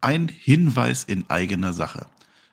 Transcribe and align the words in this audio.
Ein 0.00 0.28
Hinweis 0.28 1.04
in 1.04 1.28
eigener 1.28 1.72
Sache. 1.72 2.06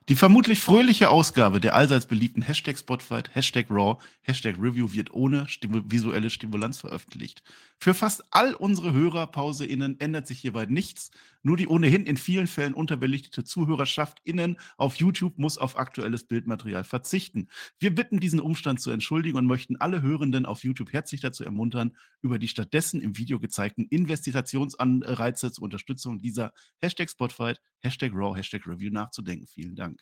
Die 0.09 0.15
vermutlich 0.15 0.59
fröhliche 0.59 1.09
Ausgabe 1.09 1.61
der 1.61 1.75
allseits 1.75 2.07
beliebten 2.07 2.41
Hashtag 2.41 2.77
Spotlight, 2.77 3.33
Hashtag 3.35 3.67
Raw, 3.69 4.01
Hashtag 4.21 4.55
Review 4.59 4.91
wird 4.91 5.13
ohne 5.13 5.47
stimu 5.47 5.81
visuelle 5.85 6.29
Stimulanz 6.29 6.79
veröffentlicht. 6.79 7.41
Für 7.77 7.93
fast 7.93 8.23
all 8.31 8.53
unsere 8.53 8.91
HörerpauseInnen 8.91 9.99
ändert 10.01 10.27
sich 10.27 10.39
hierbei 10.39 10.65
nichts. 10.65 11.11
Nur 11.43 11.57
die 11.57 11.67
ohnehin 11.67 12.05
in 12.05 12.15
vielen 12.15 12.47
Fällen 12.47 12.73
unterbelichtete 12.73 13.43
ZuhörerschaftsInnen 13.43 14.57
auf 14.77 14.95
YouTube 14.95 15.37
muss 15.37 15.57
auf 15.57 15.77
aktuelles 15.77 16.25
Bildmaterial 16.25 16.85
verzichten. 16.85 17.49
Wir 17.79 17.93
bitten 17.93 18.21
diesen 18.21 18.39
Umstand 18.39 18.79
zu 18.79 18.91
entschuldigen 18.91 19.37
und 19.37 19.45
möchten 19.45 19.75
alle 19.75 20.01
Hörenden 20.01 20.45
auf 20.45 20.63
YouTube 20.63 20.93
herzlich 20.93 21.19
dazu 21.19 21.43
ermuntern, 21.43 21.95
über 22.21 22.39
die 22.39 22.47
stattdessen 22.47 23.01
im 23.01 23.17
Video 23.17 23.39
gezeigten 23.39 23.85
Investitionsanreize 23.85 25.51
zur 25.51 25.65
Unterstützung 25.65 26.21
dieser 26.21 26.53
Hashtag 26.81 27.09
Spotlight, 27.09 27.59
Hashtag 27.81 28.13
Raw, 28.13 28.37
Hashtag 28.37 28.65
Review 28.65 28.91
nachzudenken. 28.91 29.47
Vielen 29.47 29.75
Dank. 29.75 30.01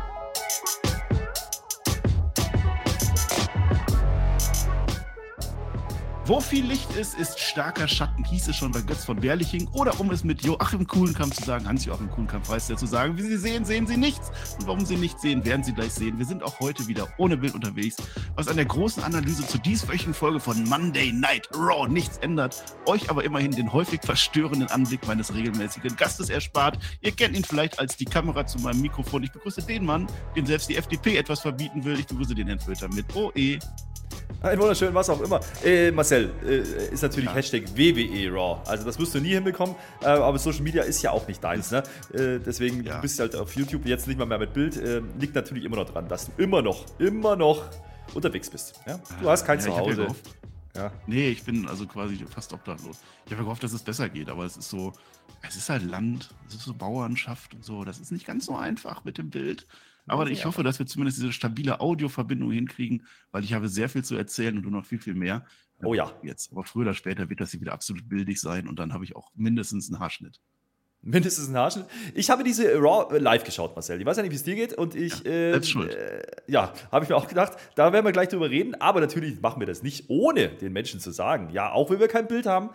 Wo 6.27 6.39
viel 6.39 6.63
Licht 6.63 6.95
ist, 6.95 7.17
ist 7.17 7.39
starker 7.39 7.87
Schatten, 7.87 8.23
hieß 8.23 8.47
es 8.47 8.55
schon 8.55 8.71
bei 8.71 8.81
Götz 8.81 9.05
von 9.05 9.19
Berliching. 9.19 9.67
Oder 9.73 9.99
um 9.99 10.11
es 10.11 10.23
mit 10.23 10.43
Joachim 10.43 10.85
Kuhlenkamp 10.85 11.33
zu 11.33 11.43
sagen, 11.43 11.67
Hans-Joachim 11.67 12.11
Kuhlenkamp 12.11 12.47
weiß 12.47 12.67
der 12.67 12.77
zu 12.77 12.85
sagen, 12.85 13.17
wie 13.17 13.23
Sie 13.23 13.37
sehen, 13.37 13.65
sehen 13.65 13.87
Sie 13.87 13.97
nichts. 13.97 14.29
Und 14.59 14.67
warum 14.67 14.85
Sie 14.85 14.97
nichts 14.97 15.23
sehen, 15.23 15.43
werden 15.43 15.63
Sie 15.63 15.73
gleich 15.73 15.91
sehen. 15.93 16.19
Wir 16.19 16.27
sind 16.27 16.43
auch 16.43 16.59
heute 16.59 16.87
wieder 16.87 17.07
ohne 17.17 17.37
Bild 17.37 17.55
unterwegs, 17.55 17.97
was 18.35 18.47
an 18.47 18.55
der 18.55 18.65
großen 18.65 19.01
Analyse 19.01 19.47
zu 19.47 19.57
dieswöchigen 19.57 20.13
Folge 20.13 20.39
von 20.39 20.63
Monday 20.65 21.11
Night 21.11 21.49
Raw 21.55 21.89
nichts 21.89 22.19
ändert, 22.19 22.63
euch 22.85 23.09
aber 23.09 23.23
immerhin 23.23 23.51
den 23.51 23.73
häufig 23.73 24.01
verstörenden 24.03 24.69
Anblick 24.69 25.07
meines 25.07 25.33
regelmäßigen 25.33 25.95
Gastes 25.95 26.29
erspart. 26.29 26.77
Ihr 27.01 27.13
kennt 27.13 27.35
ihn 27.35 27.43
vielleicht 27.43 27.79
als 27.79 27.97
die 27.97 28.05
Kamera 28.05 28.45
zu 28.45 28.59
meinem 28.59 28.81
Mikrofon. 28.81 29.23
Ich 29.23 29.31
begrüße 29.31 29.63
den 29.63 29.85
Mann, 29.85 30.05
dem 30.35 30.45
selbst 30.45 30.69
die 30.69 30.77
FDP 30.77 31.17
etwas 31.17 31.39
verbieten 31.39 31.83
will. 31.83 31.99
Ich 31.99 32.05
begrüße 32.05 32.35
den 32.35 32.45
Herrn 32.45 32.59
Flöter 32.59 32.89
mit 32.89 33.07
OE. 33.15 33.57
Ein 34.41 34.59
wunderschön, 34.59 34.91
was 34.93 35.07
auch 35.09 35.21
immer. 35.21 35.39
Äh, 35.63 35.91
Marcel, 36.11 36.33
äh, 36.45 36.93
ist 36.93 37.01
natürlich 37.01 37.29
ja. 37.29 37.35
Hashtag 37.35 37.63
WWE 37.75 38.31
Raw. 38.31 38.61
Also 38.69 38.83
das 38.85 38.99
wirst 38.99 39.15
du 39.15 39.19
nie 39.19 39.29
hinbekommen, 39.29 39.75
äh, 40.01 40.07
aber 40.07 40.37
Social 40.39 40.61
Media 40.61 40.83
ist 40.83 41.01
ja 41.01 41.11
auch 41.11 41.27
nicht 41.27 41.41
deins. 41.43 41.71
Ne? 41.71 41.83
Äh, 42.13 42.39
deswegen 42.39 42.83
ja. 42.83 42.99
bist 42.99 43.17
du 43.17 43.23
halt 43.23 43.35
auf 43.35 43.55
YouTube 43.55 43.85
jetzt 43.85 44.07
nicht 44.07 44.17
mal 44.17 44.25
mehr 44.25 44.39
mit 44.39 44.53
Bild. 44.53 44.75
Äh, 44.77 45.01
liegt 45.19 45.35
natürlich 45.35 45.63
immer 45.63 45.77
noch 45.77 45.89
dran, 45.89 46.07
dass 46.09 46.25
du 46.25 46.31
immer 46.41 46.61
noch, 46.61 46.85
immer 46.99 47.35
noch 47.35 47.63
unterwegs 48.13 48.49
bist. 48.49 48.79
Ja? 48.85 48.99
Du 49.21 49.29
hast 49.29 49.45
kein 49.45 49.59
Zuhause. 49.59 50.07
Ja. 50.75 50.91
Nee, 51.05 51.29
ich 51.29 51.43
bin 51.43 51.67
also 51.67 51.85
quasi 51.85 52.17
fast 52.29 52.51
obdachlos. 52.53 52.99
Ich 53.25 53.31
habe 53.31 53.43
gehofft, 53.43 53.63
dass 53.63 53.73
es 53.73 53.83
besser 53.83 54.09
geht, 54.09 54.29
aber 54.29 54.45
es 54.45 54.57
ist 54.57 54.69
so, 54.69 54.93
es 55.41 55.55
ist 55.55 55.69
halt 55.69 55.83
Land, 55.83 56.33
es 56.47 56.55
ist 56.55 56.63
so 56.63 56.73
Bauernschaft 56.73 57.53
und 57.53 57.63
so. 57.63 57.83
Das 57.83 57.99
ist 57.99 58.11
nicht 58.11 58.25
ganz 58.25 58.45
so 58.45 58.55
einfach 58.55 59.03
mit 59.03 59.17
dem 59.17 59.29
Bild. 59.29 59.65
Aber 60.07 60.27
ich 60.29 60.45
hoffe, 60.45 60.63
dass 60.63 60.79
wir 60.79 60.87
zumindest 60.87 61.19
diese 61.19 61.31
stabile 61.31 61.79
Audioverbindung 61.79 62.51
hinkriegen, 62.51 63.05
weil 63.31 63.43
ich 63.43 63.53
habe 63.53 63.69
sehr 63.69 63.87
viel 63.87 64.03
zu 64.03 64.15
erzählen 64.15 64.57
und 64.57 64.63
du 64.63 64.69
noch 64.69 64.85
viel, 64.85 64.99
viel 64.99 65.13
mehr. 65.13 65.45
Oh 65.83 65.93
ja. 65.93 66.11
Jetzt. 66.23 66.51
Aber 66.51 66.63
früher 66.63 66.83
oder 66.83 66.93
später 66.93 67.29
wird 67.29 67.39
das 67.39 67.51
hier 67.51 67.61
wieder 67.61 67.73
absolut 67.73 68.07
bildig 68.07 68.39
sein 68.39 68.67
und 68.67 68.79
dann 68.79 68.93
habe 68.93 69.03
ich 69.03 69.15
auch 69.15 69.31
mindestens 69.35 69.89
einen 69.89 69.99
Haarschnitt. 69.99 70.39
Mindestens 71.03 71.47
einen 71.47 71.57
Haarschnitt. 71.57 71.87
Ich 72.13 72.29
habe 72.29 72.43
diese 72.43 72.75
Raw 72.75 73.17
live 73.17 73.43
geschaut, 73.43 73.75
Marcel. 73.75 73.99
Ich 73.99 74.05
weiß 74.05 74.17
ja 74.17 74.23
nicht, 74.23 74.31
wie 74.31 74.35
es 74.35 74.43
dir 74.43 74.55
geht. 74.55 74.73
Und 74.73 74.93
ich, 74.93 75.23
ja, 75.23 75.31
ähm, 75.31 75.61
äh, 75.63 76.21
ja 76.45 76.73
habe 76.91 77.05
ich 77.05 77.09
mir 77.09 77.15
auch 77.15 77.27
gedacht, 77.27 77.53
da 77.73 77.91
werden 77.91 78.05
wir 78.05 78.11
gleich 78.11 78.29
drüber 78.29 78.51
reden. 78.51 78.75
Aber 78.75 78.99
natürlich 78.99 79.41
machen 79.41 79.59
wir 79.59 79.65
das 79.65 79.81
nicht, 79.81 80.09
ohne 80.09 80.49
den 80.49 80.73
Menschen 80.73 80.99
zu 80.99 81.09
sagen. 81.09 81.49
Ja, 81.51 81.71
auch 81.71 81.89
wenn 81.89 81.99
wir 81.99 82.07
kein 82.07 82.27
Bild 82.27 82.45
haben, 82.45 82.69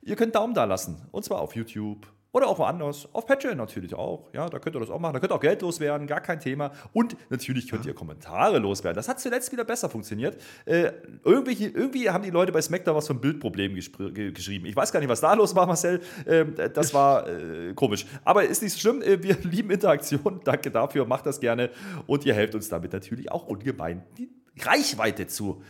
ihr 0.00 0.14
könnt 0.14 0.36
Daumen 0.36 0.54
da 0.54 0.64
lassen. 0.64 1.02
Und 1.10 1.24
zwar 1.24 1.40
auf 1.40 1.56
YouTube, 1.56 2.06
oder 2.32 2.48
auch 2.48 2.58
woanders. 2.58 3.08
Auf 3.12 3.26
Patreon 3.26 3.58
natürlich 3.58 3.94
auch. 3.94 4.28
Ja, 4.32 4.48
da 4.48 4.58
könnt 4.58 4.74
ihr 4.74 4.80
das 4.80 4.90
auch 4.90 4.98
machen. 4.98 5.12
Da 5.12 5.20
könnt 5.20 5.32
ihr 5.32 5.36
auch 5.36 5.40
Geld 5.40 5.60
loswerden, 5.60 6.06
gar 6.06 6.20
kein 6.22 6.40
Thema. 6.40 6.72
Und 6.94 7.14
natürlich 7.28 7.68
könnt 7.68 7.84
ihr 7.84 7.94
Kommentare 7.94 8.58
loswerden. 8.58 8.96
Das 8.96 9.08
hat 9.08 9.20
zuletzt 9.20 9.52
wieder 9.52 9.64
besser 9.64 9.90
funktioniert. 9.90 10.40
Äh, 10.64 10.92
irgendwie, 11.24 11.66
irgendwie 11.66 12.08
haben 12.08 12.24
die 12.24 12.30
Leute 12.30 12.50
bei 12.50 12.62
SmackDown 12.62 12.96
was 12.96 13.06
von 13.06 13.20
Bildproblemen 13.20 13.76
geschrieben. 13.76 14.66
Ich 14.66 14.74
weiß 14.74 14.92
gar 14.92 15.00
nicht, 15.00 15.10
was 15.10 15.20
da 15.20 15.34
los 15.34 15.54
war, 15.54 15.66
Marcel. 15.66 16.00
Äh, 16.24 16.70
das 16.70 16.94
war 16.94 17.28
äh, 17.28 17.74
komisch. 17.74 18.06
Aber 18.24 18.44
ist 18.44 18.62
nicht 18.62 18.72
so 18.72 18.80
schlimm. 18.80 19.02
Äh, 19.02 19.22
wir 19.22 19.36
lieben 19.42 19.70
Interaktion. 19.70 20.40
Danke 20.42 20.70
dafür. 20.70 21.04
Macht 21.04 21.26
das 21.26 21.38
gerne. 21.38 21.70
Und 22.06 22.24
ihr 22.24 22.34
helft 22.34 22.54
uns 22.54 22.70
damit 22.70 22.94
natürlich 22.94 23.30
auch 23.30 23.46
ungemein, 23.46 24.02
die 24.16 24.30
Reichweite 24.58 25.26
zu 25.26 25.62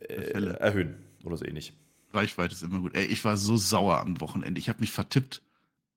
äh, 0.00 0.54
erhöhen. 0.58 0.96
Oder 1.24 1.38
so 1.38 1.46
ähnlich. 1.46 1.72
Reichweite 2.12 2.52
ist 2.52 2.62
immer 2.62 2.80
gut. 2.80 2.94
Ey, 2.94 3.06
ich 3.06 3.24
war 3.24 3.38
so 3.38 3.56
sauer 3.56 4.00
am 4.00 4.20
Wochenende. 4.20 4.58
Ich 4.58 4.68
habe 4.68 4.80
mich 4.80 4.92
vertippt 4.92 5.42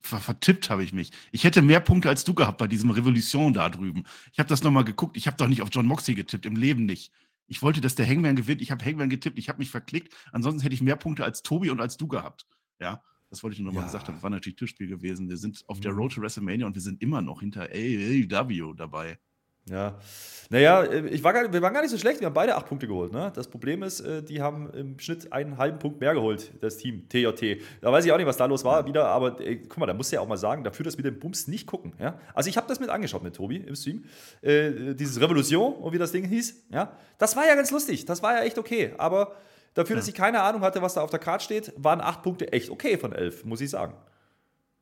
vertippt 0.08 0.70
habe 0.70 0.84
ich 0.84 0.94
mich. 0.94 1.12
Ich 1.32 1.44
hätte 1.44 1.62
mehr 1.62 1.80
Punkte 1.80 2.10
als 2.10 2.24
du 2.24 2.34
gehabt 2.34 2.58
bei 2.58 2.68
diesem 2.68 2.90
Revolution 2.90 3.54
da 3.54 3.70
drüben. 3.70 4.04
Ich 4.32 4.40
habe 4.40 4.50
das 4.50 4.64
nochmal 4.64 4.84
geguckt. 4.84 5.18
Ich 5.18 5.28
habe 5.28 5.38
doch 5.38 5.48
nicht 5.48 5.62
auf 5.62 5.70
John 5.72 5.86
Moxley 5.86 6.16
getippt, 6.16 6.46
im 6.46 6.56
Leben 6.56 6.86
nicht. 6.86 7.12
Ich 7.48 7.62
wollte, 7.62 7.82
dass 7.82 7.96
der 7.96 8.08
Hangman 8.08 8.36
gewinnt. 8.36 8.62
Ich 8.62 8.72
habe 8.72 8.84
Hangman 8.84 9.10
getippt. 9.10 9.40
Ich 9.40 9.50
habe 9.50 9.60
mich 9.60 9.70
verklickt. 9.70 10.14
Ansonsten 10.32 10.62
hätte 10.62 10.76
ich 10.76 10.82
mehr 10.82 10.98
Punkte 10.98 11.24
als 11.24 11.44
Tobi 11.44 11.70
und 11.70 11.80
als 11.80 11.98
du 11.98 12.08
gehabt. 12.08 12.46
Ja, 12.80 13.02
das 13.30 13.44
wollte 13.44 13.56
ich 13.56 13.60
nur 13.60 13.68
nochmal 13.68 13.84
ja. 13.84 13.88
gesagt 13.88 14.08
haben. 14.08 14.16
Das 14.16 14.24
war 14.24 14.30
natürlich 14.30 14.58
Tischspiel 14.58 14.88
gewesen. 14.88 15.30
Wir 15.30 15.38
sind 15.38 15.64
auf 15.68 15.80
der 15.80 15.94
mhm. 15.94 16.00
Road 16.00 16.14
to 16.14 16.22
WrestleMania 16.22 16.66
und 16.66 16.76
wir 16.76 16.82
sind 16.82 17.02
immer 17.02 17.22
noch 17.22 17.40
hinter 17.40 17.70
AEW 17.72 18.74
dabei. 18.74 19.20
Ja, 19.70 19.98
naja, 20.50 20.84
äh, 20.84 21.08
ich 21.08 21.24
war 21.24 21.34
gar, 21.34 21.52
wir 21.52 21.62
waren 21.62 21.74
gar 21.74 21.82
nicht 21.82 21.92
so 21.92 21.98
schlecht. 21.98 22.20
Wir 22.20 22.28
haben 22.28 22.34
beide 22.34 22.56
acht 22.56 22.68
Punkte 22.68 22.88
geholt. 22.88 23.12
Ne? 23.12 23.32
Das 23.36 23.48
Problem 23.48 23.84
ist, 23.84 24.00
äh, 24.00 24.24
die 24.24 24.42
haben 24.42 24.70
im 24.72 25.00
Schnitt 25.00 25.32
einen 25.34 25.58
halben 25.58 25.80
Punkt 25.80 26.00
mehr 26.00 26.14
geholt, 26.14 26.52
das 26.62 26.78
Team 26.78 27.08
TJT. 27.10 27.62
Da 27.82 27.92
weiß 27.92 28.06
ich 28.06 28.12
auch 28.12 28.18
nicht, 28.18 28.28
was 28.28 28.38
da 28.38 28.46
los 28.46 28.64
war 28.64 28.86
wieder, 28.86 29.08
aber 29.08 29.40
ey, 29.40 29.58
guck 29.58 29.78
mal, 29.78 29.86
da 29.86 29.94
musst 29.94 30.12
du 30.12 30.16
ja 30.16 30.22
auch 30.22 30.28
mal 30.28 30.38
sagen, 30.38 30.64
dafür, 30.64 30.86
dass 30.86 30.98
wir 30.98 31.04
den 31.04 31.20
Bums 31.20 31.48
nicht 31.48 31.68
gucken. 31.68 31.94
Ja? 32.00 32.20
Also 32.34 32.50
ich 32.50 32.58
habe 32.58 32.68
das 32.68 32.80
mit 32.80 32.90
angeschaut 32.90 33.24
mit 33.24 33.36
Tobi 33.36 33.58
im 33.58 33.76
Stream. 33.76 34.06
Äh, 34.42 34.94
dieses 34.94 35.20
Revolution, 35.20 35.74
und 35.74 35.94
wie 35.94 35.98
das 35.98 36.12
Ding 36.12 36.26
hieß. 36.26 36.68
Ja? 36.72 36.94
Das 37.18 37.36
war 37.36 37.46
ja 37.46 37.56
ganz 37.56 37.72
lustig. 37.72 38.06
Das 38.06 38.24
war 38.24 38.38
ja 38.38 38.44
echt 38.44 38.58
okay. 38.58 38.94
Aber 38.98 39.36
dafür, 39.74 39.96
dass 39.96 40.08
ich 40.08 40.14
keine 40.14 40.42
Ahnung 40.42 40.62
hatte, 40.62 40.82
was 40.82 40.94
da 40.94 41.02
auf 41.02 41.10
der 41.10 41.20
Karte 41.20 41.44
steht, 41.44 41.74
waren 41.76 42.00
acht 42.00 42.24
Punkte 42.24 42.52
echt 42.54 42.70
okay 42.70 42.98
von 42.98 43.12
elf, 43.12 43.44
muss 43.44 43.62
ich 43.62 43.70
sagen. 43.70 43.94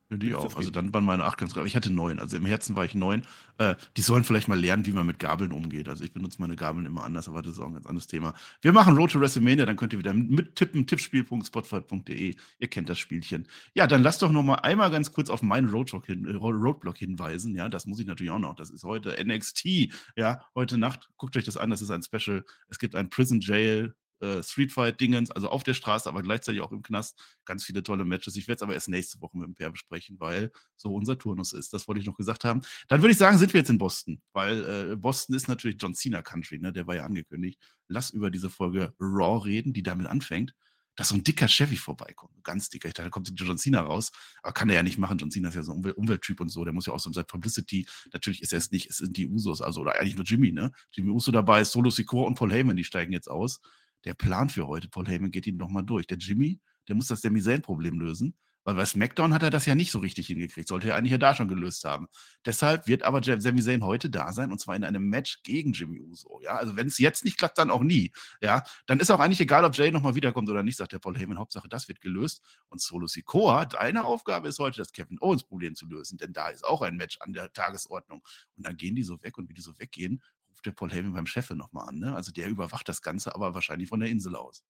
Die 0.08 0.34
auch. 0.36 0.54
Also 0.56 0.70
dann 0.70 0.94
waren 0.94 1.04
meine 1.04 1.24
acht 1.24 1.36
ganz 1.36 1.52
gerade. 1.52 1.66
Ich 1.66 1.74
hatte 1.74 1.92
neun. 1.92 2.20
Also 2.20 2.36
im 2.36 2.46
Herzen 2.46 2.76
war 2.76 2.84
ich 2.84 2.94
neun. 2.94 3.22
Äh, 3.58 3.74
die 3.96 4.02
sollen 4.02 4.22
vielleicht 4.22 4.46
mal 4.46 4.58
lernen, 4.58 4.86
wie 4.86 4.92
man 4.92 5.04
mit 5.04 5.18
Gabeln 5.18 5.50
umgeht. 5.50 5.88
Also 5.88 6.04
ich 6.04 6.12
benutze 6.12 6.40
meine 6.40 6.54
Gabeln 6.54 6.86
immer 6.86 7.02
anders, 7.02 7.28
aber 7.28 7.42
das 7.42 7.54
ist 7.54 7.58
auch 7.58 7.66
ein 7.66 7.74
ganz 7.74 7.86
anderes 7.86 8.06
Thema. 8.06 8.32
Wir 8.60 8.72
machen 8.72 8.96
Road 8.96 9.10
to 9.10 9.20
WrestleMania, 9.20 9.66
dann 9.66 9.76
könnt 9.76 9.92
ihr 9.92 9.98
wieder 9.98 10.14
mittippen, 10.14 10.86
tippspiel.spotfight.de. 10.86 12.36
Ihr 12.58 12.68
kennt 12.68 12.88
das 12.88 13.00
Spielchen. 13.00 13.48
Ja, 13.74 13.88
dann 13.88 14.04
lasst 14.04 14.22
doch 14.22 14.30
noch 14.30 14.44
mal 14.44 14.56
einmal 14.56 14.92
ganz 14.92 15.12
kurz 15.12 15.28
auf 15.28 15.42
meinen 15.42 15.70
Roadblock, 15.70 16.06
hin, 16.06 16.24
äh, 16.24 16.36
Roadblock 16.36 16.98
hinweisen. 16.98 17.56
Ja, 17.56 17.68
das 17.68 17.86
muss 17.86 17.98
ich 17.98 18.06
natürlich 18.06 18.30
auch 18.30 18.38
noch. 18.38 18.54
Das 18.54 18.70
ist 18.70 18.84
heute 18.84 19.16
NXT. 19.22 19.92
Ja, 20.14 20.42
heute 20.54 20.78
Nacht. 20.78 21.08
Guckt 21.16 21.36
euch 21.36 21.44
das 21.44 21.56
an. 21.56 21.70
Das 21.70 21.82
ist 21.82 21.90
ein 21.90 22.04
Special. 22.04 22.44
Es 22.68 22.78
gibt 22.78 22.94
ein 22.94 23.10
Prison 23.10 23.40
Jail 23.40 23.94
äh, 24.20 24.42
Streetfight-Dingens, 24.42 25.30
also 25.30 25.48
auf 25.48 25.62
der 25.62 25.74
Straße, 25.74 26.08
aber 26.08 26.22
gleichzeitig 26.22 26.60
auch 26.60 26.72
im 26.72 26.82
Knast. 26.82 27.18
Ganz 27.44 27.64
viele 27.64 27.82
tolle 27.82 28.04
Matches. 28.04 28.36
Ich 28.36 28.48
werde 28.48 28.56
es 28.56 28.62
aber 28.62 28.74
erst 28.74 28.88
nächste 28.88 29.20
Woche 29.20 29.36
mit 29.36 29.46
dem 29.46 29.54
Per 29.54 29.70
besprechen, 29.70 30.18
weil 30.18 30.50
so 30.76 30.94
unser 30.94 31.18
Turnus 31.18 31.52
ist. 31.52 31.72
Das 31.72 31.86
wollte 31.88 32.00
ich 32.00 32.06
noch 32.06 32.16
gesagt 32.16 32.44
haben. 32.44 32.62
Dann 32.88 33.02
würde 33.02 33.12
ich 33.12 33.18
sagen, 33.18 33.38
sind 33.38 33.52
wir 33.52 33.60
jetzt 33.60 33.70
in 33.70 33.78
Boston, 33.78 34.20
weil 34.32 34.92
äh, 34.92 34.96
Boston 34.96 35.36
ist 35.36 35.48
natürlich 35.48 35.76
John 35.80 35.94
Cena 35.94 36.22
Country, 36.22 36.58
ne? 36.58 36.72
der 36.72 36.86
war 36.86 36.96
ja 36.96 37.04
angekündigt. 37.04 37.60
Lass 37.88 38.10
über 38.10 38.30
diese 38.30 38.50
Folge 38.50 38.94
Raw 39.00 39.44
reden, 39.44 39.72
die 39.72 39.82
damit 39.82 40.06
anfängt 40.06 40.54
dass 40.96 41.10
so 41.10 41.14
ein 41.14 41.22
dicker 41.22 41.46
Chevy 41.46 41.76
vorbeikommt. 41.76 42.42
Ganz 42.42 42.70
dicker. 42.70 42.88
Ich 42.88 42.94
dachte, 42.94 43.08
da 43.08 43.10
kommt 43.10 43.30
John 43.36 43.58
Cena 43.58 43.82
raus. 43.82 44.10
Aber 44.42 44.54
kann 44.54 44.70
er 44.70 44.76
ja 44.76 44.82
nicht 44.82 44.98
machen. 44.98 45.18
John 45.18 45.30
Cena 45.30 45.50
ist 45.50 45.54
ja 45.54 45.62
so 45.62 45.72
ein 45.72 45.78
Umwelt 45.78 45.96
Umwelttyp 45.96 46.40
und 46.40 46.48
so. 46.48 46.64
Der 46.64 46.72
muss 46.72 46.86
ja 46.86 46.94
auch 46.94 46.98
so 46.98 47.12
seit 47.12 47.26
Publicity. 47.26 47.86
Natürlich 48.12 48.42
ist 48.42 48.52
er 48.52 48.58
es 48.58 48.70
nicht. 48.70 48.88
Es 48.88 48.96
sind 48.96 49.16
die 49.16 49.28
Usos. 49.28 49.60
Also, 49.60 49.82
oder 49.82 50.00
eigentlich 50.00 50.16
nur 50.16 50.24
Jimmy, 50.24 50.52
ne? 50.52 50.72
Jimmy 50.92 51.10
Uso 51.10 51.30
dabei, 51.30 51.64
Solo 51.64 51.90
Sikoa 51.90 52.26
und 52.26 52.36
Paul 52.36 52.50
Heyman, 52.50 52.76
die 52.76 52.84
steigen 52.84 53.12
jetzt 53.12 53.28
aus 53.28 53.60
der 54.06 54.14
Plan 54.14 54.48
für 54.48 54.66
heute, 54.66 54.88
Paul 54.88 55.06
Heyman 55.06 55.30
geht 55.30 55.46
ihn 55.46 55.56
nochmal 55.56 55.84
durch. 55.84 56.06
Der 56.06 56.16
Jimmy, 56.16 56.60
der 56.88 56.94
muss 56.94 57.08
das 57.08 57.20
Demi-Zayn-Problem 57.20 57.98
lösen, 57.98 58.34
weil 58.66 58.74
bei 58.74 58.84
SmackDown 58.84 59.32
hat 59.32 59.42
er 59.44 59.50
das 59.50 59.66
ja 59.66 59.76
nicht 59.76 59.92
so 59.92 60.00
richtig 60.00 60.26
hingekriegt. 60.26 60.66
Sollte 60.66 60.88
er 60.88 60.96
eigentlich 60.96 61.12
ja 61.12 61.18
da 61.18 61.34
schon 61.36 61.46
gelöst 61.46 61.84
haben. 61.84 62.08
Deshalb 62.44 62.88
wird 62.88 63.04
aber 63.04 63.22
Sami 63.22 63.62
Zayn 63.62 63.84
heute 63.84 64.10
da 64.10 64.32
sein 64.32 64.50
und 64.50 64.60
zwar 64.60 64.74
in 64.74 64.82
einem 64.82 65.08
Match 65.08 65.42
gegen 65.44 65.72
Jimmy 65.72 66.00
Uso. 66.00 66.40
Ja, 66.42 66.56
also 66.56 66.76
wenn 66.76 66.88
es 66.88 66.98
jetzt 66.98 67.24
nicht 67.24 67.38
klappt, 67.38 67.58
dann 67.58 67.70
auch 67.70 67.82
nie. 67.82 68.12
Ja, 68.40 68.64
dann 68.86 68.98
ist 68.98 69.10
auch 69.10 69.20
eigentlich 69.20 69.40
egal, 69.40 69.64
ob 69.64 69.76
Jay 69.76 69.92
nochmal 69.92 70.16
wiederkommt 70.16 70.48
oder 70.50 70.64
nicht, 70.64 70.78
sagt 70.78 70.92
der 70.92 70.98
Paul 70.98 71.16
Heyman. 71.16 71.38
Hauptsache, 71.38 71.68
das 71.68 71.86
wird 71.86 72.00
gelöst. 72.00 72.42
Und 72.68 72.80
Solo 72.80 73.06
Sikoa, 73.06 73.66
deine 73.66 74.04
Aufgabe 74.04 74.48
ist 74.48 74.58
heute, 74.58 74.78
das 74.78 74.92
Kevin 74.92 75.18
Owens 75.20 75.44
Problem 75.44 75.76
zu 75.76 75.86
lösen, 75.86 76.18
denn 76.18 76.32
da 76.32 76.48
ist 76.48 76.64
auch 76.64 76.82
ein 76.82 76.96
Match 76.96 77.18
an 77.20 77.32
der 77.32 77.52
Tagesordnung. 77.52 78.22
Und 78.56 78.66
dann 78.66 78.76
gehen 78.76 78.96
die 78.96 79.04
so 79.04 79.22
weg 79.22 79.38
und 79.38 79.48
wie 79.48 79.54
die 79.54 79.62
so 79.62 79.78
weggehen, 79.78 80.22
der 80.64 80.72
Paul 80.72 80.90
Heyman 80.90 81.12
beim 81.12 81.26
Chef 81.26 81.50
nochmal 81.50 81.88
an. 81.88 81.98
Ne? 81.98 82.14
Also 82.14 82.32
der 82.32 82.48
überwacht 82.48 82.88
das 82.88 83.02
Ganze, 83.02 83.34
aber 83.34 83.54
wahrscheinlich 83.54 83.88
von 83.88 84.00
der 84.00 84.08
Insel 84.08 84.36
aus. 84.36 84.62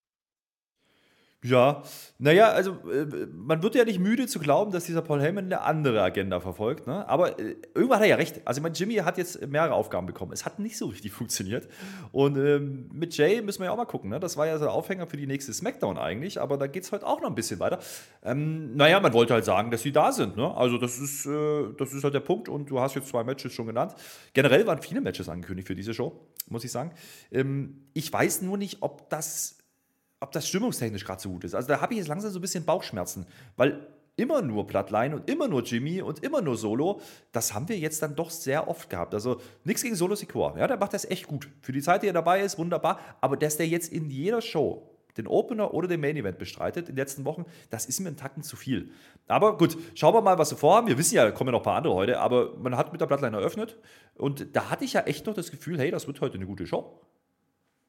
Ja, 1.45 1.83
naja, 2.19 2.49
also 2.49 2.73
äh, 2.91 3.27
man 3.33 3.63
wird 3.63 3.75
ja 3.75 3.85
nicht 3.85 4.01
müde 4.01 4.27
zu 4.27 4.41
glauben, 4.41 4.73
dass 4.73 4.85
dieser 4.85 5.03
Paul 5.03 5.21
Heyman 5.21 5.45
eine 5.45 5.61
andere 5.61 6.03
Agenda 6.03 6.41
verfolgt. 6.41 6.87
Ne? 6.87 7.07
Aber 7.09 7.39
äh, 7.39 7.57
irgendwann 7.75 7.99
hat 7.99 8.05
er 8.05 8.09
ja 8.09 8.17
recht. 8.17 8.41
Also, 8.47 8.63
mein 8.63 8.73
Jimmy 8.73 8.95
hat 8.95 9.19
jetzt 9.19 9.47
mehrere 9.47 9.75
Aufgaben 9.75 10.07
bekommen. 10.07 10.33
Es 10.33 10.45
hat 10.45 10.59
nicht 10.59 10.79
so 10.79 10.87
richtig 10.87 11.13
funktioniert. 11.13 11.69
Und 12.11 12.37
ähm, 12.37 12.89
mit 12.93 13.17
Jay 13.17 13.43
müssen 13.43 13.61
wir 13.61 13.67
ja 13.67 13.73
auch 13.73 13.77
mal 13.77 13.85
gucken. 13.85 14.11
Ne? 14.11 14.19
Das 14.19 14.37
war 14.37 14.47
ja 14.47 14.59
so 14.59 14.65
der 14.65 14.73
Aufhänger 14.73 15.07
für 15.07 15.19
die 15.19 15.27
nächste 15.27 15.53
Smackdown 15.53 15.99
eigentlich. 15.99 16.41
Aber 16.41 16.57
da 16.57 16.67
geht 16.67 16.85
es 16.85 16.91
heute 16.91 17.07
auch 17.07 17.21
noch 17.21 17.29
ein 17.29 17.35
bisschen 17.35 17.61
weiter. 17.61 17.79
Ähm, 18.25 18.75
naja, 18.75 18.99
man 18.99 19.13
wollte 19.13 19.35
halt 19.35 19.45
sagen, 19.45 19.71
dass 19.71 19.83
sie 19.83 19.93
da 19.93 20.13
sind. 20.13 20.37
Ne? 20.37 20.53
Also, 20.57 20.79
das 20.79 20.99
ist, 20.99 21.27
äh, 21.27 21.65
das 21.77 21.93
ist 21.93 22.03
halt 22.03 22.15
der 22.15 22.21
Punkt. 22.21 22.49
Und 22.49 22.71
du 22.71 22.81
hast 22.81 22.95
jetzt 22.95 23.09
zwei 23.09 23.23
Matches 23.25 23.53
schon 23.53 23.67
genannt. 23.67 23.95
Generell 24.33 24.67
waren 24.67 24.81
viele 24.81 25.01
Matches 25.03 25.29
angekündigt 25.29 25.69
für 25.69 25.77
diese 25.77 25.93
Show, 25.93 26.27
muss 26.49 26.65
ich 26.65 26.73
sagen. 26.73 26.93
Ähm, 27.31 27.85
ich 27.93 28.11
weiß 28.13 28.43
nur 28.43 28.57
nicht, 28.57 28.79
ob 28.81 29.11
das 29.11 29.59
ob 30.21 30.33
das 30.33 30.49
stimmungstechnisch 30.49 31.05
gerade 31.05 31.21
so 31.21 31.31
gut 31.31 31.45
ist. 31.45 31.55
Also 31.55 31.69
da 31.69 31.81
habe 31.81 31.95
ich 31.95 31.99
jetzt 31.99 32.09
langsam 32.09 32.31
so 32.31 32.39
ein 32.39 32.43
bisschen 32.43 32.65
Bauchschmerzen, 32.65 33.27
weil 33.57 33.87
immer 34.17 34.43
nur 34.43 34.67
Bloodline 34.67 35.15
und 35.15 35.31
immer 35.31 35.47
nur 35.47 35.63
Jimmy 35.63 36.01
und 36.01 36.23
immer 36.25 36.41
nur 36.41 36.57
Solo, 36.57 37.01
das 37.33 37.55
haben 37.55 37.69
wir 37.69 37.79
jetzt 37.79 38.03
dann 38.03 38.17
doch 38.17 38.31
sehr 38.31 38.69
oft 38.69 38.89
gehabt. 38.89 39.15
Also 39.15 39.41
nichts 39.65 39.83
gegen 39.83 39.95
Solo 39.95 40.15
Secure, 40.15 40.59
ja, 40.59 40.67
der 40.67 40.79
macht 40.79 40.95
das 40.95 41.05
echt 41.05 41.27
gut. 41.27 41.49
Für 41.61 41.73
die 41.73 41.83
Zeit, 41.83 42.03
die 42.03 42.07
er 42.07 42.13
dabei 42.15 42.41
ist, 42.41 42.59
wunderbar. 42.59 42.99
Aber 43.21 43.37
dass 43.37 43.57
der 43.57 43.69
jetzt 43.69 43.93
in 43.93 44.11
jeder 44.11 44.41
Show 44.41 44.91
den 45.19 45.27
Opener 45.27 45.73
oder 45.73 45.89
den 45.89 46.01
Main 46.01 46.17
Event 46.17 46.39
bestreitet 46.39 46.89
in 46.89 46.95
den 46.95 46.99
letzten 46.99 47.25
Wochen, 47.25 47.45
das 47.71 47.87
ist 47.87 48.01
mir 48.01 48.09
ein 48.09 48.17
Tacken 48.17 48.43
zu 48.43 48.57
viel. 48.57 48.91
Aber 49.29 49.57
gut, 49.57 49.77
schauen 49.95 50.15
wir 50.15 50.21
mal, 50.21 50.39
was 50.39 50.51
wir 50.51 50.59
vorhaben. 50.59 50.89
Wir 50.89 50.99
wissen 50.99 51.15
ja, 51.15 51.31
kommen 51.31 51.49
ja 51.49 51.53
noch 51.53 51.61
ein 51.61 51.65
paar 51.65 51.77
andere 51.77 51.95
heute, 51.95 52.21
aber 52.21 52.57
man 52.57 52.77
hat 52.77 52.93
mit 52.93 53.01
der 53.01 53.07
Bloodline 53.07 53.37
eröffnet 53.37 53.79
und 54.17 54.55
da 54.55 54.71
hatte 54.71 54.85
ich 54.85 54.95
ja 54.95 55.03
echt 55.03 55.27
noch 55.27 55.35
das 55.35 55.51
Gefühl, 55.51 55.79
hey, 55.79 55.91
das 55.91 56.07
wird 56.07 56.21
heute 56.21 56.37
eine 56.37 56.47
gute 56.47 56.67
Show. 56.67 57.01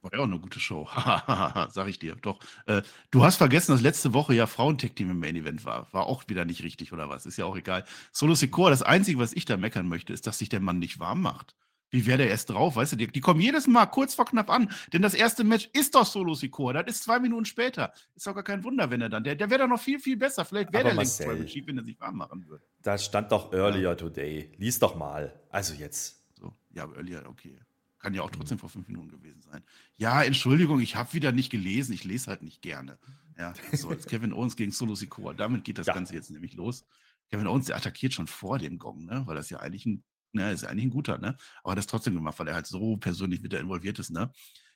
War 0.02 0.14
ja 0.14 0.20
auch 0.20 0.24
eine 0.26 0.40
gute 0.40 0.60
Show. 0.60 0.88
Sag 0.96 1.88
ich 1.88 2.00
dir. 2.00 2.16
Doch. 2.16 2.40
Äh, 2.66 2.84
du 3.12 3.24
hast 3.24 3.38
vergessen, 3.38 3.72
dass 3.72 3.82
letzte 3.82 4.14
Woche 4.14 4.36
ja 4.36 4.46
Frauentech-Team 4.46 5.10
im 5.10 5.20
Main-Event 5.20 5.66
war. 5.66 5.92
War 5.92 6.06
auch 6.06 6.24
wieder 6.28 6.46
nicht 6.46 6.64
richtig, 6.64 6.94
oder 6.94 7.10
was? 7.10 7.26
Ist 7.26 7.38
ja 7.38 7.46
auch 7.46 7.58
egal. 7.58 7.84
Solo 8.12 8.36
Secor, 8.36 8.70
das 8.70 8.84
Einzige, 8.84 9.20
was 9.20 9.34
ich 9.34 9.46
da 9.46 9.58
meckern 9.58 9.88
möchte, 9.88 10.14
ist, 10.14 10.28
dass 10.28 10.38
sich 10.38 10.50
der 10.50 10.60
Mann 10.60 10.80
nicht 10.80 11.00
warm 11.00 11.22
macht. 11.22 11.56
Wie 11.90 12.06
wäre 12.06 12.18
der 12.18 12.30
erst 12.30 12.50
drauf? 12.50 12.76
Weißt 12.76 12.92
du, 12.92 12.96
die, 12.98 13.08
die, 13.08 13.22
kommen 13.22 13.40
jedes 13.40 13.66
Mal 13.66 13.86
kurz 13.86 14.14
vor 14.14 14.26
knapp 14.26 14.50
an. 14.50 14.70
Denn 14.92 15.02
das 15.02 15.14
erste 15.14 15.44
Match 15.44 15.70
ist 15.74 15.96
doch 15.96 16.06
Solo 16.06 16.34
Secor. 16.34 16.74
Das 16.74 16.86
ist 16.88 17.04
zwei 17.04 17.20
Minuten 17.20 17.46
später. 17.46 17.94
Ist 18.14 18.28
doch 18.28 18.34
gar 18.34 18.44
kein 18.44 18.64
Wunder, 18.64 18.90
wenn 18.92 19.02
er 19.02 19.10
dann. 19.10 19.24
Der, 19.24 19.36
der 19.36 19.50
wäre 19.50 19.62
doch 19.62 19.70
noch 19.70 19.80
viel, 19.80 20.00
viel 20.00 20.18
besser. 20.18 20.44
Vielleicht 20.44 20.74
wäre 20.74 20.84
der 20.84 20.94
längst 20.96 21.22
Tribal 21.22 21.46
Chief, 21.46 21.66
wenn 21.66 21.78
er 21.78 21.86
sich 21.86 22.00
warm 22.00 22.18
machen 22.18 22.46
würde. 22.48 22.64
Da 22.82 22.98
stand 22.98 23.32
doch 23.32 23.54
Earlier 23.54 23.90
ja. 23.90 23.96
Today. 23.96 24.52
Lies 24.58 24.80
doch 24.80 24.96
mal. 24.96 25.40
Also 25.50 25.74
jetzt. 25.74 26.26
So. 26.38 26.54
Ja, 26.74 26.84
Earlier, 26.94 27.24
okay. 27.30 27.58
Kann 28.00 28.14
ja 28.14 28.22
auch 28.22 28.30
trotzdem 28.30 28.60
vor 28.60 28.70
fünf 28.70 28.88
Minuten 28.88 29.10
gewesen 29.10 29.42
sein. 29.42 29.64
Ja, 29.98 30.22
Entschuldigung, 30.22 30.80
ich 30.80 30.96
habe 30.96 31.14
wieder 31.14 31.32
nicht 31.32 31.50
gelesen. 31.50 31.94
Ich 31.94 32.04
lese 32.04 32.28
halt 32.28 32.44
nicht 32.44 32.62
gerne. 32.62 33.00
Ja, 33.38 33.54
so, 33.74 33.92
jetzt 33.92 34.08
Kevin 34.08 34.34
Owens 34.34 34.56
gegen 34.56 34.72
Solo 34.72 34.96
Sikoa. 34.96 35.34
Damit 35.34 35.64
geht 35.64 35.78
das 35.78 35.88
ja. 35.88 35.94
Ganze 35.94 36.14
jetzt 36.14 36.30
nämlich 36.30 36.54
los. 36.54 36.86
Kevin 37.30 37.48
Owens, 37.48 37.66
der 37.66 37.76
attackiert 37.76 38.14
schon 38.14 38.28
vor 38.28 38.60
dem 38.60 38.78
Gong, 38.78 39.06
ne? 39.06 39.24
weil 39.26 39.36
das 39.36 39.50
ja 39.50 39.60
eigentlich 39.60 39.86
ein, 39.86 40.04
ne, 40.32 40.52
ist 40.52 40.64
eigentlich 40.64 40.86
ein 40.86 40.92
guter, 40.92 41.18
ne? 41.18 41.36
Aber 41.64 41.76
das 41.76 41.88
trotzdem 41.88 42.14
gemacht, 42.14 42.40
weil 42.40 42.48
er 42.48 42.56
halt 42.56 42.68
so 42.68 42.98
persönlich 42.98 43.42
mit 43.42 43.52
der 43.52 43.60
involviert 43.60 44.00
ist, 44.00 44.12
ne? 44.12 44.32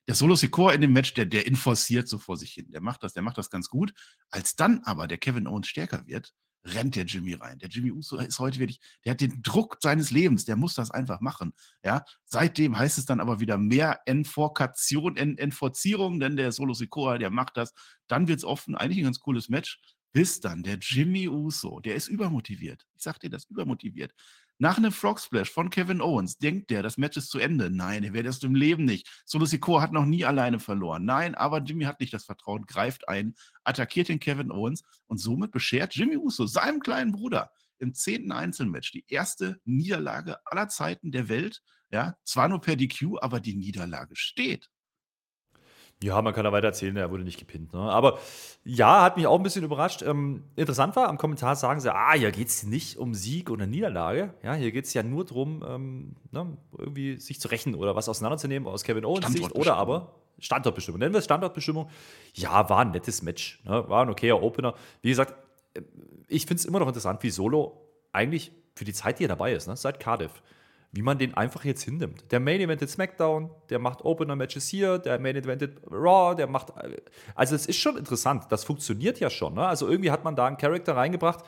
Der 0.08 0.16
Solo 0.16 0.36
Secor 0.36 0.74
in 0.74 0.82
dem 0.82 0.94
Match, 0.94 1.14
der, 1.14 1.26
der 1.26 1.46
inforciert 1.46 2.08
so 2.08 2.18
vor 2.18 2.36
sich 2.36 2.52
hin. 2.54 2.72
Der 2.72 2.82
macht 2.82 3.04
das, 3.04 3.14
der 3.14 3.22
macht 3.22 3.38
das 3.38 3.50
ganz 3.50 3.70
gut. 3.70 3.94
Als 4.32 4.56
dann 4.56 4.82
aber 4.84 5.08
der 5.08 5.20
Kevin 5.20 5.48
Owens 5.48 5.68
stärker 5.68 6.06
wird, 6.08 6.34
rennt 6.64 6.96
der 6.96 7.06
Jimmy 7.06 7.34
rein. 7.34 7.60
Der 7.60 7.70
Jimmy 7.70 7.92
Uso 7.92 8.18
ist 8.18 8.40
heute 8.40 8.60
wirklich, 8.60 8.80
der 9.06 9.12
hat 9.12 9.22
den 9.22 9.42
Druck 9.42 9.78
seines 9.82 10.12
Lebens, 10.12 10.46
der 10.46 10.56
muss 10.56 10.74
das 10.74 10.92
einfach 10.92 11.22
machen. 11.22 11.54
Ja, 11.84 12.04
seitdem 12.26 12.78
heißt 12.78 12.98
es 12.98 13.06
dann 13.06 13.20
aber 13.20 13.40
wieder 13.40 13.58
mehr 13.58 14.00
Enforkation, 14.06 15.18
en 15.18 15.38
Enforzierung, 15.38 16.20
denn 16.20 16.36
der 16.36 16.52
Solo 16.52 16.74
Sikoa, 16.74 17.18
der 17.18 17.30
macht 17.30 17.58
das. 17.58 17.74
Dann 18.08 18.28
wird 18.28 18.40
es 18.40 18.46
offen, 18.46 18.76
eigentlich 18.76 19.00
ein 19.00 19.06
ganz 19.06 19.20
cooles 19.20 19.50
Match. 19.50 19.80
Bis 20.14 20.42
dann 20.42 20.62
der 20.64 20.78
Jimmy 20.82 21.30
Uso, 21.30 21.80
der 21.80 21.96
ist 21.96 22.10
übermotiviert. 22.10 22.86
Ich 22.96 23.04
sag 23.04 23.20
dir 23.20 23.30
das, 23.30 23.46
übermotiviert. 23.46 24.14
Nach 24.62 24.78
einem 24.78 24.92
Frog 24.92 25.20
Splash 25.20 25.50
von 25.50 25.72
Kevin 25.72 26.02
Owens 26.02 26.38
denkt 26.38 26.70
der, 26.70 26.84
das 26.84 27.00
Match 27.00 27.18
ist 27.18 27.32
zu 27.32 27.40
Ende. 27.40 27.72
Nein, 27.72 28.04
er 28.04 28.14
wird 28.14 28.28
das 28.28 28.44
im 28.44 28.54
Leben 28.54 28.86
nicht. 28.86 29.10
Solo 29.26 29.46
Sikoa 29.46 29.82
hat 29.82 29.92
noch 29.92 30.06
nie 30.06 30.24
alleine 30.24 30.60
verloren. 30.60 31.04
Nein, 31.04 31.34
aber 31.34 31.64
Jimmy 31.64 31.86
hat 31.86 32.00
nicht 32.00 32.14
das 32.14 32.26
Vertrauen, 32.26 32.68
greift 32.68 33.10
ein, 33.10 33.34
attackiert 33.64 34.10
den 34.10 34.20
Kevin 34.20 34.52
Owens 34.52 34.84
und 35.08 35.18
somit 35.18 35.50
beschert 35.50 35.96
Jimmy 35.96 36.16
Uso 36.16 36.46
seinem 36.46 36.80
kleinen 36.80 37.12
Bruder 37.12 37.50
im 37.80 37.96
zehnten 37.96 38.32
Einzelmatch 38.32 38.92
die 38.92 39.04
erste 39.08 39.60
Niederlage 39.66 40.38
aller 40.46 40.70
Zeiten 40.70 41.12
der 41.12 41.28
Welt. 41.28 41.64
Ja, 41.90 42.16
zwar 42.24 42.48
nur 42.48 42.62
per 42.62 42.76
DQ, 42.76 43.18
aber 43.20 43.40
die 43.40 43.56
Niederlage 43.56 44.16
steht. 44.16 44.70
Ja, 46.04 46.20
man 46.22 46.34
kann 46.34 46.44
da 46.44 46.52
weiter 46.52 46.68
erzählen, 46.68 46.98
er 46.98 47.12
wurde 47.12 47.24
nicht 47.24 47.38
gepinnt. 47.38 47.74
Ne? 47.74 47.80
Aber 47.80 48.18
ja, 48.64 49.04
hat 49.04 49.18
mich 49.18 49.28
auch 49.28 49.38
ein 49.38 49.44
bisschen 49.44 49.64
überrascht. 49.64 50.02
Ähm, 50.02 50.44
interessant 50.56 50.96
war, 50.96 51.08
am 51.08 51.18
Kommentar 51.18 51.56
sagen 51.56 51.80
sie, 51.80 51.94
ah, 51.94 52.14
hier 52.14 52.32
geht 52.32 52.48
es 52.48 52.64
nicht 52.64 52.98
um 52.98 53.14
Sieg 53.14 53.52
oder 53.52 53.68
Niederlage. 53.68 54.34
Ja, 54.42 54.56
hier 54.56 54.72
geht 54.72 54.86
es 54.86 54.94
ja 54.94 55.04
nur 55.04 55.26
darum, 55.26 55.64
ähm, 55.68 56.16
ne, 56.32 56.58
irgendwie 56.76 57.18
sich 57.18 57.40
zu 57.40 57.50
rächen 57.50 57.76
oder 57.76 57.96
was 57.96 58.10
auseinanderzunehmen 58.10 58.68
aus 58.68 58.84
Kevin 58.84 59.06
Owens 59.06 59.28
Sicht. 59.32 59.56
Oder 59.56 59.76
aber 59.76 60.16
Standortbestimmung. 60.40 61.00
Nennen 61.00 61.14
wir 61.14 61.20
es 61.20 61.26
Standortbestimmung. 61.26 61.90
Ja, 62.34 62.68
war 62.68 62.80
ein 62.80 62.92
nettes 62.92 63.22
Match. 63.22 63.62
Ne? 63.64 63.88
War 63.88 64.04
ein 64.04 64.10
okayer 64.10 64.42
Opener. 64.42 64.74
Wie 65.04 65.10
gesagt, 65.10 65.36
äh, 65.76 65.82
ich 66.28 66.48
finde 66.48 66.62
es 66.62 66.66
immer 66.66 66.80
noch 66.80 66.88
interessant, 66.88 67.22
wie 67.22 67.30
Solo 67.30 67.80
eigentlich 68.12 68.52
für 68.76 68.86
die 68.86 68.94
Zeit, 68.94 69.20
die 69.20 69.26
er 69.26 69.30
dabei 69.30 69.54
ist, 69.54 69.68
ne? 69.68 69.76
seit 69.76 70.00
Cardiff 70.00 70.42
wie 70.92 71.02
man 71.02 71.18
den 71.18 71.34
einfach 71.34 71.64
jetzt 71.64 71.84
hinnimmt. 71.84 72.32
Der 72.32 72.40
Main 72.40 72.60
Evented 72.60 72.90
SmackDown, 72.90 73.50
der 73.70 73.80
macht 73.80 74.04
Opener-Matches 74.04 74.68
hier, 74.68 74.98
der 74.98 75.20
Main 75.20 75.38
Evented 75.38 75.80
Raw, 75.90 76.36
der 76.36 76.48
macht. 76.48 76.74
Also, 77.34 77.56
es 77.56 77.66
ist 77.66 77.78
schon 77.78 77.98
interessant, 77.98 78.46
das 78.50 78.66
funktioniert 78.66 79.20
ja 79.20 79.30
schon. 79.30 79.54
Ne? 79.54 79.66
Also, 79.66 79.88
irgendwie 79.88 80.12
hat 80.12 80.24
man 80.24 80.36
da 80.36 80.48
einen 80.48 80.58
Charakter 80.58 80.96
reingebracht, 80.96 81.46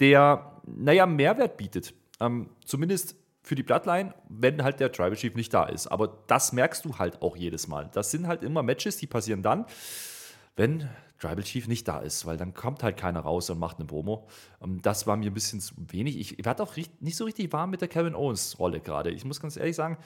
der, 0.00 0.60
naja, 0.66 1.06
Mehrwert 1.06 1.56
bietet. 1.56 1.94
Ähm, 2.20 2.50
zumindest 2.64 3.16
für 3.42 3.54
die 3.54 3.62
Bloodline, 3.62 4.14
wenn 4.28 4.62
halt 4.62 4.78
der 4.78 4.92
Tribal 4.92 5.16
Chief 5.16 5.34
nicht 5.34 5.52
da 5.52 5.64
ist. 5.64 5.86
Aber 5.88 6.18
das 6.26 6.52
merkst 6.52 6.84
du 6.84 6.98
halt 6.98 7.22
auch 7.22 7.36
jedes 7.36 7.66
Mal. 7.68 7.90
Das 7.92 8.10
sind 8.10 8.28
halt 8.28 8.42
immer 8.42 8.62
Matches, 8.62 8.98
die 8.98 9.06
passieren 9.06 9.42
dann, 9.42 9.66
wenn 10.54 10.88
Tribal 11.22 11.44
Chief 11.44 11.68
nicht 11.68 11.86
da 11.86 12.00
ist, 12.00 12.26
weil 12.26 12.36
dann 12.36 12.52
kommt 12.52 12.82
halt 12.82 12.96
keiner 12.96 13.20
raus 13.20 13.48
und 13.48 13.58
macht 13.58 13.78
eine 13.78 13.86
Promo. 13.86 14.26
Ähm, 14.62 14.82
das 14.82 15.06
war 15.06 15.16
mir 15.16 15.30
ein 15.30 15.34
bisschen 15.34 15.60
zu 15.60 15.74
wenig. 15.76 16.18
Ich 16.18 16.44
werde 16.44 16.62
auch 16.62 16.76
nicht 16.76 17.16
so 17.16 17.24
richtig 17.24 17.52
warm 17.52 17.70
mit 17.70 17.80
der 17.80 17.88
Kevin 17.88 18.14
Owens 18.14 18.58
Rolle 18.58 18.80
gerade. 18.80 19.10
Ich 19.10 19.24
muss 19.24 19.40
ganz 19.40 19.56
ehrlich 19.56 19.76
sagen, 19.76 19.98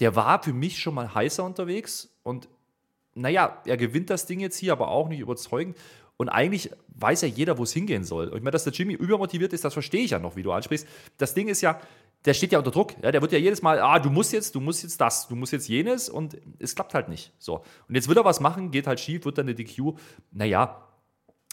der 0.00 0.16
war 0.16 0.42
für 0.42 0.52
mich 0.52 0.78
schon 0.78 0.94
mal 0.94 1.14
heißer 1.14 1.44
unterwegs 1.44 2.14
und 2.22 2.48
naja, 3.14 3.62
er 3.64 3.76
gewinnt 3.76 4.10
das 4.10 4.26
Ding 4.26 4.40
jetzt 4.40 4.56
hier, 4.56 4.72
aber 4.72 4.88
auch 4.88 5.08
nicht 5.08 5.20
überzeugend. 5.20 5.78
Und 6.16 6.28
eigentlich 6.28 6.70
weiß 6.88 7.22
ja 7.22 7.28
jeder, 7.28 7.58
wo 7.58 7.62
es 7.62 7.72
hingehen 7.72 8.04
soll. 8.04 8.28
Und 8.28 8.36
ich 8.36 8.42
meine, 8.42 8.52
dass 8.52 8.64
der 8.64 8.72
Jimmy 8.72 8.94
übermotiviert 8.94 9.52
ist, 9.52 9.64
das 9.64 9.72
verstehe 9.72 10.04
ich 10.04 10.10
ja 10.10 10.18
noch, 10.18 10.36
wie 10.36 10.42
du 10.42 10.52
ansprichst. 10.52 10.86
Das 11.16 11.34
Ding 11.34 11.48
ist 11.48 11.60
ja, 11.60 11.80
der 12.24 12.34
steht 12.34 12.52
ja 12.52 12.58
unter 12.58 12.70
Druck. 12.70 12.94
Ja, 13.02 13.12
der 13.12 13.20
wird 13.20 13.32
ja 13.32 13.38
jedes 13.38 13.60
Mal, 13.62 13.80
ah, 13.80 13.98
du 13.98 14.10
musst 14.10 14.32
jetzt, 14.32 14.54
du 14.54 14.60
musst 14.60 14.82
jetzt 14.82 15.00
das, 15.00 15.28
du 15.28 15.36
musst 15.36 15.52
jetzt 15.52 15.68
jenes 15.68 16.08
und 16.08 16.36
es 16.58 16.74
klappt 16.74 16.94
halt 16.94 17.08
nicht. 17.08 17.32
So. 17.38 17.62
Und 17.88 17.94
jetzt 17.94 18.08
wird 18.08 18.18
er 18.18 18.24
was 18.24 18.40
machen, 18.40 18.70
geht 18.70 18.86
halt 18.86 19.00
schief, 19.00 19.24
wird 19.24 19.38
dann 19.38 19.46
eine 19.46 19.54
DQ. 19.54 19.94
Naja, 20.32 20.88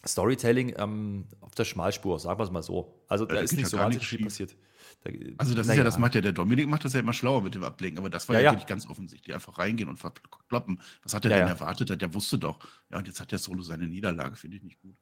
Storytelling 0.06 0.74
ähm, 0.78 1.28
auf 1.42 1.54
der 1.56 1.66
Schmalspur, 1.66 2.20
sagen 2.20 2.40
wir 2.40 2.44
es 2.44 2.52
mal 2.52 2.64
so. 2.64 3.02
Also 3.08 3.26
da 3.26 3.40
ist 3.40 3.54
nicht 3.54 3.68
so 3.68 3.78
wahnsinnig 3.78 4.08
viel 4.08 4.24
passiert. 4.24 4.56
Da, 5.04 5.12
also 5.38 5.56
das 5.56 5.68
ist 5.68 5.76
ja, 5.76 5.84
das 5.84 5.98
macht 5.98 6.14
ja 6.14 6.22
der 6.22 6.32
Dominik, 6.32 6.68
macht 6.68 6.86
das 6.86 6.94
ja 6.94 7.00
immer 7.00 7.14
schlauer 7.14 7.42
mit 7.42 7.56
dem 7.56 7.64
Ablenken, 7.64 8.00
aber 8.00 8.10
das 8.10 8.30
war 8.30 8.36
ja, 8.36 8.42
ja 8.42 8.52
wirklich 8.52 8.68
ganz 8.68 8.88
offensichtlich. 8.88 9.34
Einfach 9.34 9.58
reingehen 9.58 9.90
und 9.90 9.98
verkloppen. 9.98 10.80
Was 11.04 11.14
hat 11.14 11.26
er 11.26 11.30
denn 11.30 11.48
erwartet? 11.48 12.02
Der 12.02 12.14
wusste 12.14 12.38
doch. 12.38 12.60
Ja, 12.92 13.00
und 13.00 13.08
jetzt 13.08 13.20
hat 13.20 13.32
der 13.32 13.40
Solo 13.40 13.64
seine 13.64 13.88
Niederlage, 13.88 14.36
finde 14.36 14.58
ich 14.58 14.64
nicht 14.64 14.80
gut. 14.80 14.96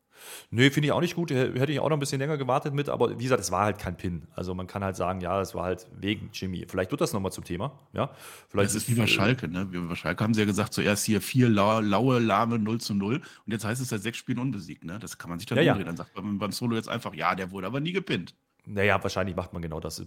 Nö, 0.52 0.70
finde 0.70 0.88
ich 0.88 0.92
auch 0.92 1.02
nicht 1.02 1.16
gut. 1.16 1.32
Hätte 1.32 1.72
ich 1.72 1.80
auch 1.80 1.90
noch 1.90 1.98
ein 1.98 2.00
bisschen 2.00 2.20
länger 2.20 2.38
gewartet 2.38 2.74
mit, 2.74 2.90
aber 2.90 3.18
wie 3.20 3.24
gesagt, 3.24 3.42
es 3.42 3.52
war 3.52 3.64
halt 3.64 3.78
kein 3.78 3.98
Pin. 3.98 4.28
Also 4.36 4.54
man 4.54 4.68
kann 4.68 4.84
halt 4.84 4.96
sagen, 4.96 5.22
ja, 5.22 5.40
es 5.42 5.54
war 5.54 5.64
halt 5.64 5.88
wegen 6.00 6.30
Jimmy. 6.34 6.66
Vielleicht 6.68 6.92
wird 6.92 7.02
das 7.02 7.14
nochmal 7.14 7.32
zum 7.32 7.44
Thema. 7.44 7.80
Ja, 7.94 8.12
Vielleicht 8.50 8.70
das 8.70 8.76
ist 8.76 8.90
wie 8.90 8.96
bei 8.96 9.08
Schalke, 9.08 9.48
ne? 9.48 9.68
Wie 9.72 9.80
bei 9.80 9.96
Schalke 9.96 10.24
haben 10.24 10.34
sie 10.34 10.42
ja 10.42 10.46
gesagt, 10.46 10.74
zuerst 10.74 11.06
hier 11.06 11.22
vier 11.22 11.50
lau 11.50 11.80
laue, 11.80 12.20
lahme 12.20 12.60
0 12.60 12.80
zu 12.80 12.94
0 12.94 13.16
und 13.16 13.52
jetzt 13.52 13.66
heißt 13.66 13.82
es 13.82 13.90
seit 13.90 14.02
sechs 14.02 14.18
Spielen 14.18 14.40
unbesiegt, 14.40 14.84
ne? 14.84 15.00
Das 15.00 15.18
kann 15.18 15.30
man 15.30 15.40
sich 15.40 15.46
dann 15.46 15.58
ja, 15.58 15.74
umdrehen. 15.74 15.80
Ja. 15.80 15.86
Dann 15.86 15.98
sagt 15.98 16.16
man 16.16 16.38
beim 16.38 16.52
Solo 16.52 16.76
jetzt 16.76 16.90
einfach, 16.90 17.14
ja, 17.14 17.36
der 17.36 17.52
wurde 17.52 17.68
aber 17.68 17.80
nie 17.80 17.94
gepinnt. 17.94 18.36
Naja, 18.72 19.02
wahrscheinlich 19.02 19.36
macht 19.36 19.52
man 19.52 19.64
genau 19.64 19.80
das. 19.80 20.00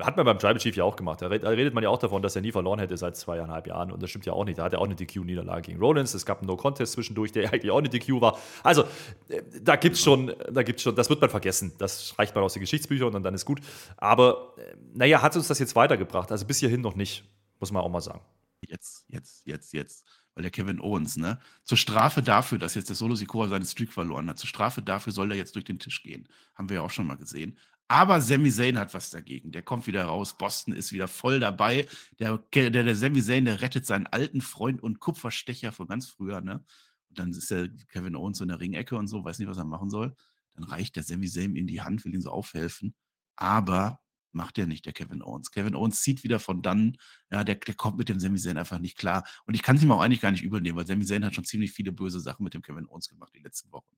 Hat 0.00 0.16
man 0.16 0.26
beim 0.26 0.38
Tribal 0.40 0.58
Chief 0.58 0.74
ja 0.74 0.82
auch 0.82 0.96
gemacht. 0.96 1.22
Da 1.22 1.28
redet 1.28 1.74
man 1.74 1.84
ja 1.84 1.90
auch 1.90 1.98
davon, 1.98 2.22
dass 2.22 2.34
er 2.34 2.42
nie 2.42 2.50
verloren 2.50 2.80
hätte 2.80 2.96
seit 2.96 3.16
zweieinhalb 3.16 3.68
Jahren. 3.68 3.92
Und 3.92 4.02
das 4.02 4.10
stimmt 4.10 4.26
ja 4.26 4.32
auch 4.32 4.44
nicht. 4.44 4.58
Da 4.58 4.64
hat 4.64 4.72
er 4.72 4.80
auch 4.80 4.84
eine 4.86 4.96
DQ-Niederlage 4.96 5.62
gegen 5.62 5.78
Rollins. 5.78 6.12
Es 6.12 6.26
gab 6.26 6.38
einen 6.38 6.48
No-Contest 6.48 6.94
zwischendurch, 6.94 7.30
der 7.30 7.44
eigentlich 7.52 7.70
auch 7.70 7.78
eine 7.78 7.88
DQ 7.88 8.20
war. 8.20 8.36
Also, 8.64 8.82
äh, 9.28 9.42
da 9.62 9.76
gibt 9.76 9.94
es 9.94 10.02
schon, 10.02 10.34
da 10.50 10.64
gibt's 10.64 10.82
schon, 10.82 10.96
das 10.96 11.08
wird 11.08 11.20
man 11.20 11.30
vergessen. 11.30 11.72
Das 11.78 12.18
reicht 12.18 12.34
mal 12.34 12.42
aus 12.42 12.54
den 12.54 12.60
Geschichtsbüchern 12.60 13.14
und 13.14 13.22
dann 13.22 13.34
ist 13.34 13.44
gut. 13.44 13.60
Aber, 13.96 14.54
äh, 14.58 14.74
naja, 14.92 15.22
hat 15.22 15.36
uns 15.36 15.46
das 15.46 15.60
jetzt 15.60 15.76
weitergebracht? 15.76 16.32
Also 16.32 16.44
bis 16.46 16.58
hierhin 16.58 16.80
noch 16.80 16.96
nicht, 16.96 17.22
muss 17.60 17.70
man 17.70 17.80
auch 17.80 17.90
mal 17.90 18.00
sagen. 18.00 18.22
Jetzt, 18.66 19.04
jetzt, 19.08 19.46
jetzt, 19.46 19.72
jetzt 19.72 20.04
weil 20.34 20.42
der 20.42 20.50
Kevin 20.50 20.80
Owens, 20.80 21.16
ne? 21.16 21.38
Zur 21.64 21.78
Strafe 21.78 22.22
dafür, 22.22 22.58
dass 22.58 22.74
jetzt 22.74 22.88
der 22.88 22.96
Solo 22.96 23.14
Sikoa 23.14 23.48
seinen 23.48 23.64
Streak 23.64 23.92
verloren 23.92 24.28
hat, 24.28 24.38
zur 24.38 24.48
Strafe 24.48 24.82
dafür 24.82 25.12
soll 25.12 25.30
er 25.32 25.36
jetzt 25.36 25.54
durch 25.54 25.64
den 25.64 25.78
Tisch 25.78 26.02
gehen. 26.02 26.28
Haben 26.54 26.68
wir 26.68 26.76
ja 26.76 26.82
auch 26.82 26.90
schon 26.90 27.06
mal 27.06 27.16
gesehen. 27.16 27.58
Aber 27.90 28.20
Sami 28.20 28.52
Zayn 28.52 28.78
hat 28.78 28.94
was 28.94 29.10
dagegen. 29.10 29.50
Der 29.50 29.62
kommt 29.62 29.88
wieder 29.88 30.04
raus. 30.04 30.38
Boston 30.38 30.74
ist 30.74 30.92
wieder 30.92 31.08
voll 31.08 31.40
dabei. 31.40 31.88
Der, 32.20 32.38
der, 32.54 32.70
der 32.70 32.94
Sami 32.94 33.20
Zayn, 33.20 33.46
der 33.46 33.62
rettet 33.62 33.84
seinen 33.84 34.06
alten 34.06 34.42
Freund 34.42 34.80
und 34.80 35.00
Kupferstecher 35.00 35.72
von 35.72 35.88
ganz 35.88 36.06
früher, 36.06 36.40
ne? 36.40 36.64
Und 37.08 37.18
dann 37.18 37.30
ist 37.30 37.50
der 37.50 37.68
Kevin 37.88 38.14
Owens 38.14 38.40
in 38.40 38.46
der 38.46 38.60
Ringecke 38.60 38.96
und 38.96 39.08
so, 39.08 39.24
weiß 39.24 39.40
nicht, 39.40 39.48
was 39.48 39.56
er 39.56 39.64
machen 39.64 39.90
soll. 39.90 40.14
Dann 40.54 40.62
reicht 40.62 40.94
der 40.94 41.02
Sami 41.02 41.26
Zayn 41.26 41.56
in 41.56 41.66
die 41.66 41.80
Hand, 41.80 42.04
will 42.04 42.14
ihn 42.14 42.20
so 42.20 42.30
aufhelfen. 42.30 42.94
Aber 43.34 43.98
macht 44.30 44.56
er 44.58 44.68
nicht, 44.68 44.86
der 44.86 44.92
Kevin 44.92 45.20
Owens. 45.20 45.50
Kevin 45.50 45.74
Owens 45.74 46.00
zieht 46.00 46.22
wieder 46.22 46.38
von 46.38 46.62
dann, 46.62 46.96
ja, 47.32 47.42
der, 47.42 47.56
der 47.56 47.74
kommt 47.74 47.98
mit 47.98 48.08
dem 48.08 48.20
Sami 48.20 48.38
Zayn 48.38 48.56
einfach 48.56 48.78
nicht 48.78 48.98
klar. 48.98 49.26
Und 49.46 49.54
ich 49.54 49.64
kann 49.64 49.74
es 49.74 49.82
ihm 49.82 49.90
auch 49.90 50.00
eigentlich 50.00 50.20
gar 50.20 50.30
nicht 50.30 50.44
übernehmen, 50.44 50.78
weil 50.78 50.86
Sami 50.86 51.04
Zayn 51.04 51.24
hat 51.24 51.34
schon 51.34 51.44
ziemlich 51.44 51.72
viele 51.72 51.90
böse 51.90 52.20
Sachen 52.20 52.44
mit 52.44 52.54
dem 52.54 52.62
Kevin 52.62 52.86
Owens 52.86 53.08
gemacht 53.08 53.32
die 53.34 53.42
letzten 53.42 53.72
Wochen. 53.72 53.96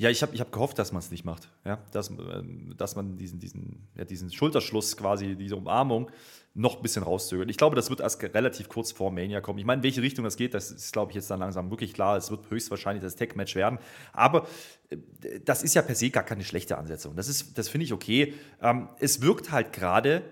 Ja, 0.00 0.08
ich 0.08 0.22
habe 0.22 0.34
ich 0.34 0.40
hab 0.40 0.50
gehofft, 0.50 0.78
dass 0.78 0.92
man 0.92 1.00
es 1.00 1.10
nicht 1.10 1.26
macht. 1.26 1.50
Ja? 1.62 1.78
Dass, 1.92 2.08
ähm, 2.08 2.72
dass 2.78 2.96
man 2.96 3.18
diesen, 3.18 3.38
diesen, 3.38 3.86
ja, 3.94 4.06
diesen 4.06 4.32
Schulterschluss 4.32 4.96
quasi, 4.96 5.36
diese 5.36 5.56
Umarmung 5.56 6.10
noch 6.54 6.76
ein 6.76 6.82
bisschen 6.82 7.02
rauszögert. 7.02 7.50
Ich 7.50 7.58
glaube, 7.58 7.76
das 7.76 7.90
wird 7.90 8.00
erst 8.00 8.22
relativ 8.22 8.70
kurz 8.70 8.92
vor 8.92 9.10
Mania 9.12 9.42
kommen. 9.42 9.58
Ich 9.58 9.66
meine, 9.66 9.80
in 9.80 9.82
welche 9.82 10.00
Richtung 10.00 10.24
das 10.24 10.38
geht, 10.38 10.54
das 10.54 10.70
ist, 10.70 10.94
glaube 10.94 11.12
ich, 11.12 11.16
jetzt 11.16 11.30
dann 11.30 11.40
langsam 11.40 11.68
wirklich 11.68 11.92
klar. 11.92 12.16
Es 12.16 12.30
wird 12.30 12.50
höchstwahrscheinlich 12.50 13.02
das 13.02 13.14
Tech-Match 13.14 13.54
werden. 13.56 13.78
Aber 14.14 14.46
äh, 14.88 14.96
das 15.44 15.62
ist 15.62 15.74
ja 15.74 15.82
per 15.82 15.94
se 15.94 16.08
gar 16.08 16.24
keine 16.24 16.44
schlechte 16.44 16.78
Ansetzung. 16.78 17.14
Das, 17.14 17.52
das 17.52 17.68
finde 17.68 17.84
ich 17.84 17.92
okay. 17.92 18.32
Ähm, 18.62 18.88
es 19.00 19.20
wirkt 19.20 19.52
halt 19.52 19.74
gerade 19.74 20.22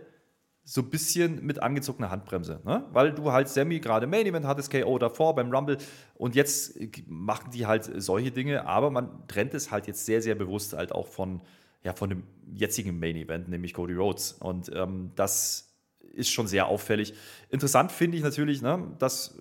so 0.70 0.82
ein 0.82 0.90
bisschen 0.90 1.46
mit 1.46 1.62
angezogener 1.62 2.10
Handbremse, 2.10 2.60
ne? 2.62 2.84
weil 2.92 3.14
du 3.14 3.32
halt 3.32 3.48
Sammy 3.48 3.80
gerade 3.80 4.06
Main 4.06 4.26
Event 4.26 4.44
hattest, 4.44 4.70
KO 4.70 4.98
davor 4.98 5.34
beim 5.34 5.50
Rumble 5.50 5.78
und 6.14 6.34
jetzt 6.34 6.78
machen 7.06 7.50
die 7.54 7.64
halt 7.64 7.90
solche 8.02 8.30
Dinge, 8.30 8.66
aber 8.66 8.90
man 8.90 9.26
trennt 9.28 9.54
es 9.54 9.70
halt 9.70 9.86
jetzt 9.86 10.04
sehr, 10.04 10.20
sehr 10.20 10.34
bewusst 10.34 10.74
halt 10.74 10.92
auch 10.92 11.06
von, 11.06 11.40
ja, 11.82 11.94
von 11.94 12.10
dem 12.10 12.24
jetzigen 12.52 13.00
Main 13.00 13.16
Event, 13.16 13.48
nämlich 13.48 13.72
Cody 13.72 13.94
Rhodes 13.94 14.32
und 14.32 14.70
ähm, 14.74 15.10
das 15.14 15.74
ist 16.12 16.28
schon 16.28 16.46
sehr 16.46 16.66
auffällig. 16.66 17.14
Interessant 17.48 17.90
finde 17.90 18.18
ich 18.18 18.22
natürlich, 18.22 18.60
ne, 18.60 18.94
dass 18.98 19.40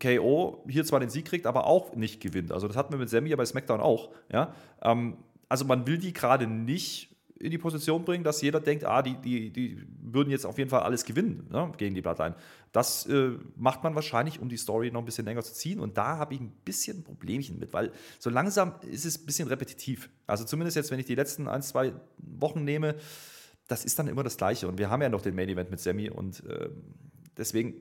KO 0.00 0.64
hier 0.66 0.86
zwar 0.86 1.00
den 1.00 1.10
Sieg 1.10 1.26
kriegt, 1.26 1.46
aber 1.46 1.66
auch 1.66 1.94
nicht 1.94 2.22
gewinnt. 2.22 2.52
Also 2.52 2.68
das 2.68 2.76
hatten 2.78 2.94
wir 2.94 2.98
mit 2.98 3.10
Sammy 3.10 3.28
ja 3.28 3.36
bei 3.36 3.44
SmackDown 3.44 3.82
auch. 3.82 4.14
Ja? 4.32 4.54
Ähm, 4.80 5.18
also 5.50 5.66
man 5.66 5.86
will 5.86 5.98
die 5.98 6.14
gerade 6.14 6.46
nicht 6.46 7.07
in 7.40 7.50
die 7.50 7.58
Position 7.58 8.04
bringen, 8.04 8.24
dass 8.24 8.42
jeder 8.42 8.60
denkt, 8.60 8.84
ah, 8.84 9.02
die, 9.02 9.16
die, 9.16 9.50
die 9.50 9.86
würden 10.00 10.30
jetzt 10.30 10.44
auf 10.44 10.58
jeden 10.58 10.70
Fall 10.70 10.80
alles 10.80 11.04
gewinnen 11.04 11.46
ne, 11.50 11.70
gegen 11.76 11.94
die 11.94 12.02
Bloodline. 12.02 12.34
Das 12.72 13.06
äh, 13.06 13.32
macht 13.56 13.84
man 13.84 13.94
wahrscheinlich, 13.94 14.40
um 14.40 14.48
die 14.48 14.56
Story 14.56 14.90
noch 14.90 15.00
ein 15.00 15.04
bisschen 15.04 15.24
länger 15.24 15.42
zu 15.42 15.54
ziehen. 15.54 15.80
Und 15.80 15.96
da 15.96 16.18
habe 16.18 16.34
ich 16.34 16.40
ein 16.40 16.50
bisschen 16.64 16.98
ein 16.98 17.04
Problemchen 17.04 17.58
mit, 17.58 17.72
weil 17.72 17.92
so 18.18 18.30
langsam 18.30 18.74
ist 18.90 19.04
es 19.04 19.20
ein 19.20 19.26
bisschen 19.26 19.48
repetitiv. 19.48 20.10
Also 20.26 20.44
zumindest 20.44 20.76
jetzt, 20.76 20.90
wenn 20.90 20.98
ich 20.98 21.06
die 21.06 21.14
letzten 21.14 21.48
ein, 21.48 21.62
zwei 21.62 21.92
Wochen 22.18 22.64
nehme, 22.64 22.96
das 23.68 23.84
ist 23.84 23.98
dann 23.98 24.08
immer 24.08 24.24
das 24.24 24.36
Gleiche. 24.36 24.66
Und 24.66 24.78
wir 24.78 24.90
haben 24.90 25.02
ja 25.02 25.08
noch 25.08 25.22
den 25.22 25.34
Main 25.34 25.48
Event 25.48 25.70
mit 25.70 25.80
Sammy 25.80 26.10
und 26.10 26.44
äh, 26.46 26.68
deswegen 27.36 27.74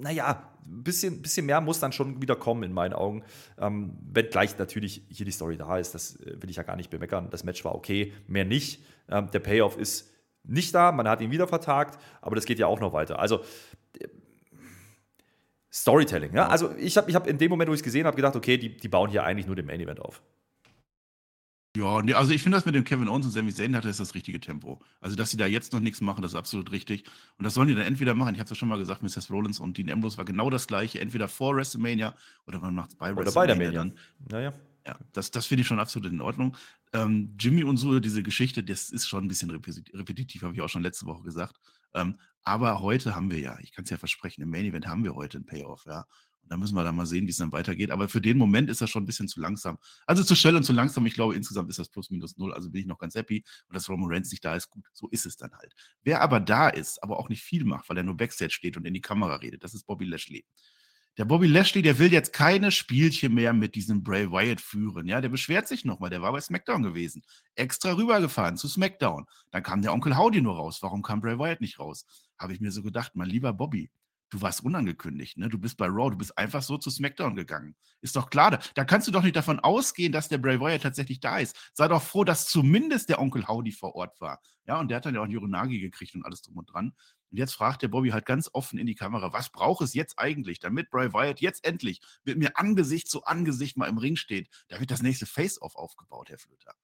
naja, 0.00 0.50
ein 0.66 0.82
bisschen, 0.82 1.22
bisschen 1.22 1.46
mehr 1.46 1.60
muss 1.60 1.80
dann 1.80 1.92
schon 1.92 2.20
wieder 2.20 2.36
kommen 2.36 2.62
in 2.62 2.72
meinen 2.72 2.92
Augen. 2.92 3.24
Ähm, 3.58 3.96
wenn 4.12 4.28
gleich 4.28 4.58
natürlich 4.58 5.02
hier 5.08 5.24
die 5.24 5.32
Story 5.32 5.56
da 5.56 5.78
ist, 5.78 5.94
das 5.94 6.16
äh, 6.16 6.40
will 6.40 6.50
ich 6.50 6.56
ja 6.56 6.62
gar 6.62 6.76
nicht 6.76 6.90
bemeckern. 6.90 7.30
Das 7.30 7.44
Match 7.44 7.64
war 7.64 7.74
okay, 7.74 8.12
mehr 8.26 8.44
nicht. 8.44 8.82
Ähm, 9.08 9.30
der 9.30 9.40
Payoff 9.40 9.78
ist 9.78 10.10
nicht 10.44 10.74
da, 10.74 10.92
man 10.92 11.08
hat 11.08 11.20
ihn 11.20 11.30
wieder 11.30 11.46
vertagt, 11.46 11.98
aber 12.20 12.34
das 12.34 12.44
geht 12.44 12.58
ja 12.58 12.66
auch 12.66 12.80
noch 12.80 12.92
weiter. 12.92 13.18
Also 13.18 13.40
äh, 13.98 14.08
Storytelling, 15.72 16.34
ja. 16.34 16.48
Also 16.48 16.74
ich 16.76 16.96
habe 16.96 17.10
ich 17.10 17.16
hab 17.16 17.26
in 17.26 17.38
dem 17.38 17.50
Moment, 17.50 17.68
wo 17.68 17.74
ich 17.74 17.80
es 17.80 17.84
gesehen 17.84 18.06
habe, 18.06 18.16
gedacht, 18.16 18.36
okay, 18.36 18.56
die, 18.56 18.76
die 18.76 18.88
bauen 18.88 19.10
hier 19.10 19.24
eigentlich 19.24 19.46
nur 19.46 19.56
den 19.56 19.66
Main 19.66 19.80
Event 19.80 20.00
auf. 20.00 20.22
Ja, 21.78 22.02
nee, 22.02 22.12
also 22.12 22.32
ich 22.32 22.42
finde 22.42 22.56
das 22.56 22.66
mit 22.66 22.74
dem 22.74 22.82
Kevin 22.82 23.08
Owens 23.08 23.26
und 23.26 23.30
Sami 23.30 23.54
Zayn 23.54 23.76
hatte 23.76 23.88
ist 23.88 24.00
das 24.00 24.16
richtige 24.16 24.40
Tempo. 24.40 24.80
Also, 25.00 25.14
dass 25.14 25.30
sie 25.30 25.36
da 25.36 25.46
jetzt 25.46 25.72
noch 25.72 25.78
nichts 25.78 26.00
machen, 26.00 26.22
das 26.22 26.32
ist 26.32 26.36
absolut 26.36 26.72
richtig. 26.72 27.04
Und 27.38 27.44
das 27.44 27.54
sollen 27.54 27.68
die 27.68 27.74
dann 27.76 27.84
entweder 27.84 28.14
machen, 28.14 28.34
ich 28.34 28.40
habe 28.40 28.46
es 28.46 28.50
ja 28.50 28.56
schon 28.56 28.68
mal 28.68 28.78
gesagt, 28.78 29.04
Mrs. 29.04 29.30
Rollins 29.30 29.60
und 29.60 29.78
Dean 29.78 29.88
Ambrose 29.88 30.18
war 30.18 30.24
genau 30.24 30.50
das 30.50 30.66
gleiche, 30.66 31.00
entweder 31.00 31.28
vor 31.28 31.54
WrestleMania 31.54 32.16
oder 32.48 32.58
man 32.58 32.74
macht 32.74 32.90
es 32.90 32.96
bei 32.96 33.12
oder 33.12 33.26
WrestleMania. 33.26 33.54
Oder 33.54 33.58
bei 33.58 33.70
der 33.70 33.84
Mania. 33.84 33.94
Naja. 34.28 34.52
Ja, 34.88 34.98
das, 35.12 35.30
das 35.30 35.46
finde 35.46 35.60
ich 35.62 35.68
schon 35.68 35.78
absolut 35.78 36.10
in 36.10 36.20
Ordnung. 36.20 36.56
Ähm, 36.92 37.36
Jimmy 37.38 37.62
und 37.62 37.76
so, 37.76 38.00
diese 38.00 38.24
Geschichte, 38.24 38.64
das 38.64 38.90
ist 38.90 39.06
schon 39.06 39.26
ein 39.26 39.28
bisschen 39.28 39.50
repetitiv, 39.50 40.42
habe 40.42 40.54
ich 40.54 40.62
auch 40.62 40.68
schon 40.68 40.82
letzte 40.82 41.06
Woche 41.06 41.22
gesagt. 41.22 41.60
Ähm, 41.94 42.18
aber 42.42 42.80
heute 42.80 43.14
haben 43.14 43.30
wir 43.30 43.38
ja, 43.38 43.56
ich 43.60 43.70
kann 43.70 43.84
es 43.84 43.90
ja 43.90 43.98
versprechen, 43.98 44.42
im 44.42 44.50
Main 44.50 44.64
Event 44.64 44.88
haben 44.88 45.04
wir 45.04 45.14
heute 45.14 45.38
einen 45.38 45.46
Payoff, 45.46 45.84
ja. 45.86 46.06
Da 46.48 46.56
müssen 46.56 46.74
wir 46.74 46.84
dann 46.84 46.96
mal 46.96 47.06
sehen, 47.06 47.26
wie 47.26 47.30
es 47.30 47.36
dann 47.36 47.52
weitergeht. 47.52 47.90
Aber 47.90 48.08
für 48.08 48.20
den 48.20 48.38
Moment 48.38 48.70
ist 48.70 48.80
das 48.80 48.90
schon 48.90 49.02
ein 49.02 49.06
bisschen 49.06 49.28
zu 49.28 49.40
langsam. 49.40 49.78
Also 50.06 50.24
zu 50.24 50.34
schnell 50.34 50.56
und 50.56 50.64
zu 50.64 50.72
langsam. 50.72 51.06
Ich 51.06 51.14
glaube, 51.14 51.34
insgesamt 51.34 51.70
ist 51.70 51.78
das 51.78 51.88
plus 51.88 52.10
minus 52.10 52.36
null. 52.36 52.52
Also 52.52 52.70
bin 52.70 52.80
ich 52.80 52.86
noch 52.86 52.98
ganz 52.98 53.14
happy. 53.14 53.44
Und 53.68 53.74
dass 53.74 53.88
Roman 53.88 54.10
Reigns 54.10 54.30
nicht 54.30 54.44
da 54.44 54.54
ist, 54.54 54.70
gut. 54.70 54.84
So 54.92 55.08
ist 55.08 55.26
es 55.26 55.36
dann 55.36 55.52
halt. 55.52 55.74
Wer 56.02 56.20
aber 56.20 56.40
da 56.40 56.68
ist, 56.68 57.02
aber 57.02 57.18
auch 57.18 57.28
nicht 57.28 57.42
viel 57.42 57.64
macht, 57.64 57.88
weil 57.88 57.96
er 57.96 58.02
nur 58.02 58.16
Backstage 58.16 58.52
steht 58.52 58.76
und 58.76 58.86
in 58.86 58.94
die 58.94 59.00
Kamera 59.00 59.36
redet, 59.36 59.64
das 59.64 59.74
ist 59.74 59.86
Bobby 59.86 60.04
Lashley. 60.04 60.44
Der 61.18 61.24
Bobby 61.24 61.48
Lashley, 61.48 61.82
der 61.82 61.98
will 61.98 62.12
jetzt 62.12 62.32
keine 62.32 62.70
Spielchen 62.70 63.34
mehr 63.34 63.52
mit 63.52 63.74
diesem 63.74 64.04
Bray 64.04 64.30
Wyatt 64.30 64.60
führen. 64.60 65.08
Ja, 65.08 65.20
der 65.20 65.28
beschwert 65.28 65.66
sich 65.66 65.84
nochmal. 65.84 66.10
Der 66.10 66.22
war 66.22 66.30
bei 66.30 66.40
SmackDown 66.40 66.84
gewesen. 66.84 67.24
Extra 67.56 67.92
rübergefahren 67.92 68.56
zu 68.56 68.68
SmackDown. 68.68 69.26
Dann 69.50 69.64
kam 69.64 69.82
der 69.82 69.92
Onkel 69.92 70.16
Howdy 70.16 70.40
nur 70.40 70.54
raus. 70.54 70.78
Warum 70.80 71.02
kam 71.02 71.20
Bray 71.20 71.36
Wyatt 71.36 71.60
nicht 71.60 71.80
raus? 71.80 72.06
Habe 72.38 72.52
ich 72.52 72.60
mir 72.60 72.70
so 72.70 72.84
gedacht, 72.84 73.16
mein 73.16 73.28
lieber 73.28 73.52
Bobby, 73.52 73.90
du 74.30 74.40
warst 74.42 74.64
unangekündigt, 74.64 75.38
ne? 75.38 75.48
Du 75.48 75.58
bist 75.58 75.76
bei 75.76 75.86
Raw, 75.86 76.10
du 76.10 76.16
bist 76.16 76.36
einfach 76.36 76.62
so 76.62 76.78
zu 76.78 76.90
SmackDown 76.90 77.36
gegangen. 77.36 77.76
Ist 78.00 78.16
doch 78.16 78.30
klar, 78.30 78.58
da, 78.74 78.84
kannst 78.84 79.08
du 79.08 79.12
doch 79.12 79.22
nicht 79.22 79.36
davon 79.36 79.60
ausgehen, 79.60 80.12
dass 80.12 80.28
der 80.28 80.38
Bray 80.38 80.60
Wyatt 80.60 80.82
tatsächlich 80.82 81.20
da 81.20 81.38
ist. 81.38 81.70
Sei 81.72 81.88
doch 81.88 82.02
froh, 82.02 82.24
dass 82.24 82.46
zumindest 82.46 83.08
der 83.08 83.20
Onkel 83.20 83.46
Howdy 83.46 83.72
vor 83.72 83.94
Ort 83.94 84.20
war. 84.20 84.40
Ja, 84.66 84.78
und 84.80 84.88
der 84.88 84.98
hat 84.98 85.06
dann 85.06 85.14
ja 85.14 85.20
auch 85.20 85.24
einen 85.24 85.32
Yuronagi 85.32 85.80
gekriegt 85.80 86.14
und 86.14 86.24
alles 86.24 86.42
drum 86.42 86.58
und 86.58 86.72
dran. 86.72 86.92
Und 87.30 87.38
jetzt 87.38 87.54
fragt 87.54 87.82
der 87.82 87.88
Bobby 87.88 88.10
halt 88.10 88.26
ganz 88.26 88.50
offen 88.52 88.78
in 88.78 88.86
die 88.86 88.94
Kamera, 88.94 89.32
was 89.32 89.50
braucht 89.50 89.82
es 89.82 89.94
jetzt 89.94 90.18
eigentlich, 90.18 90.60
damit 90.60 90.90
Bray 90.90 91.12
Wyatt 91.12 91.40
jetzt 91.40 91.64
endlich 91.64 92.00
mit 92.24 92.38
mir 92.38 92.58
Angesicht 92.58 93.08
zu 93.08 93.24
Angesicht 93.24 93.76
mal 93.76 93.88
im 93.88 93.98
Ring 93.98 94.16
steht? 94.16 94.48
Da 94.68 94.80
wird 94.80 94.90
das 94.90 95.02
nächste 95.02 95.26
Face-Off 95.26 95.74
aufgebaut, 95.74 96.30
Herr 96.30 96.38
Flöter. 96.38 96.74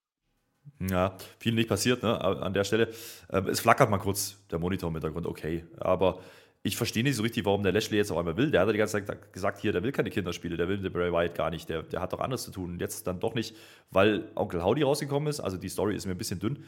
Ja, 0.81 1.17
viel 1.39 1.53
nicht 1.53 1.69
passiert 1.69 2.03
ne, 2.03 2.21
an 2.21 2.55
der 2.55 2.65
Stelle. 2.65 2.93
Ähm, 3.31 3.49
es 3.49 3.61
flackert 3.61 3.91
mal 3.91 3.99
kurz 3.99 4.47
der 4.51 4.59
Monitor 4.59 4.89
im 4.89 4.95
Hintergrund, 4.95 5.27
okay. 5.27 5.67
Aber 5.77 6.21
ich 6.67 6.79
verstehe 6.79 7.05
nicht 7.05 7.17
so 7.17 7.23
richtig, 7.23 7.45
warum 7.45 7.63
der 7.63 7.73
Lashley 7.73 7.99
jetzt 7.99 8.11
auf 8.11 8.17
einmal 8.17 8.39
will. 8.39 8.51
Der 8.51 8.63
hat 8.63 8.69
ja 8.69 8.73
die 8.73 8.79
ganze 8.79 9.05
Zeit 9.05 9.33
gesagt, 9.35 9.61
hier, 9.61 9.71
der 9.73 9.83
will 9.83 9.93
keine 9.93 10.09
Kinderspiele, 10.09 10.57
der 10.57 10.67
will 10.67 10.79
den 10.79 10.91
Bray 10.91 11.13
Wyatt 11.13 11.35
gar 11.35 11.51
nicht, 11.51 11.69
der, 11.69 11.83
der 11.83 12.01
hat 12.01 12.15
doch 12.15 12.21
anderes 12.21 12.45
zu 12.45 12.53
tun. 12.53 12.71
Und 12.71 12.81
jetzt 12.81 13.07
dann 13.07 13.21
doch 13.21 13.35
nicht, 13.35 13.55
weil 13.91 14.31
Onkel 14.35 14.65
Howdy 14.65 14.83
rausgekommen 14.83 15.29
ist. 15.29 15.41
Also 15.41 15.59
die 15.59 15.69
Story 15.69 15.95
ist 15.95 16.07
mir 16.07 16.13
ein 16.13 16.19
bisschen 16.19 16.41
dünn. 16.41 16.65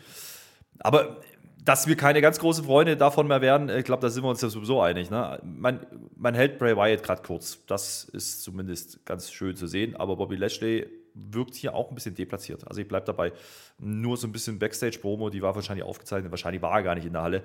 Aber 0.81 1.23
dass 1.65 1.87
wir 1.87 1.97
keine 1.97 2.21
ganz 2.21 2.39
großen 2.39 2.67
Freunde 2.67 2.99
davon 2.99 3.27
mehr 3.27 3.41
werden, 3.41 3.71
ich 3.71 3.87
glaube, 3.87 4.03
da 4.03 4.11
sind 4.11 4.23
wir 4.23 4.29
uns 4.29 4.43
ja 4.43 4.51
sowieso 4.51 4.83
einig. 4.83 5.09
Ne? 5.09 5.41
Man, 5.43 5.87
man 6.15 6.35
hält 6.35 6.59
Bray 6.59 6.77
Wyatt 6.77 7.03
gerade 7.03 7.23
kurz. 7.23 7.65
Das 7.67 8.05
ist 8.05 8.43
zumindest 8.43 9.07
ganz 9.07 9.33
schön 9.33 9.57
zu 9.57 9.67
sehen. 9.67 9.97
Aber 9.97 10.17
Bobby 10.17 10.37
Lashley 10.37 10.87
wirkt 11.15 11.55
hier 11.55 11.75
auch 11.75 11.89
ein 11.89 11.95
bisschen 11.95 12.15
deplatziert. 12.15 12.69
Also 12.69 12.83
ich 12.83 12.87
bleibe 12.87 13.07
dabei. 13.07 13.33
Nur 13.79 14.19
so 14.19 14.27
ein 14.27 14.33
bisschen 14.33 14.59
Backstage-Promo, 14.59 15.31
die 15.31 15.41
war 15.41 15.55
wahrscheinlich 15.55 15.87
aufgezeichnet. 15.87 16.31
Wahrscheinlich 16.31 16.61
war 16.61 16.73
er 16.73 16.83
gar 16.83 16.95
nicht 16.95 17.07
in 17.07 17.15
der 17.15 17.23
Halle. 17.23 17.43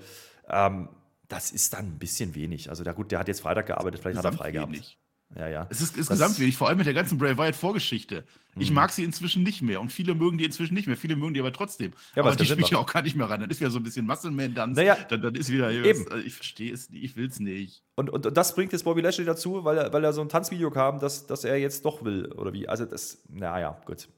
Ähm, 0.50 0.90
das 1.32 1.52
ist 1.52 1.74
dann 1.74 1.86
ein 1.86 2.00
bisschen 2.00 2.36
wenig. 2.36 2.70
Also 2.70 2.84
der, 2.84 2.94
gut, 2.94 3.12
der 3.12 3.20
hat 3.20 3.28
jetzt 3.28 3.42
Freitag 3.42 3.68
gearbeitet, 3.68 4.02
vielleicht 4.02 4.18
hat 4.18 4.26
er 4.26 4.34
frei 4.34 4.52
gehabt. 4.52 4.72
Wenig. 4.72 4.98
Ja, 5.34 5.48
ja. 5.48 5.68
Es 5.70 5.80
ist 5.80 5.96
insgesamt 5.96 6.38
wenig, 6.40 6.58
vor 6.58 6.68
allem 6.68 6.78
mit 6.78 6.88
der 6.88 6.94
ganzen 6.94 7.18
Bray 7.18 7.38
Wyatt-Vorgeschichte. 7.38 8.26
Ich 8.58 8.70
mhm. 8.70 8.76
mag 8.76 8.92
sie 8.92 9.06
inzwischen 9.06 9.44
nicht 9.44 9.62
mehr 9.62 9.80
und 9.80 9.90
viele 9.90 10.14
mögen 10.14 10.38
die 10.38 10.44
inzwischen 10.44 10.74
nicht 10.74 10.88
mehr. 10.88 10.98
Viele 10.98 11.16
mögen 11.16 11.34
die 11.34 11.40
aber 11.40 11.54
trotzdem. 11.54 11.94
Ja, 12.16 12.24
aber 12.24 12.36
die 12.36 12.46
spielt 12.46 12.70
ja 12.70 12.78
auch 12.78 12.92
gar 12.92 13.02
nicht 13.02 13.16
mehr 13.16 13.30
ran. 13.30 13.40
Dann 13.40 13.50
ist 13.50 13.62
ja 13.62 13.70
so 13.70 13.80
ein 13.80 13.84
bisschen 13.84 14.06
Muscle-Man-Dance. 14.06 14.76
Naja, 14.76 14.98
dann, 15.08 15.22
dann 15.22 15.36
ist 15.36 15.50
wieder. 15.50 15.72
Eben. 15.72 16.06
Was, 16.06 16.12
also 16.12 16.26
ich 16.26 16.34
verstehe 16.34 16.74
es 16.74 16.90
nicht, 16.90 17.04
ich 17.04 17.16
will 17.16 17.28
es 17.28 17.40
nicht. 17.40 17.82
Und, 17.96 18.10
und, 18.10 18.26
und, 18.26 18.36
das 18.36 18.56
bringt 18.56 18.74
jetzt 18.74 18.84
Bobby 18.84 19.00
Lashley 19.00 19.24
dazu, 19.24 19.64
weil 19.64 19.78
er, 19.78 19.94
weil 19.94 20.04
er 20.04 20.12
so 20.12 20.20
ein 20.20 20.28
Tanzvideo 20.28 20.70
kam, 20.70 21.00
dass, 21.00 21.28
dass 21.28 21.46
er 21.46 21.56
jetzt 21.56 21.86
doch 21.86 22.04
will. 22.04 22.30
Oder 22.34 22.52
wie? 22.52 22.68
Also, 22.68 22.84
das. 22.84 23.24
Naja, 23.30 23.80
gut. 23.86 24.10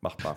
Macht 0.00 0.24
mal. 0.24 0.34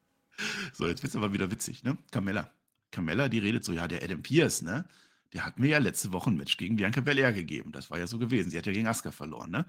so, 0.72 0.88
jetzt 0.88 1.04
wird 1.04 1.10
es 1.10 1.16
aber 1.16 1.32
wieder 1.32 1.52
witzig, 1.52 1.84
ne? 1.84 1.96
Carmella. 2.10 2.50
Carmella, 2.90 3.28
die 3.28 3.38
redet 3.38 3.64
so, 3.64 3.72
ja, 3.72 3.86
der 3.86 4.02
Adam 4.02 4.22
Pierce, 4.22 4.62
ne? 4.62 4.84
Der 5.32 5.44
hat 5.44 5.58
mir 5.58 5.68
ja 5.68 5.78
letzte 5.78 6.12
Woche 6.12 6.30
ein 6.30 6.36
Match 6.36 6.56
gegen 6.56 6.76
Bianca 6.76 7.00
Belair 7.00 7.32
gegeben. 7.32 7.72
Das 7.72 7.90
war 7.90 7.98
ja 7.98 8.06
so 8.06 8.18
gewesen. 8.18 8.50
Sie 8.50 8.58
hat 8.58 8.66
ja 8.66 8.72
gegen 8.72 8.86
Asuka 8.86 9.12
verloren, 9.12 9.50
ne? 9.50 9.66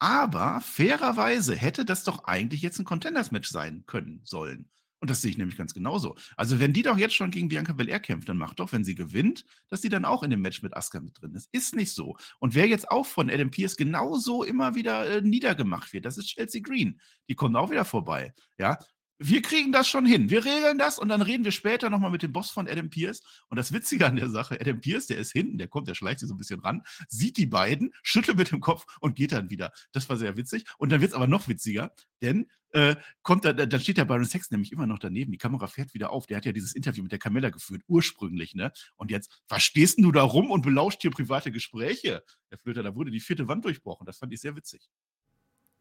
Aber 0.00 0.60
fairerweise 0.60 1.56
hätte 1.56 1.84
das 1.84 2.04
doch 2.04 2.24
eigentlich 2.24 2.62
jetzt 2.62 2.78
ein 2.78 2.84
Contenders-Match 2.84 3.48
sein 3.48 3.84
können 3.86 4.20
sollen. 4.24 4.70
Und 5.00 5.10
das 5.10 5.22
sehe 5.22 5.30
ich 5.30 5.38
nämlich 5.38 5.56
ganz 5.56 5.74
genauso. 5.74 6.16
Also, 6.36 6.58
wenn 6.58 6.72
die 6.72 6.82
doch 6.82 6.98
jetzt 6.98 7.14
schon 7.14 7.30
gegen 7.30 7.48
Bianca 7.48 7.72
Belair 7.72 8.00
kämpft, 8.00 8.28
dann 8.28 8.36
macht 8.36 8.58
doch, 8.58 8.72
wenn 8.72 8.84
sie 8.84 8.96
gewinnt, 8.96 9.44
dass 9.68 9.80
sie 9.80 9.88
dann 9.88 10.04
auch 10.04 10.22
in 10.24 10.30
dem 10.30 10.40
Match 10.40 10.62
mit 10.62 10.76
Asuka 10.76 11.00
mit 11.00 11.20
drin 11.20 11.34
ist. 11.34 11.48
Ist 11.52 11.74
nicht 11.74 11.92
so. 11.92 12.16
Und 12.40 12.54
wer 12.54 12.66
jetzt 12.66 12.90
auch 12.90 13.06
von 13.06 13.30
Adam 13.30 13.50
Pierce 13.50 13.76
genauso 13.76 14.42
immer 14.42 14.74
wieder 14.74 15.08
äh, 15.08 15.22
niedergemacht 15.22 15.92
wird, 15.92 16.04
das 16.04 16.18
ist 16.18 16.26
Chelsea 16.26 16.60
Green. 16.60 17.00
Die 17.28 17.36
kommt 17.36 17.56
auch 17.56 17.70
wieder 17.70 17.84
vorbei. 17.84 18.34
Ja, 18.58 18.78
wir 19.18 19.42
kriegen 19.42 19.72
das 19.72 19.88
schon 19.88 20.06
hin. 20.06 20.30
Wir 20.30 20.44
regeln 20.44 20.78
das 20.78 20.98
und 20.98 21.08
dann 21.08 21.22
reden 21.22 21.44
wir 21.44 21.52
später 21.52 21.90
nochmal 21.90 22.10
mit 22.10 22.22
dem 22.22 22.32
Boss 22.32 22.50
von 22.50 22.68
Adam 22.68 22.88
Pierce. 22.88 23.22
Und 23.48 23.56
das 23.56 23.72
Witzige 23.72 24.06
an 24.06 24.16
der 24.16 24.30
Sache, 24.30 24.58
Adam 24.60 24.80
Pierce, 24.80 25.08
der 25.08 25.18
ist 25.18 25.32
hinten, 25.32 25.58
der 25.58 25.68
kommt, 25.68 25.88
der 25.88 25.94
schleicht 25.94 26.20
sich 26.20 26.28
so 26.28 26.34
ein 26.34 26.38
bisschen 26.38 26.60
ran, 26.60 26.82
sieht 27.08 27.36
die 27.36 27.46
beiden, 27.46 27.92
schüttelt 28.02 28.38
mit 28.38 28.50
dem 28.50 28.60
Kopf 28.60 28.86
und 29.00 29.16
geht 29.16 29.32
dann 29.32 29.50
wieder. 29.50 29.72
Das 29.92 30.08
war 30.08 30.16
sehr 30.16 30.36
witzig. 30.36 30.64
Und 30.78 30.90
dann 30.90 31.00
wird 31.00 31.10
es 31.10 31.16
aber 31.16 31.26
noch 31.26 31.48
witziger, 31.48 31.92
denn 32.22 32.46
äh, 32.72 32.96
kommt 33.22 33.44
da, 33.44 33.52
dann 33.52 33.80
steht 33.80 33.96
der 33.96 34.04
Byron 34.04 34.26
Sex 34.26 34.50
nämlich 34.50 34.72
immer 34.72 34.86
noch 34.86 34.98
daneben. 34.98 35.32
Die 35.32 35.38
Kamera 35.38 35.66
fährt 35.66 35.94
wieder 35.94 36.10
auf. 36.10 36.26
Der 36.26 36.36
hat 36.36 36.44
ja 36.44 36.52
dieses 36.52 36.74
Interview 36.74 37.02
mit 37.02 37.12
der 37.12 37.18
Camilla 37.18 37.50
geführt, 37.50 37.82
ursprünglich, 37.86 38.54
ne? 38.54 38.72
Und 38.96 39.10
jetzt, 39.10 39.42
was 39.48 39.62
stehst 39.62 39.98
du 39.98 40.12
da 40.12 40.22
rum 40.22 40.50
und 40.50 40.62
belauscht 40.62 41.00
hier 41.00 41.10
private 41.10 41.50
Gespräche? 41.50 42.22
Herr 42.50 42.58
Flöter, 42.58 42.82
da 42.82 42.94
wurde 42.94 43.10
die 43.10 43.20
vierte 43.20 43.48
Wand 43.48 43.64
durchbrochen. 43.64 44.06
Das 44.06 44.18
fand 44.18 44.32
ich 44.32 44.40
sehr 44.40 44.54
witzig. 44.54 44.88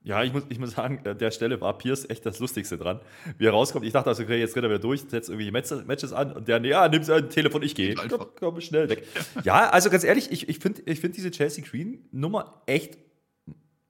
Ja, 0.07 0.23
ich 0.23 0.31
muss, 0.31 0.43
ich 0.47 0.57
muss 0.57 0.71
sagen, 0.71 1.01
an 1.05 1.17
der 1.17 1.31
Stelle 1.31 1.59
war 1.59 1.77
Pierce 1.77 2.09
echt 2.09 2.25
das 2.25 2.39
Lustigste 2.39 2.77
dran. 2.77 3.01
Wie 3.37 3.45
er 3.45 3.51
rauskommt, 3.51 3.85
ich 3.85 3.91
dachte, 3.91 4.07
also, 4.07 4.23
okay, 4.23 4.39
jetzt 4.39 4.55
rennt 4.55 4.63
er 4.63 4.69
wieder 4.69 4.79
durch, 4.79 5.01
setzt 5.01 5.29
irgendwie 5.29 5.51
Matches 5.51 6.13
an 6.13 6.31
und 6.31 6.47
der, 6.47 6.63
ja, 6.63 6.87
nimm 6.87 7.03
sein 7.03 7.29
Telefon, 7.29 7.61
ich 7.61 7.75
gehe. 7.75 7.93
Komm, 7.95 8.27
komm, 8.39 8.61
schnell 8.61 8.89
weg. 8.89 9.05
Ja, 9.43 9.69
also 9.69 9.89
ganz 9.89 10.05
ehrlich, 10.05 10.31
ich, 10.31 10.47
ich 10.47 10.59
finde 10.59 10.81
ich 10.85 11.01
find 11.01 11.17
diese 11.17 11.29
Chelsea 11.29 11.61
Green-Nummer 11.63 12.61
echt 12.67 12.97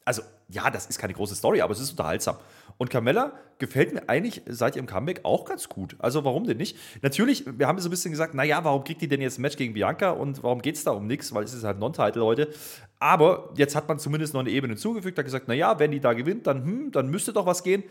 also 0.08 0.22
ja, 0.48 0.70
das 0.70 0.86
ist 0.86 1.00
keine 1.00 1.14
große 1.14 1.36
Story, 1.36 1.60
aber 1.60 1.74
es 1.74 1.82
ist 1.82 1.92
unterhaltsam. 1.92 2.38
Und 2.78 2.90
Carmella 2.90 3.34
gefällt 3.60 3.94
mir 3.94 4.08
eigentlich 4.08 4.42
seit 4.48 4.78
ihrem 4.78 4.86
Comeback 4.86 5.20
auch 5.24 5.44
ganz 5.44 5.68
gut. 5.68 5.98
Also 6.00 6.24
warum 6.24 6.46
denn 6.46 6.56
nicht? 6.56 6.78
Natürlich, 7.02 7.44
wir 7.46 7.68
haben 7.68 7.78
so 7.80 7.90
ein 7.90 7.92
bisschen 7.92 8.12
gesagt, 8.12 8.34
naja, 8.34 8.64
warum 8.64 8.86
kriegt 8.86 9.02
die 9.02 9.10
denn 9.10 9.20
jetzt 9.20 9.38
ein 9.38 9.42
Match 9.42 9.58
gegen 9.58 9.74
Bianca 9.74 10.12
und 10.12 10.44
warum 10.44 10.62
geht 10.62 10.76
es 10.76 10.86
da 10.86 10.92
um 10.92 11.08
nichts? 11.08 11.34
Weil 11.34 11.44
es 11.44 11.54
ist 11.54 11.66
halt 11.66 11.80
Non-Title 11.80 12.24
heute. 12.24 12.54
Aber 13.00 13.54
jetzt 13.56 13.76
hat 13.76 13.88
man 13.88 14.00
zumindest 14.00 14.34
noch 14.34 14.42
eine 14.42 14.50
Ebene 14.50 14.76
zugefügt, 14.76 15.18
hat 15.18 15.26
gesagt, 15.26 15.48
naja, 15.48 15.80
wenn 15.80 15.92
die 15.92 16.00
da 16.00 16.14
gewinnt, 16.14 16.48
dann, 16.48 16.64
hm, 16.64 16.92
dann 16.92 17.10
müsste 17.10 17.34
doch 17.34 17.46
was 17.46 17.64
gehen. 17.64 17.84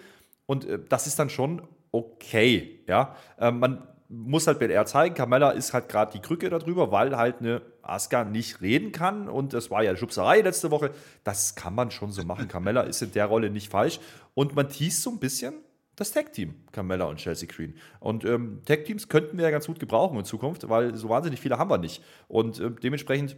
Und 0.47 0.65
äh, 0.65 0.79
das 0.89 1.07
ist 1.07 1.19
dann 1.19 1.31
schon 1.31 1.63
okay. 1.93 2.81
Ja, 2.87 3.17
äh, 3.39 3.51
man 3.51 3.87
muss 4.09 4.47
halt 4.47 4.59
BLR 4.59 4.87
zeigen. 4.87 5.15
Carmella 5.15 5.51
ist 5.51 5.73
halt 5.73 5.89
gerade 5.89 6.13
die 6.13 6.21
Krücke 6.21 6.49
darüber, 6.49 6.93
weil 6.93 7.17
halt 7.17 7.41
eine 7.41 7.63
Asuka 7.83 8.25
nicht 8.25 8.61
reden 8.61 8.93
kann. 8.93 9.29
Und 9.29 9.53
das 9.53 9.71
war 9.71 9.83
ja 9.83 9.97
Schubserei 9.97 10.41
letzte 10.41 10.71
Woche. 10.71 10.91
Das 11.25 11.55
kann 11.55 11.75
man 11.75 11.91
schon 11.91 12.13
so 12.13 12.23
machen. 12.25 12.49
Carmella 12.49 12.83
ist 12.83 13.03
in 13.03 13.13
der 13.13 13.27
Rolle 13.27 13.51
nicht 13.51 13.71
falsch. 13.71 14.01
Und 14.35 14.55
man 14.55 14.69
teast 14.69 15.03
so 15.03 15.11
ein 15.11 15.19
bisschen 15.19 15.55
das 15.97 16.13
Tag-Team, 16.13 16.55
Carmella 16.73 17.07
und 17.07 17.17
Chelsea 17.17 17.49
Green. 17.51 17.75
Und 18.01 18.25
ähm, 18.25 18.61
Tag-Teams 18.67 19.09
könnten 19.09 19.39
wir 19.39 19.45
ja 19.45 19.51
ganz 19.51 19.67
gut 19.67 19.81
gebrauchen 19.81 20.19
in 20.19 20.25
Zukunft, 20.25 20.69
weil 20.69 20.95
so 20.95 21.09
wahnsinnig 21.09 21.41
viele 21.41 21.59
haben 21.59 21.71
wir 21.71 21.79
nicht. 21.79 22.03
Und 22.29 22.61
äh, 22.61 22.71
dementsprechend 22.71 23.37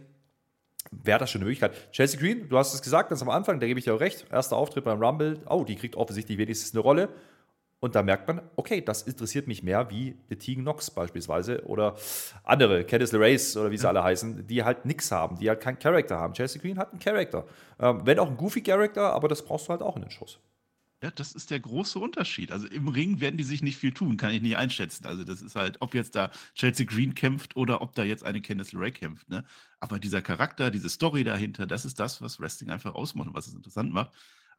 wäre 0.91 1.19
das 1.19 1.31
schon 1.31 1.41
eine 1.41 1.45
Möglichkeit. 1.45 1.91
Chelsea 1.91 2.19
Green, 2.19 2.49
du 2.49 2.57
hast 2.57 2.73
es 2.73 2.81
gesagt, 2.81 3.09
ganz 3.09 3.21
am 3.21 3.29
Anfang, 3.29 3.59
da 3.59 3.67
gebe 3.67 3.79
ich 3.79 3.85
dir 3.85 3.93
auch 3.95 3.99
recht. 3.99 4.25
Erster 4.31 4.55
Auftritt 4.55 4.83
beim 4.83 5.01
Rumble. 5.01 5.39
Oh, 5.47 5.63
die 5.63 5.75
kriegt 5.75 5.95
offensichtlich 5.95 6.37
wenigstens 6.37 6.73
eine 6.73 6.81
Rolle. 6.81 7.09
Und 7.81 7.95
da 7.95 8.03
merkt 8.03 8.27
man, 8.27 8.41
okay, 8.57 8.81
das 8.81 9.03
interessiert 9.03 9.47
mich 9.47 9.63
mehr 9.63 9.89
wie 9.89 10.17
The 10.27 10.35
Tegan 10.35 10.63
Knox 10.63 10.91
beispielsweise 10.91 11.63
oder 11.65 11.95
andere, 12.43 12.83
Candice 12.83 13.13
LeRace 13.13 13.55
oder 13.55 13.71
wie 13.71 13.77
sie 13.77 13.83
ja. 13.83 13.89
alle 13.89 14.03
heißen, 14.03 14.47
die 14.47 14.63
halt 14.63 14.85
nichts 14.85 15.11
haben, 15.11 15.37
die 15.37 15.47
halt 15.47 15.61
keinen 15.61 15.79
Charakter 15.79 16.17
haben. 16.17 16.33
Chelsea 16.33 16.61
Green 16.61 16.77
hat 16.77 16.91
einen 16.91 16.99
Charakter. 16.99 17.45
Ähm, 17.79 18.01
wenn 18.03 18.19
auch 18.19 18.27
ein 18.27 18.35
goofy 18.35 18.61
Charakter, 18.61 19.13
aber 19.13 19.29
das 19.29 19.43
brauchst 19.43 19.67
du 19.67 19.71
halt 19.71 19.81
auch 19.81 19.95
in 19.95 20.01
den 20.01 20.11
Schuss. 20.11 20.39
Ja, 21.01 21.11
das 21.11 21.31
ist 21.31 21.49
der 21.49 21.61
große 21.61 21.97
Unterschied. 21.97 22.51
Also 22.51 22.67
im 22.67 22.89
Ring 22.89 23.21
werden 23.21 23.37
die 23.37 23.45
sich 23.45 23.61
nicht 23.61 23.77
viel 23.77 23.93
tun, 23.93 24.17
kann 24.17 24.33
ich 24.33 24.41
nicht 24.41 24.57
einschätzen. 24.57 25.05
Also 25.05 25.23
das 25.23 25.41
ist 25.41 25.55
halt, 25.55 25.77
ob 25.79 25.93
jetzt 25.93 26.13
da 26.15 26.29
Chelsea 26.55 26.85
Green 26.85 27.15
kämpft 27.15 27.55
oder 27.55 27.81
ob 27.81 27.95
da 27.95 28.03
jetzt 28.03 28.25
eine 28.25 28.41
Candice 28.41 28.73
LeRae 28.73 28.91
kämpft. 28.91 29.29
Ne? 29.29 29.45
Aber 29.79 29.97
dieser 29.97 30.21
Charakter, 30.21 30.71
diese 30.71 30.89
Story 30.89 31.23
dahinter, 31.23 31.65
das 31.67 31.85
ist 31.85 32.01
das, 32.01 32.21
was 32.21 32.41
Wrestling 32.41 32.69
einfach 32.69 32.95
ausmacht 32.95 33.29
und 33.29 33.33
was 33.33 33.47
es 33.47 33.53
interessant 33.53 33.93
macht. 33.93 34.11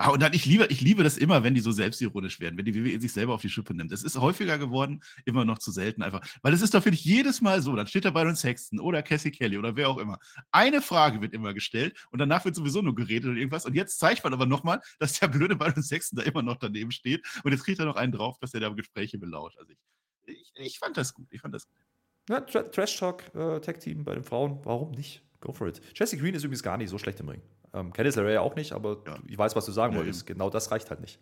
Ah, 0.02 0.12
und 0.12 0.22
dann, 0.22 0.32
ich 0.32 0.46
liebe, 0.46 0.64
ich 0.70 0.80
liebe 0.80 1.02
das 1.04 1.18
immer, 1.18 1.44
wenn 1.44 1.52
die 1.54 1.60
so 1.60 1.72
selbstironisch 1.72 2.40
werden, 2.40 2.56
wenn 2.56 2.64
die 2.64 2.74
WWE 2.74 2.98
sich 2.98 3.12
selber 3.12 3.34
auf 3.34 3.42
die 3.42 3.50
Schippe 3.50 3.74
nimmt. 3.74 3.92
Es 3.92 4.02
ist 4.02 4.16
häufiger 4.16 4.56
geworden, 4.56 5.02
immer 5.26 5.44
noch 5.44 5.58
zu 5.58 5.70
selten 5.70 6.02
einfach. 6.02 6.26
Weil 6.40 6.54
es 6.54 6.62
ist 6.62 6.72
doch, 6.72 6.82
finde 6.82 6.96
ich, 6.96 7.04
jedes 7.04 7.42
Mal 7.42 7.60
so, 7.60 7.76
dann 7.76 7.86
steht 7.86 8.06
da 8.06 8.10
Byron 8.10 8.34
Sexton 8.34 8.80
oder 8.80 9.02
Cassie 9.02 9.30
Kelly 9.30 9.58
oder 9.58 9.76
wer 9.76 9.90
auch 9.90 9.98
immer. 9.98 10.18
Eine 10.52 10.80
Frage 10.80 11.20
wird 11.20 11.34
immer 11.34 11.52
gestellt 11.52 11.94
und 12.12 12.18
danach 12.18 12.46
wird 12.46 12.54
sowieso 12.54 12.80
nur 12.80 12.94
geredet 12.94 13.28
und 13.28 13.36
irgendwas. 13.36 13.66
Und 13.66 13.74
jetzt 13.74 13.98
zeigt 13.98 14.24
man 14.24 14.32
aber 14.32 14.46
nochmal, 14.46 14.80
dass 14.98 15.20
der 15.20 15.28
blöde 15.28 15.54
Byron 15.54 15.82
Sexton 15.82 16.16
da 16.16 16.22
immer 16.22 16.40
noch 16.40 16.56
daneben 16.56 16.92
steht 16.92 17.22
und 17.44 17.52
jetzt 17.52 17.64
kriegt 17.64 17.78
er 17.78 17.84
noch 17.84 17.96
einen 17.96 18.12
drauf, 18.12 18.38
dass 18.38 18.54
er 18.54 18.60
da 18.60 18.70
Gespräche 18.70 19.18
belauscht. 19.18 19.58
Also 19.58 19.70
ich, 20.24 20.34
ich, 20.34 20.52
ich, 20.54 20.78
fand 20.78 20.96
das 20.96 21.12
gut. 21.12 21.26
Ich 21.30 21.42
fand 21.42 21.54
das 21.54 21.66
gut. 21.66 21.76
Ja, 22.30 22.40
Tra 22.40 22.62
Trash 22.62 22.96
Talk, 22.96 23.34
äh, 23.34 23.60
Tag 23.60 23.80
Team 23.80 24.02
bei 24.04 24.14
den 24.14 24.24
Frauen, 24.24 24.60
warum 24.64 24.92
nicht? 24.92 25.22
Go 25.42 25.52
for 25.52 25.68
it. 25.68 25.82
Jesse 25.94 26.16
Green 26.16 26.34
ist 26.34 26.44
übrigens 26.44 26.62
gar 26.62 26.78
nicht 26.78 26.88
so 26.88 26.96
schlecht 26.96 27.20
im 27.20 27.28
Ring. 27.28 27.42
Ähm, 27.72 27.92
Candice 27.92 28.16
LeRae 28.16 28.40
auch 28.40 28.56
nicht, 28.56 28.72
aber 28.72 28.98
ja. 29.06 29.16
ich 29.26 29.38
weiß, 29.38 29.56
was 29.56 29.66
du 29.66 29.72
sagen 29.72 29.92
ja, 29.94 29.98
wolltest. 30.00 30.26
Genau 30.26 30.50
das 30.50 30.70
reicht 30.70 30.90
halt 30.90 31.00
nicht. 31.00 31.20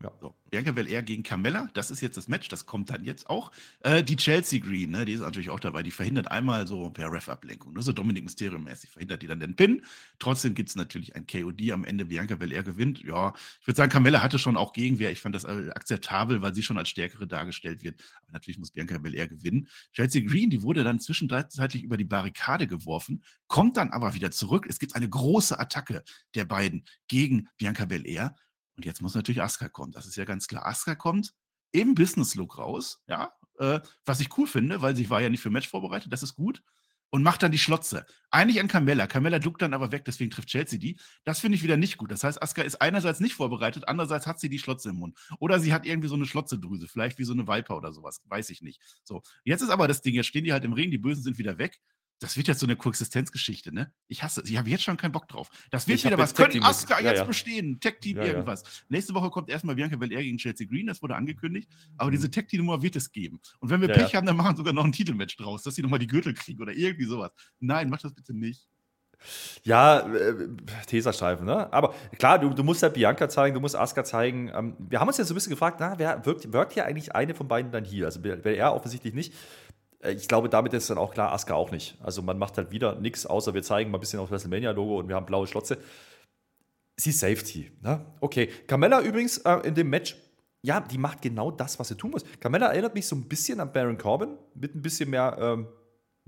Ja. 0.00 0.12
So. 0.20 0.32
Bianca 0.50 0.70
Belair 0.70 1.02
gegen 1.02 1.24
Carmella, 1.24 1.68
das 1.74 1.90
ist 1.90 2.00
jetzt 2.00 2.16
das 2.16 2.28
Match, 2.28 2.48
das 2.48 2.66
kommt 2.66 2.88
dann 2.88 3.02
jetzt 3.02 3.28
auch. 3.28 3.50
Äh, 3.80 4.04
die 4.04 4.14
Chelsea 4.14 4.60
Green, 4.60 4.90
ne, 4.90 5.04
die 5.04 5.12
ist 5.12 5.20
natürlich 5.20 5.50
auch 5.50 5.58
dabei, 5.58 5.82
die 5.82 5.90
verhindert 5.90 6.30
einmal 6.30 6.68
so 6.68 6.88
per 6.90 7.10
Ref-Ablenkung, 7.12 7.72
ne, 7.72 7.82
so 7.82 7.92
Dominik 7.92 8.24
Mysterio-mäßig, 8.24 8.90
verhindert 8.90 9.22
die 9.22 9.26
dann 9.26 9.40
den 9.40 9.56
Pin. 9.56 9.84
Trotzdem 10.20 10.54
gibt 10.54 10.68
es 10.68 10.76
natürlich 10.76 11.16
ein 11.16 11.26
KOD 11.26 11.72
am 11.72 11.84
Ende, 11.84 12.04
Bianca 12.04 12.36
Belair 12.36 12.62
gewinnt. 12.62 13.02
Ja, 13.02 13.34
ich 13.60 13.66
würde 13.66 13.76
sagen, 13.76 13.90
Carmella 13.90 14.22
hatte 14.22 14.38
schon 14.38 14.56
auch 14.56 14.72
Gegenwehr. 14.72 15.10
Ich 15.10 15.20
fand 15.20 15.34
das 15.34 15.44
akzeptabel, 15.44 16.42
weil 16.42 16.54
sie 16.54 16.62
schon 16.62 16.78
als 16.78 16.88
Stärkere 16.88 17.26
dargestellt 17.26 17.82
wird. 17.82 18.00
Aber 18.22 18.32
natürlich 18.34 18.58
muss 18.58 18.70
Bianca 18.70 18.98
Belair 18.98 19.26
gewinnen. 19.26 19.68
Chelsea 19.92 20.24
Green, 20.24 20.48
die 20.48 20.62
wurde 20.62 20.84
dann 20.84 21.00
zwischenzeitlich 21.00 21.82
über 21.82 21.96
die 21.96 22.04
Barrikade 22.04 22.68
geworfen, 22.68 23.24
kommt 23.48 23.76
dann 23.76 23.90
aber 23.90 24.14
wieder 24.14 24.30
zurück. 24.30 24.66
Es 24.68 24.78
gibt 24.78 24.94
eine 24.94 25.08
große 25.08 25.58
Attacke 25.58 26.04
der 26.36 26.44
beiden 26.44 26.84
gegen 27.08 27.48
Bianca 27.56 27.84
Belair. 27.84 28.36
Und 28.78 28.84
jetzt 28.84 29.02
muss 29.02 29.16
natürlich 29.16 29.42
Asuka 29.42 29.68
kommen. 29.68 29.90
Das 29.90 30.06
ist 30.06 30.14
ja 30.14 30.24
ganz 30.24 30.46
klar. 30.46 30.64
Asuka 30.64 30.94
kommt 30.94 31.34
im 31.72 31.96
Business-Look 31.96 32.58
raus, 32.58 33.02
ja, 33.08 33.32
äh, 33.58 33.80
was 34.06 34.20
ich 34.20 34.38
cool 34.38 34.46
finde, 34.46 34.80
weil 34.80 34.94
sie 34.94 35.10
war 35.10 35.20
ja 35.20 35.28
nicht 35.28 35.42
für 35.42 35.50
Match 35.50 35.68
vorbereitet, 35.68 36.12
das 36.12 36.22
ist 36.22 36.36
gut. 36.36 36.62
Und 37.10 37.22
macht 37.22 37.42
dann 37.42 37.50
die 37.50 37.58
Schlotze. 37.58 38.06
Eigentlich 38.30 38.60
an 38.60 38.68
Carmella. 38.68 39.06
Carmella 39.06 39.38
duckt 39.38 39.62
dann 39.62 39.72
aber 39.74 39.90
weg, 39.92 40.04
deswegen 40.04 40.30
trifft 40.30 40.50
Chelsea 40.50 40.78
die. 40.78 41.00
Das 41.24 41.40
finde 41.40 41.56
ich 41.56 41.64
wieder 41.64 41.76
nicht 41.78 41.96
gut. 41.96 42.12
Das 42.12 42.22
heißt, 42.22 42.40
Asuka 42.40 42.62
ist 42.62 42.80
einerseits 42.80 43.18
nicht 43.18 43.34
vorbereitet, 43.34 43.88
andererseits 43.88 44.26
hat 44.28 44.38
sie 44.38 44.48
die 44.48 44.58
Schlotze 44.60 44.90
im 44.90 44.96
Mund. 44.96 45.18
Oder 45.40 45.58
sie 45.58 45.72
hat 45.72 45.86
irgendwie 45.86 46.08
so 46.08 46.14
eine 46.14 46.26
Schlotzedrüse, 46.26 46.86
vielleicht 46.86 47.18
wie 47.18 47.24
so 47.24 47.32
eine 47.32 47.48
Viper 47.48 47.76
oder 47.76 47.92
sowas, 47.92 48.22
weiß 48.26 48.50
ich 48.50 48.62
nicht. 48.62 48.80
So, 49.02 49.22
jetzt 49.42 49.62
ist 49.62 49.70
aber 49.70 49.88
das 49.88 50.02
Ding, 50.02 50.14
jetzt 50.14 50.26
stehen 50.26 50.44
die 50.44 50.52
halt 50.52 50.64
im 50.64 50.74
Ring, 50.74 50.92
die 50.92 50.98
Bösen 50.98 51.24
sind 51.24 51.38
wieder 51.38 51.58
weg 51.58 51.80
das 52.20 52.36
wird 52.36 52.48
jetzt 52.48 52.60
so 52.60 52.66
eine 52.66 52.76
Koexistenzgeschichte, 52.76 53.72
ne? 53.72 53.92
Ich 54.08 54.22
hasse 54.22 54.40
es. 54.40 54.50
Ich 54.50 54.56
habe 54.56 54.68
jetzt 54.68 54.82
schon 54.82 54.96
keinen 54.96 55.12
Bock 55.12 55.28
drauf. 55.28 55.50
Das 55.70 55.86
wird 55.86 55.98
ich 55.98 56.04
wieder 56.04 56.18
was. 56.18 56.34
Können 56.34 56.62
Asuka 56.62 57.00
ja, 57.00 57.10
jetzt 57.10 57.18
ja. 57.18 57.24
bestehen? 57.24 57.78
Tech-Team 57.80 58.16
ja, 58.16 58.24
irgendwas. 58.24 58.64
Nächste 58.88 59.14
Woche 59.14 59.30
kommt 59.30 59.48
erstmal 59.48 59.76
Bianca 59.76 59.96
Belair 59.96 60.22
gegen 60.22 60.38
Chelsea 60.38 60.66
Green. 60.66 60.86
Das 60.86 61.00
wurde 61.00 61.14
angekündigt. 61.14 61.68
Aber 61.96 62.10
mhm. 62.10 62.16
diese 62.16 62.30
Tech-Team-Nummer 62.30 62.82
wird 62.82 62.96
es 62.96 63.12
geben. 63.12 63.40
Und 63.60 63.70
wenn 63.70 63.80
wir 63.80 63.88
Pech 63.88 64.14
haben, 64.14 64.26
dann 64.26 64.36
machen 64.36 64.54
wir 64.54 64.56
sogar 64.56 64.72
noch 64.72 64.84
ein 64.84 64.92
Titelmatch 64.92 65.36
draus, 65.36 65.62
dass 65.62 65.74
sie 65.74 65.82
nochmal 65.82 66.00
die 66.00 66.06
Gürtel 66.06 66.34
kriegen 66.34 66.60
oder 66.60 66.72
irgendwie 66.72 67.04
sowas. 67.04 67.30
Nein, 67.60 67.88
mach 67.88 68.00
das 68.00 68.14
bitte 68.14 68.34
nicht. 68.34 68.68
Ja, 69.64 70.00
äh, 70.00 70.48
Teserstreifen, 70.86 71.44
ne? 71.44 71.72
Aber 71.72 71.94
klar, 72.18 72.38
du, 72.38 72.50
du 72.50 72.62
musst 72.62 72.82
ja 72.82 72.88
Bianca 72.88 73.28
zeigen, 73.28 73.54
du 73.54 73.60
musst 73.60 73.76
Asuka 73.76 74.04
zeigen. 74.04 74.50
Ähm, 74.54 74.76
wir 74.78 75.00
haben 75.00 75.08
uns 75.08 75.18
jetzt 75.18 75.28
so 75.28 75.34
ein 75.34 75.36
bisschen 75.36 75.50
gefragt, 75.50 75.78
na, 75.80 75.98
wer 75.98 76.24
wirkt, 76.24 76.52
wirkt 76.52 76.72
hier 76.74 76.86
eigentlich 76.86 77.14
eine 77.14 77.34
von 77.34 77.48
beiden 77.48 77.72
dann 77.72 77.84
hier? 77.84 78.06
Also 78.06 78.20
Belair 78.20 78.72
offensichtlich 78.72 79.14
nicht. 79.14 79.34
Äh, 80.00 80.12
ich 80.12 80.28
glaube, 80.28 80.48
damit 80.48 80.72
ist 80.74 80.90
dann 80.90 80.98
auch 80.98 81.12
klar, 81.12 81.32
Asuka 81.32 81.54
auch 81.54 81.70
nicht. 81.70 81.96
Also 82.02 82.22
man 82.22 82.38
macht 82.38 82.56
halt 82.56 82.70
wieder 82.70 82.94
nichts, 82.96 83.26
außer 83.26 83.54
wir 83.54 83.62
zeigen 83.62 83.90
mal 83.90 83.98
ein 83.98 84.00
bisschen 84.00 84.20
auf 84.20 84.30
WrestleMania-Logo 84.30 84.98
und 84.98 85.08
wir 85.08 85.16
haben 85.16 85.26
blaue 85.26 85.46
Schlotze. 85.46 85.78
Sie 86.96 87.12
Safety. 87.12 87.70
Ne? 87.80 88.04
Okay. 88.20 88.48
Carmella 88.66 89.00
übrigens 89.00 89.38
äh, 89.38 89.60
in 89.64 89.74
dem 89.74 89.88
Match, 89.90 90.16
ja, 90.62 90.80
die 90.80 90.98
macht 90.98 91.22
genau 91.22 91.50
das, 91.50 91.78
was 91.78 91.88
sie 91.88 91.96
tun 91.96 92.10
muss. 92.10 92.24
Carmella 92.40 92.68
erinnert 92.68 92.94
mich 92.94 93.06
so 93.06 93.14
ein 93.14 93.28
bisschen 93.28 93.60
an 93.60 93.72
Baron 93.72 93.96
Corbin, 93.96 94.36
mit 94.54 94.74
ein 94.74 94.82
bisschen 94.82 95.10
mehr, 95.10 95.36
ähm, 95.40 95.68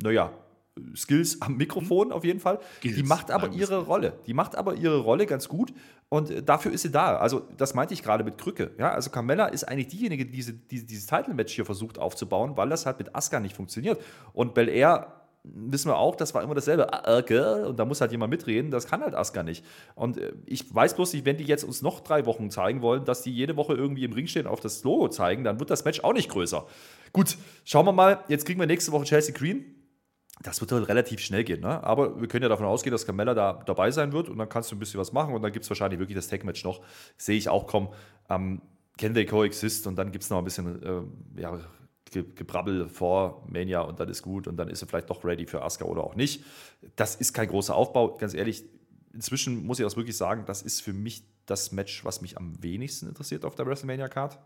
naja, 0.00 0.32
Skills 0.94 1.42
am 1.42 1.56
Mikrofon 1.56 2.12
auf 2.12 2.24
jeden 2.24 2.40
Fall. 2.40 2.58
Skills, 2.78 2.96
die 2.96 3.02
macht 3.02 3.30
aber 3.30 3.50
ihre 3.50 3.78
Rolle. 3.78 4.14
Die 4.26 4.34
macht 4.34 4.56
aber 4.56 4.74
ihre 4.74 4.98
Rolle 4.98 5.26
ganz 5.26 5.48
gut 5.48 5.72
und 6.08 6.30
äh, 6.30 6.42
dafür 6.42 6.72
ist 6.72 6.82
sie 6.82 6.90
da. 6.90 7.16
Also, 7.16 7.42
das 7.56 7.74
meinte 7.74 7.94
ich 7.94 8.02
gerade 8.02 8.24
mit 8.24 8.38
Krücke. 8.38 8.72
Ja, 8.78 8.92
also 8.92 9.10
Carmella 9.10 9.46
ist 9.46 9.64
eigentlich 9.64 9.88
diejenige, 9.88 10.26
die 10.26 10.32
diese, 10.32 10.52
die, 10.52 10.84
dieses 10.84 11.06
Title-Match 11.06 11.54
hier 11.54 11.64
versucht 11.64 11.98
aufzubauen, 11.98 12.56
weil 12.56 12.68
das 12.68 12.86
halt 12.86 12.98
mit 12.98 13.14
Asuka 13.14 13.40
nicht 13.40 13.56
funktioniert. 13.56 14.00
Und 14.32 14.54
Bel 14.54 14.68
Air 14.68 15.20
wissen 15.42 15.88
wir 15.88 15.96
auch, 15.96 16.16
das 16.16 16.34
war 16.34 16.42
immer 16.42 16.54
dasselbe. 16.54 16.92
Ah, 16.92 17.18
okay. 17.18 17.64
Und 17.64 17.78
da 17.78 17.84
muss 17.84 18.00
halt 18.00 18.12
jemand 18.12 18.30
mitreden, 18.30 18.70
das 18.70 18.86
kann 18.86 19.00
halt 19.00 19.14
Asuka 19.14 19.42
nicht. 19.42 19.64
Und 19.94 20.18
äh, 20.18 20.32
ich 20.46 20.74
weiß 20.74 20.94
bloß 20.94 21.12
nicht, 21.12 21.24
wenn 21.24 21.36
die 21.36 21.44
jetzt 21.44 21.64
uns 21.64 21.82
noch 21.82 22.00
drei 22.00 22.26
Wochen 22.26 22.50
zeigen 22.50 22.82
wollen, 22.82 23.04
dass 23.04 23.22
die 23.22 23.32
jede 23.32 23.56
Woche 23.56 23.74
irgendwie 23.74 24.04
im 24.04 24.12
Ring 24.12 24.26
stehen 24.26 24.46
und 24.46 24.52
auf 24.52 24.60
das 24.60 24.82
Logo 24.84 25.08
zeigen, 25.08 25.44
dann 25.44 25.60
wird 25.60 25.70
das 25.70 25.84
Match 25.84 26.00
auch 26.00 26.12
nicht 26.12 26.28
größer. 26.28 26.66
Gut, 27.12 27.36
schauen 27.64 27.86
wir 27.86 27.92
mal. 27.92 28.24
Jetzt 28.28 28.46
kriegen 28.46 28.60
wir 28.60 28.66
nächste 28.66 28.92
Woche 28.92 29.04
Chelsea 29.04 29.34
Green 29.34 29.79
das 30.42 30.60
wird 30.60 30.72
halt 30.72 30.88
relativ 30.88 31.20
schnell 31.20 31.44
gehen. 31.44 31.60
Ne? 31.60 31.82
Aber 31.84 32.20
wir 32.20 32.26
können 32.26 32.42
ja 32.42 32.48
davon 32.48 32.66
ausgehen, 32.66 32.92
dass 32.92 33.04
Carmella 33.04 33.34
da 33.34 33.62
dabei 33.66 33.90
sein 33.90 34.12
wird 34.12 34.28
und 34.28 34.38
dann 34.38 34.48
kannst 34.48 34.70
du 34.70 34.76
ein 34.76 34.78
bisschen 34.78 34.98
was 34.98 35.12
machen 35.12 35.34
und 35.34 35.42
dann 35.42 35.52
gibt 35.52 35.64
es 35.64 35.70
wahrscheinlich 35.70 35.98
wirklich 35.98 36.16
das 36.16 36.28
Tag-Match 36.28 36.64
noch. 36.64 36.80
Sehe 37.18 37.36
ich 37.36 37.48
auch 37.48 37.66
kommen. 37.66 37.88
Ähm, 38.28 38.62
can 38.96 39.12
they 39.14 39.26
coexist 39.26 39.86
und 39.86 39.96
dann 39.96 40.12
gibt 40.12 40.24
es 40.24 40.30
noch 40.30 40.38
ein 40.38 40.44
bisschen 40.44 40.82
äh, 40.82 41.40
ja, 41.40 41.58
Gebrabbel 42.10 42.88
vor 42.88 43.46
Mania 43.48 43.82
und 43.82 44.00
dann 44.00 44.08
ist 44.08 44.22
gut 44.22 44.48
und 44.48 44.56
dann 44.56 44.68
ist 44.68 44.82
er 44.82 44.88
vielleicht 44.88 45.10
doch 45.10 45.24
ready 45.24 45.46
für 45.46 45.62
Asuka 45.62 45.84
oder 45.84 46.02
auch 46.02 46.16
nicht. 46.16 46.42
Das 46.96 47.14
ist 47.16 47.34
kein 47.34 47.48
großer 47.48 47.74
Aufbau. 47.74 48.14
Ganz 48.14 48.34
ehrlich, 48.34 48.64
inzwischen 49.12 49.64
muss 49.64 49.78
ich 49.78 49.84
das 49.84 49.96
wirklich 49.96 50.16
sagen, 50.16 50.44
das 50.46 50.62
ist 50.62 50.80
für 50.80 50.92
mich 50.92 51.22
das 51.46 51.72
Match, 51.72 52.04
was 52.04 52.20
mich 52.20 52.36
am 52.36 52.62
wenigsten 52.62 53.08
interessiert 53.08 53.44
auf 53.44 53.54
der 53.54 53.66
WrestleMania-Card. 53.66 54.38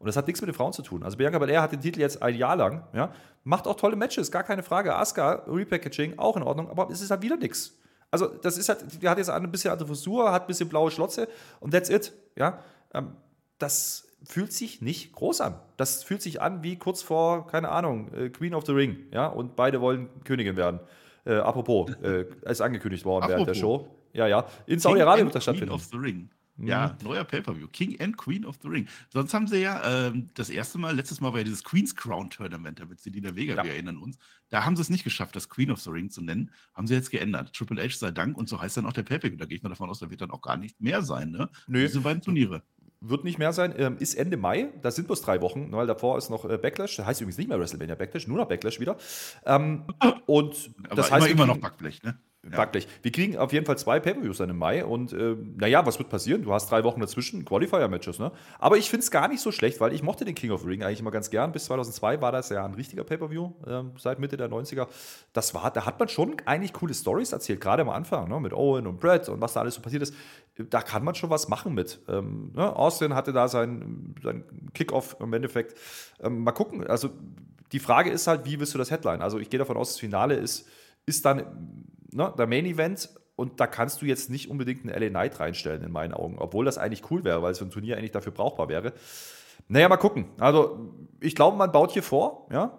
Und 0.00 0.06
das 0.06 0.16
hat 0.16 0.26
nichts 0.26 0.40
mit 0.40 0.48
den 0.48 0.54
Frauen 0.54 0.72
zu 0.72 0.80
tun. 0.82 1.02
Also 1.02 1.18
Bianca 1.18 1.38
Belair 1.38 1.60
hat 1.60 1.72
den 1.72 1.80
Titel 1.80 2.00
jetzt 2.00 2.22
ein 2.22 2.34
Jahr 2.34 2.56
lang, 2.56 2.84
ja, 2.94 3.12
macht 3.44 3.66
auch 3.66 3.76
tolle 3.76 3.96
Matches, 3.96 4.32
gar 4.32 4.42
keine 4.42 4.62
Frage. 4.62 4.96
Asuka, 4.96 5.44
Repackaging, 5.46 6.18
auch 6.18 6.36
in 6.38 6.42
Ordnung, 6.42 6.70
aber 6.70 6.88
es 6.90 7.02
ist 7.02 7.10
halt 7.10 7.20
wieder 7.20 7.36
nichts. 7.36 7.78
Also 8.10 8.26
das 8.26 8.56
ist 8.56 8.70
halt, 8.70 9.02
die 9.02 9.08
hat 9.08 9.18
jetzt 9.18 9.28
ein 9.28 9.50
bisschen 9.52 9.70
andere 9.70 9.86
Frisur, 9.86 10.32
hat 10.32 10.44
ein 10.44 10.46
bisschen 10.46 10.70
blaue 10.70 10.90
Schlotze 10.90 11.28
und 11.60 11.72
that's 11.72 11.90
it, 11.90 12.14
ja. 12.34 12.60
Ähm, 12.94 13.12
das 13.58 14.08
fühlt 14.24 14.54
sich 14.54 14.80
nicht 14.80 15.12
groß 15.12 15.42
an. 15.42 15.60
Das 15.76 16.02
fühlt 16.02 16.22
sich 16.22 16.40
an 16.40 16.62
wie 16.62 16.76
kurz 16.76 17.02
vor, 17.02 17.46
keine 17.46 17.68
Ahnung, 17.68 18.12
äh, 18.14 18.30
Queen 18.30 18.54
of 18.54 18.64
the 18.64 18.72
Ring, 18.72 19.06
ja, 19.12 19.26
und 19.26 19.54
beide 19.54 19.82
wollen 19.82 20.08
Königin 20.24 20.56
werden. 20.56 20.80
Äh, 21.26 21.34
apropos, 21.34 21.90
äh, 22.02 22.24
ist 22.50 22.62
angekündigt 22.62 23.04
worden 23.04 23.24
apropos. 23.24 23.46
während 23.46 23.48
der 23.48 23.60
Show. 23.60 23.86
Ja, 24.14 24.26
ja. 24.26 24.46
In 24.66 24.78
Saudi-Arabien 24.78 25.26
wird 25.26 25.34
das 25.34 25.42
stattfinden. 25.42 25.68
Queen 25.68 25.76
of 25.76 25.84
the 25.92 25.96
Ring. 25.98 26.30
Ja, 26.62 26.96
mhm. 26.98 27.08
neuer 27.08 27.24
Pay-Per-View. 27.24 27.68
King 27.68 28.00
and 28.00 28.16
Queen 28.16 28.44
of 28.44 28.56
the 28.62 28.68
Ring. 28.68 28.86
Sonst 29.08 29.32
haben 29.34 29.46
sie 29.46 29.58
ja 29.58 30.08
ähm, 30.08 30.28
das 30.34 30.50
erste 30.50 30.78
Mal, 30.78 30.94
letztes 30.94 31.20
Mal 31.20 31.32
war 31.32 31.38
ja 31.38 31.44
dieses 31.44 31.64
Queen's 31.64 31.94
Crown 31.94 32.30
Tournament, 32.30 32.80
damit 32.80 33.00
sie 33.00 33.10
die 33.10 33.20
der 33.20 33.36
Vega, 33.36 33.56
ja. 33.56 33.64
wir 33.64 33.72
erinnern 33.72 33.98
uns. 33.98 34.18
Da 34.50 34.64
haben 34.64 34.76
sie 34.76 34.82
es 34.82 34.90
nicht 34.90 35.04
geschafft, 35.04 35.36
das 35.36 35.48
Queen 35.48 35.70
of 35.70 35.80
the 35.80 35.90
Ring 35.90 36.10
zu 36.10 36.22
nennen. 36.22 36.50
Haben 36.74 36.86
sie 36.86 36.94
jetzt 36.94 37.10
geändert. 37.10 37.52
Triple 37.52 37.82
H 37.82 37.96
sei 37.98 38.10
Dank 38.10 38.36
und 38.36 38.48
so 38.48 38.60
heißt 38.60 38.76
dann 38.76 38.86
auch 38.86 38.92
der 38.92 39.04
Pay-Per-View. 39.04 39.36
Da 39.36 39.46
gehe 39.46 39.56
ich 39.56 39.62
mal 39.62 39.70
davon 39.70 39.88
aus, 39.88 40.00
da 40.00 40.10
wird 40.10 40.20
dann 40.20 40.30
auch 40.30 40.42
gar 40.42 40.56
nicht 40.56 40.80
mehr 40.80 41.02
sein, 41.02 41.30
ne? 41.30 41.48
Nö. 41.66 41.86
Diese 41.86 42.00
beiden 42.00 42.22
Turniere. 42.22 42.62
Wird 43.02 43.24
nicht 43.24 43.38
mehr 43.38 43.54
sein, 43.54 43.72
ähm, 43.78 43.96
ist 43.98 44.12
Ende 44.12 44.36
Mai, 44.36 44.74
da 44.82 44.90
sind 44.90 45.06
bloß 45.06 45.22
drei 45.22 45.40
Wochen, 45.40 45.72
weil 45.72 45.86
davor 45.86 46.18
ist 46.18 46.28
noch 46.28 46.44
äh, 46.44 46.58
Backlash, 46.58 46.96
das 46.96 47.06
heißt 47.06 47.22
übrigens 47.22 47.38
nicht 47.38 47.48
mehr 47.48 47.58
WrestleMania 47.58 47.94
Backlash, 47.94 48.26
nur 48.26 48.36
noch 48.36 48.46
Backlash 48.46 48.78
wieder. 48.78 48.98
Ähm, 49.46 49.84
und 50.26 50.70
Aber 50.84 50.96
das 50.96 51.10
heißt 51.10 51.28
immer 51.28 51.46
noch 51.46 51.56
Backblech, 51.56 52.02
ne? 52.02 52.18
Backblech. 52.42 52.84
Ja. 52.84 52.90
Wir 53.02 53.12
kriegen 53.12 53.36
auf 53.36 53.52
jeden 53.52 53.66
Fall 53.66 53.76
zwei 53.76 54.00
Pay-Per-Views 54.00 54.38
dann 54.38 54.48
im 54.48 54.56
Mai 54.56 54.82
und 54.82 55.12
äh, 55.12 55.36
naja, 55.56 55.84
was 55.84 55.98
wird 55.98 56.08
passieren? 56.08 56.42
Du 56.42 56.54
hast 56.54 56.70
drei 56.70 56.84
Wochen 56.84 56.98
dazwischen, 56.98 57.44
Qualifier-Matches, 57.44 58.18
ne? 58.18 58.32
Aber 58.58 58.78
ich 58.78 58.88
finde 58.88 59.04
es 59.04 59.10
gar 59.10 59.28
nicht 59.28 59.42
so 59.42 59.52
schlecht, 59.52 59.78
weil 59.80 59.92
ich 59.92 60.02
mochte 60.02 60.24
den 60.24 60.34
King 60.34 60.50
of 60.50 60.64
Ring 60.64 60.82
eigentlich 60.82 61.00
immer 61.00 61.10
ganz 61.10 61.28
gern. 61.28 61.52
Bis 61.52 61.66
2002 61.66 62.22
war 62.22 62.32
das 62.32 62.48
ja 62.48 62.64
ein 62.64 62.72
richtiger 62.72 63.04
Pay-Per-View, 63.04 63.52
äh, 63.66 63.82
seit 63.98 64.20
Mitte 64.20 64.38
der 64.38 64.48
90er. 64.48 64.88
Das 65.34 65.54
war, 65.54 65.70
da 65.70 65.84
hat 65.84 65.98
man 65.98 66.08
schon 66.08 66.36
eigentlich 66.46 66.72
coole 66.72 66.94
Stories 66.94 67.32
erzählt, 67.32 67.60
gerade 67.60 67.82
am 67.82 67.90
Anfang, 67.90 68.28
ne? 68.28 68.40
Mit 68.40 68.54
Owen 68.54 68.86
und 68.86 69.00
Brett 69.00 69.28
und 69.28 69.42
was 69.42 69.52
da 69.52 69.60
alles 69.60 69.74
so 69.74 69.82
passiert 69.82 70.02
ist. 70.02 70.14
Da 70.56 70.80
kann 70.80 71.04
man 71.04 71.14
schon 71.14 71.28
was 71.28 71.48
machen 71.48 71.74
mit. 71.74 72.00
Ähm, 72.08 72.52
ne? 72.54 72.74
Austin 72.74 73.14
hatte 73.14 73.34
da 73.34 73.48
sein, 73.48 74.14
sein 74.22 74.44
Kickoff 74.72 75.16
im 75.20 75.32
Endeffekt. 75.34 75.78
Ähm, 76.20 76.38
mal 76.42 76.52
gucken. 76.52 76.86
Also 76.86 77.10
die 77.72 77.78
Frage 77.78 78.10
ist 78.10 78.26
halt, 78.26 78.46
wie 78.46 78.58
willst 78.58 78.72
du 78.72 78.78
das 78.78 78.90
Headline? 78.90 79.20
Also 79.20 79.38
ich 79.38 79.50
gehe 79.50 79.58
davon 79.58 79.76
aus, 79.76 79.90
das 79.90 79.98
Finale 79.98 80.34
ist, 80.34 80.66
ist 81.06 81.24
dann 81.24 81.86
ne, 82.12 82.32
der 82.36 82.46
Main 82.46 82.66
Event 82.66 83.10
und 83.36 83.58
da 83.58 83.66
kannst 83.66 84.02
du 84.02 84.06
jetzt 84.06 84.28
nicht 84.28 84.50
unbedingt 84.50 84.84
einen 84.84 85.02
LA 85.02 85.08
Knight 85.08 85.40
reinstellen, 85.40 85.82
in 85.82 85.92
meinen 85.92 86.12
Augen. 86.12 86.36
Obwohl 86.38 86.66
das 86.66 86.76
eigentlich 86.76 87.10
cool 87.10 87.24
wäre, 87.24 87.42
weil 87.42 87.54
so 87.54 87.64
ein 87.64 87.70
Turnier 87.70 87.96
eigentlich 87.96 88.10
dafür 88.10 88.32
brauchbar 88.32 88.68
wäre. 88.68 88.92
Naja, 89.68 89.88
mal 89.88 89.96
gucken. 89.96 90.26
Also, 90.38 90.90
ich 91.20 91.34
glaube, 91.34 91.56
man 91.56 91.72
baut 91.72 91.92
hier 91.92 92.02
vor, 92.02 92.48
ja, 92.52 92.78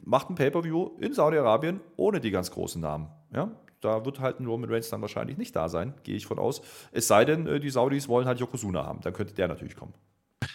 macht 0.00 0.28
ein 0.28 0.34
Pay-Per-View 0.34 0.98
in 1.00 1.14
Saudi-Arabien 1.14 1.80
ohne 1.96 2.20
die 2.20 2.30
ganz 2.30 2.50
großen 2.50 2.80
Namen. 2.80 3.08
Ja, 3.32 3.52
da 3.80 4.04
wird 4.04 4.20
halt 4.20 4.40
ein 4.40 4.46
Roman 4.46 4.70
Reigns 4.70 4.90
dann 4.90 5.00
wahrscheinlich 5.00 5.38
nicht 5.38 5.54
da 5.56 5.68
sein, 5.68 5.94
gehe 6.02 6.16
ich 6.16 6.26
von 6.26 6.38
aus. 6.38 6.62
Es 6.92 7.08
sei 7.08 7.24
denn, 7.24 7.46
äh, 7.46 7.60
die 7.60 7.70
Saudis 7.70 8.08
wollen 8.08 8.26
halt 8.26 8.40
Yokozuna 8.40 8.84
haben. 8.84 9.00
Dann 9.00 9.12
könnte 9.12 9.34
der 9.34 9.48
natürlich 9.48 9.76
kommen. 9.76 9.94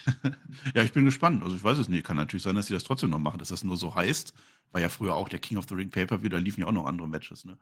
ja, 0.74 0.82
ich 0.82 0.92
bin 0.92 1.04
gespannt. 1.04 1.42
Also 1.42 1.56
ich 1.56 1.64
weiß 1.64 1.78
es 1.78 1.88
nicht. 1.88 2.04
Kann 2.04 2.16
natürlich 2.16 2.42
sein, 2.42 2.54
dass 2.54 2.66
sie 2.66 2.74
das 2.74 2.84
trotzdem 2.84 3.10
noch 3.10 3.18
machen, 3.18 3.38
dass 3.38 3.48
das 3.48 3.64
nur 3.64 3.76
so 3.76 3.94
heißt. 3.94 4.34
War 4.72 4.80
ja 4.80 4.88
früher 4.88 5.14
auch 5.14 5.28
der 5.28 5.38
King 5.38 5.58
of 5.58 5.66
the 5.68 5.74
Ring 5.74 5.90
Paper, 5.90 6.18
da 6.18 6.38
liefen 6.38 6.60
ja 6.60 6.66
auch 6.66 6.72
noch 6.72 6.86
andere 6.86 7.08
Matches. 7.08 7.44
Ne? 7.44 7.58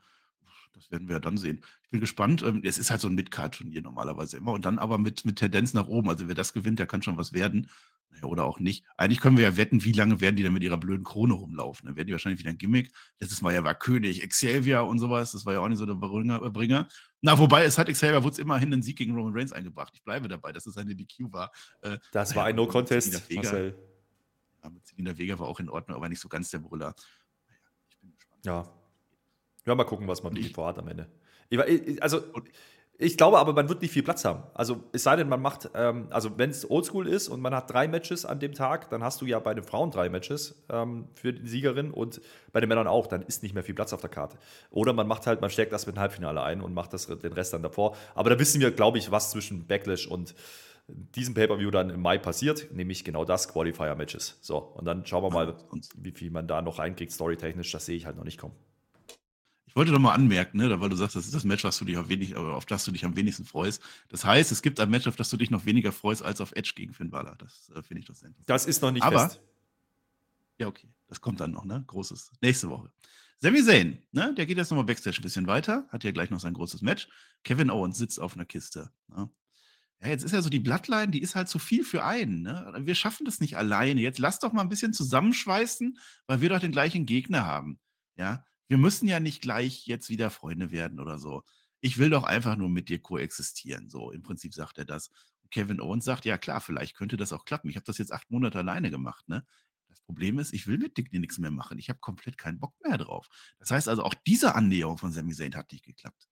Das 0.74 0.90
werden 0.90 1.08
wir 1.08 1.16
ja 1.16 1.20
dann 1.20 1.36
sehen. 1.36 1.62
Ich 1.82 1.90
bin 1.90 2.00
gespannt. 2.00 2.42
Ähm, 2.42 2.62
es 2.64 2.78
ist 2.78 2.90
halt 2.90 3.00
so 3.00 3.08
ein 3.08 3.14
Mid-Card-Turnier 3.14 3.82
normalerweise 3.82 4.36
immer 4.36 4.52
und 4.52 4.64
dann 4.64 4.78
aber 4.78 4.98
mit, 4.98 5.24
mit 5.24 5.36
Tendenz 5.36 5.74
nach 5.74 5.88
oben. 5.88 6.08
Also 6.08 6.28
wer 6.28 6.34
das 6.34 6.52
gewinnt, 6.52 6.78
der 6.78 6.86
kann 6.86 7.02
schon 7.02 7.16
was 7.16 7.32
werden. 7.32 7.68
Naja, 8.10 8.24
oder 8.24 8.44
auch 8.44 8.58
nicht. 8.58 8.84
Eigentlich 8.96 9.20
können 9.20 9.36
wir 9.36 9.44
ja 9.44 9.56
wetten, 9.56 9.84
wie 9.84 9.92
lange 9.92 10.20
werden 10.20 10.36
die 10.36 10.42
denn 10.42 10.52
mit 10.52 10.62
ihrer 10.62 10.78
blöden 10.78 11.04
Krone 11.04 11.34
rumlaufen. 11.34 11.86
Dann 11.86 11.96
werden 11.96 12.06
die 12.06 12.12
wahrscheinlich 12.12 12.40
wieder 12.40 12.50
ein 12.50 12.58
Gimmick. 12.58 12.92
Letztes 13.20 13.42
Mal 13.42 13.54
ja 13.54 13.64
war 13.64 13.74
König, 13.74 14.26
Xavier 14.28 14.84
und 14.84 14.98
sowas. 14.98 15.32
Das 15.32 15.44
war 15.44 15.54
ja 15.54 15.60
auch 15.60 15.68
nicht 15.68 15.78
so 15.78 15.86
der 15.86 15.94
Bringer. 15.94 16.88
Na, 17.20 17.38
wobei, 17.38 17.64
es 17.64 17.76
hat 17.78 17.88
Xavier 17.88 18.22
Woods 18.22 18.38
immerhin 18.38 18.72
einen 18.72 18.82
Sieg 18.82 18.96
gegen 18.96 19.14
Roman 19.14 19.32
Reigns 19.34 19.52
eingebracht. 19.52 19.92
Ich 19.94 20.02
bleibe 20.02 20.28
dabei, 20.28 20.52
dass 20.52 20.66
es 20.66 20.76
eine 20.76 20.94
DQ 20.94 21.32
war. 21.32 21.50
Äh, 21.80 21.98
das 22.12 22.34
war 22.36 22.44
ein 22.44 22.56
No-Contest, 22.56 23.30
Marcel. 23.32 23.76
Ja, 24.62 24.70
mit 24.70 24.86
Selina 24.86 25.16
Vega 25.16 25.38
war 25.38 25.48
auch 25.48 25.60
in 25.60 25.68
Ordnung, 25.68 25.96
aber 25.96 26.08
nicht 26.08 26.20
so 26.20 26.28
ganz 26.28 26.50
der 26.50 26.58
Brüller. 26.58 26.94
Naja, 27.46 27.60
ich 27.88 27.98
bin 27.98 28.12
gespannt. 28.12 28.44
Ja. 28.44 28.72
Ja, 29.66 29.74
mal 29.74 29.84
gucken, 29.84 30.06
was 30.06 30.22
man 30.22 30.32
mit 30.32 30.46
ihm 30.46 30.54
vorhat 30.54 30.78
am 30.78 30.88
Ende. 30.88 31.10
Ich, 31.50 32.02
also, 32.02 32.22
ich 33.00 33.16
glaube 33.16 33.38
aber, 33.38 33.52
man 33.52 33.68
wird 33.68 33.80
nicht 33.80 33.92
viel 33.92 34.02
Platz 34.02 34.24
haben. 34.24 34.42
Also, 34.54 34.82
es 34.92 35.04
sei 35.04 35.14
denn, 35.14 35.28
man 35.28 35.40
macht, 35.40 35.70
ähm, 35.74 36.08
also 36.10 36.36
wenn 36.36 36.50
es 36.50 36.68
oldschool 36.68 37.06
ist 37.06 37.28
und 37.28 37.40
man 37.40 37.54
hat 37.54 37.72
drei 37.72 37.86
Matches 37.86 38.24
an 38.24 38.40
dem 38.40 38.54
Tag, 38.54 38.90
dann 38.90 39.04
hast 39.04 39.20
du 39.20 39.26
ja 39.26 39.38
bei 39.38 39.54
den 39.54 39.62
Frauen 39.62 39.92
drei 39.92 40.08
Matches 40.08 40.64
ähm, 40.68 41.06
für 41.14 41.32
die 41.32 41.46
Siegerin 41.46 41.92
und 41.92 42.20
bei 42.52 42.58
den 42.58 42.68
Männern 42.68 42.88
auch. 42.88 43.06
Dann 43.06 43.22
ist 43.22 43.44
nicht 43.44 43.54
mehr 43.54 43.62
viel 43.62 43.76
Platz 43.76 43.92
auf 43.92 44.00
der 44.00 44.10
Karte. 44.10 44.36
Oder 44.70 44.92
man 44.92 45.06
macht 45.06 45.28
halt, 45.28 45.40
man 45.40 45.50
steckt 45.50 45.72
das 45.72 45.86
mit 45.86 45.94
dem 45.94 46.00
Halbfinale 46.00 46.42
ein 46.42 46.60
und 46.60 46.74
macht 46.74 46.92
das, 46.92 47.06
den 47.06 47.32
Rest 47.32 47.52
dann 47.52 47.62
davor. 47.62 47.94
Aber 48.16 48.30
da 48.30 48.38
wissen 48.40 48.60
wir, 48.60 48.72
glaube 48.72 48.98
ich, 48.98 49.12
was 49.12 49.30
zwischen 49.30 49.68
Backlash 49.68 50.08
und 50.08 50.34
diesem 50.88 51.34
Pay-Per-View 51.34 51.70
dann 51.70 51.90
im 51.90 52.00
Mai 52.00 52.18
passiert, 52.18 52.72
nämlich 52.72 53.04
genau 53.04 53.24
das, 53.24 53.52
Qualifier-Matches. 53.52 54.38
So, 54.40 54.58
und 54.58 54.86
dann 54.86 55.06
schauen 55.06 55.22
wir 55.22 55.30
mal, 55.30 55.56
wie 55.96 56.12
viel 56.12 56.30
man 56.30 56.48
da 56.48 56.62
noch 56.62 56.78
reinkriegt, 56.80 57.12
storytechnisch. 57.12 57.70
Das 57.70 57.86
sehe 57.86 57.96
ich 57.96 58.06
halt 58.06 58.16
noch 58.16 58.24
nicht 58.24 58.38
kommen. 58.38 58.54
Ich 59.78 59.80
wollte 59.80 59.92
doch 59.92 60.00
mal 60.00 60.12
anmerken, 60.12 60.58
ne, 60.58 60.80
weil 60.80 60.88
du 60.88 60.96
sagst, 60.96 61.14
das 61.14 61.26
ist 61.26 61.34
das 61.36 61.44
Match, 61.44 61.62
was 61.62 61.78
du 61.78 61.84
dich 61.84 61.96
auf, 61.98 62.08
wenig, 62.08 62.34
auf 62.34 62.66
das 62.66 62.84
du 62.84 62.90
dich 62.90 63.04
am 63.04 63.14
wenigsten 63.14 63.44
freust. 63.44 63.80
Das 64.08 64.24
heißt, 64.24 64.50
es 64.50 64.60
gibt 64.60 64.80
ein 64.80 64.90
Match, 64.90 65.06
auf 65.06 65.14
das 65.14 65.30
du 65.30 65.36
dich 65.36 65.52
noch 65.52 65.66
weniger 65.66 65.92
freust 65.92 66.24
als 66.24 66.40
auf 66.40 66.50
Edge 66.56 66.72
gegen 66.74 66.94
Finn 66.94 67.10
Balor. 67.10 67.36
Das 67.36 67.70
äh, 67.76 67.80
finde 67.84 68.00
ich 68.00 68.06
das 68.06 68.20
endlich. 68.24 68.44
Das 68.44 68.66
ist 68.66 68.82
noch 68.82 68.90
nicht 68.90 69.04
Aber, 69.04 69.28
fest. 69.28 69.40
Ja, 70.58 70.66
okay. 70.66 70.88
Das 71.06 71.20
kommt 71.20 71.38
dann 71.38 71.52
noch, 71.52 71.64
ne? 71.64 71.84
Großes. 71.86 72.32
Nächste 72.40 72.68
Woche. 72.70 72.90
Sami 73.38 73.62
Zayn, 73.62 74.02
ne? 74.10 74.34
Der 74.34 74.46
geht 74.46 74.58
jetzt 74.58 74.68
nochmal 74.72 74.84
Backstage 74.84 75.20
ein 75.20 75.22
bisschen 75.22 75.46
weiter, 75.46 75.86
hat 75.90 76.02
ja 76.02 76.10
gleich 76.10 76.30
noch 76.30 76.40
sein 76.40 76.54
großes 76.54 76.82
Match. 76.82 77.08
Kevin 77.44 77.70
Owens 77.70 77.98
sitzt 77.98 78.18
auf 78.18 78.34
einer 78.34 78.46
Kiste. 78.46 78.90
Ne? 79.06 79.30
Ja, 80.02 80.08
jetzt 80.08 80.24
ist 80.24 80.32
ja 80.32 80.42
so 80.42 80.50
die 80.50 80.58
Bloodline, 80.58 81.12
die 81.12 81.22
ist 81.22 81.36
halt 81.36 81.48
zu 81.48 81.60
viel 81.60 81.84
für 81.84 82.04
einen. 82.04 82.42
Ne? 82.42 82.80
Wir 82.80 82.96
schaffen 82.96 83.26
das 83.26 83.38
nicht 83.38 83.56
alleine. 83.56 84.00
Jetzt 84.00 84.18
lass 84.18 84.40
doch 84.40 84.52
mal 84.52 84.62
ein 84.62 84.70
bisschen 84.70 84.92
zusammenschweißen, 84.92 86.00
weil 86.26 86.40
wir 86.40 86.48
doch 86.48 86.58
den 86.58 86.72
gleichen 86.72 87.06
Gegner 87.06 87.46
haben. 87.46 87.78
Ja, 88.16 88.44
wir 88.68 88.78
müssen 88.78 89.08
ja 89.08 89.20
nicht 89.20 89.42
gleich 89.42 89.86
jetzt 89.86 90.08
wieder 90.08 90.30
Freunde 90.30 90.70
werden 90.70 91.00
oder 91.00 91.18
so. 91.18 91.42
Ich 91.80 91.98
will 91.98 92.10
doch 92.10 92.24
einfach 92.24 92.56
nur 92.56 92.68
mit 92.68 92.88
dir 92.88 93.00
koexistieren. 93.00 93.88
So, 93.88 94.10
im 94.10 94.22
Prinzip 94.22 94.54
sagt 94.54 94.78
er 94.78 94.84
das. 94.84 95.10
Kevin 95.50 95.80
Owens 95.80 96.04
sagt, 96.04 96.24
ja 96.24 96.36
klar, 96.36 96.60
vielleicht 96.60 96.94
könnte 96.94 97.16
das 97.16 97.32
auch 97.32 97.44
klappen. 97.44 97.70
Ich 97.70 97.76
habe 97.76 97.86
das 97.86 97.98
jetzt 97.98 98.12
acht 98.12 98.30
Monate 98.30 98.58
alleine 98.58 98.90
gemacht. 98.90 99.28
Ne? 99.28 99.46
Das 99.88 100.00
Problem 100.00 100.38
ist, 100.38 100.52
ich 100.52 100.66
will 100.66 100.76
mit 100.76 100.96
dir 100.98 101.20
nichts 101.20 101.38
mehr 101.38 101.50
machen. 101.50 101.78
Ich 101.78 101.88
habe 101.88 101.98
komplett 102.00 102.36
keinen 102.36 102.58
Bock 102.58 102.74
mehr 102.84 102.98
drauf. 102.98 103.28
Das 103.58 103.70
heißt 103.70 103.88
also, 103.88 104.02
auch 104.02 104.14
diese 104.14 104.54
Annäherung 104.54 104.98
von 104.98 105.12
Sami 105.12 105.32
Zayn 105.32 105.54
hat 105.54 105.72
nicht 105.72 105.84
geklappt. 105.84 106.28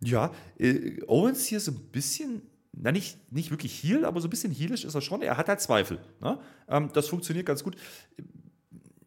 Ja, 0.00 0.34
äh, 0.58 1.00
Owens 1.06 1.46
hier 1.46 1.60
so 1.60 1.70
ein 1.70 1.90
bisschen 1.90 2.42
na, 2.72 2.90
nicht, 2.90 3.32
nicht 3.32 3.50
wirklich 3.50 3.82
heal, 3.82 4.04
aber 4.04 4.20
so 4.20 4.26
ein 4.26 4.30
bisschen 4.30 4.52
healisch 4.52 4.84
ist 4.84 4.94
er 4.94 5.02
schon. 5.02 5.22
Er 5.22 5.36
hat 5.36 5.48
halt 5.48 5.60
Zweifel. 5.60 6.00
Ne? 6.20 6.40
Ähm, 6.68 6.90
das 6.92 7.08
funktioniert 7.08 7.46
ganz 7.46 7.62
gut. 7.62 7.76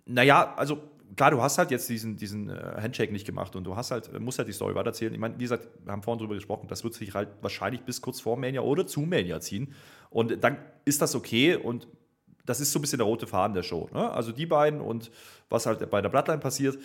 Naja, 0.05 0.53
also 0.55 0.94
klar, 1.15 1.31
du 1.31 1.41
hast 1.41 1.57
halt 1.57 1.71
jetzt 1.71 1.89
diesen, 1.89 2.17
diesen 2.17 2.49
äh, 2.49 2.81
Handshake 2.81 3.11
nicht 3.11 3.25
gemacht 3.25 3.55
und 3.55 3.63
du 3.63 3.75
hast 3.75 3.91
halt, 3.91 4.19
musst 4.19 4.37
halt 4.37 4.47
die 4.47 4.53
Story 4.53 4.75
weiterzählen. 4.75 5.13
Ich 5.13 5.19
meine, 5.19 5.35
wie 5.37 5.43
gesagt, 5.43 5.67
wir 5.83 5.91
haben 5.91 6.03
vorhin 6.03 6.19
drüber 6.19 6.35
gesprochen, 6.35 6.67
das 6.67 6.83
wird 6.83 6.93
sich 6.93 7.13
halt 7.13 7.29
wahrscheinlich 7.41 7.81
bis 7.81 8.01
kurz 8.01 8.21
vor 8.21 8.37
Mania 8.37 8.61
oder 8.61 8.85
zu 8.87 9.01
Mania 9.01 9.39
ziehen. 9.39 9.73
Und 10.09 10.43
dann 10.43 10.57
ist 10.85 11.01
das 11.01 11.15
okay 11.15 11.55
und 11.55 11.87
das 12.45 12.59
ist 12.59 12.71
so 12.71 12.79
ein 12.79 12.81
bisschen 12.81 12.99
der 12.99 13.07
rote 13.07 13.27
Faden 13.27 13.53
der 13.53 13.63
Show. 13.63 13.89
Ne? 13.93 14.09
Also 14.11 14.31
die 14.31 14.45
beiden 14.45 14.81
und 14.81 15.11
was 15.49 15.65
halt 15.65 15.89
bei 15.89 16.01
der 16.01 16.09
Bloodline 16.09 16.39
passiert, 16.39 16.77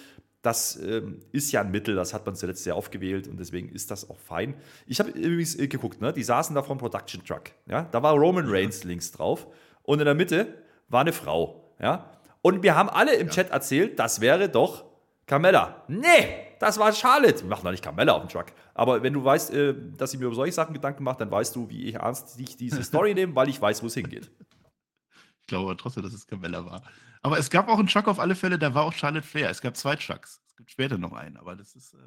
das 0.43 0.77
ähm, 0.77 1.21
ist 1.33 1.53
ja 1.53 1.61
ein 1.61 1.71
Mittel, 1.71 1.95
das 1.95 2.15
hat 2.15 2.25
man 2.25 2.35
zuletzt 2.35 2.65
sehr 2.65 2.77
oft 2.77 2.91
gewählt 2.91 3.29
und 3.29 3.39
deswegen 3.39 3.69
ist 3.69 3.91
das 3.91 4.09
auch 4.09 4.19
fein. 4.19 4.55
Ich 4.87 4.99
habe 4.99 5.11
übrigens 5.11 5.55
äh, 5.55 5.69
geguckt, 5.69 6.01
ne? 6.01 6.13
die 6.13 6.23
saßen 6.23 6.55
da 6.55 6.63
vom 6.63 6.79
Production 6.79 7.23
Truck. 7.25 7.51
Ja? 7.67 7.87
Da 7.91 8.03
war 8.03 8.15
Roman 8.15 8.47
Reigns 8.49 8.85
links 8.85 9.13
drauf 9.13 9.47
und 9.83 9.99
in 9.99 10.07
der 10.07 10.15
Mitte 10.15 10.55
war 10.89 11.03
eine 11.03 11.13
Frau. 11.13 11.75
Ja? 11.79 12.11
Und 12.43 12.63
wir 12.63 12.75
haben 12.75 12.89
alle 12.89 13.15
im 13.15 13.29
ja. 13.29 13.33
Chat 13.33 13.51
erzählt, 13.51 13.99
das 13.99 14.21
wäre 14.21 14.49
doch 14.49 14.85
Carmella. 15.27 15.85
Nee, 15.89 16.57
das 16.59 16.79
war 16.79 16.93
Charlotte. 16.93 17.43
Wir 17.43 17.49
machen 17.49 17.65
doch 17.65 17.71
nicht 17.71 17.85
Carmella 17.85 18.13
auf 18.13 18.23
dem 18.23 18.29
Truck. 18.29 18.47
Aber 18.75 19.03
wenn 19.03 19.13
du 19.13 19.25
weißt, 19.25 19.53
äh, 19.53 19.75
dass 19.97 20.13
ich 20.13 20.19
mir 20.19 20.27
über 20.27 20.35
solche 20.35 20.53
Sachen 20.53 20.75
Gedanken 20.75 21.05
mache, 21.05 21.19
dann 21.19 21.31
weißt 21.31 21.55
du, 21.55 21.69
wie 21.69 21.85
ich 21.85 21.95
ernst 21.95 22.39
ich 22.41 22.57
diese 22.57 22.83
Story 22.83 23.15
nehme, 23.15 23.35
weil 23.35 23.49
ich 23.49 23.61
weiß, 23.61 23.83
wo 23.83 23.87
es 23.87 23.95
hingeht. 23.95 24.31
Ich 25.41 25.47
glaube 25.47 25.71
aber 25.71 25.77
trotzdem, 25.77 26.03
dass 26.03 26.13
es 26.13 26.27
Carmella 26.27 26.65
war. 26.65 26.83
Aber 27.23 27.39
es 27.39 27.51
gab 27.51 27.69
auch 27.69 27.79
einen 27.79 27.89
Truck 27.89 28.09
auf 28.09 28.19
alle 28.19 28.35
Fälle, 28.35 28.59
da 28.59 28.75
war 28.75 28.85
auch 28.85 28.93
Charlotte 28.93 29.27
Flair. 29.27 29.51
Es 29.51 29.61
gab 29.61 29.77
zwei 29.77 29.97
Trucks. 29.97 30.41
Es 30.47 30.57
gibt 30.57 30.71
später 30.71 30.99
noch 30.99 31.13
einen, 31.13 31.37
aber 31.37 31.57
das 31.57 31.75
ist. 31.75 31.95
Äh 31.95 31.99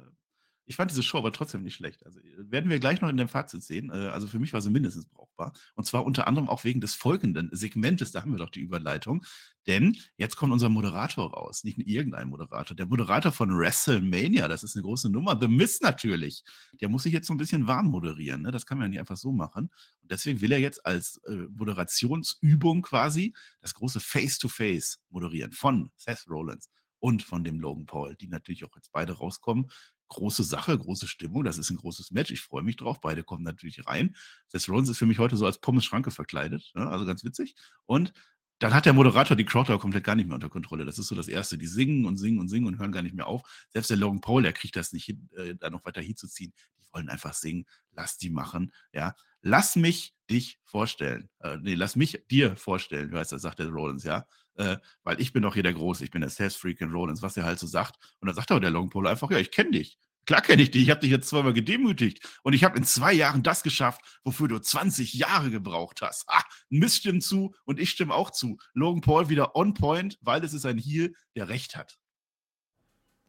ich 0.66 0.76
fand 0.76 0.90
diese 0.90 1.02
Show 1.02 1.18
aber 1.18 1.32
trotzdem 1.32 1.62
nicht 1.62 1.74
schlecht. 1.74 2.04
Also 2.06 2.20
äh, 2.20 2.50
werden 2.50 2.70
wir 2.70 2.78
gleich 2.78 3.00
noch 3.00 3.08
in 3.08 3.16
dem 3.16 3.28
Fazit 3.28 3.62
sehen. 3.62 3.90
Äh, 3.90 4.08
also 4.08 4.26
für 4.26 4.38
mich 4.38 4.52
war 4.52 4.60
sie 4.60 4.70
mindestens 4.70 5.06
brauchbar. 5.06 5.52
Und 5.74 5.84
zwar 5.84 6.04
unter 6.04 6.26
anderem 6.26 6.48
auch 6.48 6.64
wegen 6.64 6.80
des 6.80 6.94
folgenden 6.94 7.50
Segmentes. 7.52 8.12
Da 8.12 8.22
haben 8.22 8.32
wir 8.32 8.38
doch 8.38 8.50
die 8.50 8.60
Überleitung. 8.60 9.24
Denn 9.66 9.96
jetzt 10.16 10.36
kommt 10.36 10.52
unser 10.52 10.68
Moderator 10.68 11.32
raus. 11.32 11.64
Nicht 11.64 11.78
irgendein 11.78 12.28
Moderator. 12.28 12.76
Der 12.76 12.86
Moderator 12.86 13.32
von 13.32 13.56
WrestleMania. 13.56 14.48
Das 14.48 14.62
ist 14.62 14.76
eine 14.76 14.82
große 14.82 15.08
Nummer. 15.08 15.38
The 15.40 15.48
Miz 15.48 15.80
natürlich. 15.80 16.44
Der 16.80 16.88
muss 16.88 17.04
sich 17.04 17.12
jetzt 17.12 17.26
so 17.26 17.34
ein 17.34 17.38
bisschen 17.38 17.66
warm 17.66 17.86
moderieren. 17.86 18.42
Ne? 18.42 18.50
Das 18.50 18.66
kann 18.66 18.78
man 18.78 18.86
ja 18.86 18.88
nicht 18.90 19.00
einfach 19.00 19.16
so 19.16 19.32
machen. 19.32 19.70
Und 20.02 20.10
deswegen 20.10 20.40
will 20.40 20.52
er 20.52 20.60
jetzt 20.60 20.84
als 20.84 21.16
äh, 21.26 21.46
Moderationsübung 21.56 22.82
quasi 22.82 23.34
das 23.60 23.74
große 23.74 24.00
Face-to-Face 24.00 24.96
-face 24.96 24.98
moderieren 25.10 25.52
von 25.52 25.90
Seth 25.96 26.26
Rollins 26.28 26.68
und 27.00 27.22
von 27.22 27.44
dem 27.44 27.60
Logan 27.60 27.86
Paul, 27.86 28.16
die 28.16 28.28
natürlich 28.28 28.64
auch 28.64 28.74
jetzt 28.76 28.92
beide 28.92 29.12
rauskommen 29.12 29.68
große 30.08 30.44
Sache, 30.44 30.78
große 30.78 31.08
Stimmung. 31.08 31.44
Das 31.44 31.58
ist 31.58 31.70
ein 31.70 31.76
großes 31.76 32.10
Match. 32.10 32.30
Ich 32.30 32.40
freue 32.40 32.62
mich 32.62 32.76
drauf. 32.76 33.00
Beide 33.00 33.24
kommen 33.24 33.42
natürlich 33.42 33.86
rein. 33.86 34.16
Seth 34.48 34.68
Rollins 34.68 34.88
ist 34.88 34.98
für 34.98 35.06
mich 35.06 35.18
heute 35.18 35.36
so 35.36 35.46
als 35.46 35.58
Pommes-Schranke 35.58 36.10
verkleidet. 36.10 36.70
Ne? 36.74 36.88
Also 36.88 37.04
ganz 37.04 37.24
witzig. 37.24 37.54
Und 37.86 38.12
dann 38.58 38.72
hat 38.72 38.86
der 38.86 38.92
Moderator 38.92 39.36
die 39.36 39.44
Crowd 39.44 39.76
komplett 39.78 40.04
gar 40.04 40.14
nicht 40.14 40.26
mehr 40.26 40.36
unter 40.36 40.48
Kontrolle. 40.48 40.84
Das 40.84 40.98
ist 40.98 41.08
so 41.08 41.14
das 41.14 41.28
Erste. 41.28 41.58
Die 41.58 41.66
singen 41.66 42.06
und 42.06 42.16
singen 42.16 42.38
und 42.38 42.48
singen 42.48 42.66
und 42.66 42.78
hören 42.78 42.92
gar 42.92 43.02
nicht 43.02 43.14
mehr 43.14 43.26
auf. 43.26 43.42
Selbst 43.70 43.90
der 43.90 43.96
Logan 43.96 44.20
Paul, 44.20 44.42
der 44.42 44.52
kriegt 44.52 44.76
das 44.76 44.92
nicht 44.92 45.04
hin, 45.04 45.28
äh, 45.36 45.54
da 45.56 45.70
noch 45.70 45.84
weiter 45.84 46.00
hinzuziehen. 46.00 46.52
Die 46.78 46.92
wollen 46.92 47.08
einfach 47.08 47.34
singen. 47.34 47.66
Lass 47.92 48.16
die 48.16 48.30
machen. 48.30 48.72
Ja. 48.92 49.14
Lass 49.42 49.76
mich 49.76 50.14
dich 50.30 50.58
vorstellen. 50.64 51.28
Äh, 51.40 51.58
nee, 51.60 51.74
lass 51.74 51.96
mich 51.96 52.24
dir 52.30 52.56
vorstellen, 52.56 53.10
hörst 53.10 53.32
das, 53.32 53.42
sagt 53.42 53.58
der 53.58 53.68
Rollins, 53.68 54.04
ja. 54.04 54.24
Äh, 54.56 54.76
weil 55.02 55.20
ich 55.20 55.32
bin 55.32 55.42
doch 55.42 55.54
hier 55.54 55.64
der 55.64 55.74
Große, 55.74 56.04
ich 56.04 56.10
bin 56.10 56.20
der 56.20 56.30
Sales 56.30 56.56
Freak 56.56 56.80
in 56.80 56.90
Rollins, 56.90 57.22
was 57.22 57.36
er 57.36 57.44
halt 57.44 57.58
so 57.58 57.66
sagt. 57.66 57.96
Und 58.20 58.26
dann 58.26 58.36
sagt 58.36 58.50
aber 58.50 58.60
der 58.60 58.70
Logan 58.70 58.90
Paul 58.90 59.06
einfach, 59.08 59.30
ja, 59.30 59.38
ich 59.38 59.50
kenne 59.50 59.72
dich. 59.72 59.98
Klar 60.26 60.40
kenne 60.40 60.62
ich 60.62 60.70
dich, 60.70 60.82
ich 60.82 60.90
habe 60.90 61.00
dich 61.00 61.10
jetzt 61.10 61.28
zweimal 61.28 61.52
gedemütigt 61.52 62.26
und 62.42 62.52
ich 62.52 62.64
habe 62.64 62.76
in 62.78 62.84
zwei 62.84 63.12
Jahren 63.12 63.42
das 63.42 63.62
geschafft, 63.62 64.00
wofür 64.24 64.48
du 64.48 64.58
20 64.58 65.14
Jahre 65.14 65.50
gebraucht 65.50 66.02
hast. 66.02 66.24
Ah, 66.28 66.42
Miss 66.70 66.96
stimmt 66.96 67.22
zu 67.22 67.54
und 67.64 67.78
ich 67.78 67.90
stimme 67.90 68.14
auch 68.14 68.30
zu. 68.30 68.58
Logan 68.72 69.00
Paul 69.00 69.28
wieder 69.28 69.54
on 69.54 69.74
point, 69.74 70.18
weil 70.22 70.42
es 70.44 70.54
ist 70.54 70.66
ein 70.66 70.78
Heel, 70.78 71.14
der 71.36 71.48
Recht 71.48 71.76
hat. 71.76 71.98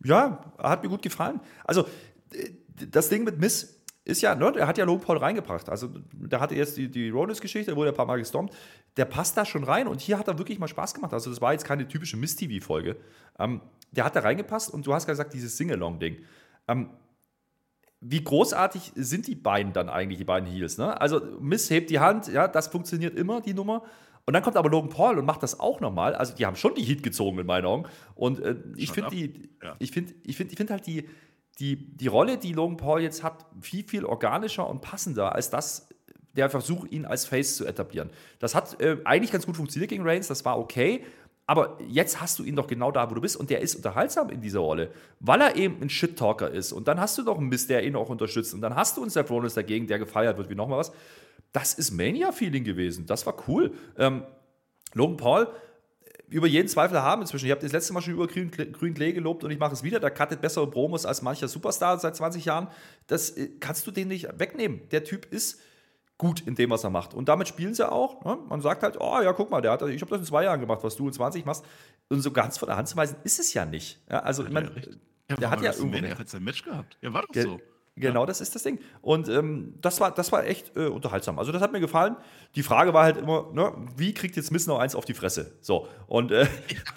Ja, 0.03 0.53
hat 0.57 0.83
mir 0.83 0.89
gut 0.89 1.01
gefallen. 1.01 1.39
Also, 1.63 1.87
das 2.67 3.09
Ding 3.09 3.23
mit 3.23 3.39
Miss 3.39 3.83
ist 4.03 4.21
ja, 4.21 4.35
ne, 4.35 4.53
er 4.55 4.67
hat 4.67 4.77
ja 4.77 4.85
Logan 4.85 5.05
Paul 5.05 5.17
reingebracht. 5.17 5.67
Also, 5.69 5.89
der 6.13 6.39
hatte 6.39 6.55
jetzt 6.55 6.77
die, 6.77 6.89
die 6.89 7.09
Rollins-Geschichte, 7.09 7.71
da 7.71 7.77
wurde 7.77 7.89
ein 7.89 7.95
paar 7.95 8.05
Mal 8.05 8.19
gestompt. 8.19 8.53
Der 8.97 9.05
passt 9.05 9.35
da 9.35 9.45
schon 9.45 9.63
rein 9.63 9.87
und 9.87 9.99
hier 9.99 10.17
hat 10.19 10.27
er 10.27 10.37
wirklich 10.37 10.59
mal 10.59 10.67
Spaß 10.67 10.93
gemacht. 10.93 11.13
Also, 11.13 11.29
das 11.29 11.41
war 11.41 11.53
jetzt 11.53 11.65
keine 11.65 11.87
typische 11.87 12.17
Miss-TV-Folge. 12.17 12.97
Ähm, 13.39 13.61
der 13.91 14.03
hat 14.05 14.15
da 14.15 14.19
reingepasst 14.19 14.71
und 14.71 14.85
du 14.85 14.93
hast 14.93 15.07
gesagt, 15.07 15.33
dieses 15.33 15.57
Sing-Along-Ding. 15.57 16.17
Ähm, 16.67 16.89
wie 18.01 18.23
großartig 18.23 18.91
sind 18.95 19.27
die 19.27 19.35
beiden 19.35 19.73
dann 19.73 19.89
eigentlich, 19.89 20.19
die 20.19 20.25
beiden 20.25 20.47
Heels? 20.47 20.77
Ne? 20.77 20.99
Also 20.99 21.21
Miss 21.39 21.69
hebt 21.69 21.89
die 21.89 21.99
Hand, 21.99 22.27
ja, 22.27 22.47
das 22.47 22.67
funktioniert 22.67 23.17
immer, 23.17 23.41
die 23.41 23.53
Nummer. 23.53 23.83
Und 24.25 24.33
dann 24.33 24.43
kommt 24.43 24.57
aber 24.57 24.69
Logan 24.69 24.89
Paul 24.89 25.19
und 25.19 25.25
macht 25.25 25.43
das 25.43 25.59
auch 25.59 25.79
nochmal. 25.79 26.15
Also 26.15 26.35
die 26.35 26.45
haben 26.45 26.55
schon 26.55 26.73
die 26.75 26.83
Heat 26.83 27.03
gezogen 27.03 27.39
in 27.39 27.45
meinen 27.45 27.65
Augen. 27.65 27.85
Und 28.15 28.39
äh, 28.39 28.55
ich 28.75 28.91
finde 28.91 29.11
die, 29.11 29.49
ja. 29.63 29.75
ich 29.79 29.91
finde, 29.91 30.13
ich 30.23 30.35
finde, 30.35 30.51
ich 30.51 30.57
finde 30.57 30.73
halt 30.73 30.87
die, 30.87 31.07
die, 31.59 31.95
die 31.95 32.07
Rolle, 32.07 32.37
die 32.37 32.53
Logan 32.53 32.77
Paul 32.77 33.01
jetzt 33.01 33.23
hat, 33.23 33.45
viel, 33.61 33.87
viel 33.87 34.03
organischer 34.03 34.67
und 34.67 34.81
passender 34.81 35.33
als 35.33 35.49
das, 35.49 35.89
der 36.33 36.49
Versuch, 36.49 36.85
ihn 36.85 37.05
als 37.05 37.25
Face 37.25 37.55
zu 37.55 37.65
etablieren. 37.65 38.09
Das 38.39 38.55
hat 38.55 38.79
äh, 38.81 38.97
eigentlich 39.05 39.31
ganz 39.31 39.45
gut 39.45 39.55
funktioniert 39.55 39.89
gegen 39.89 40.03
Reigns, 40.03 40.27
das 40.27 40.43
war 40.43 40.59
okay. 40.59 41.03
Aber 41.47 41.77
jetzt 41.87 42.21
hast 42.21 42.39
du 42.39 42.43
ihn 42.43 42.55
doch 42.55 42.65
genau 42.65 42.91
da, 42.91 43.09
wo 43.09 43.13
du 43.13 43.21
bist. 43.21 43.37
Und 43.37 43.49
der 43.49 43.61
ist 43.61 43.75
unterhaltsam 43.75 44.29
in 44.29 44.41
dieser 44.41 44.59
Rolle, 44.59 44.91
weil 45.19 45.41
er 45.41 45.55
eben 45.55 45.81
ein 45.81 45.89
Shit-Talker 45.89 46.49
ist. 46.49 46.71
Und 46.71 46.87
dann 46.87 46.99
hast 46.99 47.17
du 47.17 47.23
doch 47.23 47.37
einen 47.37 47.49
Mist, 47.49 47.69
der 47.69 47.83
ihn 47.83 47.95
auch 47.95 48.09
unterstützt. 48.09 48.53
Und 48.53 48.61
dann 48.61 48.75
hast 48.75 48.97
du 48.97 49.01
einen 49.01 49.11
Seth 49.11 49.29
Rollins 49.29 49.53
dagegen, 49.53 49.85
der 49.85 49.99
gefeiert 49.99 50.37
wird 50.37 50.49
wie 50.49 50.55
nochmal 50.55 50.79
was. 50.79 50.91
Das 51.51 51.75
ist 51.75 51.91
Mania-Feeling 51.91 52.63
gewesen. 52.63 53.05
Das 53.05 53.25
war 53.25 53.35
cool. 53.47 53.73
Ähm, 53.97 54.23
Logan 54.93 55.17
Paul, 55.17 55.47
über 56.29 56.47
jeden 56.47 56.67
Zweifel 56.67 57.01
haben 57.01 57.21
inzwischen. 57.21 57.45
Ich 57.45 57.51
habe 57.51 57.61
das 57.61 57.71
letzte 57.71 57.93
Mal 57.93 58.01
schon 58.01 58.15
über 58.15 58.27
Grün, 58.27 58.49
Grün 58.49 58.93
Klee 58.95 59.13
gelobt 59.13 59.43
und 59.43 59.51
ich 59.51 59.59
mache 59.59 59.73
es 59.73 59.83
wieder. 59.83 59.99
Der 59.99 60.11
cuttet 60.11 60.41
bessere 60.41 60.69
Promos 60.69 61.05
als 61.05 61.21
mancher 61.21 61.47
Superstar 61.47 61.99
seit 61.99 62.15
20 62.15 62.45
Jahren. 62.45 62.69
Das 63.05 63.31
äh, 63.31 63.49
kannst 63.59 63.85
du 63.85 63.91
den 63.91 64.07
nicht 64.07 64.27
wegnehmen. 64.39 64.81
Der 64.89 65.03
Typ 65.03 65.31
ist 65.31 65.59
gut 66.17 66.41
in 66.41 66.55
dem, 66.55 66.69
was 66.69 66.83
er 66.83 66.89
macht. 66.89 67.13
Und 67.13 67.27
damit 67.27 67.47
spielen 67.47 67.73
sie 67.73 67.89
auch. 67.89 68.23
Ne? 68.23 68.37
Man 68.47 68.61
sagt 68.61 68.83
halt, 68.83 68.97
oh 68.99 69.21
ja, 69.21 69.33
guck 69.33 69.49
mal, 69.51 69.61
der 69.61 69.71
hat, 69.71 69.81
ich 69.83 70.01
habe 70.01 70.11
das 70.11 70.19
in 70.19 70.25
zwei 70.25 70.43
Jahren 70.43 70.59
gemacht, 70.59 70.83
was 70.83 70.95
du 70.95 71.07
in 71.07 71.13
20 71.13 71.45
machst. 71.45 71.65
Und 72.09 72.21
so 72.21 72.31
ganz 72.31 72.57
von 72.57 72.67
der 72.67 72.77
Hand 72.77 72.87
zu 72.87 72.95
weisen 72.95 73.17
ist 73.23 73.39
es 73.39 73.53
ja 73.53 73.65
nicht. 73.65 73.99
Ja, 74.09 74.19
also, 74.19 74.43
ja, 74.43 74.49
man, 74.49 74.71
ja, 75.29 75.35
der 75.35 75.49
hat 75.49 75.61
ja 75.61 75.73
irgendwo. 75.73 75.97
Er 75.97 76.17
hat 76.17 76.29
sein 76.29 76.43
Match 76.43 76.63
gehabt. 76.63 76.97
Ja, 77.01 77.13
war 77.13 77.23
doch 77.23 77.41
so. 77.41 77.59
Genau, 77.97 78.21
ja. 78.21 78.25
das 78.25 78.41
ist 78.41 78.53
das 78.53 78.63
Ding. 78.63 78.79
Und 79.01 79.29
ähm, 79.29 79.75
das, 79.81 80.01
war, 80.01 80.13
das 80.13 80.31
war 80.33 80.45
echt 80.45 80.75
äh, 80.75 80.87
unterhaltsam. 80.87 81.39
Also, 81.39 81.53
das 81.53 81.61
hat 81.61 81.71
mir 81.71 81.79
gefallen. 81.79 82.17
Die 82.55 82.63
Frage 82.63 82.93
war 82.93 83.03
halt 83.03 83.17
immer, 83.17 83.49
ne, 83.53 83.73
wie 83.95 84.13
kriegt 84.13 84.35
jetzt 84.35 84.51
Miss 84.51 84.67
noch 84.67 84.79
eins 84.79 84.95
auf 84.95 85.05
die 85.05 85.13
Fresse? 85.13 85.57
So. 85.61 85.87
Und 86.07 86.31
äh, 86.31 86.45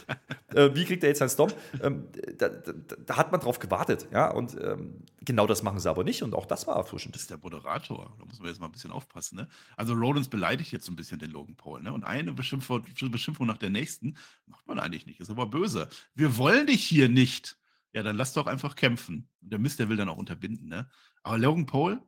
äh, 0.54 0.74
wie 0.74 0.84
kriegt 0.84 1.04
er 1.04 1.10
jetzt 1.10 1.20
seinen 1.20 1.28
Stomp? 1.28 1.54
Ähm, 1.80 2.08
da, 2.36 2.48
da, 2.48 2.72
da, 3.06 3.16
hat 3.16 3.30
man 3.30 3.40
drauf 3.40 3.60
gewartet. 3.60 4.08
Ja, 4.10 4.32
und 4.32 4.56
ähm, 4.60 5.04
genau 5.20 5.46
das 5.46 5.62
machen 5.62 5.78
sie 5.78 5.88
aber 5.88 6.02
nicht. 6.02 6.24
Und 6.24 6.34
auch 6.34 6.46
das 6.46 6.66
war 6.66 6.74
erfrischend. 6.74 7.14
Das 7.14 7.22
ist 7.22 7.30
der 7.30 7.38
Moderator. 7.38 8.12
Da 8.18 8.24
muss 8.24 8.40
man 8.40 8.48
jetzt 8.48 8.58
mal 8.58 8.66
ein 8.66 8.72
bisschen 8.72 8.90
aufpassen. 8.90 9.36
Ne? 9.36 9.48
Also, 9.76 9.94
Rollins 9.94 10.28
beleidigt 10.28 10.72
jetzt 10.72 10.86
so 10.86 10.92
ein 10.92 10.96
bisschen 10.96 11.20
den 11.20 11.30
Logan 11.30 11.54
Paul. 11.54 11.80
Ne? 11.80 11.92
Und 11.92 12.02
eine 12.02 12.32
Beschimpfung, 12.32 12.84
Beschimpfung 13.12 13.46
nach 13.46 13.58
der 13.58 13.70
nächsten 13.70 14.16
macht 14.46 14.66
man 14.66 14.80
eigentlich 14.80 15.06
nicht. 15.06 15.20
Ist 15.20 15.30
aber 15.30 15.46
böse. 15.46 15.88
Wir 16.16 16.36
wollen 16.38 16.66
dich 16.66 16.84
hier 16.84 17.08
nicht. 17.08 17.56
Ja, 17.98 18.04
dann 18.04 18.14
lass 18.14 18.32
doch 18.32 18.46
einfach 18.46 18.76
kämpfen. 18.76 19.28
Der 19.40 19.58
Mist, 19.58 19.80
der 19.80 19.88
will 19.88 19.96
dann 19.96 20.08
auch 20.08 20.18
unterbinden, 20.18 20.68
ne? 20.68 20.88
Aber 21.24 21.36
Logan 21.36 21.66
Paul, 21.66 22.00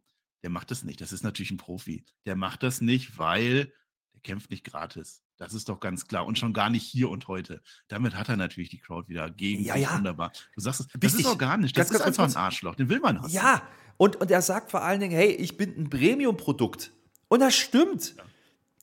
der 0.44 0.50
macht 0.50 0.70
das 0.70 0.84
nicht. 0.84 1.00
Das 1.00 1.10
ist 1.10 1.24
natürlich 1.24 1.50
ein 1.50 1.56
Profi. 1.56 2.04
Der 2.26 2.36
macht 2.36 2.62
das 2.62 2.80
nicht, 2.80 3.18
weil 3.18 3.72
der 4.14 4.20
kämpft 4.22 4.52
nicht 4.52 4.62
gratis. 4.62 5.24
Das 5.36 5.52
ist 5.52 5.68
doch 5.68 5.80
ganz 5.80 6.06
klar. 6.06 6.26
Und 6.26 6.38
schon 6.38 6.52
gar 6.52 6.70
nicht 6.70 6.84
hier 6.84 7.10
und 7.10 7.26
heute. 7.26 7.60
Damit 7.88 8.14
hat 8.14 8.28
er 8.28 8.36
natürlich 8.36 8.70
die 8.70 8.78
Crowd 8.78 9.08
wieder 9.08 9.30
gegen 9.30 9.64
ja, 9.64 9.74
ja. 9.74 9.96
Wunderbar. 9.96 10.30
Du 10.54 10.60
sagst 10.60 10.78
es, 10.78 10.86
das 10.86 11.02
Wichtig. 11.02 11.22
ist 11.22 11.26
organisch. 11.26 11.72
Das 11.72 11.88
ganz, 11.88 11.98
ist 11.98 12.04
ganz, 12.04 12.20
einfach 12.20 12.36
ein 12.36 12.40
Arschloch. 12.40 12.76
Den 12.76 12.88
will 12.88 13.00
man 13.00 13.20
hassen. 13.20 13.34
Ja, 13.34 13.60
und, 13.96 14.14
und 14.14 14.30
er 14.30 14.42
sagt 14.42 14.70
vor 14.70 14.82
allen 14.82 15.00
Dingen, 15.00 15.16
hey, 15.16 15.32
ich 15.32 15.56
bin 15.56 15.76
ein 15.76 15.90
Premium-Produkt. 15.90 16.92
Und 17.26 17.40
das 17.40 17.56
stimmt. 17.56 18.14
Ja. 18.16 18.24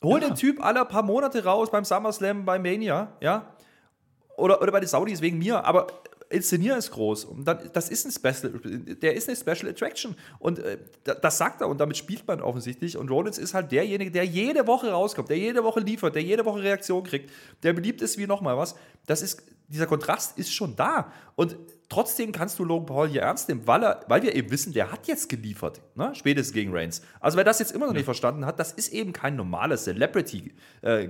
Hol 0.04 0.22
ja. 0.22 0.28
den 0.28 0.36
Typ 0.36 0.62
alle 0.62 0.84
paar 0.84 1.04
Monate 1.04 1.46
raus 1.46 1.72
beim 1.72 1.86
SummerSlam, 1.86 2.44
bei 2.44 2.60
Mania, 2.60 3.16
ja. 3.22 3.56
Oder, 4.36 4.62
oder 4.62 4.74
bei 4.74 4.82
den 4.82 4.90
Saudis 4.90 5.22
wegen 5.22 5.38
mir. 5.38 5.64
Aber 5.64 5.88
Inszenier 6.30 6.78
ist 6.78 6.92
groß. 6.92 7.26
Und 7.26 7.46
dann, 7.46 7.70
das 7.74 7.90
ist 7.90 8.06
ein 8.06 8.12
Special, 8.12 8.52
der 9.02 9.16
ist 9.16 9.30
eine 9.30 9.38
Special 9.38 9.72
Attraction. 9.72 10.16
Und 10.40 10.60
äh, 10.60 10.78
das 11.04 11.38
sagt 11.38 11.62
er 11.62 11.68
und 11.68 11.80
damit 11.80 11.98
spielt 11.98 12.28
man 12.28 12.42
offensichtlich. 12.42 12.98
Und 12.98 13.10
Rollins 13.10 13.38
ist 13.38 13.54
halt 13.54 13.72
derjenige, 13.72 14.12
der 14.12 14.26
jede 14.26 14.68
Woche 14.68 14.92
rauskommt, 14.92 15.30
der 15.30 15.38
jede 15.38 15.64
Woche 15.64 15.80
liefert, 15.80 16.16
der 16.16 16.24
jede 16.24 16.46
Woche 16.46 16.62
Reaktion 16.62 17.04
kriegt, 17.04 17.32
der 17.64 17.74
beliebt 17.74 18.02
ist 18.02 18.18
wie 18.18 18.28
nochmal 18.28 18.58
was. 18.58 18.76
Das 19.06 19.22
ist, 19.22 19.44
dieser 19.68 19.88
Kontrast 19.88 20.38
ist 20.38 20.54
schon 20.54 20.76
da. 20.76 21.12
Und 21.36 21.56
trotzdem 21.90 22.32
kannst 22.32 22.60
du 22.60 22.66
Logan 22.66 22.86
Paul 22.86 23.08
hier 23.08 23.22
ernst 23.22 23.48
nehmen, 23.48 23.66
weil, 23.66 23.84
er, 23.84 24.04
weil 24.08 24.22
wir 24.22 24.36
eben 24.36 24.52
wissen, 24.52 24.74
der 24.74 24.92
hat 24.92 25.08
jetzt 25.08 25.30
geliefert, 25.30 25.82
ne? 25.96 26.12
spätestens 26.14 26.54
gegen 26.54 26.74
Reigns. 26.74 27.02
Also 27.20 27.38
wer 27.38 27.44
das 27.44 27.60
jetzt 27.60 27.72
immer 27.72 27.88
noch 27.88 27.94
nicht 27.94 28.06
verstanden 28.06 28.46
hat, 28.46 28.60
das 28.60 28.74
ist 28.74 28.90
eben 28.90 29.14
kein 29.14 29.36
normales 29.36 29.86
Celebrity. 29.86 30.54
Äh, 30.82 31.10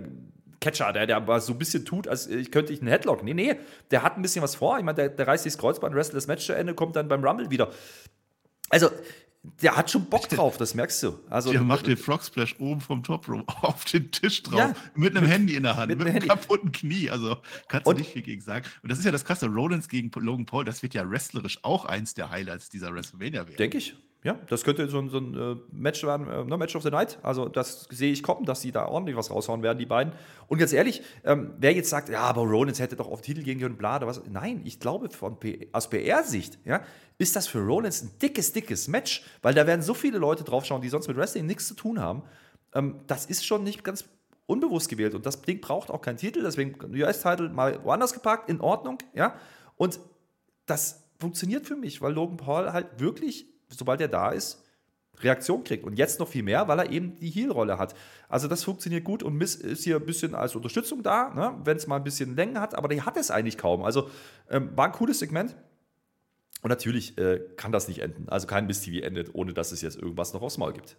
Catcher, 0.59 0.91
der, 0.93 1.05
der 1.05 1.17
aber 1.17 1.39
so 1.39 1.53
ein 1.53 1.59
bisschen 1.59 1.85
tut, 1.85 2.07
als 2.07 2.27
ich 2.27 2.51
könnte 2.51 2.73
ich 2.73 2.81
einen 2.81 2.89
Headlock. 2.89 3.23
Nee, 3.23 3.33
nee, 3.33 3.55
der 3.91 4.03
hat 4.03 4.17
ein 4.17 4.21
bisschen 4.21 4.41
was 4.41 4.55
vor. 4.55 4.77
Ich 4.77 4.83
meine, 4.83 4.95
der, 4.95 5.09
der 5.09 5.27
reißt 5.27 5.43
sich 5.43 5.53
das 5.53 5.59
Kreuzband, 5.59 5.95
wrestelt 5.95 6.17
das 6.17 6.27
Match 6.27 6.45
zu 6.45 6.53
Ende, 6.53 6.73
kommt 6.73 6.95
dann 6.95 7.07
beim 7.07 7.23
Rumble 7.23 7.49
wieder. 7.49 7.71
Also, 8.69 8.89
der 9.61 9.77
hat 9.77 9.89
schon 9.89 10.05
Bock 10.05 10.27
drauf, 10.27 10.57
das 10.57 10.73
merkst 10.73 11.03
du. 11.03 11.19
Also, 11.29 11.51
der 11.51 11.61
macht 11.61 11.87
den 11.87 11.95
Frog 11.95 12.23
Splash 12.23 12.55
oben 12.59 12.81
vom 12.81 13.03
Top 13.03 13.27
Room 13.29 13.43
auf 13.61 13.85
den 13.85 14.11
Tisch 14.11 14.43
drauf, 14.43 14.59
ja, 14.59 14.73
mit 14.95 15.15
einem 15.15 15.25
Handy 15.25 15.55
in 15.55 15.63
der 15.63 15.77
Hand, 15.77 15.89
mit, 15.89 15.99
mit 15.99 16.07
einem 16.07 16.27
kaputten 16.27 16.71
Knie. 16.71 17.09
Also 17.09 17.37
kannst 17.67 17.87
du 17.87 17.93
nicht 17.93 18.11
viel 18.11 18.23
gegen 18.23 18.41
sagen. 18.41 18.65
Und 18.81 18.91
das 18.91 18.99
ist 18.99 19.05
ja 19.05 19.11
das 19.11 19.23
Krasse, 19.23 19.47
Rollins 19.47 19.87
gegen 19.87 20.11
Logan 20.15 20.45
Paul, 20.45 20.65
das 20.65 20.83
wird 20.83 20.93
ja 20.93 21.09
wrestlerisch 21.09 21.59
auch 21.63 21.85
eins 21.85 22.13
der 22.13 22.29
Highlights 22.29 22.69
dieser 22.69 22.93
WrestleMania 22.93 23.45
werden. 23.45 23.57
Denke 23.57 23.77
ich. 23.77 23.95
Ja, 24.27 24.37
das 24.49 24.65
könnte 24.65 24.89
so 24.89 24.99
ein, 24.99 25.07
so 25.07 25.19
ein 25.19 25.33
äh, 25.35 25.55
Match 25.71 26.03
werden, 26.03 26.27
äh, 26.27 26.43
ne, 26.43 26.57
Match 26.57 26.75
of 26.75 26.83
the 26.83 26.89
Night. 26.89 27.17
Also 27.23 27.47
das 27.47 27.87
sehe 27.89 28.11
ich 28.11 28.23
kommen, 28.23 28.45
dass 28.45 28.59
sie 28.59 28.73
da 28.73 28.85
ordentlich 28.85 29.15
was 29.15 29.31
raushauen 29.31 29.63
werden, 29.63 29.79
die 29.79 29.85
beiden. 29.85 30.11
Und 30.49 30.57
ganz 30.57 30.73
ehrlich, 30.73 31.01
ähm, 31.23 31.53
wer 31.59 31.71
jetzt 31.71 31.89
sagt, 31.89 32.09
ja, 32.09 32.23
aber 32.23 32.41
Rollins 32.41 32.81
hätte 32.81 32.97
doch 32.97 33.09
auf 33.09 33.21
Titel 33.21 33.41
gehen 33.41 33.57
können, 33.57 33.77
bla, 33.77 33.95
oder 33.95 34.07
was. 34.07 34.21
Nein, 34.29 34.63
ich 34.65 34.81
glaube, 34.81 35.09
von 35.11 35.39
P 35.39 35.69
aus 35.71 35.89
PR-Sicht 35.89 36.59
ja, 36.65 36.81
ist 37.17 37.37
das 37.37 37.47
für 37.47 37.59
Rollins 37.59 38.03
ein 38.03 38.11
dickes, 38.21 38.51
dickes 38.51 38.89
Match, 38.89 39.23
weil 39.41 39.53
da 39.53 39.65
werden 39.65 39.81
so 39.81 39.93
viele 39.93 40.17
Leute 40.17 40.43
draufschauen, 40.43 40.81
die 40.81 40.89
sonst 40.89 41.07
mit 41.07 41.15
Wrestling 41.15 41.45
nichts 41.45 41.69
zu 41.69 41.73
tun 41.73 42.01
haben. 42.01 42.23
Ähm, 42.73 42.99
das 43.07 43.27
ist 43.27 43.45
schon 43.45 43.63
nicht 43.63 43.85
ganz 43.85 44.03
unbewusst 44.45 44.89
gewählt 44.89 45.15
und 45.15 45.25
das 45.25 45.41
Ding 45.41 45.61
braucht 45.61 45.89
auch 45.89 46.01
keinen 46.01 46.17
Titel, 46.17 46.43
deswegen 46.43 46.75
US-Titel 46.93 47.47
mal 47.47 47.81
woanders 47.81 48.11
gepackt, 48.11 48.49
in 48.49 48.59
Ordnung, 48.59 48.97
ja. 49.13 49.35
Und 49.77 50.01
das 50.65 51.07
funktioniert 51.17 51.65
für 51.65 51.77
mich, 51.77 52.01
weil 52.01 52.11
Logan 52.11 52.35
Paul 52.35 52.73
halt 52.73 52.99
wirklich 52.99 53.47
sobald 53.69 54.01
er 54.01 54.07
da 54.07 54.31
ist, 54.31 54.63
Reaktion 55.19 55.63
kriegt. 55.63 55.83
Und 55.83 55.97
jetzt 55.97 56.19
noch 56.19 56.27
viel 56.27 56.43
mehr, 56.43 56.67
weil 56.67 56.79
er 56.79 56.91
eben 56.91 57.15
die 57.15 57.29
Heel-Rolle 57.29 57.77
hat. 57.77 57.95
Also 58.29 58.47
das 58.47 58.63
funktioniert 58.63 59.03
gut 59.03 59.23
und 59.23 59.35
Miss 59.35 59.55
ist 59.55 59.83
hier 59.83 59.95
ein 59.95 60.05
bisschen 60.05 60.35
als 60.35 60.55
Unterstützung 60.55 61.01
da, 61.01 61.33
ne? 61.33 61.55
wenn 61.63 61.77
es 61.77 61.87
mal 61.87 61.95
ein 61.95 62.03
bisschen 62.03 62.35
Längen 62.35 62.59
hat, 62.59 62.75
aber 62.75 62.87
die 62.87 63.01
hat 63.01 63.17
es 63.17 63.31
eigentlich 63.31 63.57
kaum. 63.57 63.83
Also 63.83 64.09
ähm, 64.49 64.75
war 64.75 64.85
ein 64.85 64.91
cooles 64.91 65.19
Segment. 65.19 65.55
Und 66.63 66.69
natürlich 66.69 67.17
äh, 67.17 67.39
kann 67.55 67.71
das 67.71 67.87
nicht 67.87 67.99
enden. 67.99 68.27
Also 68.29 68.47
kein 68.47 68.65
Miss-TV 68.65 69.05
endet, 69.05 69.33
ohne 69.35 69.53
dass 69.53 69.71
es 69.71 69.81
jetzt 69.81 69.97
irgendwas 69.97 70.33
noch 70.33 70.41
aufs 70.41 70.57
Maul 70.57 70.73
gibt. 70.73 70.97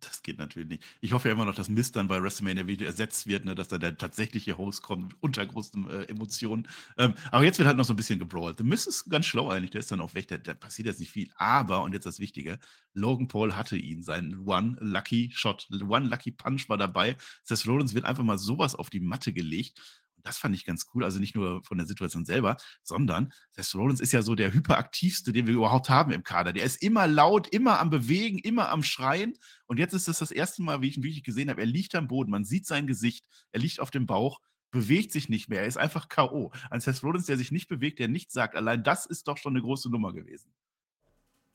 Das 0.00 0.22
geht 0.22 0.38
natürlich 0.38 0.68
nicht. 0.68 0.84
Ich 1.00 1.12
hoffe 1.12 1.28
ja 1.28 1.34
immer 1.34 1.44
noch, 1.44 1.54
dass 1.54 1.68
Mist 1.68 1.96
dann 1.96 2.08
bei 2.08 2.22
WrestleMania 2.22 2.66
wieder 2.66 2.86
ersetzt 2.86 3.26
wird, 3.26 3.44
ne, 3.44 3.54
dass 3.54 3.68
da 3.68 3.78
der 3.78 3.96
tatsächliche 3.96 4.56
Host 4.56 4.82
kommt 4.82 5.14
unter 5.20 5.44
großen 5.44 5.90
äh, 5.90 6.02
Emotionen. 6.04 6.68
Ähm, 6.96 7.14
aber 7.30 7.44
jetzt 7.44 7.58
wird 7.58 7.66
halt 7.66 7.76
noch 7.76 7.84
so 7.84 7.92
ein 7.92 7.96
bisschen 7.96 8.18
gebrawlt. 8.18 8.58
The 8.58 8.64
Mist 8.64 8.88
ist 8.88 9.10
ganz 9.10 9.26
schlau 9.26 9.50
eigentlich, 9.50 9.70
der 9.70 9.80
ist 9.80 9.92
dann 9.92 10.00
auch 10.00 10.14
weg, 10.14 10.28
da 10.28 10.54
passiert 10.54 10.86
jetzt 10.86 11.00
nicht 11.00 11.12
viel. 11.12 11.30
Aber, 11.36 11.82
und 11.82 11.92
jetzt 11.92 12.06
das 12.06 12.18
Wichtige, 12.18 12.58
Logan 12.94 13.28
Paul 13.28 13.54
hatte 13.56 13.76
ihn, 13.76 14.02
seinen 14.02 14.46
One 14.46 14.76
Lucky 14.80 15.30
Shot, 15.32 15.68
One 15.70 16.08
Lucky 16.08 16.30
Punch 16.32 16.68
war 16.68 16.78
dabei. 16.78 17.16
Seth 17.42 17.66
Rollins 17.66 17.94
wird 17.94 18.04
einfach 18.04 18.24
mal 18.24 18.38
sowas 18.38 18.74
auf 18.74 18.90
die 18.90 19.00
Matte 19.00 19.32
gelegt 19.32 19.99
das 20.22 20.38
fand 20.38 20.54
ich 20.54 20.64
ganz 20.64 20.86
cool. 20.94 21.04
Also 21.04 21.18
nicht 21.18 21.34
nur 21.34 21.62
von 21.64 21.78
der 21.78 21.86
Situation 21.86 22.24
selber, 22.24 22.56
sondern 22.82 23.32
Seth 23.52 23.74
Rollins 23.74 24.00
ist 24.00 24.12
ja 24.12 24.22
so 24.22 24.34
der 24.34 24.52
hyperaktivste, 24.52 25.32
den 25.32 25.46
wir 25.46 25.54
überhaupt 25.54 25.88
haben 25.88 26.12
im 26.12 26.22
Kader. 26.22 26.52
Der 26.52 26.64
ist 26.64 26.82
immer 26.82 27.06
laut, 27.06 27.48
immer 27.48 27.80
am 27.80 27.90
Bewegen, 27.90 28.38
immer 28.38 28.68
am 28.70 28.82
Schreien. 28.82 29.34
Und 29.66 29.78
jetzt 29.78 29.94
ist 29.94 30.08
das 30.08 30.18
das 30.18 30.30
erste 30.30 30.62
Mal, 30.62 30.82
wie 30.82 30.88
ich 30.88 30.96
ihn 30.96 31.02
wirklich 31.02 31.24
gesehen 31.24 31.50
habe. 31.50 31.60
Er 31.60 31.66
liegt 31.66 31.94
am 31.94 32.08
Boden, 32.08 32.30
man 32.30 32.44
sieht 32.44 32.66
sein 32.66 32.86
Gesicht, 32.86 33.24
er 33.52 33.60
liegt 33.60 33.80
auf 33.80 33.90
dem 33.90 34.06
Bauch, 34.06 34.40
bewegt 34.70 35.12
sich 35.12 35.28
nicht 35.28 35.48
mehr. 35.48 35.60
Er 35.60 35.66
ist 35.66 35.76
einfach 35.76 36.08
K.O. 36.08 36.52
Ein 36.70 36.80
Seth 36.80 37.02
Rollins, 37.02 37.26
der 37.26 37.36
sich 37.36 37.52
nicht 37.52 37.68
bewegt, 37.68 37.98
der 37.98 38.08
nichts 38.08 38.32
sagt. 38.32 38.56
Allein 38.56 38.82
das 38.84 39.06
ist 39.06 39.28
doch 39.28 39.36
schon 39.36 39.52
eine 39.52 39.62
große 39.62 39.90
Nummer 39.90 40.12
gewesen. 40.12 40.52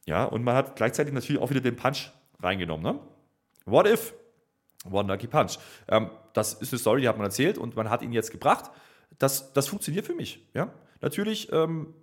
Ja, 0.06 0.23
und 0.25 0.43
man 0.43 0.56
hat 0.56 0.75
gleichzeitig 0.75 1.13
natürlich 1.13 1.41
auch 1.41 1.49
wieder 1.49 1.62
den 1.62 1.75
Punch 1.75 2.12
reingenommen. 2.39 2.95
Ne? 2.95 2.99
What 3.65 3.88
if? 3.88 4.13
One 4.91 5.12
Lucky 5.12 5.28
Punch. 5.28 5.58
Ähm, 5.88 6.10
das 6.34 6.54
ist 6.54 6.74
eine 6.74 6.80
Story, 6.80 7.02
die 7.02 7.08
hat 7.08 7.17
man 7.17 7.26
erzählt 7.26 7.58
und 7.58 7.76
man 7.76 7.89
hat 7.89 8.02
ihn 8.02 8.12
jetzt 8.12 8.32
gebracht. 8.32 8.71
Das, 9.19 9.54
das 9.54 9.67
funktioniert 9.67 10.06
für 10.06 10.15
mich. 10.15 10.45
Ja? 10.54 10.74
Natürlich 11.02 11.52
ähm, 11.52 11.93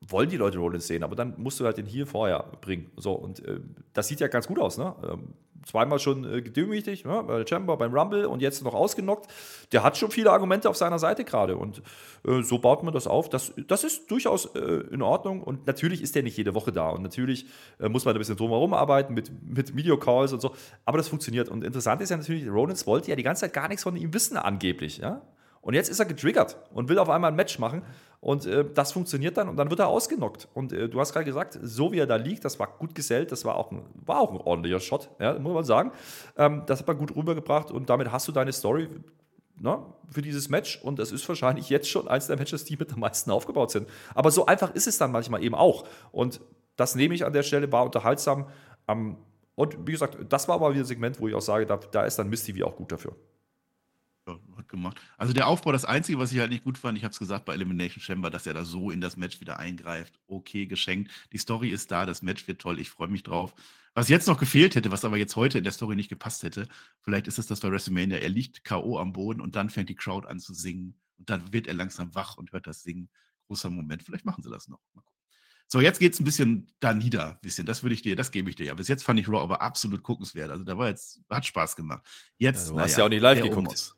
wollen 0.00 0.30
die 0.30 0.36
Leute 0.36 0.58
Rollins 0.58 0.86
sehen, 0.86 1.02
aber 1.02 1.14
dann 1.14 1.34
musst 1.36 1.60
du 1.60 1.64
halt 1.64 1.76
den 1.76 1.86
hier 1.86 2.06
vorher 2.06 2.44
bringen. 2.60 2.90
So, 2.96 3.12
und 3.12 3.44
äh, 3.44 3.60
das 3.92 4.08
sieht 4.08 4.20
ja 4.20 4.28
ganz 4.28 4.46
gut 4.46 4.58
aus. 4.58 4.78
Ne? 4.78 4.94
Ähm, 5.02 5.34
zweimal 5.64 5.98
schon 5.98 6.24
äh, 6.24 6.42
gedemütigt, 6.42 7.06
ne? 7.06 7.22
bei 7.26 7.38
der 7.38 7.46
Chamber, 7.46 7.76
beim 7.76 7.92
Rumble 7.92 8.26
und 8.26 8.40
jetzt 8.40 8.62
noch 8.62 8.74
ausgenockt. 8.74 9.30
Der 9.72 9.82
hat 9.82 9.96
schon 9.96 10.10
viele 10.10 10.30
Argumente 10.30 10.68
auf 10.68 10.76
seiner 10.76 10.98
Seite 10.98 11.24
gerade 11.24 11.56
und 11.56 11.82
äh, 12.26 12.42
so 12.42 12.58
baut 12.58 12.82
man 12.82 12.94
das 12.94 13.06
auf. 13.06 13.28
Das, 13.28 13.52
das 13.68 13.84
ist 13.84 14.10
durchaus 14.10 14.46
äh, 14.54 14.84
in 14.90 15.02
Ordnung 15.02 15.42
und 15.42 15.66
natürlich 15.66 16.02
ist 16.02 16.14
der 16.14 16.22
nicht 16.22 16.36
jede 16.36 16.54
Woche 16.54 16.72
da 16.72 16.90
und 16.90 17.02
natürlich 17.02 17.46
äh, 17.78 17.88
muss 17.88 18.04
man 18.04 18.14
ein 18.14 18.18
bisschen 18.18 18.36
drumherum 18.36 18.74
arbeiten 18.74 19.14
mit, 19.14 19.30
mit 19.42 19.76
Videocalls 19.76 20.32
und 20.32 20.40
so, 20.40 20.54
aber 20.84 20.98
das 20.98 21.08
funktioniert. 21.08 21.48
Und 21.48 21.64
interessant 21.64 22.00
ist 22.00 22.10
ja 22.10 22.16
natürlich, 22.16 22.48
Rollins 22.48 22.86
wollte 22.86 23.10
ja 23.10 23.16
die 23.16 23.22
ganze 23.22 23.42
Zeit 23.42 23.52
gar 23.52 23.68
nichts 23.68 23.82
von 23.82 23.96
ihm 23.96 24.14
wissen 24.14 24.36
angeblich. 24.36 24.98
Ja? 24.98 25.22
Und 25.62 25.74
jetzt 25.74 25.90
ist 25.90 25.98
er 25.98 26.06
getriggert 26.06 26.56
und 26.72 26.88
will 26.88 26.98
auf 26.98 27.10
einmal 27.10 27.30
ein 27.30 27.36
Match 27.36 27.58
machen. 27.58 27.82
Und 28.20 28.46
äh, 28.46 28.64
das 28.74 28.92
funktioniert 28.92 29.36
dann 29.36 29.48
und 29.48 29.56
dann 29.56 29.70
wird 29.70 29.80
er 29.80 29.88
ausgenockt. 29.88 30.48
Und 30.54 30.72
äh, 30.72 30.88
du 30.88 31.00
hast 31.00 31.12
gerade 31.12 31.24
gesagt, 31.24 31.58
so 31.62 31.92
wie 31.92 31.98
er 31.98 32.06
da 32.06 32.16
liegt, 32.16 32.44
das 32.44 32.58
war 32.58 32.66
gut 32.78 32.94
gesellt, 32.94 33.32
das 33.32 33.44
war 33.44 33.56
auch 33.56 33.70
ein, 33.70 33.82
war 33.94 34.20
auch 34.20 34.30
ein 34.30 34.38
ordentlicher 34.38 34.80
Shot, 34.80 35.10
ja, 35.18 35.38
muss 35.38 35.54
man 35.54 35.64
sagen. 35.64 35.92
Ähm, 36.36 36.62
das 36.66 36.80
hat 36.80 36.86
man 36.86 36.98
gut 36.98 37.14
rübergebracht 37.14 37.70
und 37.70 37.88
damit 37.90 38.10
hast 38.10 38.28
du 38.28 38.32
deine 38.32 38.52
Story 38.52 38.88
na, 39.56 39.76
ne, 39.76 39.86
für 40.10 40.22
dieses 40.22 40.48
Match. 40.48 40.80
Und 40.82 40.98
das 40.98 41.12
ist 41.12 41.28
wahrscheinlich 41.28 41.68
jetzt 41.68 41.88
schon 41.88 42.08
eins 42.08 42.26
der 42.26 42.36
Matches, 42.36 42.64
die 42.64 42.76
mit 42.76 42.92
am 42.92 43.00
meisten 43.00 43.30
aufgebaut 43.30 43.70
sind. 43.70 43.88
Aber 44.14 44.30
so 44.30 44.46
einfach 44.46 44.74
ist 44.74 44.86
es 44.86 44.96
dann 44.96 45.12
manchmal 45.12 45.42
eben 45.42 45.54
auch. 45.54 45.86
Und 46.12 46.40
das 46.76 46.94
nehme 46.94 47.14
ich 47.14 47.26
an 47.26 47.34
der 47.34 47.42
Stelle, 47.42 47.70
war 47.70 47.84
unterhaltsam. 47.84 48.46
Ähm, 48.88 49.16
und 49.54 49.86
wie 49.86 49.92
gesagt, 49.92 50.16
das 50.30 50.48
war 50.48 50.54
aber 50.56 50.70
wieder 50.70 50.82
ein 50.82 50.86
Segment, 50.86 51.20
wo 51.20 51.28
ich 51.28 51.34
auch 51.34 51.42
sage, 51.42 51.66
da, 51.66 51.76
da 51.76 52.04
ist 52.04 52.18
dann 52.18 52.30
Misty 52.30 52.54
wie 52.54 52.64
auch 52.64 52.76
gut 52.76 52.92
dafür 52.92 53.14
gemacht. 54.68 55.00
Also 55.16 55.32
der 55.32 55.46
Aufbau, 55.46 55.72
das 55.72 55.84
Einzige, 55.84 56.18
was 56.18 56.32
ich 56.32 56.38
halt 56.38 56.50
nicht 56.50 56.64
gut 56.64 56.78
fand, 56.78 56.96
ich 56.96 57.04
habe 57.04 57.12
es 57.12 57.18
gesagt 57.18 57.44
bei 57.44 57.54
Elimination 57.54 58.02
Chamber, 58.02 58.30
dass 58.30 58.46
er 58.46 58.54
da 58.54 58.64
so 58.64 58.90
in 58.90 59.00
das 59.00 59.16
Match 59.16 59.40
wieder 59.40 59.58
eingreift. 59.58 60.20
Okay, 60.26 60.66
geschenkt. 60.66 61.10
Die 61.32 61.38
Story 61.38 61.70
ist 61.70 61.90
da, 61.90 62.06
das 62.06 62.22
Match 62.22 62.46
wird 62.46 62.60
toll, 62.60 62.78
ich 62.78 62.90
freue 62.90 63.08
mich 63.08 63.22
drauf. 63.22 63.54
Was 63.94 64.08
jetzt 64.08 64.28
noch 64.28 64.38
gefehlt 64.38 64.76
hätte, 64.76 64.92
was 64.92 65.04
aber 65.04 65.16
jetzt 65.16 65.34
heute 65.34 65.58
in 65.58 65.64
der 65.64 65.72
Story 65.72 65.96
nicht 65.96 66.08
gepasst 66.08 66.42
hätte, 66.44 66.68
vielleicht 67.00 67.26
ist 67.26 67.38
es 67.38 67.46
das 67.46 67.60
bei 67.60 67.70
WrestleMania. 67.70 68.18
Er 68.18 68.28
liegt 68.28 68.62
K.O. 68.62 68.98
am 68.98 69.12
Boden 69.12 69.40
und 69.40 69.56
dann 69.56 69.68
fängt 69.68 69.88
die 69.88 69.96
Crowd 69.96 70.28
an 70.28 70.38
zu 70.38 70.54
singen. 70.54 70.94
Und 71.18 71.28
dann 71.28 71.52
wird 71.52 71.66
er 71.66 71.74
langsam 71.74 72.14
wach 72.14 72.36
und 72.36 72.52
hört 72.52 72.66
das 72.66 72.82
Singen. 72.82 73.08
Großer 73.48 73.68
Moment. 73.68 74.04
Vielleicht 74.04 74.24
machen 74.24 74.42
sie 74.42 74.50
das 74.50 74.68
noch. 74.68 74.80
So, 75.66 75.80
jetzt 75.80 76.00
geht 76.00 76.14
es 76.14 76.20
ein 76.20 76.24
bisschen 76.24 76.66
da 76.80 76.94
nieder. 76.94 77.38
Bisschen. 77.42 77.66
Das 77.66 77.82
würde 77.82 77.94
ich 77.94 78.02
dir, 78.02 78.16
das 78.16 78.30
gebe 78.30 78.48
ich 78.50 78.56
dir 78.56 78.66
ja. 78.66 78.74
Bis 78.74 78.88
jetzt 78.88 79.04
fand 79.04 79.20
ich 79.20 79.28
Raw 79.28 79.40
aber 79.40 79.60
absolut 79.60 80.02
guckenswert. 80.02 80.50
Also 80.50 80.64
da 80.64 80.78
war 80.78 80.88
jetzt, 80.88 81.20
hat 81.28 81.46
Spaß 81.46 81.76
gemacht. 81.76 82.04
Jetzt, 82.38 82.68
ja, 82.68 82.74
du 82.74 82.80
hast 82.80 82.92
ja, 82.92 82.98
ja 82.98 83.04
auch 83.04 83.08
nicht 83.08 83.20
live 83.20 83.42
geguckt. 83.42 83.68
Omos. 83.68 83.96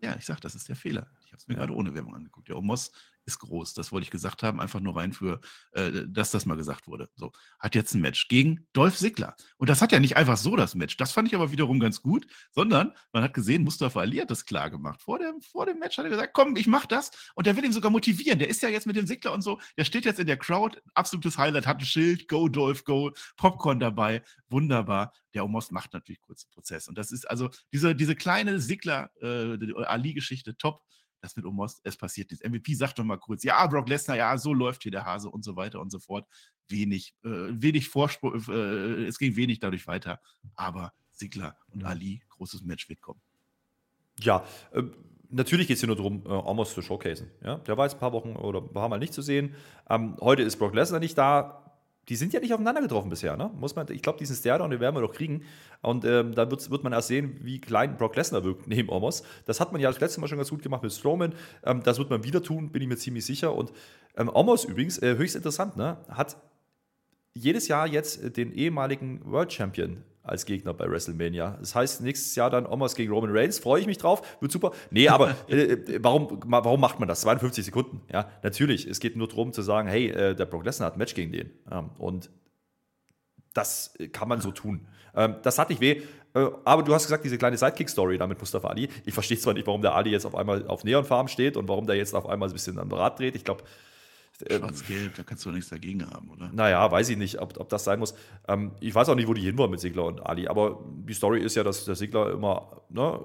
Ja, 0.00 0.14
ich 0.16 0.26
sage, 0.26 0.40
das 0.40 0.54
ist 0.54 0.68
der 0.68 0.76
Fehler. 0.76 1.06
Habe 1.36 1.42
es 1.42 1.48
mir 1.48 1.54
ja. 1.54 1.60
gerade 1.60 1.74
ohne 1.74 1.94
Werbung 1.94 2.14
angeguckt. 2.14 2.48
Der 2.48 2.56
Omos 2.56 2.92
ist 3.26 3.40
groß. 3.40 3.74
Das 3.74 3.92
wollte 3.92 4.04
ich 4.04 4.10
gesagt 4.10 4.42
haben, 4.42 4.60
einfach 4.60 4.80
nur 4.80 4.96
rein 4.96 5.12
für, 5.12 5.40
äh, 5.72 6.04
dass 6.08 6.30
das 6.30 6.46
mal 6.46 6.56
gesagt 6.56 6.86
wurde. 6.86 7.10
So, 7.16 7.32
hat 7.58 7.74
jetzt 7.74 7.94
ein 7.94 8.00
Match 8.00 8.28
gegen 8.28 8.66
Dolph 8.72 8.96
Ziggler. 8.96 9.36
Und 9.58 9.68
das 9.68 9.82
hat 9.82 9.92
ja 9.92 10.00
nicht 10.00 10.16
einfach 10.16 10.36
so 10.36 10.56
das 10.56 10.74
Match. 10.74 10.96
Das 10.96 11.12
fand 11.12 11.28
ich 11.28 11.34
aber 11.34 11.52
wiederum 11.52 11.80
ganz 11.80 12.00
gut, 12.00 12.26
sondern 12.52 12.92
man 13.12 13.22
hat 13.22 13.34
gesehen, 13.34 13.64
Mustafa 13.64 14.00
Ali 14.00 14.18
hat 14.18 14.30
das 14.30 14.46
klar 14.46 14.70
gemacht. 14.70 15.02
Vor 15.02 15.18
dem, 15.18 15.42
vor 15.42 15.66
dem 15.66 15.78
Match 15.78 15.98
hat 15.98 16.04
er 16.04 16.10
gesagt, 16.10 16.32
komm, 16.32 16.56
ich 16.56 16.66
mach 16.66 16.86
das. 16.86 17.10
Und 17.34 17.46
der 17.46 17.56
will 17.56 17.64
ihn 17.64 17.72
sogar 17.72 17.90
motivieren. 17.90 18.38
Der 18.38 18.48
ist 18.48 18.62
ja 18.62 18.68
jetzt 18.68 18.86
mit 18.86 18.96
dem 18.96 19.06
Ziggler 19.06 19.32
und 19.32 19.42
so. 19.42 19.60
Der 19.76 19.84
steht 19.84 20.04
jetzt 20.04 20.20
in 20.20 20.26
der 20.26 20.38
Crowd. 20.38 20.80
Absolutes 20.94 21.36
Highlight, 21.36 21.66
hat 21.66 21.80
ein 21.80 21.84
Schild, 21.84 22.28
Go 22.28 22.48
Dolph, 22.48 22.84
Go, 22.84 23.12
Popcorn 23.36 23.80
dabei. 23.80 24.22
Wunderbar. 24.48 25.12
Der 25.34 25.44
Omos 25.44 25.70
macht 25.70 25.92
natürlich 25.92 26.20
kurzen 26.20 26.48
Prozess. 26.50 26.88
Und 26.88 26.96
das 26.96 27.10
ist 27.12 27.28
also 27.28 27.50
diese, 27.72 27.94
diese 27.94 28.14
kleine 28.14 28.58
Ziggler-Ali-Geschichte 28.58 30.50
äh, 30.52 30.54
top 30.54 30.86
das 31.20 31.36
mit 31.36 31.44
Omos, 31.44 31.80
es 31.82 31.96
passiert 31.96 32.30
nichts. 32.30 32.46
MVP 32.46 32.74
sagt 32.74 32.98
doch 32.98 33.04
mal 33.04 33.18
kurz, 33.18 33.42
ja, 33.42 33.66
Brock 33.66 33.88
Lesnar, 33.88 34.16
ja, 34.16 34.36
so 34.38 34.52
läuft 34.52 34.82
hier 34.82 34.92
der 34.92 35.04
Hase 35.04 35.30
und 35.30 35.44
so 35.44 35.56
weiter 35.56 35.80
und 35.80 35.90
so 35.90 35.98
fort. 35.98 36.26
Wenig, 36.68 37.14
äh, 37.24 37.28
wenig 37.28 37.88
Vorsprung, 37.88 38.42
äh, 38.48 39.04
es 39.06 39.18
ging 39.18 39.36
wenig 39.36 39.60
dadurch 39.60 39.86
weiter. 39.86 40.20
Aber 40.54 40.92
Sigler 41.10 41.56
und 41.68 41.84
Ali, 41.84 42.22
großes 42.30 42.62
Match 42.62 42.88
wird 42.88 43.00
kommen. 43.00 43.20
Ja, 44.20 44.44
äh, 44.72 44.82
natürlich 45.30 45.68
geht 45.68 45.76
es 45.76 45.80
hier 45.80 45.88
nur 45.88 45.96
darum, 45.96 46.24
äh, 46.26 46.28
Omos 46.28 46.74
zu 46.74 46.82
showcasen. 46.82 47.30
Ja? 47.42 47.56
Der 47.58 47.76
war 47.76 47.86
jetzt 47.86 47.94
ein 47.94 48.00
paar 48.00 48.12
Wochen 48.12 48.36
oder 48.36 48.60
ein 48.60 48.72
paar 48.72 48.88
Mal 48.88 48.98
nicht 48.98 49.14
zu 49.14 49.22
sehen. 49.22 49.54
Ähm, 49.88 50.16
heute 50.20 50.42
ist 50.42 50.56
Brock 50.56 50.74
Lesnar 50.74 51.00
nicht 51.00 51.16
da 51.18 51.65
die 52.08 52.16
sind 52.16 52.32
ja 52.32 52.40
nicht 52.40 52.52
aufeinander 52.52 52.80
getroffen 52.80 53.10
bisher, 53.10 53.36
ne? 53.36 53.50
Muss 53.58 53.74
man, 53.74 53.86
ich 53.90 54.00
glaube, 54.00 54.18
diesen 54.18 54.36
Stairdown, 54.36 54.70
den 54.70 54.80
werden 54.80 54.94
wir 54.94 55.00
doch 55.00 55.12
kriegen. 55.12 55.42
Und 55.82 56.04
ähm, 56.04 56.34
da 56.34 56.48
wird, 56.50 56.84
man 56.84 56.92
erst 56.92 57.08
sehen, 57.08 57.38
wie 57.42 57.60
klein 57.60 57.96
Brock 57.96 58.14
Lesnar 58.14 58.44
wirkt 58.44 58.66
neben 58.68 58.88
Omos. 58.88 59.24
Das 59.44 59.58
hat 59.58 59.72
man 59.72 59.80
ja 59.80 59.90
das 59.90 60.00
letzte 60.00 60.20
Mal 60.20 60.28
schon 60.28 60.38
ganz 60.38 60.50
gut 60.50 60.62
gemacht 60.62 60.82
mit 60.82 60.92
Strowman. 60.92 61.34
Ähm, 61.64 61.82
das 61.82 61.98
wird 61.98 62.10
man 62.10 62.22
wieder 62.22 62.42
tun, 62.42 62.70
bin 62.70 62.82
ich 62.82 62.88
mir 62.88 62.96
ziemlich 62.96 63.26
sicher. 63.26 63.54
Und 63.54 63.72
ähm, 64.16 64.30
Omos 64.32 64.64
übrigens, 64.64 64.98
äh, 64.98 65.16
höchst 65.16 65.34
interessant, 65.34 65.76
ne? 65.76 65.98
Hat 66.08 66.36
jedes 67.34 67.68
Jahr 67.68 67.86
jetzt 67.86 68.36
den 68.36 68.52
ehemaligen 68.52 69.20
World 69.24 69.52
Champion 69.52 70.04
als 70.26 70.46
Gegner 70.46 70.74
bei 70.74 70.90
WrestleMania. 70.90 71.56
Das 71.60 71.74
heißt, 71.74 72.02
nächstes 72.02 72.34
Jahr 72.34 72.50
dann 72.50 72.66
Omos 72.66 72.94
gegen 72.94 73.12
Roman 73.12 73.30
Reigns. 73.30 73.58
Freue 73.58 73.80
ich 73.80 73.86
mich 73.86 73.98
drauf. 73.98 74.22
Wird 74.40 74.52
super. 74.52 74.72
Nee, 74.90 75.08
aber 75.08 75.34
äh, 75.48 75.72
äh, 75.72 75.98
warum, 76.02 76.40
warum 76.46 76.80
macht 76.80 76.98
man 76.98 77.08
das? 77.08 77.20
52 77.22 77.64
Sekunden. 77.64 78.00
Ja, 78.12 78.30
natürlich. 78.42 78.86
Es 78.86 79.00
geht 79.00 79.16
nur 79.16 79.28
darum 79.28 79.52
zu 79.52 79.62
sagen, 79.62 79.88
hey, 79.88 80.08
äh, 80.08 80.34
der 80.34 80.46
Brock 80.46 80.64
Lesnar 80.64 80.88
hat 80.88 80.94
ein 80.94 80.98
Match 80.98 81.14
gegen 81.14 81.32
den. 81.32 81.50
Ähm, 81.70 81.90
und 81.98 82.30
das 83.54 83.94
kann 84.12 84.28
man 84.28 84.40
so 84.40 84.50
tun. 84.50 84.86
Ähm, 85.14 85.36
das 85.42 85.58
hat 85.58 85.70
nicht 85.70 85.80
weh. 85.80 86.02
Äh, 86.34 86.50
aber 86.64 86.82
du 86.82 86.94
hast 86.94 87.04
gesagt, 87.04 87.24
diese 87.24 87.38
kleine 87.38 87.56
Sidekick-Story 87.56 88.18
da 88.18 88.26
mit 88.26 88.38
Mustafa 88.38 88.68
Ali. 88.68 88.88
Ich 89.04 89.14
verstehe 89.14 89.38
zwar 89.38 89.54
nicht, 89.54 89.66
warum 89.66 89.80
der 89.80 89.94
Ali 89.94 90.10
jetzt 90.10 90.26
auf 90.26 90.34
einmal 90.34 90.66
auf 90.66 90.84
Neonfarben 90.84 91.28
steht 91.28 91.56
und 91.56 91.68
warum 91.68 91.86
der 91.86 91.96
jetzt 91.96 92.14
auf 92.14 92.28
einmal 92.28 92.48
ein 92.48 92.52
bisschen 92.52 92.78
am 92.78 92.92
Rad 92.92 93.18
dreht. 93.18 93.34
Ich 93.34 93.44
glaube, 93.44 93.64
Schwarz-Gelb, 94.38 95.14
da 95.14 95.22
kannst 95.22 95.44
du 95.44 95.48
doch 95.48 95.54
nichts 95.54 95.70
dagegen 95.70 96.08
haben, 96.10 96.30
oder? 96.30 96.50
Naja, 96.52 96.90
weiß 96.90 97.08
ich 97.08 97.16
nicht, 97.16 97.40
ob, 97.40 97.58
ob 97.58 97.68
das 97.68 97.84
sein 97.84 97.98
muss. 97.98 98.14
Ähm, 98.48 98.72
ich 98.80 98.94
weiß 98.94 99.08
auch 99.08 99.14
nicht, 99.14 99.28
wo 99.28 99.34
die 99.34 99.42
hinwollen 99.42 99.70
mit 99.70 99.80
Sigler 99.80 100.04
und 100.04 100.24
Ali, 100.24 100.48
aber 100.48 100.84
die 101.06 101.14
Story 101.14 101.40
ist 101.40 101.54
ja, 101.56 101.64
dass 101.64 101.84
der 101.84 101.94
Sigler 101.94 102.30
immer 102.32 102.82
ne, 102.88 103.20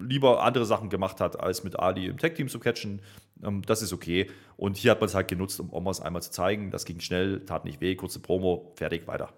lieber 0.00 0.42
andere 0.42 0.64
Sachen 0.66 0.88
gemacht 0.88 1.20
hat, 1.20 1.38
als 1.40 1.64
mit 1.64 1.78
Ali 1.78 2.06
im 2.06 2.18
Tech-Team 2.18 2.48
zu 2.48 2.58
catchen. 2.58 3.00
Ähm, 3.42 3.62
das 3.62 3.82
ist 3.82 3.92
okay. 3.92 4.30
Und 4.56 4.76
hier 4.76 4.92
hat 4.92 5.00
man 5.00 5.08
es 5.08 5.14
halt 5.14 5.28
genutzt, 5.28 5.60
um 5.60 5.72
Omas 5.72 6.00
einmal 6.00 6.22
zu 6.22 6.30
zeigen. 6.30 6.70
Das 6.70 6.84
ging 6.84 7.00
schnell, 7.00 7.44
tat 7.44 7.64
nicht 7.64 7.80
weh, 7.80 7.94
kurze 7.94 8.20
Promo, 8.20 8.72
fertig, 8.76 9.06
weiter. 9.06 9.32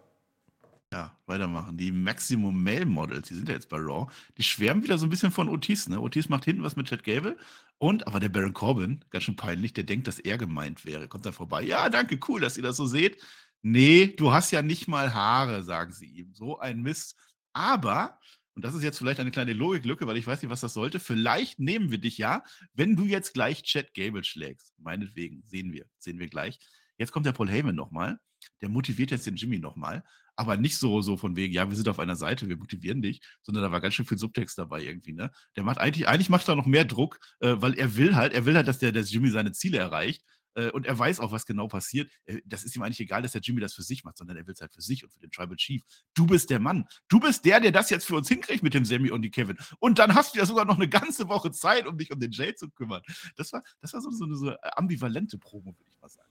Ja, 0.93 1.17
weitermachen. 1.25 1.79
Die 1.79 1.91
Maximum 1.91 2.63
Male 2.63 2.85
Models, 2.85 3.29
die 3.29 3.35
sind 3.35 3.49
ja 3.49 3.55
jetzt 3.55 3.71
bei 3.71 3.79
Raw, 3.79 4.13
die 4.37 4.43
schwärmen 4.43 4.85
wieder 4.85 4.99
so 4.99 5.07
ein 5.07 5.09
bisschen 5.09 5.33
von 5.33 5.49
Otis. 5.49 5.89
Ne? 5.89 5.99
Otis 5.99 6.29
macht 6.29 6.45
hinten 6.45 6.63
was 6.63 6.77
mit 6.77 6.87
Chad 6.87 7.03
Gable 7.03 7.39
und, 7.79 8.07
aber 8.07 8.21
der 8.21 8.29
Baron 8.29 8.53
Corbin, 8.53 9.03
ganz 9.09 9.25
schön 9.25 9.35
peinlich, 9.35 9.73
der 9.73 9.85
denkt, 9.85 10.07
dass 10.07 10.19
er 10.19 10.37
gemeint 10.37 10.85
wäre. 10.85 11.09
Kommt 11.09 11.25
da 11.25 11.33
vorbei. 11.33 11.63
Ja, 11.63 11.89
danke, 11.89 12.21
cool, 12.29 12.43
dass 12.43 12.59
ihr 12.59 12.63
das 12.63 12.77
so 12.77 12.85
seht. 12.85 13.23
Nee, 13.63 14.09
du 14.09 14.33
hast 14.33 14.51
ja 14.51 14.61
nicht 14.61 14.87
mal 14.87 15.15
Haare, 15.15 15.65
sagen 15.65 15.95
sie 15.95 16.05
ihm. 16.05 16.35
So 16.35 16.59
ein 16.59 16.83
Mist. 16.83 17.17
Aber, 17.55 18.19
und 18.55 18.63
das 18.63 18.75
ist 18.75 18.83
jetzt 18.83 18.99
vielleicht 18.99 19.21
eine 19.21 19.31
kleine 19.31 19.55
Logiklücke, 19.55 20.07
weil 20.07 20.19
ich 20.19 20.27
weiß 20.27 20.43
nicht, 20.43 20.51
was 20.51 20.61
das 20.61 20.75
sollte. 20.75 21.01
Vielleicht 21.01 21.59
nehmen 21.59 21.91
wir 21.91 21.99
dich 21.99 22.19
ja, 22.19 22.45
wenn 22.75 22.97
du 22.97 23.07
jetzt 23.07 23.33
gleich 23.33 23.63
Chad 23.63 23.95
Gable 23.95 24.25
schlägst. 24.25 24.75
Meinetwegen, 24.77 25.43
sehen 25.47 25.73
wir, 25.73 25.87
sehen 25.99 26.19
wir 26.19 26.29
gleich. 26.29 26.59
Jetzt 26.99 27.13
kommt 27.13 27.25
der 27.25 27.33
Paul 27.33 27.49
Heyman 27.49 27.75
nochmal. 27.75 28.19
Der 28.61 28.69
motiviert 28.69 29.11
jetzt 29.11 29.27
den 29.27 29.37
Jimmy 29.37 29.59
nochmal 29.59 30.05
aber 30.37 30.57
nicht 30.57 30.79
so, 30.79 31.03
so 31.03 31.17
von 31.17 31.37
wegen, 31.37 31.53
ja, 31.53 31.69
wir 31.69 31.77
sind 31.77 31.89
auf 31.89 31.99
einer 31.99 32.17
Seite, 32.17 32.49
wir 32.49 32.57
motivieren 32.57 33.03
dich, 33.03 33.21
sondern 33.43 33.63
da 33.63 33.73
war 33.73 33.81
ganz 33.81 33.95
schön 33.95 34.07
viel 34.07 34.19
Subtext 34.19 34.59
dabei 34.59 34.83
irgendwie, 34.83 35.13
ne? 35.13 35.31
Der 35.57 35.65
macht 35.65 35.79
eigentlich, 35.79 36.09
eigentlich 36.09 36.31
macht 36.31 36.49
er 36.49 36.57
noch 36.57 36.67
mehr 36.67 36.85
Druck, 36.85 37.19
äh, 37.41 37.57
weil 37.59 37.75
er 37.75 37.97
will 37.97 38.17
halt, 38.17 38.33
er 38.33 38.45
will 38.47 38.57
halt, 38.57 38.69
dass 38.69 38.79
der, 38.79 38.93
der 38.93 39.03
Jimmy 39.03 39.31
seine 39.31 39.53
Ziele 39.53 39.79
erreicht. 39.79 40.23
Äh, 40.55 40.71
und 40.71 40.87
er 40.87 40.99
weiß 40.99 41.21
auch, 41.21 41.33
was 41.33 41.47
genau 41.47 41.69
passiert. 41.69 42.11
Äh, 42.27 42.41
das 42.45 42.65
ist 42.65 42.77
ihm 42.77 42.83
eigentlich 42.83 43.01
egal, 43.01 43.23
dass 43.23 43.33
der 43.33 43.41
Jimmy 43.41 43.61
das 43.61 43.75
für 43.75 43.83
sich 43.83 44.05
macht, 44.05 44.19
sondern 44.19 44.37
er 44.37 44.47
will 44.47 44.55
es 44.55 44.61
halt 44.61 44.73
für 44.73 44.83
sich 44.83 45.05
und 45.05 45.13
für 45.13 45.21
den 45.21 45.31
Tribal 45.31 45.57
Chief. 45.57 45.83
Du 46.15 46.27
bist 46.27 46.51
der 46.51 46.61
Mann. 46.61 46.87
Du 47.09 47.21
bist 47.21 47.45
der, 47.45 47.61
der 47.61 47.73
das 47.73 47.91
jetzt 47.91 48.07
für 48.07 48.17
uns 48.17 48.29
hinkriegt 48.29 48.63
mit 48.63 48.75
dem 48.75 48.85
Sammy 48.85 49.11
und 49.11 49.23
die 49.23 49.31
Kevin. 49.31 49.57
Und 49.79 49.99
dann 49.99 50.15
hast 50.15 50.35
du 50.35 50.39
ja 50.39 50.47
sogar 50.47 50.65
noch 50.65 50.77
eine 50.77 50.89
ganze 50.89 51.29
Woche 51.29 51.53
Zeit, 51.53 51.87
um 51.87 51.97
dich 51.97 52.11
um 52.13 52.21
den 52.21 52.33
Jay 52.33 52.55
zu 52.55 52.71
kümmern. 52.71 53.03
Das 53.37 53.53
war, 53.53 53.63
das 53.81 53.93
war 53.95 54.01
so, 54.01 54.11
so 54.11 54.25
eine 54.25 54.37
so 54.37 54.55
ambivalente 54.77 55.39
Promo, 55.39 55.67
würde 55.67 55.91
ich 55.91 56.01
mal 56.01 56.09
sagen. 56.09 56.29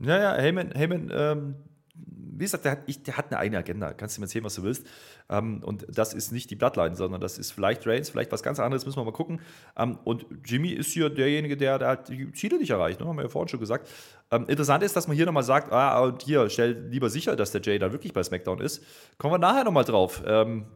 Ja, 0.00 0.18
ja, 0.18 0.34
Heyman, 0.34 0.72
Heyman 0.72 1.10
ähm, 1.12 1.54
wie 1.94 2.44
gesagt, 2.44 2.64
der 2.64 2.72
hat, 2.72 2.78
ich, 2.86 3.02
der 3.02 3.16
hat 3.16 3.30
eine 3.30 3.38
eigene 3.38 3.58
Agenda. 3.58 3.92
Kannst 3.92 4.16
du 4.16 4.20
mir 4.20 4.24
erzählen, 4.24 4.44
was 4.44 4.54
du 4.54 4.62
willst. 4.62 4.86
Ähm, 5.28 5.62
und 5.62 5.86
das 5.88 6.14
ist 6.14 6.32
nicht 6.32 6.50
die 6.50 6.56
Bloodline, 6.56 6.96
sondern 6.96 7.20
das 7.20 7.38
ist 7.38 7.52
vielleicht 7.52 7.86
Reigns, 7.86 8.10
vielleicht 8.10 8.32
was 8.32 8.42
ganz 8.42 8.58
anderes, 8.58 8.86
müssen 8.86 8.98
wir 8.98 9.04
mal 9.04 9.12
gucken. 9.12 9.40
Ähm, 9.76 9.98
und 10.04 10.26
Jimmy 10.44 10.70
ist 10.70 10.92
hier 10.92 11.10
derjenige, 11.10 11.56
der, 11.56 11.78
der 11.78 11.88
hat 11.88 12.08
die 12.08 12.32
Ziele 12.32 12.58
nicht 12.58 12.70
erreicht, 12.70 13.00
ne? 13.00 13.06
haben 13.06 13.16
wir 13.16 13.24
ja 13.24 13.28
vorhin 13.28 13.48
schon 13.48 13.60
gesagt. 13.60 13.88
Ähm, 14.30 14.46
interessant 14.48 14.82
ist, 14.82 14.96
dass 14.96 15.06
man 15.06 15.16
hier 15.16 15.26
nochmal 15.26 15.42
sagt, 15.42 15.72
ah, 15.72 16.00
und 16.00 16.22
hier, 16.22 16.48
stell 16.48 16.88
lieber 16.88 17.10
sicher, 17.10 17.36
dass 17.36 17.52
der 17.52 17.60
Jay 17.60 17.78
da 17.78 17.92
wirklich 17.92 18.12
bei 18.12 18.22
SmackDown 18.22 18.60
ist. 18.60 18.82
Kommen 19.18 19.34
wir 19.34 19.38
nachher 19.38 19.64
nochmal 19.64 19.84
drauf. 19.84 20.22
Ähm, 20.26 20.66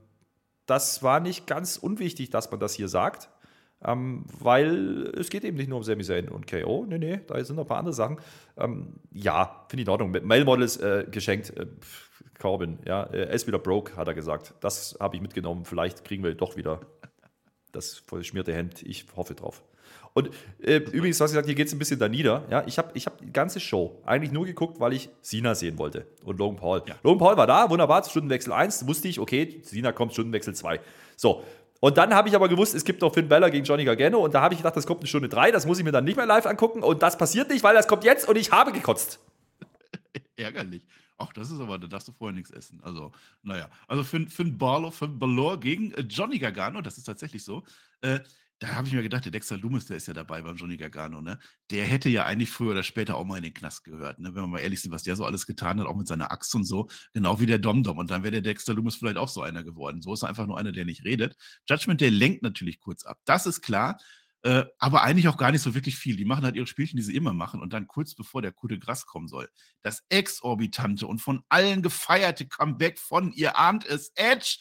das 0.67 1.03
war 1.03 1.21
nicht 1.21 1.47
ganz 1.47 1.77
unwichtig, 1.77 2.31
dass 2.31 2.51
man 2.51 2.61
das 2.61 2.75
hier 2.75 2.89
sagt. 2.89 3.29
Ähm, 3.85 4.25
weil 4.41 5.13
es 5.19 5.29
geht 5.29 5.45
eben 5.45 5.57
nicht 5.57 5.69
nur 5.69 5.79
um 5.79 5.85
Sami 5.85 6.03
Zayn 6.03 6.29
und 6.29 6.47
KO. 6.47 6.87
Nee, 6.89 6.99
nee, 6.99 7.21
da 7.27 7.43
sind 7.45 7.57
noch 7.57 7.65
ein 7.65 7.69
paar 7.69 7.79
andere 7.79 7.93
Sachen. 7.93 8.19
Ähm, 8.57 8.95
ja, 9.13 9.67
finde 9.69 9.83
ich 9.83 9.87
in 9.87 9.91
Ordnung. 9.91 10.11
Mail 10.27 10.45
Models 10.45 10.79
äh, 10.79 11.05
geschenkt. 11.11 11.57
Äh, 11.57 11.67
Corbin, 12.39 12.79
ja, 12.85 13.05
er 13.05 13.31
ist 13.31 13.47
wieder 13.47 13.59
broke, 13.59 13.97
hat 13.97 14.09
er 14.09 14.15
gesagt. 14.15 14.55
Das 14.61 14.97
habe 15.01 15.17
ich 15.17 15.23
mitgenommen. 15.23 15.65
Vielleicht 15.65 16.05
kriegen 16.05 16.23
wir 16.23 16.35
doch 16.35 16.57
wieder 16.57 16.81
das 17.73 17.99
verschmierte 17.99 18.53
Hemd. 18.53 18.83
Ich 18.83 19.07
hoffe 19.17 19.35
drauf. 19.35 19.63
Und 20.15 20.31
äh, 20.63 20.77
übrigens, 20.77 21.21
was 21.21 21.31
ich 21.31 21.35
gesagt, 21.35 21.47
hier 21.47 21.55
geht 21.55 21.67
es 21.67 21.75
ein 21.75 21.79
bisschen 21.79 21.99
da 21.99 22.09
nieder. 22.09 22.47
Ja, 22.51 22.65
ich 22.67 22.79
habe 22.79 22.91
ich 22.95 23.05
hab 23.05 23.19
die 23.19 23.31
ganze 23.31 23.61
Show 23.61 24.01
eigentlich 24.07 24.33
nur 24.33 24.47
geguckt, 24.47 24.81
weil 24.81 24.95
ich 24.95 25.11
Sina 25.21 25.55
sehen 25.55 25.77
wollte 25.79 26.07
und 26.25 26.39
Logan 26.39 26.57
Paul. 26.57 26.83
Ja. 26.87 26.97
Logan 27.03 27.19
Paul 27.19 27.37
war 27.37 27.47
da, 27.47 27.69
wunderbar, 27.69 28.03
Stundenwechsel 28.03 28.53
1, 28.55 28.87
wusste 28.87 29.09
ich, 29.09 29.21
okay, 29.21 29.61
Sina 29.63 29.93
kommt, 29.93 30.15
Stundenwechsel 30.15 30.55
2. 30.55 30.81
So, 31.17 31.43
und 31.81 31.97
dann 31.97 32.15
habe 32.15 32.29
ich 32.29 32.35
aber 32.35 32.49
gewusst, 32.49 32.75
es 32.75 32.85
gibt 32.85 33.03
noch 33.03 33.13
Finn 33.13 33.29
Bella 33.29 33.49
gegen 33.49 33.65
Johnny 33.65 33.85
Gargano 33.85 34.19
und 34.19 34.35
da 34.35 34.41
habe 34.41 34.55
ich 34.55 34.61
gedacht, 34.61 34.77
das 34.77 34.87
kommt 34.87 35.01
eine 35.01 35.09
Stunde 35.09 35.29
drei, 35.29 35.51
das 35.51 35.67
muss 35.67 35.79
ich 35.79 35.85
mir 35.85 35.93
dann 35.93 36.05
nicht 36.05 36.17
mehr 36.17 36.27
live 36.27 36.47
angucken 36.47 36.83
und 36.83 37.03
das 37.03 37.19
passiert 37.19 37.51
nicht, 37.51 37.63
weil 37.63 37.75
das 37.75 37.87
kommt 37.89 38.05
jetzt 38.05 38.29
und 38.29 38.37
ich 38.37 38.51
habe 38.51 38.73
gekotzt. 38.73 39.19
Ärgerlich. 40.37 40.83
Ach, 41.19 41.33
das 41.33 41.51
ist 41.51 41.61
aber, 41.61 41.79
da 41.79 41.87
darfst 41.87 42.09
du 42.09 42.13
vorher 42.13 42.35
nichts 42.35 42.51
essen. 42.51 42.81
Also, 42.83 43.11
naja. 43.43 43.71
Also 43.89 44.05
Finn, 44.05 44.29
Finn 44.29 44.59
Balor, 44.59 44.93
Finn 44.93 45.19
Balor 45.19 45.59
gegen 45.59 45.93
äh, 45.93 46.03
Johnny 46.03 46.39
Gargano, 46.39 46.83
das 46.83 46.99
ist 46.99 47.05
tatsächlich 47.05 47.43
so. 47.43 47.63
Äh, 48.03 48.21
da 48.59 48.69
habe 48.69 48.89
ich 48.89 48.95
mir 48.95 49.03
gedacht, 49.03 49.25
der 49.25 49.33
Dexter 49.33 49.59
Loomis, 49.59 49.87
der 49.87 49.99
ist 49.99 50.09
ja 50.09 50.15
dabei 50.15 50.41
beim 50.41 50.57
Johnny 50.57 50.77
Gargano, 50.79 51.21
ne? 51.21 51.39
Der 51.71 51.85
hätte 51.85 52.09
ja 52.09 52.25
eigentlich 52.25 52.51
früher 52.51 52.71
oder 52.71 52.83
später 52.83 53.17
auch 53.17 53.25
mal 53.25 53.37
in 53.37 53.43
den 53.43 53.53
Knast 53.55 53.85
gehört, 53.85 54.19
ne? 54.19 54.35
Wenn 54.35 54.43
wir 54.43 54.47
mal 54.49 54.61
ehrlich 54.61 54.81
sind, 54.81 54.93
was 54.93 55.03
der 55.03 55.15
so 55.17 55.27
alles 55.27 55.47
getan 55.47 55.79
hat, 55.79 55.87
auch 55.87 55.97
mit 55.97 56.09
seiner 56.09 56.33
Axt 56.33 56.55
und 56.55 56.65
so, 56.65 56.89
genau 57.13 57.39
wie 57.39 57.47
der 57.47 57.59
Dom-Dom. 57.59 57.99
Und 57.99 58.11
dann 58.11 58.23
wäre 58.23 58.33
der 58.33 58.41
Dexter 58.41 58.73
Loomis 58.73 58.97
vielleicht 58.97 59.19
auch 59.19 59.29
so 59.29 59.43
einer 59.43 59.63
geworden. 59.63 60.01
So 60.01 60.15
ist 60.15 60.23
er 60.23 60.31
einfach 60.31 60.47
nur 60.47 60.59
einer, 60.59 60.73
der 60.73 60.87
nicht 60.87 61.05
redet. 61.05 61.37
Judgment, 61.69 62.01
der 62.01 62.11
lenkt 62.11 62.43
natürlich 62.43 62.81
kurz 62.81 63.05
ab. 63.05 63.19
Das 63.27 63.47
ist 63.47 63.61
klar. 63.61 63.99
Äh, 64.43 64.65
aber 64.79 65.03
eigentlich 65.03 65.29
auch 65.29 65.39
gar 65.39 65.51
nicht 65.51 65.63
so 65.63 65.75
wirklich 65.75 65.97
viel. 65.97 66.17
Die 66.17 66.25
machen 66.25 66.45
halt 66.45 66.57
ihre 66.57 66.67
Spielchen, 66.67 66.97
die 66.97 67.03
sie 67.03 67.17
immer 67.17 67.33
machen. 67.33 67.61
Und 67.61 67.73
dann 67.73 67.87
kurz 67.87 68.15
bevor 68.15 68.43
der 68.43 68.53
Coup 68.53 68.69
de 68.69 68.79
Gras 68.79 69.07
kommen 69.07 69.29
soll, 69.29 69.49
das 69.83 70.05
exorbitante 70.09 71.07
und 71.07 71.21
von 71.21 71.43
allen 71.49 71.83
gefeierte 71.83 72.47
Comeback 72.47 72.99
von, 72.99 73.33
ihr 73.33 73.59
ahnt 73.59 73.85
es, 73.87 74.13
Edge, 74.15 74.59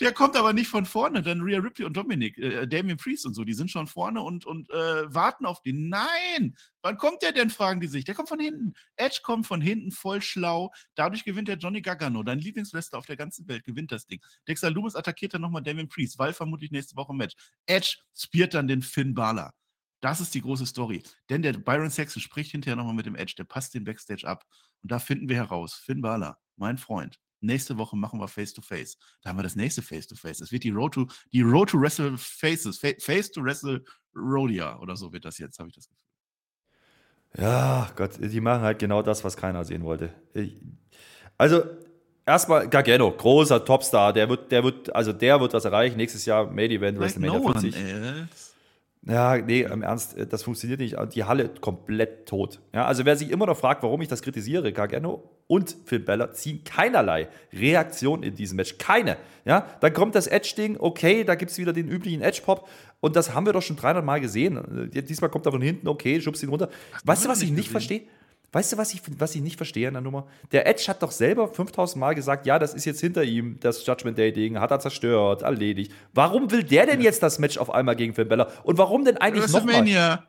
der 0.00 0.12
kommt 0.12 0.36
aber 0.36 0.52
nicht 0.52 0.68
von 0.68 0.84
vorne. 0.84 1.22
Dann 1.22 1.40
Rhea 1.40 1.60
Ripley 1.60 1.86
und 1.86 1.96
Dominic, 1.96 2.36
äh, 2.38 2.66
Damien 2.66 2.98
Priest 2.98 3.24
und 3.26 3.34
so, 3.34 3.44
die 3.44 3.54
sind 3.54 3.70
schon 3.70 3.86
vorne 3.86 4.20
und, 4.20 4.44
und 4.44 4.68
äh, 4.70 5.14
warten 5.14 5.46
auf 5.46 5.62
den. 5.62 5.88
Nein! 5.88 6.54
Wann 6.82 6.98
kommt 6.98 7.22
der 7.22 7.32
denn, 7.32 7.48
fragen 7.48 7.80
die 7.80 7.86
sich. 7.86 8.04
Der 8.04 8.14
kommt 8.14 8.28
von 8.28 8.40
hinten. 8.40 8.74
Edge 8.96 9.20
kommt 9.22 9.46
von 9.46 9.60
hinten, 9.60 9.92
voll 9.92 10.20
schlau. 10.20 10.72
Dadurch 10.94 11.24
gewinnt 11.24 11.48
der 11.48 11.56
Johnny 11.56 11.80
Gargano, 11.80 12.22
dein 12.22 12.40
Lieblingswrestler 12.40 12.98
auf 12.98 13.06
der 13.06 13.16
ganzen 13.16 13.46
Welt, 13.48 13.64
gewinnt 13.64 13.92
das 13.92 14.06
Ding. 14.06 14.20
Dexter 14.48 14.70
Loomis 14.70 14.96
attackiert 14.96 15.34
dann 15.34 15.42
nochmal 15.42 15.62
Damien 15.62 15.88
Priest, 15.88 16.18
weil 16.18 16.32
vermutlich 16.32 16.72
nächste 16.72 16.96
Woche 16.96 17.12
ein 17.12 17.16
Match. 17.16 17.34
Edge 17.66 17.98
spiert 18.14 18.54
dann 18.54 18.66
den 18.66 18.82
Finn 18.82 19.14
Balor. 19.14 19.52
Das 20.00 20.20
ist 20.20 20.34
die 20.34 20.42
große 20.42 20.66
Story. 20.66 21.02
Denn 21.30 21.42
der 21.42 21.52
Byron 21.52 21.90
Saxon 21.90 22.20
spricht 22.20 22.50
hinterher 22.50 22.76
nochmal 22.76 22.94
mit 22.94 23.06
dem 23.06 23.14
Edge, 23.14 23.34
der 23.38 23.44
passt 23.44 23.74
den 23.74 23.84
Backstage 23.84 24.26
ab. 24.26 24.44
Und 24.82 24.90
da 24.90 24.98
finden 24.98 25.28
wir 25.28 25.36
heraus, 25.36 25.74
Finn 25.74 26.00
Balor, 26.00 26.36
mein 26.56 26.76
Freund, 26.76 27.20
nächste 27.40 27.78
Woche 27.78 27.96
machen 27.96 28.18
wir 28.18 28.26
Face 28.26 28.52
to 28.52 28.62
Face. 28.62 28.98
Da 29.22 29.30
haben 29.30 29.38
wir 29.38 29.44
das 29.44 29.54
nächste 29.54 29.82
Face 29.82 30.08
to 30.08 30.16
Face. 30.16 30.40
Es 30.40 30.50
wird 30.50 30.64
die 30.64 30.70
Road 30.70 30.94
to, 30.94 31.06
die 31.32 31.42
Road 31.42 31.70
to 31.70 31.80
Wrestle 31.80 32.18
Faces, 32.18 32.78
Face 32.78 33.30
to 33.30 33.44
Wrestle 33.44 33.84
Rodia 34.14 34.78
oder 34.80 34.96
so 34.96 35.12
wird 35.12 35.24
das 35.24 35.38
jetzt, 35.38 35.58
habe 35.60 35.68
ich 35.68 35.74
das 35.76 35.88
Gefühl. 35.88 36.11
Ja, 37.38 37.88
Gott, 37.96 38.10
die 38.20 38.40
machen 38.40 38.62
halt 38.62 38.78
genau 38.78 39.02
das, 39.02 39.24
was 39.24 39.36
keiner 39.36 39.64
sehen 39.64 39.84
wollte. 39.84 40.10
Ich, 40.34 40.60
also, 41.38 41.62
erstmal 42.26 42.68
Gargano, 42.68 43.10
großer 43.10 43.64
Topstar, 43.64 44.12
der 44.12 44.28
wird, 44.28 44.52
der 44.52 44.62
wird, 44.64 44.94
also 44.94 45.12
der 45.12 45.40
wird 45.40 45.54
was 45.54 45.64
erreichen. 45.64 45.96
Nächstes 45.96 46.24
Jahr 46.26 46.50
Main 46.50 46.70
Event 46.70 46.98
WrestleMania 46.98 47.38
no 47.38 47.52
40. 47.52 47.74
One, 47.74 48.28
ja, 49.04 49.36
nee, 49.36 49.62
im 49.62 49.82
Ernst, 49.82 50.16
äh, 50.16 50.26
das 50.26 50.44
funktioniert 50.44 50.80
nicht. 50.80 50.96
Die 51.14 51.24
Halle 51.24 51.48
komplett 51.48 52.26
tot. 52.26 52.60
Ja, 52.72 52.86
also 52.86 53.04
wer 53.04 53.16
sich 53.16 53.30
immer 53.30 53.46
noch 53.46 53.56
fragt, 53.56 53.82
warum 53.82 54.00
ich 54.02 54.08
das 54.08 54.22
kritisiere, 54.22 54.72
Gargano 54.72 55.28
und 55.52 55.76
Phil 55.84 55.98
Bella 55.98 56.32
ziehen 56.32 56.64
keinerlei 56.64 57.28
Reaktion 57.52 58.22
in 58.22 58.34
diesem 58.34 58.56
Match. 58.56 58.78
Keine. 58.78 59.18
Ja, 59.44 59.66
dann 59.80 59.92
kommt 59.92 60.14
das 60.14 60.26
Edge-Ding, 60.26 60.78
okay, 60.78 61.24
da 61.24 61.34
gibt 61.34 61.50
es 61.50 61.58
wieder 61.58 61.74
den 61.74 61.88
üblichen 61.88 62.22
Edge-Pop. 62.22 62.66
Und 63.00 63.16
das 63.16 63.34
haben 63.34 63.44
wir 63.44 63.52
doch 63.52 63.60
schon 63.60 63.76
300 63.76 64.02
Mal 64.02 64.18
gesehen. 64.22 64.90
Äh, 64.94 65.02
diesmal 65.02 65.28
kommt 65.28 65.44
er 65.44 65.52
von 65.52 65.60
hinten, 65.60 65.88
okay, 65.88 66.22
schubst 66.22 66.42
ihn 66.42 66.48
runter. 66.48 66.70
Das 66.92 67.02
weißt 67.04 67.24
du, 67.26 67.28
was 67.28 67.42
ich 67.42 67.50
nicht 67.50 67.68
verstehe? 67.68 68.00
Weißt 68.50 68.72
du, 68.72 68.78
was 68.78 68.94
ich, 68.94 69.02
was 69.18 69.34
ich 69.34 69.42
nicht 69.42 69.58
verstehe 69.58 69.88
an 69.88 69.92
der 69.92 70.00
Nummer? 70.00 70.26
Der 70.52 70.66
Edge 70.66 70.84
hat 70.88 71.02
doch 71.02 71.10
selber 71.10 71.48
5000 71.48 72.00
Mal 72.00 72.14
gesagt, 72.14 72.46
ja, 72.46 72.58
das 72.58 72.72
ist 72.72 72.86
jetzt 72.86 73.00
hinter 73.02 73.22
ihm, 73.22 73.58
das 73.60 73.84
Judgment 73.84 74.16
Day-Ding, 74.16 74.58
hat 74.58 74.70
er 74.70 74.80
zerstört, 74.80 75.42
erledigt. 75.42 75.92
Warum 76.14 76.50
will 76.50 76.62
der 76.64 76.86
denn 76.86 77.02
jetzt 77.02 77.22
das 77.22 77.38
Match 77.38 77.58
auf 77.58 77.74
einmal 77.74 77.94
gegen 77.94 78.14
Finn 78.14 78.28
Bella? 78.28 78.48
Und 78.62 78.78
warum 78.78 79.04
denn 79.04 79.18
eigentlich 79.18 79.52
nochmal? 79.52 80.22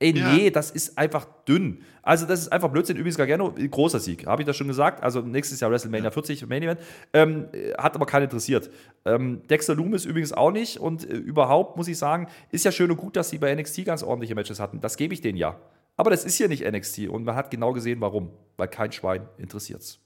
Ey, 0.00 0.12
nee, 0.12 0.44
ja. 0.44 0.50
das 0.50 0.70
ist 0.70 0.96
einfach 0.96 1.26
dünn. 1.46 1.82
Also, 2.02 2.24
das 2.24 2.40
ist 2.40 2.52
einfach 2.52 2.68
Blödsinn. 2.68 2.96
Übrigens, 2.96 3.16
Gargano, 3.16 3.52
großer 3.52 3.98
Sieg, 3.98 4.26
habe 4.26 4.42
ich 4.42 4.46
das 4.46 4.56
schon 4.56 4.68
gesagt. 4.68 5.02
Also, 5.02 5.22
nächstes 5.22 5.58
Jahr 5.58 5.72
WrestleMania 5.72 6.04
ja. 6.04 6.10
40 6.12 6.46
Main 6.46 6.62
Event. 6.62 6.80
Ähm, 7.12 7.48
hat 7.76 7.96
aber 7.96 8.06
keinen 8.06 8.24
interessiert. 8.24 8.70
Ähm, 9.04 9.42
Dexter 9.48 9.74
Loomis 9.74 10.04
übrigens 10.04 10.32
auch 10.32 10.52
nicht. 10.52 10.78
Und 10.78 11.08
äh, 11.08 11.16
überhaupt 11.16 11.76
muss 11.76 11.88
ich 11.88 11.98
sagen, 11.98 12.28
ist 12.52 12.64
ja 12.64 12.70
schön 12.70 12.90
und 12.92 12.96
gut, 12.96 13.16
dass 13.16 13.30
sie 13.30 13.38
bei 13.38 13.52
NXT 13.52 13.84
ganz 13.84 14.04
ordentliche 14.04 14.36
Matches 14.36 14.60
hatten. 14.60 14.80
Das 14.80 14.96
gebe 14.96 15.14
ich 15.14 15.20
denen 15.20 15.36
ja. 15.36 15.58
Aber 15.96 16.10
das 16.10 16.24
ist 16.24 16.36
hier 16.36 16.46
nicht 16.46 16.64
NXT 16.64 17.08
und 17.08 17.24
man 17.24 17.34
hat 17.34 17.50
genau 17.50 17.72
gesehen, 17.72 18.00
warum. 18.00 18.30
Weil 18.56 18.68
kein 18.68 18.92
Schwein 18.92 19.28
interessiert 19.36 19.82
es. 19.82 19.98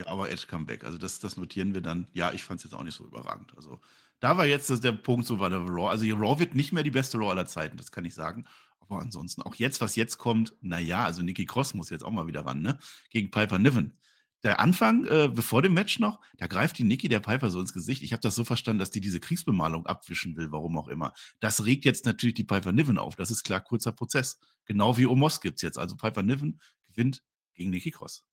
Ja, 0.00 0.06
aber 0.06 0.30
Edge 0.30 0.46
Comeback, 0.48 0.84
also 0.84 0.96
das, 0.96 1.18
das 1.18 1.36
notieren 1.36 1.74
wir 1.74 1.82
dann. 1.82 2.06
Ja, 2.14 2.32
ich 2.32 2.42
fand 2.42 2.60
es 2.60 2.64
jetzt 2.64 2.74
auch 2.74 2.82
nicht 2.82 2.96
so 2.96 3.04
überragend. 3.04 3.52
Also 3.54 3.80
da 4.20 4.36
war 4.38 4.46
jetzt 4.46 4.82
der 4.82 4.92
Punkt, 4.92 5.26
so 5.26 5.38
war 5.38 5.50
der 5.50 5.58
Raw. 5.58 5.88
Also 5.88 6.06
Raw 6.16 6.38
wird 6.38 6.54
nicht 6.54 6.72
mehr 6.72 6.82
die 6.82 6.90
beste 6.90 7.18
Raw 7.18 7.30
aller 7.30 7.46
Zeiten, 7.46 7.76
das 7.76 7.92
kann 7.92 8.06
ich 8.06 8.14
sagen. 8.14 8.46
Aber 8.88 9.00
ansonsten, 9.00 9.42
auch 9.42 9.54
jetzt, 9.54 9.80
was 9.80 9.96
jetzt 9.96 10.18
kommt, 10.18 10.54
naja, 10.60 11.04
also 11.04 11.22
Nikki 11.22 11.44
Cross 11.44 11.74
muss 11.74 11.90
jetzt 11.90 12.04
auch 12.04 12.10
mal 12.10 12.26
wieder 12.26 12.46
ran, 12.46 12.62
ne? 12.62 12.78
Gegen 13.10 13.30
Piper 13.30 13.58
Niven 13.58 13.98
der 14.42 14.60
Anfang, 14.60 15.04
äh, 15.06 15.28
bevor 15.32 15.62
dem 15.62 15.74
Match 15.74 15.98
noch, 15.98 16.20
da 16.36 16.46
greift 16.46 16.78
die 16.78 16.84
Nikki 16.84 17.08
der 17.08 17.20
Piper 17.20 17.50
so 17.50 17.60
ins 17.60 17.72
Gesicht. 17.72 18.02
Ich 18.02 18.12
habe 18.12 18.20
das 18.20 18.34
so 18.34 18.44
verstanden, 18.44 18.78
dass 18.78 18.90
die 18.90 19.00
diese 19.00 19.20
Kriegsbemalung 19.20 19.86
abwischen 19.86 20.36
will, 20.36 20.52
warum 20.52 20.78
auch 20.78 20.88
immer. 20.88 21.12
Das 21.40 21.64
regt 21.64 21.84
jetzt 21.84 22.04
natürlich 22.04 22.34
die 22.34 22.44
Piper 22.44 22.72
Niven 22.72 22.98
auf. 22.98 23.16
Das 23.16 23.30
ist 23.30 23.42
klar, 23.42 23.60
kurzer 23.60 23.92
Prozess. 23.92 24.38
Genau 24.64 24.96
wie 24.96 25.06
Omos 25.06 25.40
gibt 25.40 25.56
es 25.56 25.62
jetzt. 25.62 25.78
Also 25.78 25.96
Piper 25.96 26.22
Niven 26.22 26.60
gewinnt 26.86 27.22
gegen 27.54 27.70
Nikki 27.70 27.90
Cross. 27.90 28.24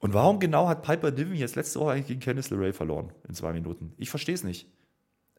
Und 0.00 0.12
warum 0.12 0.38
genau 0.38 0.68
hat 0.68 0.82
Piper 0.82 1.10
Niven 1.10 1.34
jetzt 1.34 1.56
letzte 1.56 1.80
Woche 1.80 1.92
eigentlich 1.92 2.08
gegen 2.08 2.20
Candice 2.20 2.50
LeRae 2.50 2.74
verloren 2.74 3.12
in 3.26 3.34
zwei 3.34 3.54
Minuten? 3.54 3.94
Ich 3.96 4.10
verstehe 4.10 4.34
es 4.34 4.44
nicht. 4.44 4.68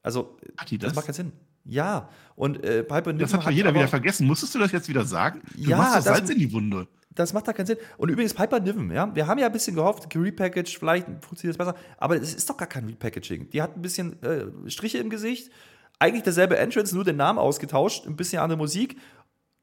Also, 0.02 0.40
das? 0.56 0.80
das? 0.80 0.96
macht 0.96 1.06
keinen 1.06 1.14
Sinn. 1.14 1.32
Ja, 1.66 2.10
und 2.36 2.64
äh, 2.64 2.84
Piper 2.84 3.12
Niven. 3.12 3.20
Das 3.20 3.34
hat, 3.34 3.46
hat 3.46 3.54
jeder 3.54 3.70
aber, 3.70 3.80
wieder 3.80 3.88
vergessen. 3.88 4.28
Musstest 4.28 4.54
du 4.56 4.60
das 4.60 4.72
jetzt 4.72 4.88
wieder 4.88 5.04
sagen? 5.06 5.42
Du 5.56 5.70
ja, 5.70 5.78
machst 5.78 5.96
das 5.98 6.04
Salz 6.06 6.30
in 6.30 6.38
die 6.38 6.52
Wunde. 6.52 6.88
Das 7.16 7.34
macht 7.34 7.48
da 7.48 7.54
keinen 7.54 7.66
Sinn. 7.66 7.78
Und 7.98 8.10
übrigens 8.10 8.34
Piper 8.34 8.60
Niven, 8.60 8.92
ja, 8.92 9.14
wir 9.16 9.26
haben 9.26 9.40
ja 9.40 9.46
ein 9.46 9.52
bisschen 9.52 9.76
gehofft, 9.76 10.14
repackaged, 10.14 10.78
vielleicht 10.78 11.08
funktioniert 11.22 11.58
das 11.58 11.66
besser, 11.66 11.78
aber 11.98 12.18
es 12.18 12.34
ist 12.34 12.50
doch 12.50 12.58
gar 12.58 12.68
kein 12.68 12.86
Repackaging. 12.86 13.50
Die 13.50 13.62
hat 13.62 13.76
ein 13.76 13.82
bisschen 13.82 14.22
äh, 14.22 14.70
Striche 14.70 14.98
im 14.98 15.10
Gesicht, 15.10 15.50
eigentlich 15.98 16.24
derselbe 16.24 16.58
Entrance, 16.58 16.94
nur 16.94 17.06
den 17.06 17.16
Namen 17.16 17.40
ausgetauscht, 17.40 18.06
ein 18.06 18.18
bisschen 18.18 18.40
andere 18.40 18.58
Musik. 18.58 18.98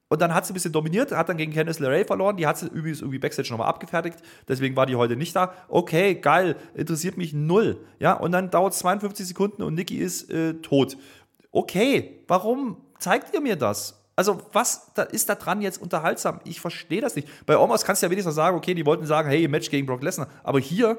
Und 0.08 0.20
dann 0.20 0.34
hat 0.34 0.44
sie 0.44 0.52
ein 0.52 0.54
bisschen 0.54 0.72
dominiert, 0.72 1.10
hat 1.12 1.30
dann 1.30 1.38
gegen 1.38 1.54
Candice 1.54 1.78
LeRae 1.78 2.04
verloren. 2.04 2.36
Die 2.36 2.46
hat 2.46 2.58
sie 2.58 2.66
übrigens 2.66 3.00
irgendwie 3.00 3.18
Backstage 3.18 3.50
nochmal 3.50 3.68
abgefertigt. 3.68 4.18
Deswegen 4.46 4.76
war 4.76 4.84
die 4.84 4.94
heute 4.94 5.16
nicht 5.16 5.34
da. 5.34 5.54
Okay, 5.68 6.16
geil, 6.16 6.56
interessiert 6.74 7.16
mich 7.16 7.32
null. 7.32 7.78
Ja, 7.98 8.12
und 8.12 8.32
dann 8.32 8.50
dauert 8.50 8.74
es 8.74 8.80
52 8.80 9.26
Sekunden 9.26 9.62
und 9.62 9.72
Nikki 9.72 9.96
ist 9.96 10.30
äh, 10.30 10.52
tot. 10.60 10.98
Okay, 11.52 12.24
warum 12.26 12.78
zeigt 12.98 13.32
ihr 13.34 13.40
mir 13.40 13.56
das? 13.56 14.02
Also, 14.16 14.42
was 14.52 14.92
da 14.94 15.04
ist 15.04 15.28
da 15.28 15.34
dran 15.36 15.62
jetzt 15.62 15.80
unterhaltsam? 15.80 16.40
Ich 16.44 16.60
verstehe 16.60 17.00
das 17.00 17.14
nicht. 17.16 17.28
Bei 17.46 17.56
Omos 17.56 17.84
kannst 17.84 18.02
du 18.02 18.06
ja 18.06 18.10
wenigstens 18.10 18.34
sagen, 18.34 18.56
okay, 18.56 18.74
die 18.74 18.84
wollten 18.84 19.06
sagen, 19.06 19.28
hey, 19.28 19.46
Match 19.48 19.70
gegen 19.70 19.86
Brock 19.86 20.02
Lesnar. 20.02 20.28
Aber 20.42 20.58
hier 20.58 20.98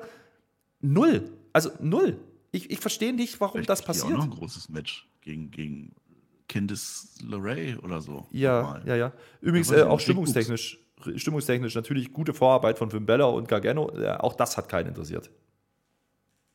null. 0.79 1.31
Also 1.51 1.71
null. 1.79 2.19
Ich, 2.51 2.69
ich 2.71 2.79
verstehe 2.79 3.13
nicht, 3.13 3.39
warum 3.41 3.53
Vielleicht 3.53 3.69
das 3.69 3.81
passiert. 3.83 4.13
Auch 4.13 4.17
noch 4.17 4.23
ein 4.25 4.29
großes 4.29 4.69
Match 4.69 5.07
gegen, 5.21 5.51
gegen 5.51 5.95
Candice 6.47 7.15
LeRae 7.23 7.77
oder 7.77 8.01
so. 8.01 8.27
Ja, 8.31 8.61
Normal. 8.61 8.83
ja, 8.85 8.95
ja. 8.95 9.13
Übrigens 9.41 9.71
äh, 9.71 9.83
auch 9.83 9.99
stimmungstechnisch, 9.99 10.79
stimmungstechnisch 11.15 11.73
natürlich 11.75 12.13
gute 12.13 12.33
Vorarbeit 12.33 12.77
von 12.77 12.91
Finn 12.91 13.05
Bella 13.05 13.25
und 13.25 13.47
Gargano. 13.47 13.91
Ja, 13.99 14.19
auch 14.19 14.35
das 14.35 14.57
hat 14.57 14.69
keinen 14.69 14.89
interessiert. 14.89 15.31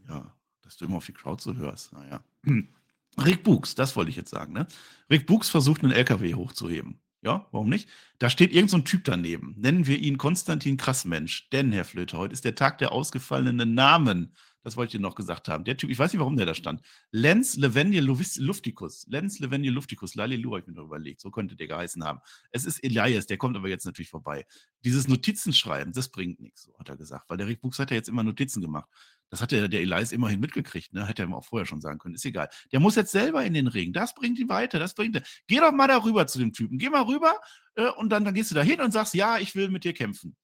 Ja, 0.09 0.25
dass 0.63 0.77
du 0.77 0.85
immer 0.85 0.99
auf 0.99 1.07
die 1.07 1.13
Crowd 1.13 1.43
so 1.43 1.55
hörst. 1.55 1.93
Naja. 1.93 2.21
Rick 3.19 3.43
Books, 3.43 3.75
das 3.75 3.97
wollte 3.97 4.11
ich 4.11 4.17
jetzt 4.17 4.31
sagen. 4.31 4.53
Ne? 4.53 4.67
Rick 5.11 5.27
Books 5.27 5.49
versucht, 5.49 5.83
einen 5.83 5.93
LKW 5.93 6.35
hochzuheben. 6.35 7.01
Ja, 7.23 7.47
warum 7.51 7.69
nicht? 7.69 7.89
Da 8.19 8.31
steht 8.31 8.53
irgend 8.53 8.71
so 8.71 8.77
ein 8.77 8.85
Typ 8.85 9.05
daneben. 9.05 9.55
Nennen 9.59 9.87
wir 9.87 9.99
ihn 9.99 10.19
Konstantin 10.19 10.77
Krassmensch. 10.77 11.51
Denn, 11.51 11.73
Herr 11.73 11.85
Flöter, 11.85 12.19
heute 12.19 12.33
ist 12.33 12.45
der 12.45 12.55
Tag 12.55 12.79
der 12.79 12.93
ausgefallenen 12.93 13.75
Namen. 13.75 14.35
Das 14.65 14.77
wollte 14.77 14.89
ich 14.89 15.01
dir 15.01 15.03
noch 15.03 15.15
gesagt 15.15 15.49
haben. 15.49 15.65
Der 15.65 15.77
Typ, 15.77 15.91
ich 15.91 15.99
weiß 15.99 16.13
nicht, 16.13 16.21
warum 16.21 16.37
der 16.37 16.47
da 16.47 16.55
stand. 16.55 16.83
Lenz 17.11 17.57
Levendier 17.57 18.03
Lufticus. 18.03 19.07
Lenz 19.09 19.39
Levendier 19.39 19.73
Lufticus. 19.73 20.15
Lalilu 20.15 20.51
habe 20.51 20.61
ich 20.61 20.67
mir 20.67 20.75
noch 20.75 20.85
überlegt. 20.85 21.21
So 21.21 21.31
könnte 21.31 21.57
der 21.57 21.69
geheißen 21.69 22.05
haben. 22.05 22.21
Es 22.51 22.65
ist 22.65 22.83
Elias, 22.83 23.27
der 23.27 23.39
kommt 23.39 23.57
aber 23.57 23.69
jetzt 23.69 23.87
natürlich 23.87 24.11
vorbei. 24.11 24.47
Dieses 24.85 25.09
Notizenschreiben, 25.09 25.93
das 25.93 26.09
bringt 26.09 26.41
nichts, 26.41 26.65
so 26.65 26.79
hat 26.79 26.89
er 26.89 26.97
gesagt. 26.97 27.31
Weil 27.31 27.37
der 27.37 27.47
Rick 27.47 27.61
Buchs 27.61 27.79
hat 27.79 27.91
ja 27.91 27.97
jetzt 27.97 28.09
immer 28.09 28.23
Notizen 28.23 28.61
gemacht. 28.61 28.89
Das 29.31 29.43
hat 29.43 29.53
der, 29.53 29.69
der 29.69 29.81
Elias 29.81 30.13
immerhin 30.13 30.41
mitgekriegt, 30.41 30.93
ne? 30.95 31.07
Hätte 31.07 31.23
er 31.23 31.29
ihm 31.29 31.35
auch 31.35 31.45
vorher 31.45 31.67
schon 31.67 31.81
sagen 31.81 31.99
können. 31.99 32.15
Ist 32.15 32.25
egal. 32.25 32.49
Der 32.73 32.81
muss 32.81 32.97
jetzt 32.97 33.13
selber 33.13 33.45
in 33.45 33.55
den 33.55 33.67
Ring. 33.67 33.93
Das 33.93 34.15
bringt 34.15 34.39
ihn 34.39 34.49
weiter. 34.49 34.79
Das 34.79 34.95
bringt 34.95 35.17
ihn. 35.17 35.23
Geh 35.47 35.59
doch 35.59 35.73
mal 35.73 35.87
darüber 35.87 36.27
zu 36.27 36.39
dem 36.39 36.53
Typen. 36.53 36.79
Geh 36.79 36.89
mal 36.89 37.03
rüber 37.03 37.39
äh, 37.75 37.91
und 37.91 38.11
dann, 38.11 38.25
dann 38.25 38.35
gehst 38.35 38.51
du 38.51 38.55
da 38.55 38.63
hin 38.63 38.81
und 38.81 38.93
sagst, 38.93 39.15
ja, 39.15 39.39
ich 39.39 39.55
will 39.55 39.69
mit 39.69 39.85
dir 39.85 39.93
kämpfen. 39.93 40.37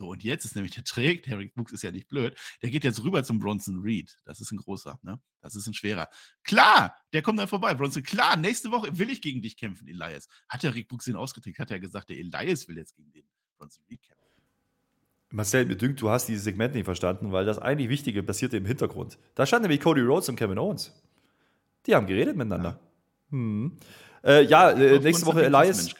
So, 0.00 0.08
und 0.08 0.24
jetzt 0.24 0.46
ist 0.46 0.56
nämlich 0.56 0.72
der 0.72 0.84
Träg, 0.84 1.24
der 1.24 1.38
Rick 1.38 1.54
Books 1.54 1.72
ist 1.72 1.82
ja 1.82 1.90
nicht 1.90 2.08
blöd, 2.08 2.34
der 2.62 2.70
geht 2.70 2.84
jetzt 2.84 3.04
rüber 3.04 3.22
zum 3.22 3.38
Bronson 3.38 3.80
Reed. 3.80 4.16
Das 4.24 4.40
ist 4.40 4.50
ein 4.50 4.56
großer, 4.56 4.98
ne? 5.02 5.20
Das 5.42 5.54
ist 5.54 5.66
ein 5.66 5.74
schwerer. 5.74 6.08
Klar, 6.42 6.96
der 7.12 7.20
kommt 7.20 7.38
dann 7.38 7.48
vorbei. 7.48 7.74
Bronson, 7.74 8.02
klar, 8.02 8.38
nächste 8.38 8.70
Woche 8.70 8.98
will 8.98 9.10
ich 9.10 9.20
gegen 9.20 9.42
dich 9.42 9.58
kämpfen, 9.58 9.86
Elias. 9.88 10.26
Hat 10.48 10.62
der 10.62 10.74
Rick 10.74 10.88
Books 10.88 11.06
ihn 11.06 11.16
ausgetickt, 11.16 11.58
hat 11.58 11.70
er 11.70 11.80
gesagt, 11.80 12.08
der 12.08 12.16
Elias 12.16 12.66
will 12.66 12.78
jetzt 12.78 12.96
gegen 12.96 13.12
den 13.12 13.24
Bronson 13.58 13.84
Reed 13.90 14.00
kämpfen. 14.00 14.24
Marcel, 15.28 15.66
mir 15.66 15.76
dünkt, 15.76 16.00
du 16.00 16.08
hast 16.08 16.28
dieses 16.28 16.44
Segment 16.44 16.74
nicht 16.74 16.86
verstanden, 16.86 17.30
weil 17.30 17.44
das 17.44 17.58
eigentlich 17.58 17.90
Wichtige 17.90 18.22
passierte 18.22 18.56
im 18.56 18.64
Hintergrund. 18.64 19.18
Da 19.34 19.44
stand 19.44 19.64
nämlich 19.64 19.82
Cody 19.82 20.00
Rhodes 20.00 20.30
und 20.30 20.36
Kevin 20.36 20.56
Owens. 20.56 20.94
Die 21.84 21.94
haben 21.94 22.06
geredet 22.06 22.36
miteinander. 22.36 22.80
Ja, 23.30 23.36
hm. 23.36 23.76
äh, 24.24 24.44
ja 24.44 24.70
äh, 24.70 24.98
nächste 24.98 25.26
Woche 25.26 25.44
Elias. 25.44 25.94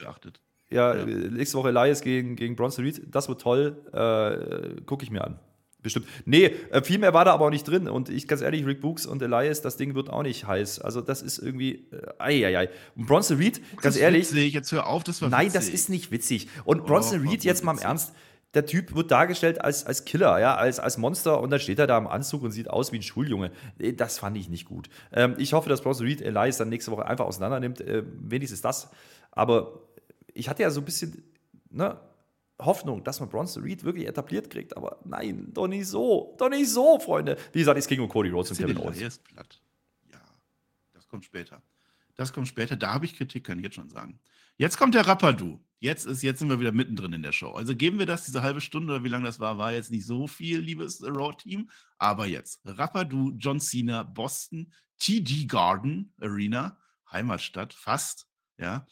Ja, 0.70 0.94
ja, 0.94 1.04
nächste 1.04 1.58
Woche 1.58 1.68
Elias 1.68 2.00
gegen, 2.00 2.36
gegen 2.36 2.56
Bronson 2.56 2.84
Reed. 2.84 3.02
Das 3.10 3.28
wird 3.28 3.40
toll. 3.40 3.76
Äh, 3.92 4.80
Gucke 4.82 5.04
ich 5.04 5.10
mir 5.10 5.24
an. 5.24 5.38
Bestimmt. 5.82 6.06
Nee, 6.26 6.54
äh, 6.70 6.82
viel 6.82 6.98
mehr 6.98 7.14
war 7.14 7.24
da 7.24 7.32
aber 7.32 7.46
auch 7.46 7.50
nicht 7.50 7.66
drin. 7.66 7.88
Und 7.88 8.10
ich 8.10 8.28
ganz 8.28 8.42
ehrlich, 8.42 8.66
Rick 8.66 8.80
Books 8.80 9.06
und 9.06 9.22
Elias, 9.22 9.62
das 9.62 9.76
Ding 9.76 9.94
wird 9.94 10.10
auch 10.10 10.22
nicht 10.22 10.46
heiß. 10.46 10.80
Also, 10.80 11.00
das 11.00 11.22
ist 11.22 11.38
irgendwie. 11.38 11.86
Äh, 12.18 12.46
ei, 12.46 12.68
Und 12.96 13.06
Bronson 13.06 13.38
Reed, 13.38 13.60
ganz 13.80 13.96
ehrlich. 13.96 14.30
Witzig. 14.30 14.52
Jetzt 14.52 14.72
hör 14.72 14.86
auf, 14.86 15.04
das 15.04 15.22
war 15.22 15.30
Nein, 15.30 15.46
witzig. 15.46 15.54
das 15.54 15.68
ist 15.68 15.88
nicht 15.88 16.10
witzig. 16.10 16.48
Und 16.64 16.84
Bronson 16.86 17.24
oh, 17.24 17.30
Reed, 17.30 17.44
jetzt 17.44 17.64
mal 17.64 17.72
im 17.72 17.78
Ernst 17.78 18.12
der 18.54 18.66
Typ 18.66 18.94
wird 18.94 19.10
dargestellt 19.10 19.60
als, 19.60 19.86
als 19.86 20.04
Killer, 20.04 20.40
ja, 20.40 20.56
als, 20.56 20.80
als 20.80 20.98
Monster 20.98 21.40
und 21.40 21.50
dann 21.50 21.60
steht 21.60 21.78
er 21.78 21.86
da 21.86 21.96
im 21.96 22.08
Anzug 22.08 22.42
und 22.42 22.50
sieht 22.50 22.68
aus 22.68 22.90
wie 22.90 22.96
ein 22.98 23.02
Schuljunge. 23.02 23.52
Das 23.96 24.18
fand 24.18 24.36
ich 24.36 24.48
nicht 24.48 24.66
gut. 24.66 24.90
Ähm, 25.12 25.36
ich 25.38 25.52
hoffe, 25.52 25.68
dass 25.68 25.82
Bronson 25.82 26.06
Reed 26.06 26.20
Elias 26.20 26.56
dann 26.56 26.68
nächste 26.68 26.90
Woche 26.90 27.06
einfach 27.06 27.26
auseinander 27.26 27.60
nimmt. 27.60 27.80
Äh, 27.80 28.02
wenigstens 28.18 28.60
das. 28.60 28.90
Aber 29.30 29.84
ich 30.34 30.48
hatte 30.48 30.62
ja 30.62 30.70
so 30.70 30.80
ein 30.80 30.84
bisschen 30.84 31.22
ne, 31.70 32.00
Hoffnung, 32.60 33.02
dass 33.04 33.20
man 33.20 33.28
Bronson 33.28 33.62
Reed 33.62 33.84
wirklich 33.84 34.06
etabliert 34.06 34.50
kriegt. 34.50 34.76
Aber 34.76 35.00
nein, 35.04 35.52
doch 35.52 35.66
nicht 35.66 35.86
so. 35.86 36.34
Doch 36.38 36.48
nicht 36.48 36.68
so, 36.70 36.98
Freunde. 36.98 37.36
Wie 37.52 37.60
gesagt, 37.60 37.78
es 37.78 37.86
ging 37.86 38.00
um 38.00 38.08
Cody 38.08 38.30
Rhodes 38.30 38.50
und 38.50 38.58
Kevin 38.58 38.78
Owens. 38.78 39.18
platt. 39.18 39.62
Ja, 40.10 40.20
das 40.92 41.08
kommt 41.08 41.24
später. 41.24 41.62
Das 42.16 42.32
kommt 42.32 42.48
später. 42.48 42.76
Da 42.76 42.92
habe 42.92 43.06
ich 43.06 43.16
Kritik, 43.16 43.44
kann 43.44 43.58
ich 43.58 43.64
jetzt 43.64 43.76
schon 43.76 43.88
sagen. 43.88 44.20
Jetzt 44.56 44.76
kommt 44.76 44.94
der 44.94 45.06
Rappadu. 45.06 45.58
Jetzt, 45.78 46.04
ist, 46.04 46.22
jetzt 46.22 46.40
sind 46.40 46.50
wir 46.50 46.60
wieder 46.60 46.72
mittendrin 46.72 47.14
in 47.14 47.22
der 47.22 47.32
Show. 47.32 47.52
Also 47.52 47.74
geben 47.74 47.98
wir 47.98 48.04
das, 48.04 48.26
diese 48.26 48.42
halbe 48.42 48.60
Stunde 48.60 48.92
oder 48.92 49.04
wie 49.04 49.08
lange 49.08 49.24
das 49.24 49.40
war, 49.40 49.56
war 49.56 49.72
jetzt 49.72 49.90
nicht 49.90 50.04
so 50.04 50.26
viel, 50.26 50.58
liebes 50.58 51.02
Raw-Team. 51.02 51.70
Aber 51.96 52.26
jetzt, 52.26 52.60
Rappadu, 52.66 53.32
John 53.38 53.58
Cena, 53.58 54.02
Boston, 54.02 54.70
TD 54.98 55.46
Garden 55.46 56.12
Arena, 56.20 56.76
Heimatstadt, 57.10 57.72
fast, 57.72 58.26
ja. 58.58 58.86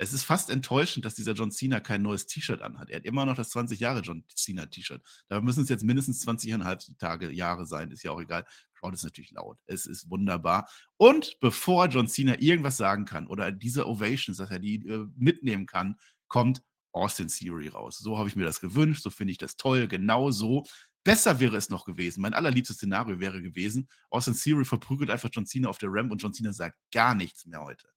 Es 0.00 0.12
ist 0.12 0.22
fast 0.22 0.48
enttäuschend, 0.48 1.04
dass 1.04 1.16
dieser 1.16 1.32
John 1.32 1.50
Cena 1.50 1.80
kein 1.80 2.02
neues 2.02 2.26
T-Shirt 2.26 2.62
anhat. 2.62 2.88
Er 2.88 2.96
hat 2.96 3.04
immer 3.04 3.26
noch 3.26 3.34
das 3.34 3.50
20 3.50 3.80
Jahre 3.80 4.00
John 4.00 4.24
Cena 4.32 4.66
T-Shirt. 4.66 5.02
Da 5.28 5.40
müssen 5.40 5.64
es 5.64 5.68
jetzt 5.68 5.82
mindestens 5.82 6.24
20,5 6.26 6.96
Tage, 6.98 7.32
Jahre 7.32 7.66
sein, 7.66 7.90
ist 7.90 8.04
ja 8.04 8.12
auch 8.12 8.20
egal. 8.20 8.46
Crowd 8.78 8.94
ist 8.94 9.02
natürlich 9.02 9.32
laut. 9.32 9.58
Es 9.66 9.86
ist 9.86 10.08
wunderbar. 10.08 10.68
Und 10.96 11.36
bevor 11.40 11.86
John 11.88 12.06
Cena 12.06 12.40
irgendwas 12.40 12.76
sagen 12.76 13.06
kann 13.06 13.26
oder 13.26 13.50
diese 13.50 13.88
Ovations, 13.88 14.38
dass 14.38 14.50
er 14.50 14.60
die 14.60 14.76
äh, 14.86 15.06
mitnehmen 15.16 15.66
kann, 15.66 15.96
kommt 16.28 16.62
Austin 16.92 17.28
Theory 17.28 17.68
raus. 17.68 17.98
So 17.98 18.18
habe 18.18 18.28
ich 18.28 18.36
mir 18.36 18.44
das 18.44 18.60
gewünscht, 18.60 19.02
so 19.02 19.10
finde 19.10 19.32
ich 19.32 19.38
das 19.38 19.56
toll, 19.56 19.88
genau 19.88 20.30
so. 20.30 20.64
Besser 21.04 21.40
wäre 21.40 21.56
es 21.56 21.70
noch 21.70 21.84
gewesen. 21.84 22.20
Mein 22.20 22.34
allerliebstes 22.34 22.76
Szenario 22.76 23.18
wäre 23.18 23.40
gewesen, 23.42 23.88
Austin 24.10 24.34
Theory 24.34 24.64
verprügelt 24.64 25.10
einfach 25.10 25.30
John 25.32 25.46
Cena 25.46 25.68
auf 25.68 25.78
der 25.78 25.90
Ramp 25.90 26.12
und 26.12 26.22
John 26.22 26.34
Cena 26.34 26.52
sagt 26.52 26.76
gar 26.92 27.14
nichts 27.14 27.46
mehr 27.46 27.62
heute. 27.62 27.88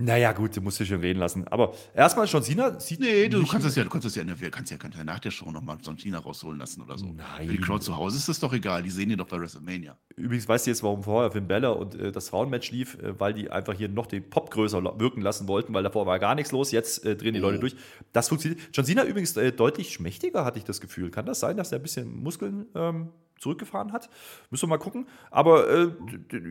Naja, 0.00 0.30
gut, 0.30 0.56
du 0.56 0.60
musst 0.60 0.78
dich 0.78 0.88
schon 0.88 1.00
reden 1.00 1.18
lassen. 1.18 1.48
Aber 1.48 1.74
erstmal 1.92 2.26
John 2.26 2.40
Cena 2.40 2.78
sieht. 2.78 3.00
Nee, 3.00 3.28
du 3.28 3.44
kannst 3.44 3.66
das 3.66 3.74
ja, 3.74 3.82
du 3.82 3.90
kannst 3.90 4.06
das 4.06 4.14
ja, 4.14 4.22
kannst 4.48 4.70
ja, 4.70 4.76
kannst 4.76 4.96
ja 4.96 5.02
nach 5.02 5.18
der 5.18 5.32
Show 5.32 5.50
nochmal 5.50 5.76
John 5.84 5.98
Cena 5.98 6.18
rausholen 6.18 6.56
lassen 6.56 6.82
oder 6.82 6.96
so. 6.96 7.06
Nein. 7.06 7.48
Für 7.48 7.52
die 7.52 7.60
Crowd 7.60 7.84
zu 7.84 7.96
Hause 7.96 8.16
ist 8.16 8.28
das 8.28 8.38
doch 8.38 8.52
egal. 8.52 8.84
Die 8.84 8.90
sehen 8.90 9.10
ihn 9.10 9.18
doch 9.18 9.26
bei 9.26 9.40
WrestleMania. 9.40 9.96
Übrigens 10.14 10.46
weißt 10.46 10.66
du 10.66 10.70
jetzt, 10.70 10.84
warum 10.84 11.02
vorher 11.02 11.32
Finn 11.32 11.48
Bella 11.48 11.70
und 11.70 11.96
äh, 11.96 12.12
das 12.12 12.28
Frauenmatch 12.28 12.70
lief, 12.70 12.96
äh, 13.02 13.18
weil 13.18 13.34
die 13.34 13.50
einfach 13.50 13.74
hier 13.74 13.88
noch 13.88 14.06
den 14.06 14.30
Pop 14.30 14.52
größer 14.52 14.84
wirken 15.00 15.20
lassen 15.20 15.48
wollten, 15.48 15.74
weil 15.74 15.82
davor 15.82 16.06
war 16.06 16.20
gar 16.20 16.36
nichts 16.36 16.52
los. 16.52 16.70
Jetzt 16.70 17.04
äh, 17.04 17.16
drehen 17.16 17.34
die 17.34 17.40
oh. 17.40 17.46
Leute 17.46 17.58
durch. 17.58 17.74
Das 18.12 18.28
funktioniert. 18.28 18.60
John 18.72 18.84
Cena 18.84 19.02
übrigens 19.02 19.36
äh, 19.36 19.50
deutlich 19.50 19.92
schmächtiger, 19.92 20.44
hatte 20.44 20.58
ich 20.58 20.64
das 20.64 20.80
Gefühl. 20.80 21.10
Kann 21.10 21.26
das 21.26 21.40
sein, 21.40 21.56
dass 21.56 21.72
er 21.72 21.80
ein 21.80 21.82
bisschen 21.82 22.22
Muskeln 22.22 22.66
ähm, 22.76 23.08
zurückgefahren 23.38 23.92
hat. 23.92 24.08
Müssen 24.50 24.64
wir 24.64 24.68
mal 24.68 24.78
gucken. 24.78 25.06
Aber 25.30 25.68
äh, 25.68 25.90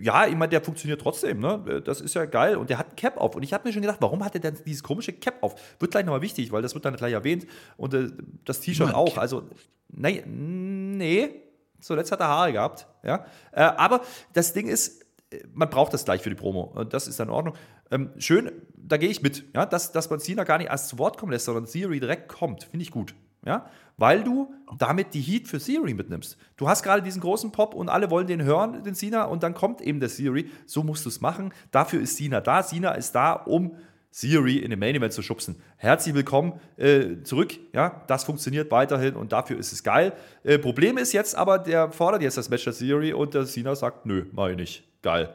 ja, 0.02 0.26
ich 0.28 0.36
meine, 0.36 0.50
der 0.50 0.62
funktioniert 0.62 1.02
trotzdem. 1.02 1.40
Ne? 1.40 1.82
Das 1.84 2.02
ist 2.02 2.14
ja 2.14 2.26
geil. 2.26 2.58
Und 2.58 2.70
der 2.70 2.78
hat 2.78 2.90
ein 2.90 2.96
Cap 2.96 3.18
auf. 3.18 3.36
Und 3.36 3.44
ich 3.44 3.54
habe 3.54 3.68
mir 3.68 3.74
schon 3.74 3.82
gedacht, 3.82 3.98
warum 4.02 4.24
hat 4.24 4.36
er 4.36 4.42
denn 4.42 4.58
dieses 4.66 4.84
komische 4.84 5.14
Cap 5.14 5.42
auf? 5.42 5.56
Wird 5.80 5.92
gleich 5.92 6.06
nochmal 6.06 6.22
wichtig, 6.22 6.52
weil 6.52 6.62
das 6.62 6.74
wird 6.74 6.86
dann 6.86 6.96
gleich 6.96 7.14
erwähnt. 7.14 7.46
Und 7.78 7.94
äh, 7.94 8.10
das 8.46 8.60
T-Shirt 8.62 8.94
auch. 8.94 9.14
Cap. 9.14 9.20
Also, 9.20 9.44
nein, 9.90 10.98
nee. 10.98 11.44
Zuletzt 11.80 12.12
hat 12.12 12.20
er 12.20 12.28
Haare 12.28 12.54
gehabt. 12.54 12.88
Ja? 13.04 13.26
Äh, 13.52 13.62
aber 13.62 14.02
das 14.34 14.54
Ding 14.54 14.68
ist, 14.68 15.06
man 15.54 15.70
braucht 15.70 15.94
das 15.94 16.06
gleich 16.06 16.22
für 16.22 16.30
die 16.30 16.36
Promo. 16.36 16.62
Und 16.62 16.94
das 16.94 17.08
ist 17.08 17.20
dann 17.20 17.28
in 17.28 17.34
Ordnung. 17.34 17.56
Ähm, 17.92 18.12
schön, 18.18 18.52
da 18.76 18.98
gehe 18.98 19.10
ich 19.10 19.22
mit. 19.22 19.46
Ja? 19.54 19.66
Dass, 19.66 19.92
dass 19.92 20.10
man 20.10 20.20
Cena 20.20 20.44
gar 20.44 20.58
nicht 20.58 20.70
erst 20.70 20.90
zu 20.90 20.98
Wort 20.98 21.18
kommen 21.18 21.32
lässt, 21.32 21.46
sondern 21.46 21.66
Theory 21.66 22.00
direkt 22.00 22.30
kommt, 22.30 22.64
finde 22.64 22.84
ich 22.84 22.92
gut. 22.92 23.14
Ja? 23.46 23.70
Weil 23.98 24.24
du 24.24 24.54
damit 24.78 25.14
die 25.14 25.22
Heat 25.22 25.48
für 25.48 25.60
Theory 25.60 25.94
mitnimmst. 25.94 26.38
Du 26.56 26.68
hast 26.68 26.84
gerade 26.84 27.02
diesen 27.02 27.22
großen 27.22 27.52
Pop 27.52 27.74
und 27.74 27.90
alle 27.90 28.12
wollen 28.12 28.28
den 28.28 28.44
hören, 28.44 28.84
den 28.84 28.96
Cena, 28.96 29.24
und 29.24 29.44
dann 29.44 29.54
kommt 29.54 29.82
eben 29.82 30.00
der 30.00 30.10
Theory. 30.10 30.50
So 30.66 30.84
musst 30.84 31.06
du 31.06 31.10
es 31.10 31.22
machen. 31.22 31.54
Dafür 31.72 32.02
ist 32.02 32.18
Cena 32.18 32.42
da. 32.42 32.64
Cena 32.64 32.92
ist 32.92 33.14
da, 33.14 33.34
um 33.34 33.76
Theory 34.12 34.58
in 34.58 34.72
den 34.72 34.80
Main 34.80 34.96
Event 34.96 35.14
zu 35.14 35.22
schubsen. 35.22 35.62
Herzlich 35.78 36.16
willkommen 36.16 36.60
äh, 36.78 37.22
zurück. 37.24 37.54
Ja, 37.74 38.04
das 38.08 38.24
funktioniert 38.24 38.72
weiterhin 38.72 39.16
und 39.16 39.32
dafür 39.32 39.58
ist 39.58 39.72
es 39.74 39.84
geil. 39.84 40.14
Äh, 40.44 40.58
Problem 40.58 40.98
ist 40.98 41.14
jetzt 41.14 41.36
aber, 41.36 41.60
der 41.60 41.92
fordert 41.92 42.22
jetzt 42.22 42.38
das 42.38 42.50
Match 42.50 42.64
der 42.64 42.74
Theory 42.74 43.14
und 43.14 43.34
der 43.34 43.46
Cena 43.46 43.76
sagt, 43.76 44.06
nö, 44.06 44.26
mach 44.32 44.50
ich 44.50 44.58
nicht. 44.58 44.84
Geil. 45.02 45.34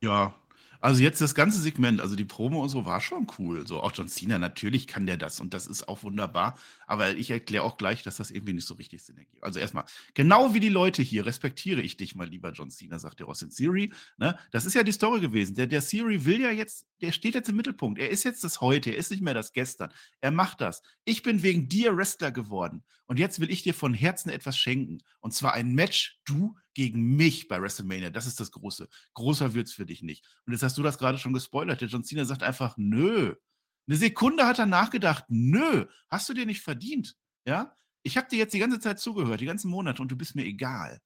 Ja, 0.00 0.34
also 0.80 1.02
jetzt 1.02 1.20
das 1.20 1.34
ganze 1.34 1.60
Segment, 1.60 2.00
also 2.00 2.14
die 2.14 2.24
Promo 2.24 2.62
und 2.62 2.68
so 2.68 2.84
war 2.84 3.00
schon 3.00 3.26
cool. 3.38 3.66
So 3.66 3.80
auch 3.80 3.92
John 3.92 4.08
Cena, 4.08 4.38
natürlich 4.38 4.86
kann 4.86 5.06
der 5.06 5.16
das 5.16 5.40
und 5.40 5.52
das 5.52 5.66
ist 5.66 5.88
auch 5.88 6.04
wunderbar. 6.04 6.56
Aber 6.86 7.16
ich 7.16 7.30
erkläre 7.30 7.64
auch 7.64 7.76
gleich, 7.76 8.02
dass 8.02 8.16
das 8.16 8.30
irgendwie 8.30 8.54
nicht 8.54 8.66
so 8.66 8.74
richtig 8.74 9.02
Sinn 9.02 9.18
ergibt. 9.18 9.42
Also 9.42 9.58
erstmal, 9.58 9.84
genau 10.14 10.54
wie 10.54 10.60
die 10.60 10.68
Leute 10.68 11.02
hier, 11.02 11.26
respektiere 11.26 11.82
ich 11.82 11.96
dich 11.96 12.14
mal, 12.14 12.28
lieber 12.28 12.52
John 12.52 12.70
Cena, 12.70 12.98
sagt 12.98 13.20
der 13.20 13.28
Austin 13.28 13.50
Theory. 13.50 13.92
Ne? 14.16 14.38
Das 14.52 14.64
ist 14.64 14.74
ja 14.74 14.82
die 14.82 14.92
Story 14.92 15.20
gewesen. 15.20 15.54
Der, 15.56 15.66
der 15.66 15.84
Theory 15.84 16.24
will 16.24 16.40
ja 16.40 16.50
jetzt, 16.50 16.86
der 17.00 17.12
steht 17.12 17.34
jetzt 17.34 17.48
im 17.48 17.56
Mittelpunkt. 17.56 17.98
Er 17.98 18.10
ist 18.10 18.24
jetzt 18.24 18.44
das 18.44 18.60
Heute, 18.60 18.90
er 18.90 18.96
ist 18.96 19.10
nicht 19.10 19.22
mehr 19.22 19.34
das 19.34 19.52
Gestern. 19.52 19.92
Er 20.20 20.30
macht 20.30 20.60
das. 20.60 20.82
Ich 21.04 21.22
bin 21.22 21.42
wegen 21.42 21.68
dir 21.68 21.96
Wrestler 21.96 22.30
geworden. 22.30 22.84
Und 23.06 23.18
jetzt 23.18 23.40
will 23.40 23.50
ich 23.50 23.62
dir 23.62 23.74
von 23.74 23.94
Herzen 23.94 24.30
etwas 24.30 24.58
schenken. 24.58 24.98
Und 25.20 25.32
zwar 25.32 25.54
ein 25.54 25.74
Match, 25.74 26.20
du 26.24 26.56
gegen 26.74 27.16
mich 27.16 27.48
bei 27.48 27.60
WrestleMania. 27.60 28.10
Das 28.10 28.26
ist 28.26 28.40
das 28.40 28.50
Große. 28.50 28.88
Großer 29.14 29.54
wird 29.54 29.68
es 29.68 29.72
für 29.72 29.86
dich 29.86 30.02
nicht. 30.02 30.24
Und 30.44 30.52
jetzt 30.52 30.62
hast 30.62 30.76
du 30.76 30.82
das 30.82 30.98
gerade 30.98 31.18
schon 31.18 31.32
gespoilert. 31.32 31.80
Der 31.80 31.88
John 31.88 32.04
Cena 32.04 32.24
sagt 32.24 32.42
einfach, 32.42 32.76
nö. 32.76 33.34
Eine 33.86 33.96
Sekunde 33.96 34.46
hat 34.46 34.58
er 34.58 34.66
nachgedacht, 34.66 35.24
nö, 35.28 35.86
hast 36.08 36.28
du 36.28 36.34
dir 36.34 36.46
nicht 36.46 36.62
verdient. 36.62 37.16
Ja? 37.44 37.76
Ich 38.02 38.16
habe 38.16 38.28
dir 38.28 38.38
jetzt 38.38 38.54
die 38.54 38.58
ganze 38.58 38.80
Zeit 38.80 38.98
zugehört, 38.98 39.40
die 39.40 39.46
ganzen 39.46 39.70
Monate, 39.70 40.02
und 40.02 40.08
du 40.08 40.16
bist 40.16 40.34
mir 40.34 40.44
egal. 40.44 41.00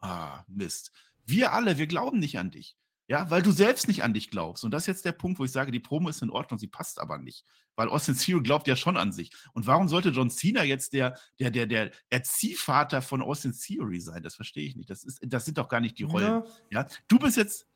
Ah, 0.00 0.44
Mist. 0.46 0.92
Wir 1.24 1.52
alle, 1.52 1.78
wir 1.78 1.86
glauben 1.86 2.18
nicht 2.18 2.38
an 2.38 2.50
dich. 2.50 2.76
Ja, 3.06 3.28
weil 3.30 3.42
du 3.42 3.52
selbst 3.52 3.86
nicht 3.86 4.02
an 4.02 4.14
dich 4.14 4.30
glaubst. 4.30 4.64
Und 4.64 4.70
das 4.70 4.84
ist 4.84 4.86
jetzt 4.86 5.04
der 5.04 5.12
Punkt, 5.12 5.38
wo 5.38 5.44
ich 5.44 5.52
sage, 5.52 5.70
die 5.70 5.80
Promo 5.80 6.08
ist 6.08 6.22
in 6.22 6.30
Ordnung, 6.30 6.58
sie 6.58 6.68
passt 6.68 6.98
aber 6.98 7.18
nicht. 7.18 7.44
Weil 7.76 7.88
Austin 7.88 8.16
Theory 8.16 8.42
glaubt 8.42 8.66
ja 8.66 8.76
schon 8.76 8.96
an 8.96 9.12
sich. 9.12 9.30
Und 9.52 9.66
warum 9.66 9.88
sollte 9.88 10.08
John 10.08 10.30
Cena 10.30 10.64
jetzt 10.64 10.94
der, 10.94 11.18
der, 11.38 11.50
der, 11.50 11.66
der 11.66 11.90
Erziehvater 12.08 13.02
von 13.02 13.20
Austin 13.20 13.52
Theory 13.52 14.00
sein? 14.00 14.22
Das 14.22 14.36
verstehe 14.36 14.66
ich 14.66 14.76
nicht. 14.76 14.88
Das, 14.88 15.04
ist, 15.04 15.20
das 15.22 15.44
sind 15.44 15.58
doch 15.58 15.68
gar 15.68 15.80
nicht 15.80 15.98
die 15.98 16.04
Rollen. 16.04 16.44
Ja. 16.70 16.82
ja? 16.82 16.86
Du 17.08 17.18
bist 17.18 17.36
jetzt. 17.36 17.66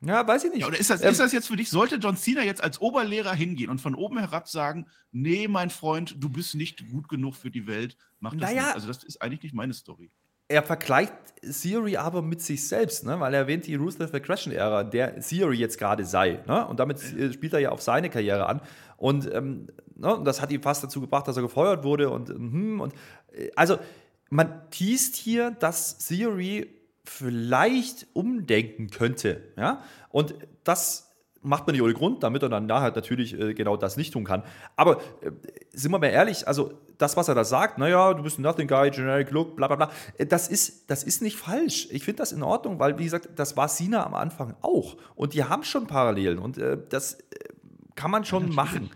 Ja, 0.00 0.26
weiß 0.26 0.44
ich 0.44 0.50
nicht. 0.50 0.60
Ja, 0.62 0.66
oder 0.66 0.78
ist 0.78 0.90
das, 0.90 1.02
ähm, 1.02 1.10
ist 1.10 1.20
das 1.20 1.32
jetzt 1.32 1.46
für 1.46 1.56
dich? 1.56 1.70
Sollte 1.70 1.96
John 1.96 2.16
Cena 2.16 2.42
jetzt 2.42 2.62
als 2.62 2.80
Oberlehrer 2.80 3.34
hingehen 3.34 3.70
und 3.70 3.80
von 3.80 3.94
oben 3.94 4.18
herab 4.18 4.48
sagen: 4.48 4.86
Nee, 5.12 5.46
mein 5.46 5.70
Freund, 5.70 6.16
du 6.18 6.28
bist 6.28 6.54
nicht 6.54 6.88
gut 6.90 7.08
genug 7.08 7.36
für 7.36 7.50
die 7.50 7.66
Welt, 7.66 7.96
mach 8.18 8.32
das 8.32 8.50
naja, 8.50 8.62
nicht. 8.62 8.74
Also, 8.74 8.88
das 8.88 9.04
ist 9.04 9.22
eigentlich 9.22 9.42
nicht 9.42 9.54
meine 9.54 9.74
Story. 9.74 10.10
er 10.48 10.62
vergleicht 10.62 11.12
Theory 11.42 11.96
aber 11.96 12.22
mit 12.22 12.40
sich 12.40 12.66
selbst, 12.66 13.04
ne? 13.04 13.20
weil 13.20 13.34
er 13.34 13.40
erwähnt 13.40 13.66
die 13.66 13.76
Ruthless 13.76 14.12
Aggression-Ära, 14.12 14.82
der 14.82 15.20
Theory 15.20 15.58
jetzt 15.58 15.78
gerade 15.78 16.04
sei. 16.04 16.42
Ne? 16.46 16.66
Und 16.66 16.80
damit 16.80 17.00
äh, 17.14 17.32
spielt 17.32 17.52
er 17.52 17.60
ja 17.60 17.70
auf 17.70 17.82
seine 17.82 18.10
Karriere 18.10 18.46
an. 18.46 18.60
Und 18.96 19.32
ähm, 19.32 19.68
ne? 19.94 20.20
das 20.24 20.40
hat 20.40 20.50
ihn 20.50 20.62
fast 20.62 20.82
dazu 20.82 21.00
gebracht, 21.00 21.28
dass 21.28 21.36
er 21.36 21.42
gefeuert 21.42 21.84
wurde. 21.84 22.10
Und, 22.10 22.30
hm, 22.30 22.80
und 22.80 22.94
äh, 23.32 23.50
also 23.54 23.78
man 24.30 24.70
teast 24.70 25.16
hier, 25.16 25.50
dass 25.52 25.98
Theory 25.98 26.77
vielleicht 27.08 28.06
umdenken 28.12 28.90
könnte. 28.90 29.42
Ja? 29.56 29.82
Und 30.10 30.34
das 30.64 31.08
macht 31.40 31.66
man 31.66 31.74
nicht 31.74 31.82
ohne 31.82 31.94
Grund, 31.94 32.22
damit 32.22 32.42
er 32.42 32.48
dann 32.48 32.66
nachher 32.66 32.90
natürlich 32.90 33.38
äh, 33.38 33.54
genau 33.54 33.76
das 33.76 33.96
nicht 33.96 34.12
tun 34.12 34.24
kann. 34.24 34.42
Aber 34.76 35.00
äh, 35.22 35.30
sind 35.72 35.92
wir 35.92 35.98
mal 35.98 36.08
ehrlich, 36.08 36.46
also 36.48 36.72
das, 36.98 37.16
was 37.16 37.28
er 37.28 37.34
da 37.34 37.44
sagt, 37.44 37.78
naja, 37.78 38.12
du 38.12 38.22
bist 38.22 38.38
ein 38.38 38.42
Nothing 38.42 38.66
Guy, 38.66 38.90
Generic 38.90 39.30
Look, 39.30 39.56
bla 39.56 39.68
bla 39.68 39.76
bla, 39.76 39.90
äh, 40.18 40.26
das 40.26 40.48
ist, 40.48 40.90
das 40.90 41.04
ist 41.04 41.22
nicht 41.22 41.36
falsch. 41.36 41.88
Ich 41.90 42.04
finde 42.04 42.18
das 42.18 42.32
in 42.32 42.42
Ordnung, 42.42 42.78
weil, 42.78 42.98
wie 42.98 43.04
gesagt, 43.04 43.28
das 43.36 43.56
war 43.56 43.68
Sina 43.68 44.04
am 44.04 44.14
Anfang 44.14 44.54
auch. 44.62 44.96
Und 45.14 45.34
die 45.34 45.44
haben 45.44 45.62
schon 45.62 45.86
Parallelen 45.86 46.38
und 46.38 46.60
das 46.88 47.18
kann 47.94 48.10
man 48.10 48.24
schon 48.24 48.48
ja, 48.48 48.54
machen. 48.54 48.90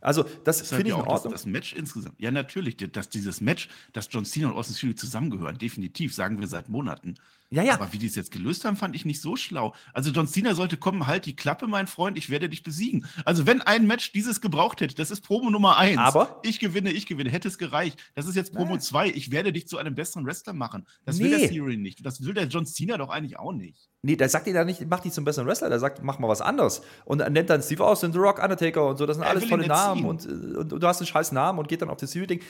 Also, 0.00 0.22
das, 0.44 0.58
das 0.58 0.68
finde 0.68 0.90
ich 0.90 0.94
in 0.96 1.00
Ordnung. 1.00 1.32
Das, 1.32 1.42
das, 1.42 1.46
Match 1.46 1.72
insgesamt. 1.74 2.14
Ja, 2.18 2.30
natürlich, 2.30 2.76
dass 2.76 3.08
dieses 3.08 3.40
Match, 3.40 3.68
dass 3.92 4.08
John 4.10 4.24
Cena 4.24 4.48
und 4.48 4.56
Austin 4.56 4.76
Theory 4.76 4.94
zusammengehören, 4.94 5.58
definitiv, 5.58 6.14
sagen 6.14 6.40
wir 6.40 6.46
seit 6.46 6.68
Monaten. 6.68 7.16
Ja, 7.50 7.62
ja. 7.62 7.74
Aber 7.74 7.92
wie 7.92 7.98
die 7.98 8.06
es 8.06 8.14
jetzt 8.14 8.30
gelöst 8.30 8.64
haben, 8.64 8.76
fand 8.76 8.94
ich 8.94 9.06
nicht 9.06 9.22
so 9.22 9.34
schlau. 9.34 9.74
Also 9.94 10.10
John 10.10 10.28
Cena 10.28 10.54
sollte 10.54 10.76
kommen, 10.76 11.06
halt 11.06 11.24
die 11.24 11.34
Klappe, 11.34 11.66
mein 11.66 11.86
Freund, 11.86 12.18
ich 12.18 12.28
werde 12.28 12.48
dich 12.48 12.62
besiegen. 12.62 13.06
Also 13.24 13.46
wenn 13.46 13.62
ein 13.62 13.86
Match 13.86 14.12
dieses 14.12 14.40
gebraucht 14.40 14.80
hätte, 14.82 14.94
das 14.94 15.10
ist 15.10 15.22
Promo 15.22 15.48
Nummer 15.48 15.78
eins. 15.78 15.98
Aber 15.98 16.40
ich 16.42 16.60
gewinne, 16.60 16.90
ich 16.90 17.06
gewinne, 17.06 17.30
hätte 17.30 17.48
es 17.48 17.56
gereicht. 17.56 17.98
Das 18.14 18.26
ist 18.26 18.34
jetzt 18.34 18.52
Promo 18.52 18.76
zwei. 18.78 19.08
Ich 19.08 19.30
werde 19.30 19.52
dich 19.52 19.66
zu 19.66 19.78
einem 19.78 19.94
besseren 19.94 20.26
Wrestler 20.26 20.52
machen. 20.52 20.86
Das 21.06 21.16
nee. 21.16 21.24
will 21.24 21.38
der 21.38 21.48
Theory 21.48 21.76
nicht. 21.78 22.04
Das 22.04 22.22
will 22.22 22.34
der 22.34 22.44
John 22.44 22.66
Cena 22.66 22.98
doch 22.98 23.08
eigentlich 23.08 23.38
auch 23.38 23.52
nicht. 23.52 23.88
Nee, 24.02 24.16
der 24.16 24.28
sagt 24.28 24.46
dir 24.46 24.54
da 24.54 24.64
nicht, 24.64 24.86
mach 24.88 25.00
dich 25.00 25.12
zum 25.12 25.24
besseren 25.24 25.48
Wrestler, 25.48 25.70
der 25.70 25.80
sagt, 25.80 26.02
mach 26.02 26.18
mal 26.18 26.28
was 26.28 26.40
anderes. 26.40 26.82
Und 27.04 27.20
er 27.20 27.30
nennt 27.30 27.50
dann 27.50 27.62
Steve 27.62 27.84
Austin, 27.84 28.12
The 28.12 28.18
Rock, 28.18 28.42
Undertaker 28.42 28.86
und 28.86 28.98
so, 28.98 29.06
das 29.06 29.16
sind 29.16 29.24
er 29.24 29.30
alles 29.30 29.48
tolle 29.48 29.66
Namen 29.66 30.04
und, 30.04 30.24
und, 30.26 30.72
und, 30.72 30.82
du 30.82 30.86
hast 30.86 31.00
einen 31.00 31.06
scheiß 31.06 31.32
Namen 31.32 31.58
und 31.58 31.68
geht 31.68 31.82
dann 31.82 31.90
auf 31.90 31.96
das 31.96 32.12
Theory-Ding. 32.12 32.40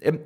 Ähm, 0.00 0.20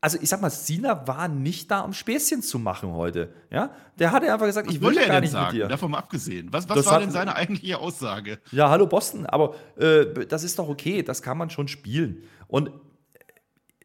also 0.00 0.18
ich 0.20 0.28
sag 0.28 0.40
mal, 0.40 0.50
Sina 0.50 1.06
war 1.06 1.28
nicht 1.28 1.70
da, 1.70 1.80
um 1.80 1.92
Späßchen 1.92 2.42
zu 2.42 2.58
machen 2.58 2.92
heute. 2.92 3.32
Ja, 3.50 3.70
der 3.98 4.12
hatte 4.12 4.32
einfach 4.32 4.46
gesagt, 4.46 4.68
was 4.68 4.74
ich 4.74 4.80
will 4.80 4.94
ja 4.94 5.06
gar 5.06 5.20
nicht 5.20 5.30
sagen? 5.30 5.56
mit 5.56 5.64
dir. 5.64 5.68
Davon 5.68 5.90
mal 5.90 5.98
abgesehen. 5.98 6.48
Was, 6.52 6.68
was 6.68 6.86
war 6.86 6.94
hat, 6.94 7.02
denn 7.02 7.10
seine 7.10 7.36
eigentliche 7.36 7.78
Aussage? 7.78 8.38
Ja, 8.50 8.70
hallo 8.70 8.86
Boston, 8.86 9.26
aber 9.26 9.54
äh, 9.76 10.26
das 10.26 10.42
ist 10.42 10.58
doch 10.58 10.68
okay, 10.68 11.02
das 11.02 11.20
kann 11.20 11.36
man 11.36 11.50
schon 11.50 11.68
spielen. 11.68 12.24
Und 12.48 12.68
äh, 12.68 12.72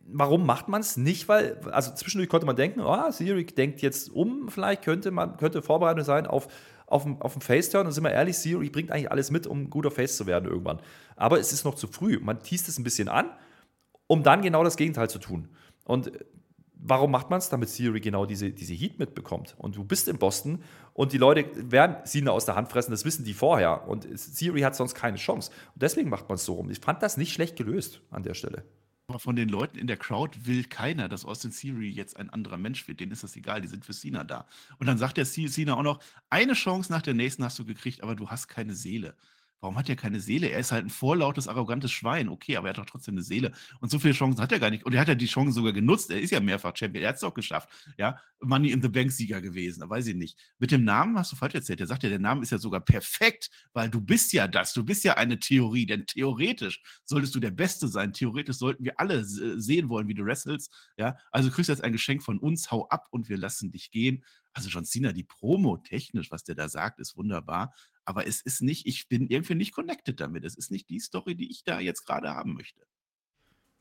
warum 0.08 0.46
macht 0.46 0.70
man 0.70 0.80
es 0.80 0.96
nicht? 0.96 1.28
Weil, 1.28 1.60
also 1.72 1.94
zwischendurch 1.94 2.30
konnte 2.30 2.46
man 2.46 2.56
denken, 2.56 2.80
oh, 2.80 3.12
Siri 3.12 3.46
denkt 3.46 3.82
jetzt 3.82 4.10
um, 4.10 4.48
vielleicht 4.48 4.84
könnte 4.84 5.12
man 5.12 5.36
könnte 5.36 5.62
vorbereitet 5.62 6.06
sein 6.06 6.28
auf 6.28 6.48
auf 6.88 7.04
dem, 7.04 7.20
auf 7.22 7.34
dem 7.34 7.42
Face-Turn 7.42 7.88
und 7.88 7.94
sind 7.94 8.04
wir 8.04 8.12
ehrlich, 8.12 8.38
Siri 8.38 8.70
bringt 8.70 8.92
eigentlich 8.92 9.10
alles 9.12 9.32
mit, 9.32 9.48
um 9.48 9.64
ein 9.64 9.70
guter 9.72 9.90
Face 9.90 10.18
zu 10.18 10.28
werden 10.28 10.48
irgendwann. 10.48 10.80
Aber 11.16 11.40
es 11.40 11.52
ist 11.52 11.64
noch 11.64 11.74
zu 11.74 11.88
früh. 11.88 12.20
Man 12.20 12.42
teast 12.44 12.70
es 12.70 12.78
ein 12.78 12.84
bisschen 12.84 13.10
an, 13.10 13.32
um 14.08 14.22
dann 14.22 14.44
genau 14.44 14.64
das 14.64 14.78
Gegenteil 14.78 15.10
zu 15.10 15.20
tun. 15.20 15.50
Und 15.86 16.12
warum 16.74 17.12
macht 17.12 17.30
man 17.30 17.40
es? 17.40 17.50
Damit 17.50 17.70
Siri 17.70 18.02
genau 18.02 18.26
diese, 18.26 18.52
diese 18.52 18.74
Heat 18.74 19.00
mitbekommt. 19.00 19.56
Und 19.58 19.76
du 19.76 19.84
bist 19.84 20.08
in 20.08 20.18
Boston 20.18 20.62
und 20.94 21.14
die 21.14 21.18
Leute 21.18 21.72
werden 21.72 21.98
Sina 22.04 22.32
aus 22.32 22.46
der 22.46 22.56
Hand 22.56 22.70
fressen, 22.70 22.92
das 22.92 23.06
wissen 23.06 23.24
die 23.24 23.34
vorher. 23.34 23.88
Und 23.88 24.08
Siri 24.18 24.62
hat 24.62 24.76
sonst 24.76 24.94
keine 24.94 25.18
Chance. 25.18 25.52
Und 25.74 25.82
deswegen 25.82 26.10
macht 26.10 26.28
man 26.28 26.36
es 26.36 26.46
so 26.46 26.56
rum. 26.56 26.70
Ich 26.70 26.80
fand 26.80 27.02
das 27.02 27.18
nicht 27.18 27.34
schlecht 27.34 27.56
gelöst 27.56 28.02
an 28.12 28.24
der 28.24 28.34
Stelle. 28.34 28.66
Aber 29.08 29.20
von 29.20 29.36
den 29.36 29.50
Leuten 29.50 29.78
in 29.78 29.86
der 29.86 29.98
Crowd 29.98 30.46
will 30.46 30.64
keiner, 30.64 31.08
dass 31.08 31.26
Austin 31.26 31.52
Theory 31.52 31.90
jetzt 31.90 32.18
ein 32.18 32.32
anderer 32.32 32.58
Mensch 32.58 32.88
wird. 32.88 33.00
Denen 33.00 33.12
ist 33.12 33.24
das 33.24 33.36
egal, 33.36 33.62
die 33.62 33.68
sind 33.68 33.86
für 33.86 33.94
Cena 33.94 34.24
da. 34.24 34.48
Und 34.80 34.88
dann 34.88 34.98
sagt 34.98 35.18
der 35.18 35.26
Cena 35.26 35.76
auch 35.76 35.84
noch, 35.84 36.00
eine 36.32 36.54
Chance 36.54 36.92
nach 36.92 37.04
der 37.04 37.14
nächsten 37.14 37.44
hast 37.44 37.60
du 37.60 37.66
gekriegt, 37.66 38.02
aber 38.02 38.16
du 38.16 38.30
hast 38.30 38.48
keine 38.48 38.74
Seele. 38.74 39.16
Warum 39.66 39.80
hat 39.80 39.90
er 39.90 39.96
keine 39.96 40.20
Seele? 40.20 40.50
Er 40.50 40.60
ist 40.60 40.72
halt 40.72 40.86
ein 40.86 40.92
vorlautes, 40.92 41.48
arrogantes 41.48 41.92
Schwein. 41.92 42.30
Okay, 42.30 42.56
aber 42.56 42.68
er 42.68 42.70
hat 42.70 42.78
doch 42.78 42.86
trotzdem 42.86 43.16
eine 43.16 43.24
Seele. 43.24 43.52
Und 43.80 43.90
so 43.90 43.98
viele 43.98 44.14
Chancen 44.14 44.40
hat 44.40 44.52
er 44.52 44.60
gar 44.60 44.70
nicht. 44.70 44.86
Und 44.86 44.94
er 44.94 45.02
hat 45.02 45.08
ja 45.08 45.16
die 45.16 45.26
Chancen 45.26 45.54
sogar 45.54 45.74
genutzt. 45.74 46.12
Er 46.12 46.22
ist 46.22 46.30
ja 46.30 46.40
mehrfach 46.40 46.78
Champion. 46.78 47.02
Er 47.02 47.10
hat 47.10 47.16
es 47.16 47.22
doch 47.22 47.34
geschafft. 47.34 47.68
Ja, 47.98 48.22
Money 48.42 48.70
in 48.70 48.84
the 48.84 48.90
Bank 48.90 49.12
Sieger 49.12 49.42
gewesen. 49.42 49.80
Da 49.80 49.90
weiß 49.90 50.06
ich 50.06 50.14
nicht. 50.14 50.38
Mit 50.60 50.70
dem 50.70 50.84
Namen 50.84 51.18
hast 51.18 51.32
du 51.32 51.36
falsch 51.36 51.56
erzählt. 51.56 51.82
Er 51.82 51.88
sagt 51.88 52.04
ja, 52.04 52.10
der 52.10 52.20
Name 52.20 52.44
ist 52.44 52.52
ja 52.52 52.60
sogar 52.60 52.80
perfekt, 52.80 53.50
weil 53.74 53.90
du 53.90 54.00
bist 54.00 54.34
ja 54.34 54.48
das. 54.48 54.72
Du 54.72 54.84
bist 54.84 55.04
ja 55.04 55.16
eine 55.16 55.40
Theorie. 55.40 55.88
Denn 55.88 56.06
theoretisch 56.06 56.84
solltest 57.04 57.34
du 57.34 57.40
der 57.40 57.50
Beste 57.50 57.88
sein. 57.88 58.14
Theoretisch 58.14 58.58
sollten 58.58 58.84
wir 58.84 59.00
alle 59.00 59.26
sehen 59.26 59.90
wollen, 59.90 60.08
wie 60.08 60.14
du 60.14 60.26
wrestelst. 60.26 60.72
Ja, 60.96 61.18
also 61.32 61.50
kriegst 61.50 61.70
du 61.70 61.74
jetzt 61.74 61.84
ein 61.84 61.92
Geschenk 61.92 62.22
von 62.22 62.38
uns. 62.38 62.70
Hau 62.70 62.88
ab 62.90 63.08
und 63.10 63.30
wir 63.30 63.38
lassen 63.40 63.72
dich 63.72 63.90
gehen. 63.90 64.24
Also 64.54 64.70
John 64.70 64.86
Cena, 64.86 65.12
die 65.12 65.24
Promo 65.24 65.78
technisch, 65.78 66.30
was 66.30 66.44
der 66.44 66.54
da 66.54 66.70
sagt, 66.70 67.00
ist 67.00 67.18
wunderbar 67.18 67.74
aber 68.06 68.28
es 68.28 68.42
ist 68.42 68.62
nicht, 68.62 68.86
ich 68.86 69.08
bin 69.08 69.28
irgendwie 69.28 69.56
nicht 69.56 69.74
connected 69.74 70.20
damit. 70.20 70.46
Es 70.46 70.56
ist 70.56 70.72
nicht 70.72 70.90
die 70.90 71.00
Story, 71.00 71.36
die 71.36 71.50
ich 71.52 71.64
da 71.64 71.80
jetzt 71.80 72.06
gerade 72.06 72.30
haben 72.30 72.54
möchte. 72.54 72.82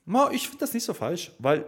No, 0.07 0.31
ich 0.31 0.49
finde 0.49 0.61
das 0.61 0.75
nicht 0.75 0.85
so 0.85 0.95
falsch, 0.95 1.33
weil 1.39 1.65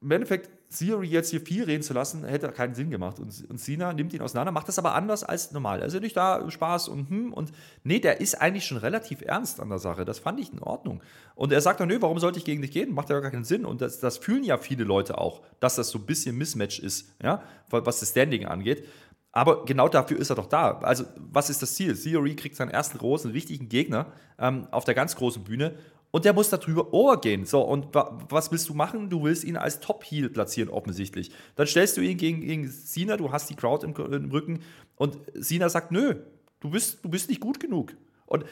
im 0.00 0.10
Endeffekt 0.10 0.50
Theory 0.70 1.08
jetzt 1.08 1.30
hier 1.30 1.40
viel 1.40 1.64
reden 1.64 1.82
zu 1.82 1.92
lassen, 1.92 2.24
hätte 2.24 2.50
keinen 2.52 2.74
Sinn 2.74 2.90
gemacht. 2.90 3.18
Und, 3.18 3.44
und 3.50 3.58
Cena 3.58 3.92
nimmt 3.92 4.12
ihn 4.14 4.22
auseinander, 4.22 4.52
macht 4.52 4.68
das 4.68 4.78
aber 4.78 4.94
anders 4.94 5.24
als 5.24 5.52
normal. 5.52 5.82
Also 5.82 5.98
nicht 5.98 6.16
da 6.16 6.48
Spaß 6.48 6.88
und 6.88 7.10
hm 7.10 7.32
und 7.32 7.52
nee, 7.82 7.98
der 7.98 8.20
ist 8.20 8.40
eigentlich 8.40 8.64
schon 8.64 8.78
relativ 8.78 9.20
ernst 9.20 9.60
an 9.60 9.68
der 9.68 9.78
Sache. 9.78 10.04
Das 10.04 10.20
fand 10.20 10.40
ich 10.40 10.52
in 10.52 10.60
Ordnung. 10.60 11.02
Und 11.34 11.52
er 11.52 11.60
sagt 11.60 11.80
dann, 11.80 11.88
nö, 11.88 11.98
warum 12.00 12.18
sollte 12.18 12.38
ich 12.38 12.44
gegen 12.44 12.62
dich 12.62 12.70
gehen? 12.70 12.94
Macht 12.94 13.10
ja 13.10 13.20
gar 13.20 13.30
keinen 13.30 13.44
Sinn. 13.44 13.64
Und 13.64 13.80
das, 13.80 13.98
das 13.98 14.18
fühlen 14.18 14.44
ja 14.44 14.58
viele 14.58 14.84
Leute 14.84 15.18
auch, 15.18 15.42
dass 15.58 15.74
das 15.74 15.90
so 15.90 15.98
ein 15.98 16.06
bisschen 16.06 16.38
Mismatch 16.38 16.78
ist, 16.78 17.12
ja, 17.22 17.42
was 17.68 18.00
das 18.00 18.10
Standing 18.10 18.46
angeht. 18.46 18.86
Aber 19.32 19.64
genau 19.64 19.88
dafür 19.88 20.18
ist 20.18 20.30
er 20.30 20.36
doch 20.36 20.46
da. 20.46 20.78
Also, 20.78 21.04
was 21.16 21.50
ist 21.50 21.62
das 21.62 21.74
Ziel? 21.74 21.94
Theory 21.94 22.34
kriegt 22.34 22.56
seinen 22.56 22.70
ersten 22.70 22.98
großen, 22.98 23.30
richtigen 23.30 23.68
Gegner 23.68 24.06
ähm, 24.38 24.66
auf 24.72 24.84
der 24.84 24.94
ganz 24.94 25.14
großen 25.14 25.44
Bühne 25.44 25.76
und 26.10 26.24
der 26.24 26.32
muss 26.32 26.50
darüber 26.50 26.92
overgehen. 26.92 27.44
So, 27.46 27.60
und 27.60 27.88
was 27.92 28.50
willst 28.50 28.68
du 28.68 28.74
machen? 28.74 29.08
Du 29.08 29.22
willst 29.22 29.44
ihn 29.44 29.56
als 29.56 29.80
Top-Heel 29.80 30.28
platzieren, 30.30 30.68
offensichtlich. 30.68 31.30
Dann 31.54 31.66
stellst 31.66 31.96
du 31.96 32.00
ihn 32.00 32.16
gegen, 32.16 32.40
gegen 32.40 32.68
Cena, 32.68 33.16
du 33.16 33.30
hast 33.30 33.48
die 33.50 33.54
Crowd 33.54 33.86
im, 33.86 33.94
im 34.12 34.30
Rücken 34.30 34.60
und 34.96 35.18
Cena 35.40 35.68
sagt: 35.68 35.92
Nö, 35.92 36.16
du 36.58 36.70
bist, 36.70 37.04
du 37.04 37.08
bist 37.08 37.28
nicht 37.28 37.40
gut 37.40 37.60
genug. 37.60 37.94
Und 38.26 38.44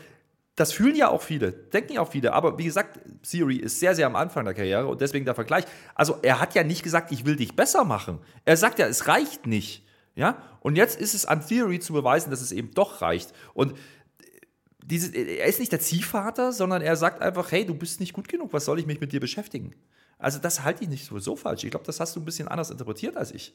das 0.55 0.73
fühlen 0.73 0.97
ja 0.97 1.09
auch 1.09 1.23
viele, 1.23 1.53
denken 1.53 1.95
ja 1.95 2.01
auch 2.01 2.11
viele. 2.11 2.33
Aber 2.33 2.59
wie 2.59 2.65
gesagt, 2.65 2.99
Theory 3.29 3.57
ist 3.57 3.79
sehr, 3.79 3.95
sehr 3.95 4.07
am 4.07 4.17
Anfang 4.17 4.45
der 4.45 4.55
Karriere 4.55 4.87
und 4.87 5.01
deswegen 5.01 5.25
der 5.25 5.35
Vergleich. 5.35 5.65
Also, 5.97 6.19
er 6.23 6.41
hat 6.41 6.55
ja 6.55 6.63
nicht 6.63 6.85
gesagt, 6.85 7.11
ich 7.11 7.25
will 7.27 7.37
dich 7.37 7.57
besser 7.57 7.85
machen. 7.85 8.21
Er 8.45 8.57
sagt 8.57 8.79
ja, 8.79 8.87
es 8.87 9.09
reicht 9.09 9.47
nicht. 9.47 9.85
Ja? 10.19 10.43
Und 10.59 10.75
jetzt 10.75 11.01
ist 11.01 11.15
es 11.15 11.27
an 11.27 11.47
Theory 11.47 11.79
zu 11.79 11.93
beweisen, 11.93 12.31
dass 12.31 12.41
es 12.41 12.51
eben 12.51 12.73
doch 12.73 13.03
reicht. 13.03 13.33
Und 13.55 13.75
diese, 14.85 15.15
er 15.15 15.47
ist 15.47 15.61
nicht 15.61 15.71
der 15.71 15.79
Ziehvater, 15.79 16.53
sondern 16.53 16.83
er 16.83 16.97
sagt 16.97 17.23
einfach, 17.23 17.53
hey, 17.53 17.65
du 17.65 17.73
bist 17.73 18.01
nicht 18.01 18.15
gut 18.15 18.27
genug, 18.27 18.53
was 18.53 18.65
soll 18.65 18.81
ich 18.81 18.87
mich 18.87 19.01
mit 19.01 19.13
dir 19.13 19.21
beschäftigen? 19.21 19.77
Also 20.19 20.41
das 20.41 20.65
halte 20.65 20.83
ich 20.83 20.91
nicht 20.91 21.07
sowieso 21.07 21.37
falsch. 21.37 21.63
Ich 21.63 21.71
glaube, 21.71 21.87
das 21.87 22.01
hast 22.01 22.17
du 22.17 22.21
ein 22.21 22.25
bisschen 22.25 22.49
anders 22.49 22.71
interpretiert 22.71 23.17
als 23.17 23.31
ich. 23.31 23.55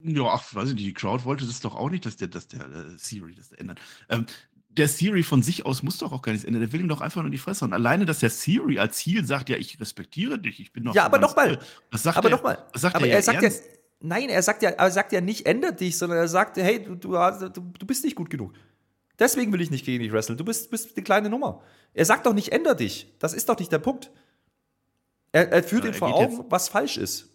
Ja, 0.00 0.24
ach, 0.24 0.52
weiß 0.52 0.70
ich 0.70 0.74
nicht, 0.74 0.86
die 0.86 0.94
Crowd 0.94 1.24
wollte 1.24 1.46
das 1.46 1.60
doch 1.60 1.76
auch 1.76 1.88
nicht, 1.88 2.04
dass 2.04 2.16
der, 2.16 2.26
dass 2.26 2.48
der 2.48 2.62
äh, 2.62 2.98
Siri 2.98 3.36
das 3.36 3.52
ändert. 3.52 3.78
Ähm, 4.08 4.26
der 4.70 4.88
Siri 4.88 5.22
von 5.22 5.42
sich 5.44 5.66
aus 5.66 5.84
muss 5.84 5.98
doch 5.98 6.10
auch 6.10 6.22
gar 6.22 6.32
nichts 6.32 6.44
ändern. 6.44 6.62
Der 6.62 6.72
will 6.72 6.80
ihm 6.80 6.88
doch 6.88 7.00
einfach 7.00 7.22
nur 7.22 7.30
die 7.30 7.38
Fresse. 7.38 7.64
Und 7.64 7.74
alleine, 7.74 8.06
dass 8.06 8.18
der 8.18 8.30
Siri 8.30 8.80
als 8.80 8.96
Ziel 8.96 9.24
sagt, 9.24 9.50
ja, 9.50 9.56
ich 9.56 9.78
respektiere 9.78 10.38
dich, 10.38 10.58
ich 10.58 10.72
bin 10.72 10.84
doch. 10.84 10.94
Ja, 10.96 11.04
aber 11.04 11.18
nochmal. 11.18 11.60
Was 11.92 12.02
sagt 12.02 12.16
aber 12.16 12.30
nochmal. 12.30 12.66
Aber 12.72 13.06
er, 13.06 13.16
er 13.16 13.22
sagt 13.22 13.42
ja, 13.42 13.50
Nein, 14.00 14.30
er 14.30 14.42
sagt 14.42 14.62
ja, 14.62 14.70
er 14.70 14.90
sagt 14.90 15.12
ja 15.12 15.20
nicht, 15.20 15.46
ändert 15.46 15.80
dich, 15.80 15.98
sondern 15.98 16.18
er 16.18 16.28
sagt, 16.28 16.56
hey, 16.56 16.82
du, 16.82 16.94
du, 16.94 17.10
du 17.12 17.86
bist 17.86 18.04
nicht 18.04 18.16
gut 18.16 18.30
genug. 18.30 18.52
Deswegen 19.18 19.52
will 19.52 19.60
ich 19.60 19.70
nicht 19.70 19.84
gegen 19.84 20.02
dich 20.02 20.12
wresteln. 20.12 20.38
Du 20.38 20.44
bist, 20.44 20.70
bist 20.70 20.96
eine 20.96 21.04
kleine 21.04 21.28
Nummer. 21.28 21.62
Er 21.92 22.06
sagt 22.06 22.24
doch 22.24 22.32
nicht, 22.32 22.52
änder 22.52 22.74
dich. 22.74 23.14
Das 23.18 23.34
ist 23.34 23.48
doch 23.48 23.58
nicht 23.58 23.70
der 23.70 23.78
Punkt. 23.78 24.10
Er, 25.32 25.52
er 25.52 25.62
führt 25.62 25.84
ja, 25.84 25.90
ihm 25.90 25.94
vor 25.94 26.14
Augen, 26.14 26.44
was 26.48 26.70
falsch 26.70 26.96
ist. 26.96 27.29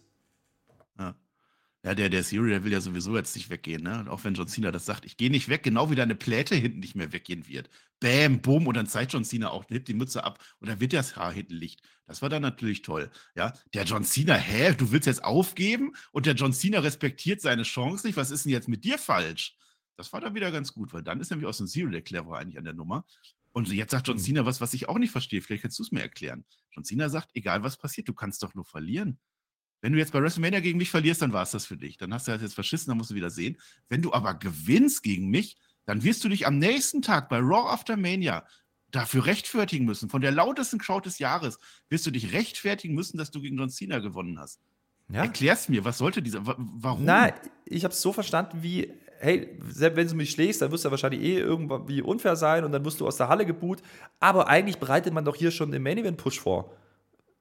Ja. 1.86 1.94
Der, 1.94 2.08
der 2.08 2.24
Siri, 2.24 2.50
der 2.50 2.64
will 2.64 2.72
ja 2.72 2.80
sowieso 2.80 3.16
jetzt 3.16 3.36
nicht 3.36 3.48
weggehen, 3.48 3.84
ne? 3.84 4.06
auch 4.10 4.24
wenn 4.24 4.34
John 4.34 4.48
Cena 4.48 4.72
das 4.72 4.86
sagt, 4.86 5.04
ich 5.04 5.16
gehe 5.16 5.30
nicht 5.30 5.48
weg, 5.48 5.62
genau 5.62 5.88
wie 5.88 5.94
deine 5.94 6.16
Pläte 6.16 6.56
hinten 6.56 6.80
nicht 6.80 6.96
mehr 6.96 7.12
weggehen 7.12 7.46
wird. 7.46 7.70
Bäm, 8.00 8.40
bumm, 8.42 8.66
und 8.66 8.76
dann 8.76 8.88
zeigt 8.88 9.12
John 9.12 9.24
Cena 9.24 9.50
auch, 9.50 9.68
nimmt 9.70 9.86
die 9.86 9.94
Mütze 9.94 10.24
ab 10.24 10.44
und 10.58 10.68
dann 10.68 10.80
wird 10.80 10.92
das 10.92 11.14
Haar 11.14 11.32
hinten 11.32 11.54
Licht. 11.54 11.82
Das 12.06 12.22
war 12.22 12.28
dann 12.28 12.42
natürlich 12.42 12.82
toll. 12.82 13.08
Ja, 13.36 13.52
der 13.72 13.84
John 13.84 14.02
Cena, 14.02 14.34
hä, 14.34 14.74
du 14.76 14.90
willst 14.90 15.06
jetzt 15.06 15.22
aufgeben 15.22 15.92
und 16.10 16.26
der 16.26 16.34
John 16.34 16.52
Cena 16.52 16.80
respektiert 16.80 17.40
seine 17.40 17.62
Chance 17.62 18.04
nicht. 18.04 18.16
Was 18.16 18.32
ist 18.32 18.44
denn 18.44 18.52
jetzt 18.52 18.68
mit 18.68 18.82
dir 18.82 18.98
falsch? 18.98 19.56
Das 19.96 20.12
war 20.12 20.20
dann 20.20 20.34
wieder 20.34 20.50
ganz 20.50 20.72
gut, 20.72 20.92
weil 20.92 21.04
dann 21.04 21.20
ist 21.20 21.30
nämlich 21.30 21.46
aus 21.46 21.58
dem 21.58 21.68
Zero 21.68 21.88
der 21.88 22.02
Clever 22.02 22.36
eigentlich 22.36 22.58
an 22.58 22.64
der 22.64 22.74
Nummer. 22.74 23.06
Und 23.52 23.72
jetzt 23.72 23.92
sagt 23.92 24.08
John 24.08 24.16
hm. 24.16 24.24
Cena 24.24 24.44
was, 24.44 24.60
was 24.60 24.74
ich 24.74 24.88
auch 24.88 24.98
nicht 24.98 25.12
verstehe. 25.12 25.40
Vielleicht 25.40 25.62
kannst 25.62 25.78
du 25.78 25.84
es 25.84 25.92
mir 25.92 26.02
erklären. 26.02 26.44
John 26.72 26.84
Cena 26.84 27.08
sagt, 27.08 27.30
egal 27.34 27.62
was 27.62 27.76
passiert, 27.76 28.08
du 28.08 28.12
kannst 28.12 28.42
doch 28.42 28.54
nur 28.54 28.64
verlieren. 28.64 29.20
Wenn 29.80 29.92
du 29.92 29.98
jetzt 29.98 30.12
bei 30.12 30.22
WrestleMania 30.22 30.60
gegen 30.60 30.78
mich 30.78 30.90
verlierst, 30.90 31.22
dann 31.22 31.32
war 31.32 31.42
es 31.42 31.50
das 31.50 31.66
für 31.66 31.76
dich. 31.76 31.96
Dann 31.98 32.12
hast 32.12 32.26
du 32.26 32.32
das 32.32 32.42
jetzt 32.42 32.54
verschissen, 32.54 32.90
dann 32.90 32.98
musst 32.98 33.10
du 33.10 33.14
wieder 33.14 33.30
sehen. 33.30 33.56
Wenn 33.88 34.02
du 34.02 34.12
aber 34.12 34.34
gewinnst 34.34 35.02
gegen 35.02 35.28
mich, 35.28 35.56
dann 35.84 36.02
wirst 36.02 36.24
du 36.24 36.28
dich 36.28 36.46
am 36.46 36.58
nächsten 36.58 37.02
Tag 37.02 37.28
bei 37.28 37.38
Raw 37.38 37.70
After 37.70 37.96
Mania 37.96 38.44
dafür 38.90 39.26
rechtfertigen 39.26 39.84
müssen. 39.84 40.08
Von 40.08 40.22
der 40.22 40.32
lautesten 40.32 40.78
Crowd 40.78 41.06
des 41.06 41.18
Jahres 41.18 41.58
wirst 41.88 42.06
du 42.06 42.10
dich 42.10 42.32
rechtfertigen 42.32 42.94
müssen, 42.94 43.18
dass 43.18 43.30
du 43.30 43.40
gegen 43.40 43.58
John 43.58 43.70
Cena 43.70 43.98
gewonnen 43.98 44.38
hast. 44.38 44.60
Ja? 45.08 45.22
Erklär's 45.22 45.68
mir, 45.68 45.84
was 45.84 45.98
sollte 45.98 46.22
dieser, 46.22 46.42
warum? 46.44 47.04
Na, 47.04 47.32
ich 47.64 47.84
habe 47.84 47.92
es 47.92 48.02
so 48.02 48.12
verstanden 48.12 48.62
wie, 48.62 48.92
hey, 49.20 49.58
selbst 49.68 49.96
wenn 49.96 50.08
du 50.08 50.14
mich 50.14 50.30
schlägst, 50.30 50.62
dann 50.62 50.72
wirst 50.72 50.84
du 50.84 50.90
wahrscheinlich 50.90 51.22
eh 51.22 51.38
irgendwie 51.38 52.02
unfair 52.02 52.36
sein 52.36 52.64
und 52.64 52.72
dann 52.72 52.84
wirst 52.84 53.00
du 53.00 53.06
aus 53.06 53.16
der 53.16 53.28
Halle 53.28 53.46
geboot. 53.46 53.82
Aber 54.18 54.48
eigentlich 54.48 54.78
bereitet 54.78 55.12
man 55.14 55.24
doch 55.24 55.36
hier 55.36 55.50
schon 55.50 55.70
den 55.70 55.82
Main 55.82 55.98
Event 55.98 56.16
Push 56.16 56.40
vor. 56.40 56.74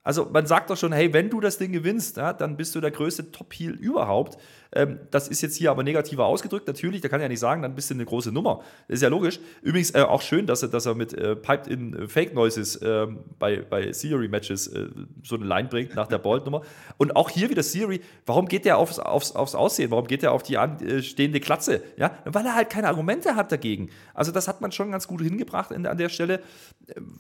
Also 0.06 0.30
man 0.32 0.46
sagt 0.46 0.70
doch 0.70 0.78
schon, 0.78 0.94
hey, 0.94 1.12
wenn 1.14 1.32
du 1.32 1.42
das 1.42 1.58
Ding 1.58 1.72
gewinnst, 1.72 2.18
ja, 2.18 2.32
dann 2.32 2.58
bist 2.58 2.76
du 2.76 2.80
der 2.80 2.92
größte 2.92 3.32
Top-Heel 3.32 3.72
überhaupt. 3.72 4.38
Ähm, 4.72 5.00
das 5.10 5.28
ist 5.28 5.42
jetzt 5.42 5.56
hier 5.56 5.72
aber 5.72 5.82
negativer 5.82 6.26
ausgedrückt. 6.26 6.68
Natürlich, 6.68 7.02
da 7.02 7.08
kann 7.10 7.20
ich 7.20 7.24
ja 7.24 7.30
nicht 7.30 7.40
sagen, 7.40 7.64
dann 7.64 7.74
bist 7.74 7.90
du 7.90 7.96
eine 7.96 8.06
große 8.06 8.32
Nummer. 8.32 8.62
Das 8.88 8.98
ist 8.98 9.02
ja 9.02 9.10
logisch. 9.10 9.40
Übrigens 9.64 9.96
äh, 9.96 10.02
auch 10.02 10.22
schön, 10.22 10.46
dass 10.46 10.62
er, 10.62 10.70
dass 10.70 10.86
er 10.86 10.94
mit 10.94 11.14
äh, 11.14 11.36
Piped 11.36 11.66
in 11.66 11.96
äh, 11.96 12.08
Fake 12.08 12.36
Noises 12.36 12.76
äh, 12.76 13.08
bei, 13.40 13.62
bei 13.62 13.90
Theory-Matches 13.90 14.68
äh, 14.68 14.90
so 15.24 15.38
eine 15.38 15.46
Line 15.46 15.70
bringt 15.70 15.96
nach 15.96 16.08
der 16.08 16.18
Bolt-Nummer. 16.20 16.62
Und 16.98 17.16
auch 17.16 17.32
hier 17.32 17.50
wieder 17.50 17.64
Theory, 17.64 18.02
warum 18.28 18.48
geht 18.48 18.66
der 18.66 18.78
aufs, 18.78 19.00
aufs, 19.00 19.32
aufs 19.32 19.56
Aussehen? 19.56 19.90
Warum 19.90 20.06
geht 20.06 20.22
der 20.22 20.34
auf 20.34 20.44
die 20.44 20.60
anstehende 20.60 21.40
Klatze? 21.40 21.82
Ja? 21.98 22.16
Weil 22.26 22.46
er 22.46 22.54
halt 22.54 22.70
keine 22.70 22.90
Argumente 22.90 23.36
hat 23.36 23.52
dagegen. 23.52 23.90
Also 24.14 24.32
das 24.32 24.48
hat 24.48 24.62
man 24.62 24.72
schon 24.72 24.92
ganz 24.92 25.08
gut 25.08 25.22
hingebracht 25.22 25.72
in, 25.72 25.88
an 25.88 25.98
der 25.98 26.10
Stelle. 26.10 26.42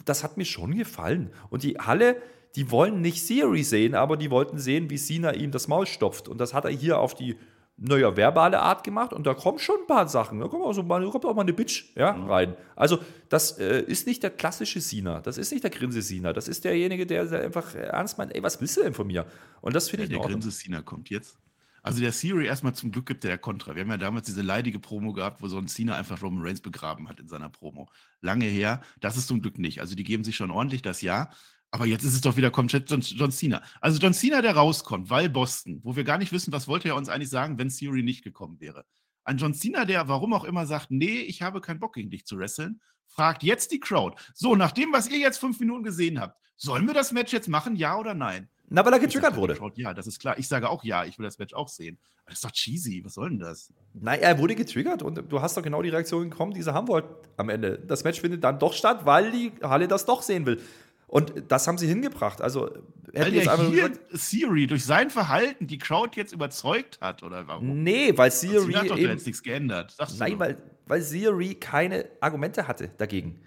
Das 0.05 0.23
hat 0.23 0.38
mir 0.38 0.45
schon 0.45 0.77
gefallen. 0.77 1.31
Und 1.49 1.63
die 1.63 1.79
Halle 1.79 2.17
die 2.56 2.72
wollen 2.72 3.01
nicht 3.01 3.28
Theory 3.28 3.64
sehen, 3.64 3.95
aber 3.95 4.18
die 4.18 4.32
wollten 4.32 4.58
sehen, 4.58 4.89
wie 4.89 4.97
Cena 4.97 5.34
ihm 5.34 5.51
das 5.51 5.68
Maul 5.68 5.86
stopft. 5.86 6.28
Und 6.28 6.39
das 6.39 6.53
hat 6.53 6.66
er 6.66 6.72
hier 6.72 6.99
auf 6.99 7.14
die, 7.14 7.38
naja, 7.78 8.16
verbale 8.16 8.62
Art 8.62 8.84
gemacht. 8.84 9.12
Und 9.12 9.28
da 9.28 9.34
kommen 9.34 9.60
schon 9.60 9.82
ein 9.82 9.88
paar 9.88 10.08
Sachen. 10.08 10.39
Da 10.39 10.47
kommt 10.47 10.64
auch, 10.64 10.74
so 10.74 10.82
mal, 10.82 11.03
kommt 11.10 11.26
auch 11.26 11.36
mal 11.36 11.41
eine 11.41 11.53
Bitch 11.53 11.93
ja, 11.95 12.14
mhm. 12.14 12.30
rein. 12.30 12.58
Also, 12.76 12.99
das 13.28 13.58
äh, 13.58 13.82
ist 13.82 14.08
nicht 14.08 14.24
der 14.24 14.30
klassische 14.30 14.80
Cena. 14.80 15.20
Das 15.20 15.38
ist 15.38 15.51
nicht 15.51 15.64
der 15.64 15.72
Grinse-Cena. 15.72 16.32
Das 16.32 16.47
ist 16.47 16.64
derjenige, 16.64 17.06
der, 17.06 17.30
einfach 17.32 17.76
ernst 17.76 18.18
meint, 18.18 18.34
ey, 18.34 18.41
was 18.41 18.62
willst 18.62 18.78
du 18.78 18.84
denn 18.84 18.93
von 18.93 19.08
mir? 19.08 19.26
Und 19.62 19.76
das 19.76 19.89
finde 19.89 20.06
ja, 20.06 20.12
ich 20.12 20.18
Der 20.18 20.28
Grinse-Cena 20.28 20.82
kommt 20.82 21.10
jetzt. 21.10 21.38
Also 21.86 21.99
der 21.99 22.14
Theory 22.14 22.47
erstmal 22.47 22.74
zum 22.74 22.91
Glück 22.91 23.06
gibt 23.06 23.24
der 23.24 23.38
Kontra. 23.38 23.76
Wir 23.76 23.84
haben 23.84 23.91
ja 23.91 23.97
damals 23.97 24.26
diese 24.26 24.41
leidige 24.41 24.80
Promo 24.80 25.14
gehabt, 25.14 25.43
wo 25.43 25.47
so 25.47 25.60
ein 25.60 25.68
Cena 25.68 25.95
einfach 25.95 26.20
Roman 26.24 26.43
Reigns 26.43 26.60
begraben 26.62 27.08
hat 27.08 27.20
in 27.20 27.28
seiner 27.28 27.49
Promo. 27.49 27.89
Lange 28.22 28.45
her. 28.45 28.82
Das 29.01 29.18
ist 29.18 29.28
zum 29.28 29.39
Glück 29.39 29.60
nicht. 29.60 29.82
Also 29.82 29.93
die 29.93 30.03
geben 30.03 30.24
sich 30.24 30.36
schon 30.36 30.49
ordentlich 30.49 30.82
das 30.82 31.01
Ja. 31.01 31.30
Aber 31.76 31.86
jetzt 31.86 32.05
ist 32.05 32.13
es 32.13 32.21
doch 32.21 32.38
wieder 32.38 32.51
komplett 32.51 32.89
John, 32.89 33.01
John, 33.01 33.34
Cena. 33.34 33.61
Also 33.82 33.99
John 33.99 34.13
Cena, 34.13 34.41
der 34.41 34.55
rauskommt, 34.55 35.09
weil 35.09 35.28
Boston, 35.28 35.82
wo 35.84 35.97
wir 35.97 36.05
gar 36.05 36.17
nicht 36.17 36.32
wissen, 36.32 36.53
was 36.53 36.69
wollte 36.69 36.88
er 36.88 36.95
uns 36.95 37.09
eigentlich 37.09 37.30
sagen, 37.30 37.57
wenn 37.57 37.67
Theory 37.67 38.01
nicht 38.01 38.23
gekommen 38.23 38.61
wäre. 38.61 38.86
Ein 39.26 39.36
John 39.36 39.53
Cena, 39.53 39.84
der 39.84 40.07
warum 40.07 40.32
auch 40.32 40.45
immer 40.45 40.65
sagt, 40.67 40.89
nee, 40.89 41.19
ich 41.19 41.41
habe 41.41 41.59
keinen 41.59 41.82
Bock 41.82 41.95
gegen 41.95 42.09
dich 42.09 42.26
zu 42.26 42.38
wresteln, 42.38 42.80
fragt 43.09 43.43
jetzt 43.43 43.73
die 43.73 43.82
Crowd. 43.82 44.15
So, 44.34 44.55
nach 44.55 44.71
dem, 44.71 44.93
was 44.93 45.09
ihr 45.09 45.17
jetzt 45.17 45.38
fünf 45.38 45.59
Minuten 45.59 45.84
gesehen 45.84 46.17
habt, 46.17 46.39
sollen 46.55 46.88
wir 46.88 46.93
das 46.93 47.11
Match 47.11 47.34
jetzt 47.34 47.49
machen, 47.49 47.76
ja 47.76 47.97
oder 47.97 48.13
nein? 48.13 48.47
Na, 48.69 48.86
weil 48.86 48.93
er 48.93 48.99
getriggert 48.99 49.36
wurde. 49.36 49.55
Crowd, 49.55 49.80
ja, 49.82 49.93
das 49.93 50.07
ist 50.07 50.19
klar. 50.19 50.39
Ich 50.39 50.47
sage 50.47 50.69
auch 50.69 50.86
ja, 50.86 51.03
ich 51.03 51.19
will 51.19 51.26
das 51.26 51.39
Match 51.39 51.53
auch 51.53 51.67
sehen. 51.67 51.99
Das 52.26 52.36
ist 52.36 52.45
doch 52.45 52.51
cheesy. 52.51 53.03
Was 53.03 53.15
soll 53.15 53.30
denn 53.30 53.39
das? 53.39 53.71
Nein, 53.93 54.21
er 54.21 54.39
wurde 54.39 54.55
getriggert 54.55 55.03
und 55.03 55.30
du 55.30 55.41
hast 55.41 55.57
doch 55.57 55.61
genau 55.61 55.82
die 55.82 55.89
Reaktion 55.89 56.30
bekommen, 56.30 56.53
die 56.53 56.63
sie 56.63 56.73
haben 56.73 56.88
wollten 56.88 57.13
am 57.38 57.49
Ende. 57.49 57.78
Das 57.80 58.03
Match 58.05 58.21
findet 58.21 58.43
dann 58.43 58.57
doch 58.57 58.73
statt, 58.73 59.05
weil 59.05 59.32
die 59.32 59.51
Halle 59.61 59.88
das 59.88 60.05
doch 60.05 60.21
sehen 60.21 60.45
will. 60.45 60.61
Und 61.08 61.34
das 61.47 61.68
haben 61.68 61.78
sie 61.78 61.88
hingebracht. 61.88 62.41
Also 62.41 62.72
weil 63.14 63.32
der 63.32 63.56
hier 63.56 63.89
gesagt, 63.89 63.99
Siri 64.12 64.68
durch 64.68 64.86
sein 64.86 65.10
Verhalten 65.10 65.68
die 65.68 65.78
Crowd 65.78 66.12
jetzt 66.16 66.34
überzeugt 66.34 66.99
hat, 67.01 67.24
oder 67.24 67.47
warum? 67.47 67.84
Nee, 67.84 68.14
weil 68.16 68.32
Siri. 68.32 68.74
hat 68.74 68.89
doch 68.89 68.97
eben, 68.97 69.12
jetzt 69.12 69.26
nichts 69.26 69.41
geändert. 69.41 69.95
Nein, 70.18 70.39
weil, 70.39 70.58
weil 70.86 71.01
Siri 71.01 71.56
keine 71.56 72.06
Argumente 72.20 72.68
hatte 72.68 72.89
dagegen. 72.97 73.39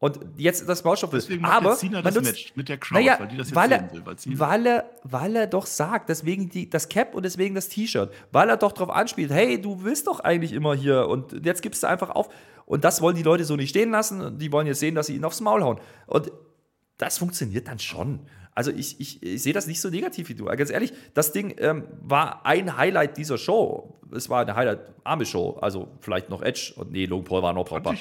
Und 0.00 0.20
jetzt 0.36 0.68
das 0.68 0.82
Baustoff 0.82 1.12
ist. 1.12 1.28
Deswegen 1.28 1.44
aber 1.44 1.74
Cena 1.74 2.02
das 2.02 2.14
nutzt, 2.14 2.26
Match 2.26 2.52
mit 2.54 2.68
der 2.68 2.78
Crowd, 2.78 3.00
naja, 3.00 3.18
weil 3.18 3.28
die 3.28 3.36
das 3.36 3.48
jetzt 3.48 3.56
weil 3.56 3.72
er, 3.72 3.92
will. 3.92 4.02
Weil, 4.06 4.16
weil, 4.38 4.66
er, 4.66 4.90
weil 5.02 5.36
er 5.36 5.46
doch 5.48 5.66
sagt, 5.66 6.08
deswegen 6.08 6.48
die, 6.48 6.70
das 6.70 6.88
Cap 6.88 7.14
und 7.14 7.24
deswegen 7.24 7.56
das 7.56 7.68
T-Shirt, 7.68 8.12
weil 8.30 8.48
er 8.48 8.56
doch 8.56 8.70
darauf 8.70 8.90
anspielt, 8.90 9.32
hey, 9.32 9.60
du 9.60 9.82
willst 9.82 10.06
doch 10.06 10.20
eigentlich 10.20 10.52
immer 10.52 10.74
hier 10.76 11.08
und 11.08 11.44
jetzt 11.44 11.62
gibst 11.62 11.82
du 11.82 11.88
einfach 11.88 12.10
auf. 12.10 12.28
Und 12.64 12.84
das 12.84 13.00
wollen 13.00 13.16
die 13.16 13.22
Leute 13.22 13.44
so 13.44 13.56
nicht 13.56 13.70
stehen 13.70 13.90
lassen. 13.90 14.38
Die 14.38 14.52
wollen 14.52 14.66
jetzt 14.66 14.80
sehen, 14.80 14.94
dass 14.94 15.06
sie 15.06 15.16
ihn 15.16 15.24
aufs 15.24 15.40
Maul 15.40 15.64
hauen. 15.64 15.80
Und 16.06 16.30
das 16.98 17.18
funktioniert 17.18 17.68
dann 17.68 17.78
schon. 17.78 18.20
Also 18.54 18.72
ich, 18.72 19.00
ich, 19.00 19.22
ich 19.22 19.42
sehe 19.42 19.52
das 19.52 19.68
nicht 19.68 19.80
so 19.80 19.88
negativ 19.88 20.28
wie 20.28 20.34
du. 20.34 20.46
Ganz 20.46 20.70
ehrlich, 20.70 20.92
das 21.14 21.32
Ding 21.32 21.54
ähm, 21.58 21.84
war 22.02 22.44
ein 22.44 22.76
Highlight 22.76 23.16
dieser 23.16 23.38
Show. 23.38 24.00
Es 24.12 24.28
war 24.28 24.42
eine 24.42 24.56
Highlight-arme 24.56 25.26
Show. 25.26 25.58
Also 25.60 25.96
vielleicht 26.00 26.28
noch 26.28 26.42
Edge 26.42 26.72
und 26.74 26.90
nee, 26.90 27.06
Logan 27.06 27.24
Paul 27.24 27.42
war 27.42 27.52
noch 27.52 27.64
brauchbar. 27.64 27.96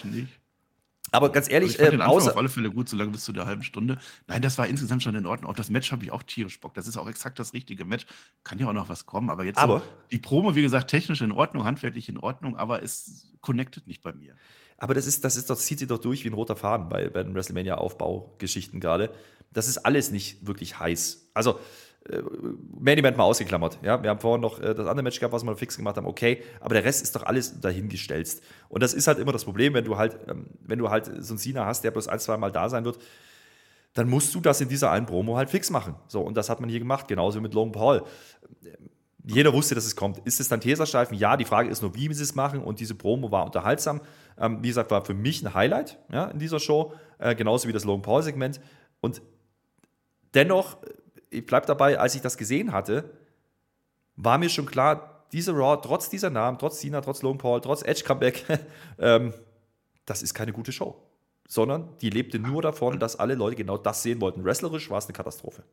Aber 1.12 1.32
ganz 1.32 1.50
ehrlich, 1.50 1.80
also 1.80 1.84
ich 1.84 1.90
fand 1.90 2.02
ähm, 2.02 2.10
außer 2.10 2.32
auf 2.32 2.38
alle 2.38 2.50
Fälle 2.50 2.72
gut, 2.72 2.90
solange 2.90 3.12
bis 3.12 3.24
zu 3.24 3.32
der 3.32 3.46
halben 3.46 3.64
Stunde. 3.64 3.98
Nein, 4.26 4.42
das 4.42 4.58
war 4.58 4.68
insgesamt 4.68 5.04
schon 5.04 5.16
in 5.16 5.26
Ordnung. 5.26 5.52
Auch 5.52 5.56
das 5.56 5.70
Match 5.70 5.92
habe 5.92 6.04
ich 6.04 6.12
auch 6.12 6.24
tierisch 6.24 6.60
Bock. 6.60 6.74
Das 6.74 6.88
ist 6.88 6.98
auch 6.98 7.08
exakt 7.08 7.40
das 7.40 7.54
richtige 7.54 7.86
Match. 7.86 8.06
Kann 8.44 8.60
ja 8.60 8.68
auch 8.68 8.74
noch 8.74 8.90
was 8.90 9.06
kommen. 9.06 9.30
Aber 9.30 9.46
jetzt 9.46 9.58
aber, 9.58 9.80
so, 9.80 9.86
die 10.12 10.18
Promo, 10.18 10.56
wie 10.56 10.64
gesagt, 10.64 10.90
technisch 10.90 11.22
in 11.22 11.32
Ordnung, 11.32 11.64
handwerklich 11.64 12.10
in 12.10 12.18
Ordnung, 12.18 12.58
aber 12.58 12.84
es 12.84 13.32
connectet 13.42 13.88
nicht 13.88 14.02
bei 14.02 14.12
mir. 14.12 14.36
Aber 14.78 14.94
das 14.94 15.08
ist, 15.08 15.24
das 15.24 15.36
ist, 15.38 15.50
das 15.50 15.66
zieht 15.66 15.80
sich 15.80 15.88
doch 15.88 15.98
durch 15.98 16.24
wie 16.24 16.30
ein 16.30 16.34
roter 16.34 16.56
Faden 16.56 16.88
bei, 16.90 17.10
bei 17.10 17.24
den 17.24 17.34
WrestleMania-Aufbaugeschichten 17.34 18.80
gerade. 18.80 19.10
Das 19.52 19.68
ist 19.68 19.80
alles 19.80 20.12
nicht 20.12 20.46
wirklich 20.46 20.80
heiß. 20.80 21.30
Also, 21.34 21.60
äh, 22.10 22.22
Main 22.80 22.98
Event 22.98 23.18
mal 23.18 23.24
ausgeklammert. 23.24 23.80
Ja, 23.82 24.02
wir 24.02 24.10
haben 24.10 24.20
vorhin 24.20 24.42
noch 24.42 24.60
äh, 24.60 24.76
das 24.76 24.88
andere 24.88 25.04
Match 25.04 25.20
gehabt, 25.20 25.34
was 25.34 25.44
wir 25.44 25.56
fix 25.56 25.78
gemacht 25.78 25.98
haben. 25.98 26.06
Okay, 26.06 26.44
aber 26.60 26.76
der 26.76 26.84
Rest 26.84 27.02
ist 27.02 27.16
doch 27.16 27.24
alles 27.24 27.60
dahingestellt. 27.60 28.42
Und 28.70 28.84
das 28.84 28.94
ist 28.94 29.08
halt 29.08 29.18
immer 29.18 29.32
das 29.32 29.46
Problem, 29.46 29.74
wenn 29.74 29.86
du 29.86 29.98
halt, 29.98 30.18
ähm, 30.28 30.48
wenn 30.62 30.80
du 30.80 30.90
halt 30.90 31.06
so 31.06 31.34
einen 31.34 31.40
Cena 31.40 31.66
hast, 31.66 31.84
der 31.84 31.92
bloß 31.92 32.08
ein, 32.08 32.20
zwei 32.20 32.38
Mal 32.38 32.52
da 32.52 32.70
sein 32.70 32.86
wird, 32.86 33.00
dann 33.94 34.10
musst 34.10 34.36
du 34.36 34.40
das 34.42 34.62
in 34.62 34.70
dieser 34.70 34.92
einen 34.92 35.08
Promo 35.08 35.38
halt 35.38 35.50
fix 35.50 35.72
machen. 35.72 35.96
So, 36.08 36.22
und 36.22 36.38
das 36.38 36.50
hat 36.50 36.60
man 36.60 36.70
hier 36.70 36.80
gemacht, 36.80 37.08
genauso 37.08 37.42
mit 37.42 37.56
Logan 37.56 37.72
Paul 37.72 38.04
jeder 39.30 39.52
wusste, 39.52 39.76
dass 39.76 39.86
es 39.86 39.96
kommt. 39.96 40.20
Ist 40.20 40.40
es 40.40 40.48
dann 40.48 40.62
Tesastreifen? 40.62 41.18
Ja, 41.18 41.36
die 41.36 41.44
Frage 41.44 41.70
ist 41.70 41.82
nur, 41.82 41.94
wie 41.96 42.14
sie 42.14 42.24
es 42.24 42.34
machen. 42.36 42.62
Und 42.64 42.80
diese 42.80 42.96
Promo 42.96 43.30
war 43.30 43.46
unterhaltsam. 43.46 44.02
Ähm, 44.40 44.64
wie 44.64 44.70
gesagt, 44.70 44.90
war 44.90 45.04
für 45.04 45.14
mich 45.14 45.44
ein 45.44 45.54
Highlight 45.54 46.00
ja, 46.12 46.26
in 46.26 46.40
dieser 46.40 46.60
Show, 46.60 46.94
äh, 47.20 47.36
genauso 47.36 47.68
wie 47.68 47.74
das 47.74 47.84
Logan 47.84 48.04
Paul-Segment. 48.04 48.62
Und 49.02 49.22
dennoch, 50.34 50.78
ich 51.30 51.46
bleibe 51.46 51.66
dabei, 51.66 52.00
als 52.00 52.16
ich 52.16 52.22
das 52.22 52.38
gesehen 52.38 52.72
hatte, 52.72 53.12
war 54.16 54.38
mir 54.38 54.50
schon 54.50 54.66
klar, 54.66 55.26
diese 55.34 55.52
Raw, 55.52 55.78
trotz 55.82 56.10
dieser 56.10 56.30
Namen, 56.30 56.58
trotz 56.58 56.80
Cena, 56.80 57.02
trotz 57.02 57.22
Logan 57.22 57.38
Paul, 57.38 57.60
trotz 57.60 57.84
Edge 57.84 58.04
Comeback, 58.06 58.46
ähm, 59.00 59.34
das 60.06 60.24
ist 60.24 60.34
keine 60.34 60.54
gute 60.54 60.72
Show. 60.72 60.96
Sondern 61.50 61.90
die 62.00 62.10
lebte 62.10 62.40
nur 62.40 62.62
davon, 62.62 62.98
dass 62.98 63.18
alle 63.18 63.36
Leute 63.36 63.58
genau 63.58 63.78
das 63.78 64.04
sehen 64.04 64.22
wollten. 64.22 64.46
Wrestlerisch 64.46 64.90
war 64.90 65.00
es 65.00 65.06
eine 65.06 65.14
Katastrophe 65.14 65.64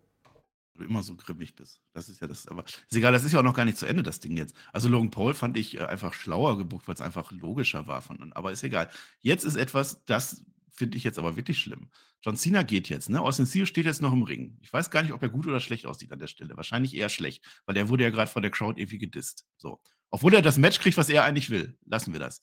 immer 0.78 1.02
so 1.02 1.14
grimmig 1.14 1.54
bist. 1.54 1.80
Das 1.92 2.08
ist 2.08 2.20
ja 2.20 2.26
das, 2.26 2.48
aber 2.48 2.64
ist 2.64 2.96
egal, 2.96 3.12
das 3.12 3.24
ist 3.24 3.32
ja 3.32 3.40
auch 3.40 3.44
noch 3.44 3.54
gar 3.54 3.64
nicht 3.64 3.78
zu 3.78 3.86
Ende, 3.86 4.02
das 4.02 4.20
Ding 4.20 4.36
jetzt. 4.36 4.54
Also 4.72 4.88
Logan 4.88 5.10
Paul 5.10 5.34
fand 5.34 5.56
ich 5.56 5.76
äh, 5.76 5.84
einfach 5.84 6.14
schlauer 6.14 6.58
gebucht, 6.58 6.88
weil 6.88 6.94
es 6.94 7.00
einfach 7.00 7.30
logischer 7.32 7.86
war 7.86 8.02
von, 8.02 8.32
aber 8.32 8.52
ist 8.52 8.62
egal. 8.62 8.90
Jetzt 9.20 9.44
ist 9.44 9.56
etwas, 9.56 10.04
das 10.04 10.44
finde 10.70 10.96
ich 10.96 11.04
jetzt 11.04 11.18
aber 11.18 11.36
wirklich 11.36 11.58
schlimm. 11.58 11.88
John 12.22 12.36
Cena 12.36 12.62
geht 12.62 12.88
jetzt, 12.88 13.10
ne? 13.10 13.20
Austin 13.20 13.46
Theory 13.46 13.66
steht 13.66 13.84
jetzt 13.84 14.00
noch 14.00 14.12
im 14.12 14.22
Ring. 14.22 14.56
Ich 14.62 14.72
weiß 14.72 14.90
gar 14.90 15.02
nicht, 15.02 15.12
ob 15.12 15.22
er 15.22 15.28
gut 15.28 15.46
oder 15.46 15.60
schlecht 15.60 15.86
aussieht 15.86 16.10
an 16.10 16.18
der 16.18 16.26
Stelle. 16.26 16.56
Wahrscheinlich 16.56 16.94
eher 16.94 17.10
schlecht, 17.10 17.44
weil 17.66 17.76
er 17.76 17.88
wurde 17.90 18.04
ja 18.04 18.10
gerade 18.10 18.30
von 18.30 18.42
der 18.42 18.50
Crowd 18.50 18.80
irgendwie 18.80 18.98
gedisst. 18.98 19.46
So. 19.58 19.80
Obwohl 20.10 20.32
er 20.34 20.42
das 20.42 20.56
Match 20.56 20.80
kriegt, 20.80 20.96
was 20.96 21.10
er 21.10 21.24
eigentlich 21.24 21.50
will. 21.50 21.76
Lassen 21.84 22.12
wir 22.12 22.20
das. 22.20 22.40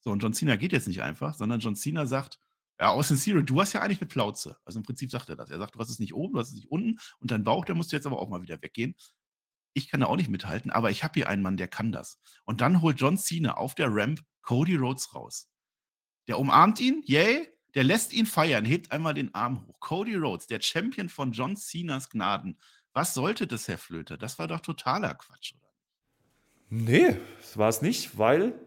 So, 0.00 0.10
und 0.10 0.20
John 0.20 0.34
Cena 0.34 0.56
geht 0.56 0.72
jetzt 0.72 0.88
nicht 0.88 1.02
einfach, 1.02 1.34
sondern 1.34 1.60
John 1.60 1.76
Cena 1.76 2.06
sagt, 2.06 2.40
ja, 2.80 2.88
Austin 2.88 3.18
Theory, 3.18 3.44
du 3.44 3.60
hast 3.60 3.74
ja 3.74 3.82
eigentlich 3.82 4.00
eine 4.00 4.08
Plauze. 4.08 4.56
Also 4.64 4.78
im 4.78 4.84
Prinzip 4.84 5.10
sagt 5.10 5.28
er 5.28 5.36
das. 5.36 5.50
Er 5.50 5.58
sagt, 5.58 5.74
du 5.74 5.78
hast 5.78 5.90
es 5.90 5.98
nicht 5.98 6.14
oben, 6.14 6.32
du 6.32 6.40
hast 6.40 6.48
es 6.48 6.54
nicht 6.54 6.70
unten 6.70 6.98
und 7.18 7.30
dein 7.30 7.44
Bauch, 7.44 7.66
der 7.66 7.74
musst 7.74 7.92
du 7.92 7.96
jetzt 7.96 8.06
aber 8.06 8.18
auch 8.18 8.30
mal 8.30 8.40
wieder 8.40 8.62
weggehen. 8.62 8.94
Ich 9.74 9.90
kann 9.90 10.00
da 10.00 10.06
auch 10.06 10.16
nicht 10.16 10.30
mithalten, 10.30 10.70
aber 10.70 10.90
ich 10.90 11.04
habe 11.04 11.12
hier 11.14 11.28
einen 11.28 11.42
Mann, 11.42 11.58
der 11.58 11.68
kann 11.68 11.92
das. 11.92 12.18
Und 12.44 12.62
dann 12.62 12.80
holt 12.80 12.98
John 12.98 13.18
Cena 13.18 13.58
auf 13.58 13.74
der 13.74 13.94
Ramp 13.94 14.22
Cody 14.40 14.76
Rhodes 14.76 15.14
raus. 15.14 15.48
Der 16.26 16.38
umarmt 16.38 16.80
ihn, 16.80 17.02
yay, 17.04 17.48
der 17.74 17.84
lässt 17.84 18.14
ihn 18.14 18.24
feiern, 18.24 18.64
hebt 18.64 18.90
einmal 18.92 19.12
den 19.12 19.34
Arm 19.34 19.66
hoch. 19.66 19.78
Cody 19.78 20.16
Rhodes, 20.16 20.46
der 20.46 20.62
Champion 20.62 21.10
von 21.10 21.32
John 21.32 21.56
Cenas 21.56 22.08
Gnaden. 22.08 22.58
Was 22.94 23.12
sollte 23.12 23.46
das, 23.46 23.68
Herr 23.68 23.78
Flöter? 23.78 24.16
Das 24.16 24.38
war 24.38 24.48
doch 24.48 24.60
totaler 24.60 25.14
Quatsch, 25.14 25.52
oder? 25.54 25.68
Nee, 26.70 27.16
das 27.38 27.58
war 27.58 27.68
es 27.68 27.82
nicht, 27.82 28.16
weil 28.16 28.58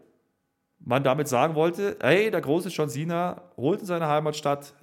man 0.84 1.02
damit 1.02 1.28
sagen 1.28 1.54
wollte, 1.54 1.96
hey, 2.00 2.30
der 2.30 2.40
große 2.40 2.68
John 2.68 2.88
Cena 2.88 3.42
holt 3.56 3.80
in 3.80 3.86
seiner 3.86 4.08
Heimatstadt 4.08 4.74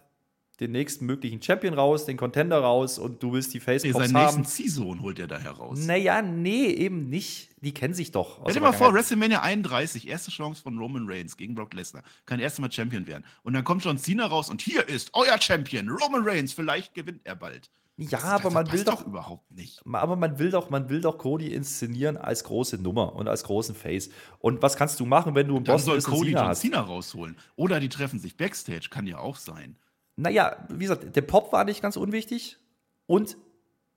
den 0.60 0.72
nächsten 0.72 1.08
möglichen 1.08 1.42
Champion 1.42 1.74
raus, 1.74 2.06
den 2.06 2.18
Contender 2.18 2.60
raus 2.60 3.00
und 3.00 3.24
du 3.24 3.34
willst 3.34 3.52
die 3.54 3.60
Facepops 3.60 3.84
nee, 3.84 3.92
seinen 3.92 4.16
haben. 4.16 4.38
Nächsten 4.38 4.46
Ziehsohn 4.46 5.02
holt 5.02 5.18
er 5.18 5.26
da 5.26 5.40
heraus. 5.40 5.80
Naja, 5.86 6.22
nee, 6.22 6.68
eben 6.68 7.10
nicht. 7.10 7.50
Die 7.64 7.74
kennen 7.74 7.96
sich 7.96 8.12
doch. 8.12 8.42
Stell 8.42 8.54
dir 8.54 8.62
mal 8.62 8.72
vor, 8.72 8.94
WrestleMania 8.94 9.42
31, 9.42 10.08
erste 10.08 10.30
Chance 10.30 10.62
von 10.62 10.78
Roman 10.78 11.08
Reigns 11.08 11.36
gegen 11.36 11.56
Brock 11.56 11.74
Lesnar. 11.74 12.04
Kann 12.28 12.40
erst 12.40 12.60
Mal 12.60 12.72
Champion 12.72 13.08
werden. 13.08 13.24
Und 13.42 13.54
dann 13.54 13.64
kommt 13.64 13.84
John 13.84 13.98
Cena 13.98 14.28
raus 14.28 14.52
und 14.52 14.62
hier 14.62 14.88
ist 14.88 15.10
euer 15.14 15.40
Champion, 15.42 15.90
Roman 15.90 16.22
Reigns. 16.24 16.54
Vielleicht 16.54 16.94
gewinnt 16.94 17.22
er 17.24 17.36
bald. 17.36 17.72
Ja, 17.98 18.10
das, 18.10 18.24
aber 18.24 18.50
man 18.50 18.72
will 18.72 18.84
doch, 18.84 19.06
überhaupt 19.06 19.52
nicht. 19.52 19.82
Aber 19.92 20.16
man 20.16 20.40
will 20.40 20.50
doch, 20.50 20.70
man 20.70 20.90
will 20.90 21.02
doch 21.02 21.18
Cody 21.18 21.54
inszenieren 21.54 22.18
als 22.18 22.44
große 22.44 22.78
Nummer 22.78 23.16
und 23.16 23.28
als 23.28 23.44
großen 23.44 23.76
Face. 23.76 24.10
Und 24.40 24.62
was 24.62 24.76
kannst 24.76 25.00
du 25.00 25.06
machen, 25.06 25.36
wenn 25.36 25.48
du 25.48 25.58
einen 25.58 25.66
Boss 25.66 25.86
soll 25.86 26.02
Cody 26.02 26.32
John 26.32 26.56
Cena 26.56 26.82
rausholen 26.82 27.38
oder 27.56 27.80
die 27.80 27.90
treffen 27.90 28.20
sich 28.20 28.38
backstage, 28.38 28.88
kann 28.90 29.06
ja 29.06 29.20
auch 29.20 29.36
sein. 29.36 29.78
Naja, 30.16 30.68
wie 30.70 30.84
gesagt, 30.84 31.16
der 31.16 31.22
Pop 31.22 31.52
war 31.54 31.64
nicht 31.64 31.82
ganz 31.82 31.96
unwichtig 31.96 32.58
und 33.06 33.38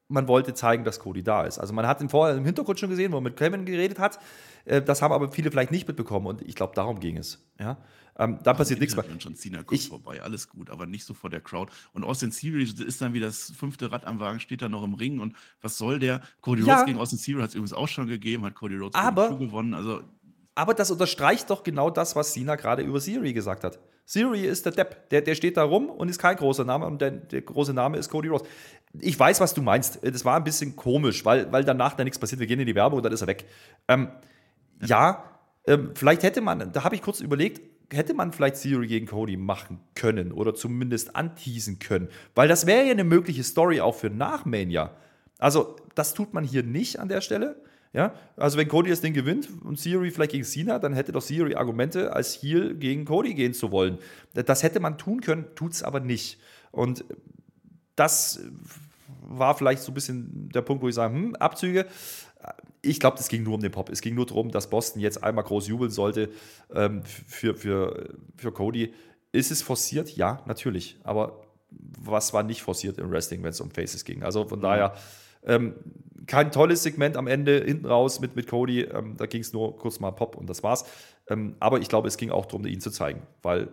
man 0.09 0.29
wollte 0.29 0.55
zeigen, 0.55 0.85
dass 0.85 1.01
Cody 1.01 1.23
da 1.23 1.45
ist. 1.45 1.59
Also 1.59 1.73
man 1.73 1.87
hat 1.87 2.01
ihn 2.01 2.09
vorher 2.09 2.37
im 2.37 2.45
Hintergrund 2.45 2.79
schon 2.79 2.91
gesehen, 2.91 3.13
wo 3.13 3.19
er 3.19 3.23
mit 3.23 3.37
Kevin 3.37 3.65
geredet 3.65 3.99
hat. 3.99 4.19
Äh, 4.65 4.83
das 4.83 5.03
haben 5.03 5.13
aber 5.13 5.31
viele 5.31 5.51
vielleicht 5.51 5.71
nicht 5.71 5.89
mitbekommen 5.89 6.27
und 6.27 6.43
ich 6.43 6.55
glaube, 6.55 6.75
darum 6.75 7.01
ging 7.01 7.17
es. 7.17 7.45
Ja? 7.59 7.79
Ähm, 8.17 8.39
dann 8.43 8.57
passiert 8.57 8.81
nichts 8.81 8.95
mehr. 8.95 9.05
John 9.19 9.35
Cena 9.35 9.63
kommt 9.63 9.81
ich, 9.81 9.89
vorbei, 9.89 10.23
alles 10.23 10.49
gut, 10.49 10.71
aber 10.71 10.87
nicht 10.87 11.05
so 11.05 11.15
vor 11.15 11.31
der 11.31 11.41
Crowd. 11.41 11.73
Und 11.93 12.05
Austin 12.05 12.31
Theory 12.31 12.63
ist 12.65 13.01
dann 13.01 13.13
wie 13.13 13.21
das 13.21 13.53
fünfte 13.57 13.91
Rad 13.91 14.07
am 14.07 14.21
Wagen, 14.21 14.41
steht 14.41 14.63
da 14.63 14.69
noch 14.69 14.85
im 14.85 14.95
Ring 14.95 15.21
und 15.21 15.35
was 15.63 15.79
soll 15.79 15.99
der? 15.99 16.21
Cody 16.41 16.63
ja, 16.63 16.75
Rhodes 16.75 16.87
gegen 16.87 16.99
Austin 16.99 17.19
Theory 17.19 17.43
hat 17.43 17.51
es 17.51 17.55
übrigens 17.55 17.73
auch 17.73 17.89
schon 17.89 18.07
gegeben, 18.07 18.45
hat 18.45 18.55
Cody 18.55 18.77
Rhodes 18.77 18.95
aber, 18.95 19.37
gewonnen. 19.37 19.75
Also 19.75 20.03
aber 20.55 20.75
das 20.75 20.91
unterstreicht 20.91 21.51
doch 21.51 21.63
genau 21.65 21.91
das, 21.91 22.15
was 22.15 22.33
Cena 22.33 22.55
gerade 22.55 22.83
über 22.83 23.01
Siri 23.01 23.33
gesagt 23.33 23.65
hat. 23.65 23.81
Siri 24.05 24.45
ist 24.45 24.67
der 24.67 24.73
Depp. 24.73 25.09
Der, 25.11 25.23
der 25.23 25.35
steht 25.35 25.57
da 25.57 25.65
rum 25.65 25.89
und 25.89 26.09
ist 26.09 26.19
kein 26.19 26.37
großer 26.37 26.65
Name 26.65 26.87
und 26.87 27.01
der, 27.01 27.11
der 27.11 27.43
große 27.43 27.73
Name 27.73 27.97
ist 27.97 28.11
Cody 28.11 28.29
Rhodes. 28.29 28.47
Ich 29.01 29.19
weiß, 29.19 29.41
was 29.41 29.55
du 29.55 29.63
meinst. 29.63 30.01
Das 30.03 30.25
war 30.25 30.37
ein 30.37 30.45
bisschen 30.45 30.77
komisch, 30.77 31.25
weil, 31.25 31.51
weil 31.53 31.65
danach 31.65 31.95
da 31.95 32.05
nichts 32.05 32.19
passiert. 32.19 32.41
Wir 32.41 32.47
gehen 32.47 32.61
in 32.61 32.67
die 32.67 32.75
Werbung 32.75 32.99
und 32.99 33.03
dann 33.03 33.13
ist 33.13 33.23
er 33.23 33.27
weg. 33.27 33.47
Ähm, 33.89 34.09
ja, 34.81 35.25
ähm, 35.67 35.93
vielleicht 35.95 36.23
hätte 36.23 36.41
man, 36.41 36.73
da 36.73 36.85
habe 36.85 36.95
ich 36.95 37.03
kurz 37.03 37.21
überlegt, 37.21 37.61
hätte 37.93 38.15
man 38.15 38.33
vielleicht 38.33 38.57
Siri 38.57 38.87
gegen 38.87 39.07
Cody 39.07 39.37
machen 39.37 39.81
können 39.95 40.33
oder 40.33 40.55
zumindest 40.55 41.17
anteasen 41.17 41.79
können. 41.79 42.09
Weil 42.35 42.49
das 42.49 42.67
wäre 42.67 42.85
ja 42.85 42.91
eine 42.91 43.05
mögliche 43.05 43.45
Story 43.45 43.81
auch 43.81 43.95
für 43.95 44.11
nach 44.11 44.45
Mania. 44.45 44.97
Also, 45.39 45.77
das 45.95 46.15
tut 46.15 46.35
man 46.35 46.45
hier 46.45 46.63
nicht 46.63 46.99
an 46.99 47.09
der 47.09 47.21
Stelle. 47.21 47.63
Ja, 47.95 48.12
also 48.36 48.59
wenn 48.59 48.66
Cody 48.66 48.90
das 48.90 49.01
Ding 49.01 49.14
gewinnt 49.14 49.49
und 49.62 49.80
Theory 49.80 50.11
vielleicht 50.11 50.32
gegen 50.32 50.42
Cena, 50.42 50.80
dann 50.80 50.95
hätte 50.95 51.12
doch 51.12 51.24
Theory 51.24 51.55
Argumente, 51.55 52.12
als 52.12 52.34
Heel 52.34 52.74
gegen 52.74 53.05
Cody 53.05 53.34
gehen 53.34 53.55
zu 53.55 53.70
wollen. 53.70 53.99
Das 54.34 54.64
hätte 54.64 54.80
man 54.80 54.99
tun 54.99 55.20
können, 55.20 55.47
tut 55.55 55.74
es 55.74 55.84
aber 55.84 56.01
nicht. 56.01 56.40
Und 56.72 57.05
das 57.95 58.40
war 59.22 59.57
vielleicht 59.57 59.82
so 59.82 59.92
ein 59.92 59.95
bisschen 59.95 60.49
der 60.53 60.62
Punkt, 60.62 60.82
wo 60.82 60.88
ich 60.88 60.95
sage, 60.97 61.14
hm, 61.14 61.36
Abzüge. 61.36 61.86
Ich 62.82 62.99
glaube, 62.99 63.18
es 63.20 63.28
ging 63.28 63.45
nur 63.45 63.55
um 63.55 63.61
den 63.61 63.70
Pop. 63.70 63.88
Es 63.90 64.01
ging 64.01 64.16
nur 64.16 64.26
darum, 64.26 64.51
dass 64.51 64.68
Boston 64.68 65.01
jetzt 65.01 65.22
einmal 65.22 65.45
groß 65.45 65.68
jubeln 65.68 65.92
sollte 65.92 66.30
ähm, 66.74 67.05
für, 67.05 67.55
für, 67.55 68.12
für 68.36 68.51
Cody. 68.51 68.92
Ist 69.30 69.53
es 69.53 69.62
forciert? 69.62 70.16
Ja, 70.16 70.42
natürlich. 70.47 70.99
Aber 71.05 71.45
was 71.70 72.32
war 72.32 72.42
nicht 72.42 72.62
forciert 72.62 72.99
im 72.99 73.12
Wrestling, 73.12 73.45
wenn 73.45 73.51
es 73.51 73.61
um 73.61 73.70
Faces 73.70 74.05
ging? 74.05 74.24
Also 74.24 74.45
von 74.47 74.61
daher 74.61 74.95
ähm, 75.45 75.74
kein 76.27 76.53
tolles 76.53 76.83
Segment 76.83 77.16
am 77.16 77.27
Ende, 77.27 77.62
hinten 77.64 77.87
raus 77.87 78.20
mit, 78.20 78.37
mit 78.37 78.49
Cody. 78.49 78.83
Ähm, 78.83 79.16
da 79.16 79.27
ging 79.27 79.41
es 79.41 79.53
nur 79.53 79.77
kurz 79.79 80.01
mal 80.01 80.11
Pop 80.11 80.37
und 80.37 80.49
das 80.49 80.62
war's. 80.62 80.85
Ähm, 81.29 81.57
aber 81.61 81.81
ich 81.81 81.89
glaube, 81.89 82.09
es 82.09 82.16
ging 82.16 82.31
auch 82.31 82.47
darum, 82.47 82.66
ihn 82.66 82.81
zu 82.81 82.91
zeigen, 82.91 83.22
weil 83.43 83.68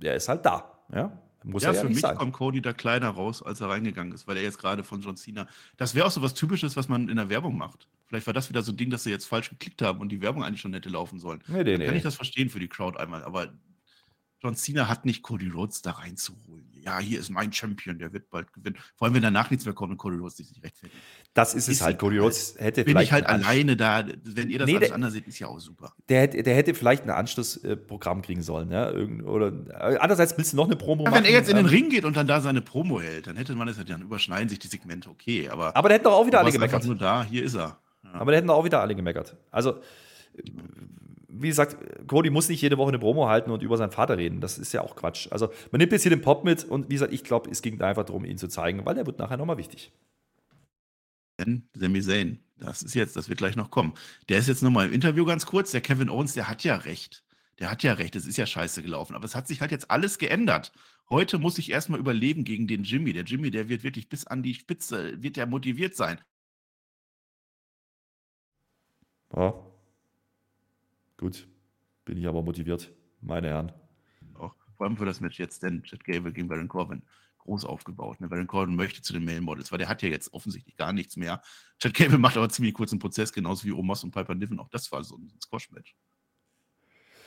er 0.00 0.14
ist 0.14 0.28
halt 0.28 0.44
da. 0.44 0.78
Ja? 0.92 1.18
Muss 1.44 1.62
ja, 1.62 1.70
er 1.70 1.76
ja 1.76 1.80
für 1.82 1.88
mich 1.88 2.00
sein. 2.00 2.16
kommt 2.16 2.32
Cody 2.32 2.60
da 2.60 2.72
kleiner 2.72 3.10
raus, 3.10 3.42
als 3.42 3.60
er 3.60 3.68
reingegangen 3.68 4.12
ist, 4.12 4.26
weil 4.26 4.36
er 4.36 4.42
jetzt 4.42 4.58
gerade 4.58 4.82
von 4.84 5.00
John 5.00 5.16
Cena. 5.16 5.46
Das 5.76 5.94
wäre 5.94 6.06
auch 6.06 6.10
so 6.10 6.20
was 6.20 6.34
Typisches, 6.34 6.76
was 6.76 6.88
man 6.88 7.08
in 7.08 7.16
der 7.16 7.28
Werbung 7.28 7.56
macht. 7.56 7.88
Vielleicht 8.06 8.26
war 8.26 8.34
das 8.34 8.48
wieder 8.48 8.62
so 8.62 8.72
ein 8.72 8.76
Ding, 8.76 8.90
dass 8.90 9.04
sie 9.04 9.10
jetzt 9.10 9.26
falsch 9.26 9.50
geklickt 9.50 9.82
haben 9.82 10.00
und 10.00 10.10
die 10.10 10.20
Werbung 10.20 10.42
eigentlich 10.42 10.60
schon 10.60 10.72
hätte 10.72 10.88
laufen 10.88 11.18
sollen. 11.18 11.42
Nee, 11.46 11.58
nee, 11.58 11.72
Dann 11.72 11.80
kann 11.82 11.90
nee. 11.90 11.96
ich 11.98 12.02
das 12.02 12.16
verstehen 12.16 12.50
für 12.50 12.58
die 12.58 12.68
Crowd 12.68 12.98
einmal, 12.98 13.22
aber 13.22 13.52
John 14.40 14.54
Cena 14.54 14.88
hat 14.88 15.04
nicht 15.04 15.22
Cody 15.22 15.48
Rhodes 15.48 15.82
da 15.82 15.92
reinzuholen. 15.92 16.68
Ja, 16.80 17.00
hier 17.00 17.18
ist 17.18 17.28
mein 17.28 17.52
Champion, 17.52 17.98
der 17.98 18.12
wird 18.12 18.30
bald 18.30 18.52
gewinnen. 18.52 18.76
Vor 18.96 19.06
allem, 19.06 19.14
wenn 19.14 19.22
danach 19.22 19.50
nichts 19.50 19.66
mehr 19.66 19.74
kommt 19.74 19.90
und 19.90 19.98
Cody 19.98 20.16
Rhodes 20.16 20.36
sich 20.36 20.48
nicht 20.48 20.64
rechtfertigt. 20.64 20.98
Das 21.34 21.52
ist 21.52 21.68
es 21.68 21.82
halt. 21.82 21.98
Cody 21.98 22.18
Rhodes 22.18 22.54
hätte 22.56 22.84
bin 22.84 22.92
vielleicht. 22.92 23.10
Bin 23.10 23.18
ich 23.18 23.26
halt 23.26 23.26
alleine 23.26 23.76
da. 23.76 24.06
Wenn 24.22 24.48
ihr 24.48 24.60
das 24.60 24.66
nee, 24.68 24.76
alles 24.76 24.92
anders 24.92 25.12
seht, 25.12 25.26
ist 25.26 25.38
ja 25.38 25.48
auch 25.48 25.58
super. 25.58 25.92
Der, 26.08 26.28
der 26.28 26.54
hätte 26.54 26.72
vielleicht 26.74 27.04
ein 27.04 27.10
Anschlussprogramm 27.10 28.22
kriegen 28.22 28.42
sollen. 28.42 28.70
Ja? 28.70 28.90
Oder, 28.92 29.52
äh, 29.68 29.98
andererseits 29.98 30.38
willst 30.38 30.52
du 30.52 30.56
noch 30.56 30.66
eine 30.66 30.76
Promo 30.76 31.04
ja, 31.04 31.10
machen. 31.10 31.24
Wenn 31.24 31.30
er 31.30 31.36
jetzt 31.36 31.50
in 31.50 31.56
den 31.56 31.66
ähm, 31.66 31.70
Ring 31.70 31.90
geht 31.90 32.04
und 32.04 32.16
dann 32.16 32.26
da 32.26 32.40
seine 32.40 32.62
Promo 32.62 33.00
hält, 33.00 33.26
dann 33.26 33.36
hätte 33.36 33.54
man 33.54 33.66
das 33.66 33.76
ja, 33.76 33.84
dann 33.84 34.02
überschneiden 34.02 34.48
sich 34.48 34.60
die 34.60 34.68
Segmente, 34.68 35.10
okay. 35.10 35.48
Aber, 35.50 35.76
aber 35.76 35.88
da 35.88 35.96
hätten 35.96 36.04
doch 36.04 36.12
auch 36.12 36.26
wieder 36.26 36.38
alle 36.38 36.52
gemeckert. 36.52 36.84
nur 36.84 36.96
da, 36.96 37.24
hier 37.24 37.44
ist 37.44 37.54
er. 37.54 37.78
Ja. 38.04 38.14
Aber 38.14 38.30
da 38.30 38.38
hätten 38.38 38.48
doch 38.48 38.56
auch 38.56 38.64
wieder 38.64 38.80
alle 38.80 38.94
gemeckert. 38.94 39.36
Also 39.50 39.80
wie 41.28 41.48
gesagt, 41.48 41.76
Cody 42.08 42.30
muss 42.30 42.48
nicht 42.48 42.62
jede 42.62 42.78
Woche 42.78 42.88
eine 42.88 42.98
Promo 42.98 43.28
halten 43.28 43.50
und 43.50 43.62
über 43.62 43.76
seinen 43.76 43.92
Vater 43.92 44.16
reden. 44.16 44.40
Das 44.40 44.58
ist 44.58 44.72
ja 44.72 44.80
auch 44.80 44.96
Quatsch. 44.96 45.28
Also 45.30 45.52
man 45.70 45.78
nimmt 45.78 45.92
jetzt 45.92 46.02
hier 46.02 46.10
den 46.10 46.22
Pop 46.22 46.42
mit 46.44 46.64
und 46.64 46.88
wie 46.88 46.94
gesagt, 46.94 47.12
ich 47.12 47.22
glaube, 47.22 47.50
es 47.50 47.60
ging 47.62 47.80
einfach 47.82 48.04
darum, 48.04 48.24
ihn 48.24 48.38
zu 48.38 48.48
zeigen, 48.48 48.84
weil 48.86 48.94
der 48.94 49.06
wird 49.06 49.18
nachher 49.18 49.36
nochmal 49.36 49.58
wichtig. 49.58 49.92
Denn 51.38 51.68
Sami 51.74 52.00
Zayn, 52.00 52.40
das 52.56 52.82
ist 52.82 52.94
jetzt, 52.94 53.14
das 53.14 53.28
wird 53.28 53.38
gleich 53.38 53.56
noch 53.56 53.70
kommen. 53.70 53.92
Der 54.28 54.38
ist 54.38 54.48
jetzt 54.48 54.62
nochmal 54.62 54.86
im 54.86 54.92
Interview 54.92 55.24
ganz 55.24 55.46
kurz. 55.46 55.70
Der 55.70 55.82
Kevin 55.82 56.08
Owens, 56.08 56.32
der 56.32 56.48
hat 56.48 56.64
ja 56.64 56.76
recht. 56.76 57.24
Der 57.58 57.70
hat 57.70 57.82
ja 57.82 57.92
recht, 57.92 58.16
es 58.16 58.26
ist 58.26 58.38
ja 58.38 58.46
scheiße 58.46 58.82
gelaufen. 58.82 59.14
Aber 59.14 59.24
es 59.24 59.34
hat 59.34 59.46
sich 59.48 59.60
halt 59.60 59.70
jetzt 59.70 59.90
alles 59.90 60.18
geändert. 60.18 60.72
Heute 61.10 61.38
muss 61.38 61.58
ich 61.58 61.70
erstmal 61.70 62.00
überleben 62.00 62.44
gegen 62.44 62.66
den 62.66 62.84
Jimmy. 62.84 63.12
Der 63.12 63.24
Jimmy, 63.24 63.50
der 63.50 63.68
wird 63.68 63.82
wirklich 63.82 64.08
bis 64.08 64.26
an 64.26 64.42
die 64.42 64.54
Spitze, 64.54 65.22
wird 65.22 65.36
der 65.36 65.46
motiviert 65.46 65.94
sein. 65.94 66.20
Ja, 69.34 69.67
Gut, 71.18 71.46
bin 72.04 72.16
ich 72.16 72.26
aber 72.26 72.42
motiviert, 72.42 72.90
meine 73.20 73.48
Herren. 73.48 73.72
Auch 74.34 74.54
vor 74.76 74.86
allem 74.86 74.96
für 74.96 75.04
das 75.04 75.20
Match 75.20 75.38
jetzt, 75.38 75.62
denn 75.62 75.82
Chad 75.82 76.04
Gable 76.04 76.32
gegen 76.32 76.48
Baron 76.48 76.68
Corbin 76.68 77.02
groß 77.38 77.64
aufgebaut. 77.64 78.20
Ne? 78.20 78.28
Baron 78.28 78.46
Corbin 78.46 78.76
möchte 78.76 79.02
zu 79.02 79.12
den 79.12 79.24
Male 79.24 79.40
Models, 79.40 79.72
weil 79.72 79.78
der 79.78 79.88
hat 79.88 80.02
ja 80.02 80.08
jetzt 80.08 80.32
offensichtlich 80.32 80.76
gar 80.76 80.92
nichts 80.92 81.16
mehr. 81.16 81.42
Chad 81.80 81.94
Gable 81.94 82.18
macht 82.18 82.36
aber 82.36 82.48
ziemlich 82.48 82.74
kurzen 82.74 82.98
Prozess, 82.98 83.32
genauso 83.32 83.64
wie 83.64 83.72
Omos 83.72 84.04
und 84.04 84.12
Piper 84.12 84.34
Niven. 84.34 84.60
Auch 84.60 84.68
das 84.68 84.92
war 84.92 85.02
so 85.02 85.16
ein 85.16 85.32
Squash-Match. 85.42 85.96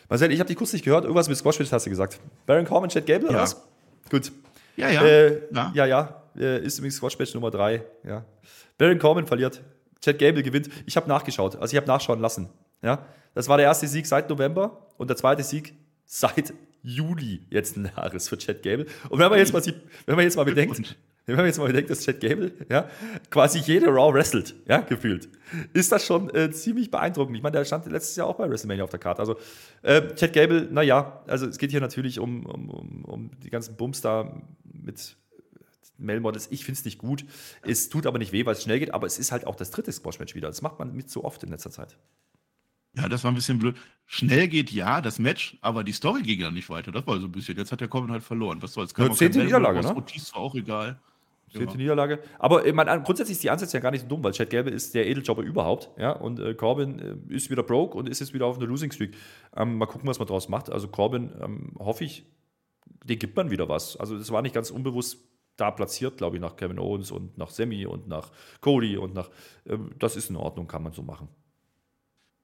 Marcel, 0.10 0.32
ich 0.32 0.40
habe 0.40 0.48
dich 0.48 0.58
kurz 0.58 0.74
nicht 0.74 0.86
gehört. 0.86 1.04
Irgendwas 1.04 1.28
mit 1.28 1.38
Squash-Match 1.38 1.72
hast 1.72 1.86
du 1.86 1.90
gesagt. 1.90 2.20
Baron 2.46 2.66
Corbin, 2.66 2.90
Chad 2.90 3.06
Gable 3.06 3.28
oder 3.28 3.38
ja. 3.38 3.44
was? 3.44 3.62
Gut. 4.10 4.32
Ja, 4.78 4.90
ja. 4.90 5.04
Äh, 5.04 5.54
ja. 5.54 5.72
Ja, 5.76 5.86
ja. 5.86 6.24
Äh, 6.38 6.64
ist 6.64 6.78
übrigens 6.78 6.96
Squash-Match 6.96 7.34
Nummer 7.34 7.52
3. 7.52 7.84
Ja. 8.04 8.26
Baron 8.78 9.00
Corbin 9.00 9.28
verliert. 9.28 9.62
Chad 10.02 10.18
Gable 10.18 10.44
gewinnt. 10.44 10.70
Ich 10.86 10.96
habe 10.98 11.08
nachgeschaut. 11.10 11.56
Also 11.56 11.74
ich 11.74 11.78
habe 11.78 11.88
nachschauen 11.88 12.20
lassen. 12.20 12.50
Ja. 12.82 13.06
Das 13.34 13.48
war 13.48 13.58
der 13.58 13.68
erste 13.68 13.88
Sieg 13.88 14.06
seit 14.06 14.30
November 14.30 14.88
und 14.98 15.10
der 15.10 15.18
zweite 15.18 15.44
Sieg 15.44 15.74
seit 16.06 16.54
Juli 16.84 17.46
jetzt 17.50 17.78
ein 17.78 17.92
Jahres 17.96 18.28
für 18.28 18.38
Chad 18.38 18.64
Gable. 18.64 18.86
Und 19.10 19.20
wenn 19.20 19.30
man 19.30 19.40
jetzt 19.40 19.54
mal, 19.54 19.64
sieht, 19.64 19.76
wenn 20.06 20.16
man 20.16 20.26
jetzt 20.26 20.36
mal 20.36 20.44
bedenkt, 20.44 20.98
wenn 21.26 21.36
man 21.36 21.46
jetzt 21.46 21.60
mal 21.60 21.68
bedenkt, 21.68 21.90
dass 21.90 22.04
Chad 22.04 22.20
Gable 22.20 22.52
ja, 22.70 22.90
quasi 23.30 23.60
jede 23.60 23.88
Raw 23.88 24.14
wrestelt, 24.14 24.56
ja, 24.68 24.82
gefühlt, 24.82 25.30
ist 25.74 25.92
das 25.92 26.06
schon 26.06 26.34
äh, 26.36 26.52
ziemlich 26.52 26.92
beeindruckend. 26.92 27.38
Ich 27.38 27.44
meine, 27.44 27.58
der 27.58 27.66
stand 27.66 27.86
letztes 27.86 28.16
Jahr 28.16 28.28
auch 28.28 28.36
bei 28.36 28.50
WrestleMania 28.50 28.84
auf 28.84 28.90
der 28.90 29.00
Karte. 29.00 29.22
Also, 29.22 29.38
äh, 29.84 30.14
Chad 30.16 30.34
Gable, 30.34 30.68
naja, 30.72 31.24
also 31.28 31.46
es 31.46 31.58
geht 31.58 31.72
hier 31.72 31.82
natürlich 31.82 32.20
um, 32.20 32.46
um, 32.46 32.70
um, 32.70 33.06
um 33.06 33.32
die 33.44 33.50
ganzen 33.50 33.76
Bums 33.78 34.02
da 34.02 34.42
mit 34.64 35.16
Mail-Models. 35.98 36.48
Ich 36.52 36.66
finde 36.66 36.80
es 36.80 36.86
nicht 36.86 36.98
gut. 36.98 37.26
Es 37.62 37.90
tut 37.90 38.08
aber 38.08 38.18
nicht 38.18 38.32
weh, 38.32 38.46
weil 38.46 38.54
es 38.54 38.64
schnell 38.64 38.80
geht, 38.80 38.94
aber 38.94 39.06
es 39.06 39.20
ist 39.20 39.32
halt 39.32 39.46
auch 39.46 39.56
das 39.56 39.70
dritte 39.70 39.92
Squash-Match 39.92 40.36
wieder. 40.36 40.48
Das 40.48 40.62
macht 40.64 40.80
man 40.80 40.94
mit 40.96 41.10
so 41.10 41.24
oft 41.24 41.44
in 41.44 41.50
letzter 41.50 41.70
Zeit. 41.70 41.96
Ja, 42.96 43.08
das 43.08 43.24
war 43.24 43.32
ein 43.32 43.36
bisschen 43.36 43.60
blöd. 43.60 43.76
Schnell 44.06 44.48
geht 44.50 44.72
ja, 44.72 45.00
das 45.00 45.20
Match, 45.20 45.58
aber 45.62 45.84
die 45.84 45.94
Story 45.94 46.22
ging 46.22 46.42
dann 46.42 46.54
nicht 46.54 46.70
weiter. 46.70 46.92
Das 46.92 47.08
war 47.08 47.20
so 47.20 47.28
ein 47.28 47.32
bisschen. 47.32 47.58
Jetzt 47.58 47.72
hat 47.72 47.80
der 47.80 47.88
Corbin 47.88 48.12
halt 48.12 48.24
verloren. 48.24 48.62
Was 48.62 48.74
soll's? 48.74 48.94
Ja, 48.98 49.10
zehnte 49.12 49.40
Niederlage, 49.40 49.80
ne? 49.80 49.96
Otis 49.96 50.34
war 50.34 50.42
auch 50.42 50.56
egal. 50.56 51.00
Zehnte 51.50 51.74
ja. 51.74 51.78
Niederlage. 51.78 52.20
Aber 52.40 52.66
ich 52.66 52.74
meine, 52.74 53.02
grundsätzlich 53.02 53.36
ist 53.36 53.44
die 53.44 53.50
Ansätze 53.50 53.78
ja 53.78 53.82
gar 53.82 53.92
nicht 53.92 54.02
so 54.02 54.08
dumm, 54.08 54.24
weil 54.24 54.32
Chad 54.32 54.50
Gable 54.50 54.72
ist 54.72 54.94
der 54.94 55.08
Edeljobber 55.08 55.44
überhaupt. 55.44 55.90
Ja? 55.98 56.12
Und 56.12 56.40
äh, 56.40 56.54
Corbin 56.54 57.00
äh, 57.30 57.34
ist 57.34 57.50
wieder 57.50 57.64
broke 57.64 57.98
und 57.98 58.08
ist 58.10 58.20
jetzt 58.20 58.34
wieder 58.34 58.46
auf 58.46 58.58
einer 58.58 58.68
Losing 58.68 58.92
Streak. 58.92 59.16
Ähm, 59.56 59.78
mal 59.78 59.86
gucken, 59.86 60.08
was 60.08 60.20
man 60.20 60.28
daraus 60.28 60.50
macht. 60.50 60.70
Also 60.70 60.88
Corbin, 60.88 61.32
ähm, 61.42 61.74
hoffe 61.78 62.06
ich, 62.06 62.26
den 63.04 63.20
gibt 63.20 63.36
man 63.36 63.50
wieder 63.50 63.68
was. 63.68 63.98
Also 63.98 64.18
das 64.18 64.32
war 64.32 64.42
nicht 64.42 64.56
ganz 64.56 64.72
unbewusst 64.72 65.20
da 65.58 65.72
platziert, 65.72 66.18
glaube 66.18 66.38
ich, 66.38 66.42
nach 66.42 66.56
Kevin 66.56 66.80
Owens 66.80 67.12
und 67.12 67.38
nach 67.38 67.50
Sammy 67.50 67.86
und 67.86 68.08
nach 68.08 68.32
Cody 68.62 68.98
und 68.98 69.14
nach. 69.14 69.30
Ähm, 69.66 69.92
das 70.00 70.16
ist 70.16 70.30
in 70.30 70.36
Ordnung, 70.36 70.68
kann 70.68 70.84
man 70.84 70.94
so 70.94 71.04
machen. 71.04 71.28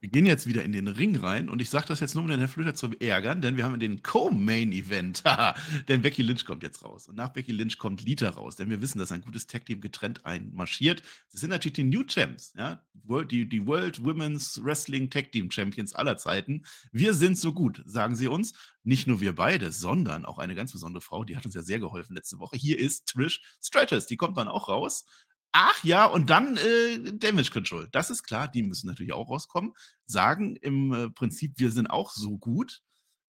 Wir 0.00 0.10
gehen 0.10 0.26
jetzt 0.26 0.46
wieder 0.46 0.62
in 0.62 0.70
den 0.70 0.86
Ring 0.86 1.16
rein 1.16 1.48
und 1.48 1.60
ich 1.60 1.70
sage 1.70 1.86
das 1.88 1.98
jetzt 1.98 2.14
nur, 2.14 2.22
um 2.22 2.30
den 2.30 2.38
Herrn 2.38 2.48
Flöter 2.48 2.74
zu 2.74 2.88
ärgern, 3.00 3.42
denn 3.42 3.56
wir 3.56 3.64
haben 3.64 3.80
den 3.80 4.00
Co-Main-Event. 4.00 5.24
denn 5.88 6.02
Becky 6.02 6.22
Lynch 6.22 6.44
kommt 6.44 6.62
jetzt 6.62 6.84
raus. 6.84 7.08
Und 7.08 7.16
nach 7.16 7.30
Becky 7.30 7.50
Lynch 7.50 7.78
kommt 7.78 8.02
Lita 8.02 8.30
raus, 8.30 8.54
denn 8.54 8.70
wir 8.70 8.80
wissen, 8.80 9.00
dass 9.00 9.10
ein 9.10 9.22
gutes 9.22 9.48
Tag-Team 9.48 9.80
getrennt 9.80 10.24
einmarschiert. 10.24 11.02
Das 11.32 11.40
sind 11.40 11.50
natürlich 11.50 11.74
die 11.74 11.84
New 11.84 12.04
Champs, 12.04 12.52
ja? 12.56 12.80
die, 13.28 13.48
die 13.48 13.66
World 13.66 14.04
Women's 14.04 14.62
Wrestling 14.62 15.10
Tag-Team 15.10 15.50
Champions 15.50 15.94
aller 15.94 16.16
Zeiten. 16.16 16.64
Wir 16.92 17.12
sind 17.14 17.36
so 17.36 17.52
gut, 17.52 17.82
sagen 17.84 18.14
sie 18.14 18.28
uns. 18.28 18.52
Nicht 18.84 19.06
nur 19.06 19.20
wir 19.20 19.34
beide, 19.34 19.72
sondern 19.72 20.24
auch 20.24 20.38
eine 20.38 20.54
ganz 20.54 20.72
besondere 20.72 21.00
Frau, 21.00 21.24
die 21.24 21.36
hat 21.36 21.44
uns 21.44 21.54
ja 21.54 21.62
sehr 21.62 21.80
geholfen 21.80 22.14
letzte 22.14 22.38
Woche. 22.38 22.56
Hier 22.56 22.78
ist 22.78 23.06
Trish 23.08 23.42
Stratus, 23.60 24.06
die 24.06 24.16
kommt 24.16 24.38
dann 24.38 24.48
auch 24.48 24.68
raus. 24.68 25.04
Ach 25.52 25.82
ja, 25.82 26.04
und 26.04 26.30
dann 26.30 26.56
äh, 26.56 27.12
Damage 27.14 27.50
Control. 27.50 27.88
Das 27.92 28.10
ist 28.10 28.22
klar, 28.22 28.48
die 28.48 28.62
müssen 28.62 28.86
natürlich 28.86 29.12
auch 29.12 29.30
rauskommen. 29.30 29.72
Sagen 30.06 30.56
im 30.56 30.92
äh, 30.92 31.10
Prinzip, 31.10 31.54
wir 31.56 31.72
sind 31.72 31.88
auch 31.88 32.10
so 32.10 32.36
gut. 32.38 32.82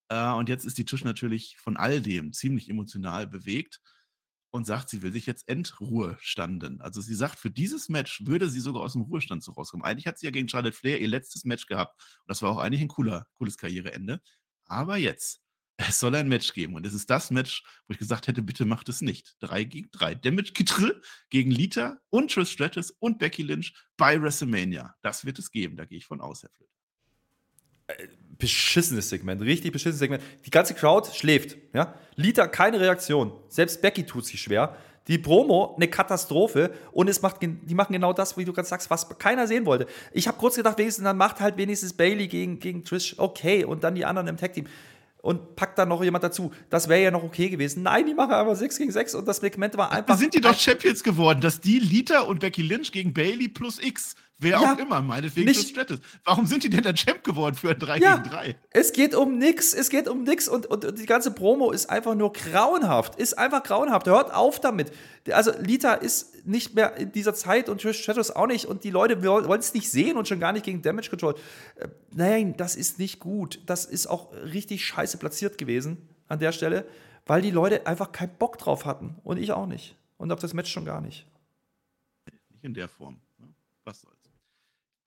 Äh, 0.09 0.31
und 0.33 0.49
jetzt 0.49 0.65
ist 0.65 0.77
die 0.77 0.85
Tisch 0.85 1.03
natürlich 1.03 1.57
von 1.57 1.77
all 1.77 2.01
dem 2.01 2.33
ziemlich 2.33 2.69
emotional 2.69 3.25
bewegt 3.27 3.81
und 4.51 4.65
sagt, 4.65 4.89
sie 4.89 5.01
will 5.01 5.13
sich 5.13 5.25
jetzt 5.25 5.47
Endruhestanden. 5.47 6.81
Also 6.81 7.01
sie 7.01 7.15
sagt, 7.15 7.37
für 7.39 7.51
dieses 7.51 7.87
Match 7.87 8.25
würde 8.25 8.49
sie 8.49 8.59
sogar 8.59 8.83
aus 8.83 8.93
dem 8.93 9.03
Ruhestand 9.03 9.43
so 9.43 9.51
rauskommen. 9.53 9.85
Eigentlich 9.85 10.07
hat 10.07 10.17
sie 10.19 10.25
ja 10.25 10.31
gegen 10.31 10.49
Charlotte 10.49 10.75
Flair 10.75 10.99
ihr 10.99 11.07
letztes 11.07 11.45
Match 11.45 11.67
gehabt. 11.67 12.01
Und 12.21 12.29
das 12.29 12.41
war 12.41 12.51
auch 12.51 12.57
eigentlich 12.57 12.81
ein 12.81 12.87
cooler, 12.87 13.27
cooles 13.37 13.57
Karriereende. 13.57 14.21
Aber 14.65 14.97
jetzt 14.97 15.41
Es 15.87 15.99
soll 15.99 16.13
ein 16.15 16.27
Match 16.27 16.53
geben. 16.53 16.75
Und 16.75 16.85
es 16.85 16.93
ist 16.93 17.09
das 17.09 17.31
Match, 17.31 17.63
wo 17.87 17.93
ich 17.93 17.97
gesagt 17.97 18.27
hätte, 18.27 18.41
bitte 18.41 18.65
macht 18.65 18.89
es 18.89 18.99
nicht. 18.99 19.35
Drei 19.39 19.63
gegen 19.63 19.89
drei. 19.91 20.13
Damage 20.13 20.51
Kitrill 20.51 21.01
gegen 21.29 21.51
Lita 21.51 21.97
und 22.09 22.31
Trish 22.31 22.51
Stratus 22.51 22.91
und 22.99 23.17
Becky 23.17 23.43
Lynch 23.43 23.73
bei 23.95 24.21
WrestleMania. 24.21 24.95
Das 25.01 25.23
wird 25.23 25.39
es 25.39 25.51
geben. 25.51 25.77
Da 25.77 25.85
gehe 25.85 25.97
ich 25.97 26.05
von 26.05 26.19
aus, 26.19 26.43
Herr 26.43 26.49
Flöter. 26.49 26.73
Äh, 27.87 28.07
beschissenes 28.37 29.09
Segment, 29.09 29.41
richtig 29.41 29.71
beschissenes 29.71 29.99
Segment. 29.99 30.21
Die 30.45 30.49
ganze 30.49 30.73
Crowd 30.73 31.09
schläft. 31.13 31.57
Ja? 31.73 31.95
Lita 32.15 32.47
keine 32.47 32.79
Reaktion. 32.81 33.31
Selbst 33.47 33.81
Becky 33.81 34.05
tut 34.05 34.25
sich 34.25 34.41
schwer. 34.41 34.75
Die 35.07 35.17
Promo 35.17 35.75
eine 35.75 35.87
Katastrophe 35.87 36.71
und 36.91 37.09
es 37.09 37.21
macht, 37.21 37.37
die 37.41 37.73
machen 37.73 37.93
genau 37.93 38.11
das, 38.11 38.37
wie 38.37 38.45
du 38.45 38.53
gerade 38.53 38.67
sagst, 38.67 38.89
was 38.89 39.17
keiner 39.17 39.47
sehen 39.47 39.65
wollte. 39.65 39.87
Ich 40.11 40.27
habe 40.27 40.37
kurz 40.37 40.55
gedacht, 40.55 40.77
wenigstens 40.77 41.05
dann 41.05 41.17
macht 41.17 41.39
halt 41.39 41.57
wenigstens 41.57 41.93
Bailey 41.93 42.27
gegen, 42.27 42.59
gegen 42.59 42.83
Trish 42.83 43.17
okay 43.17 43.63
und 43.63 43.83
dann 43.83 43.95
die 43.95 44.05
anderen 44.05 44.27
im 44.27 44.37
Tag 44.37 44.53
Team 44.53 44.67
und 45.21 45.55
packt 45.55 45.77
dann 45.77 45.89
noch 45.89 46.03
jemand 46.03 46.23
dazu. 46.23 46.51
Das 46.69 46.87
wäre 46.87 47.01
ja 47.01 47.11
noch 47.11 47.23
okay 47.23 47.49
gewesen. 47.49 47.83
Nein, 47.83 48.05
die 48.05 48.13
machen 48.13 48.31
einfach 48.31 48.55
6 48.55 48.77
gegen 48.77 48.91
6 48.91 49.15
und 49.15 49.27
das 49.27 49.37
Segment 49.37 49.77
war 49.77 49.91
einfach. 49.91 50.17
Sind 50.17 50.33
die 50.33 50.41
doch 50.41 50.57
Champions 50.57 51.03
geworden, 51.03 51.41
dass 51.41 51.59
die 51.59 51.79
Lita 51.79 52.21
und 52.21 52.39
Becky 52.39 52.61
Lynch 52.61 52.91
gegen 52.91 53.13
Bailey 53.13 53.49
plus 53.49 53.79
X 53.81 54.15
Wer 54.41 54.51
ja, 54.51 54.73
auch 54.73 54.77
immer, 54.77 55.01
meinetwegen 55.01 55.47
nicht, 55.47 55.59
des 55.59 55.69
Stratus. 55.69 55.99
Warum 56.23 56.45
sind 56.45 56.63
die 56.63 56.69
denn 56.69 56.83
der 56.83 56.95
Champ 56.95 57.25
geworden 57.25 57.55
für 57.55 57.71
ein 57.71 57.79
3 57.79 57.97
ja, 57.97 58.15
gegen 58.15 58.29
3? 58.29 58.55
Es 58.69 58.93
geht 58.93 59.13
um 59.13 59.37
nix, 59.37 59.73
es 59.73 59.89
geht 59.89 60.07
um 60.07 60.23
nix 60.23 60.47
und, 60.47 60.65
und, 60.65 60.85
und, 60.85 60.97
die 60.97 61.05
ganze 61.05 61.31
Promo 61.31 61.71
ist 61.71 61.89
einfach 61.89 62.15
nur 62.15 62.31
grauenhaft. 62.31 63.19
Ist 63.19 63.37
einfach 63.37 63.63
grauenhaft. 63.63 64.07
Hört 64.07 64.33
auf 64.33 64.61
damit. 64.61 64.93
Also 65.29 65.51
Lita 65.59 65.93
ist 65.93 66.45
nicht 66.47 66.73
mehr 66.73 66.95
in 66.95 67.11
dieser 67.11 67.33
Zeit 67.33 67.67
und 67.67 67.81
Trish 67.81 68.01
Stratus 68.01 68.31
auch 68.31 68.47
nicht 68.47 68.65
und 68.65 68.85
die 68.85 68.91
Leute 68.91 69.21
wollen 69.21 69.59
es 69.59 69.73
nicht 69.73 69.91
sehen 69.91 70.15
und 70.15 70.27
schon 70.27 70.39
gar 70.39 70.53
nicht 70.53 70.63
gegen 70.63 70.81
Damage 70.81 71.09
Control. 71.09 71.35
Äh, 71.75 71.89
nein, 72.11 72.55
das 72.55 72.77
ist 72.77 72.97
nicht 72.97 73.19
gut. 73.19 73.59
Das 73.65 73.83
ist 73.83 74.07
auch 74.07 74.31
richtig 74.33 74.85
scheiße 74.85 75.17
platziert 75.17 75.57
gewesen 75.57 76.07
an 76.29 76.39
der 76.39 76.53
Stelle, 76.53 76.85
weil 77.25 77.41
die 77.41 77.51
Leute 77.51 77.85
einfach 77.85 78.13
keinen 78.13 78.35
Bock 78.37 78.57
drauf 78.57 78.85
hatten 78.85 79.17
und 79.25 79.37
ich 79.37 79.51
auch 79.51 79.65
nicht. 79.65 79.97
Und 80.17 80.31
auf 80.31 80.39
das 80.39 80.53
Match 80.53 80.71
schon 80.71 80.85
gar 80.85 81.01
nicht. 81.01 81.25
Nicht 82.25 82.63
in 82.63 82.73
der 82.73 82.87
Form. 82.87 83.19
Ne? 83.37 83.47
Was 83.83 84.01
soll's 84.01 84.18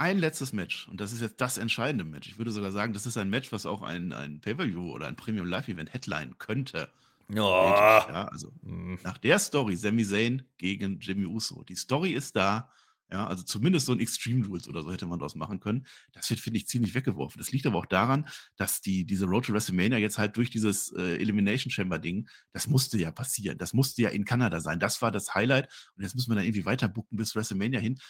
ein 0.03 0.19
letztes 0.19 0.53
Match 0.53 0.89
und 0.89 1.01
das 1.01 1.13
ist 1.13 1.21
jetzt 1.21 1.41
das 1.41 1.59
entscheidende 1.59 2.03
Match. 2.03 2.29
Ich 2.29 2.37
würde 2.37 2.51
sogar 2.51 2.73
sagen, 2.73 2.93
das 2.93 3.07
ist 3.07 3.17
ein 3.17 3.31
Match, 3.31 3.53
was 3.53 3.67
auch 3.67 3.83
ein, 3.83 4.13
ein 4.13 4.41
Pay-Per-View 4.41 4.91
oder 4.91 5.07
ein 5.07 5.15
Premium 5.15 5.47
Live-Event 5.47 5.95
headline 5.95 6.37
könnte. 6.39 6.91
Oh. 7.31 7.35
Ja, 7.37 8.29
also 8.33 8.53
mm. 8.63 8.97
nach 9.05 9.17
der 9.19 9.39
Story, 9.39 9.77
Sami 9.77 10.05
Zayn 10.05 10.43
gegen 10.59 10.99
Jimmy 10.99 11.27
Uso. 11.27 11.63
Die 11.63 11.77
Story 11.77 12.11
ist 12.11 12.35
da. 12.35 12.69
Ja, 13.13 13.29
also 13.29 13.45
zumindest 13.45 13.87
so 13.87 13.93
ein 13.93 14.01
Extreme 14.01 14.45
Rules 14.47 14.69
oder 14.69 14.83
so 14.83 14.91
hätte 14.91 15.07
man 15.07 15.21
daraus 15.21 15.37
machen 15.37 15.61
können. 15.61 15.87
Das 16.15 16.29
wird, 16.31 16.41
finde 16.41 16.59
ich, 16.59 16.67
ziemlich 16.67 16.95
weggeworfen. 16.95 17.39
Das 17.39 17.53
liegt 17.53 17.67
aber 17.67 17.79
auch 17.79 17.87
daran, 17.87 18.27
dass 18.57 18.81
die, 18.81 19.05
diese 19.05 19.27
Road 19.27 19.45
to 19.45 19.53
WrestleMania 19.53 19.99
jetzt 19.99 20.19
halt 20.19 20.37
durch 20.37 20.51
dieses 20.51 20.93
äh, 20.97 21.19
Elimination 21.19 21.71
Chamber 21.71 21.99
Ding, 21.99 22.29
das 22.53 22.67
musste 22.67 22.99
ja 22.99 23.13
passieren. 23.13 23.57
Das 23.59 23.73
musste 23.73 24.03
ja 24.03 24.09
in 24.09 24.25
Kanada 24.25 24.61
sein. 24.61 24.81
Das 24.81 25.01
war 25.01 25.13
das 25.13 25.35
Highlight. 25.35 25.69
Und 25.95 26.03
jetzt 26.03 26.17
müssen 26.17 26.31
wir 26.31 26.37
dann 26.37 26.45
irgendwie 26.45 26.65
weiter 26.65 26.89
bucken 26.89 27.17
bis 27.19 27.37
WrestleMania 27.37 27.79
hin 27.79 28.01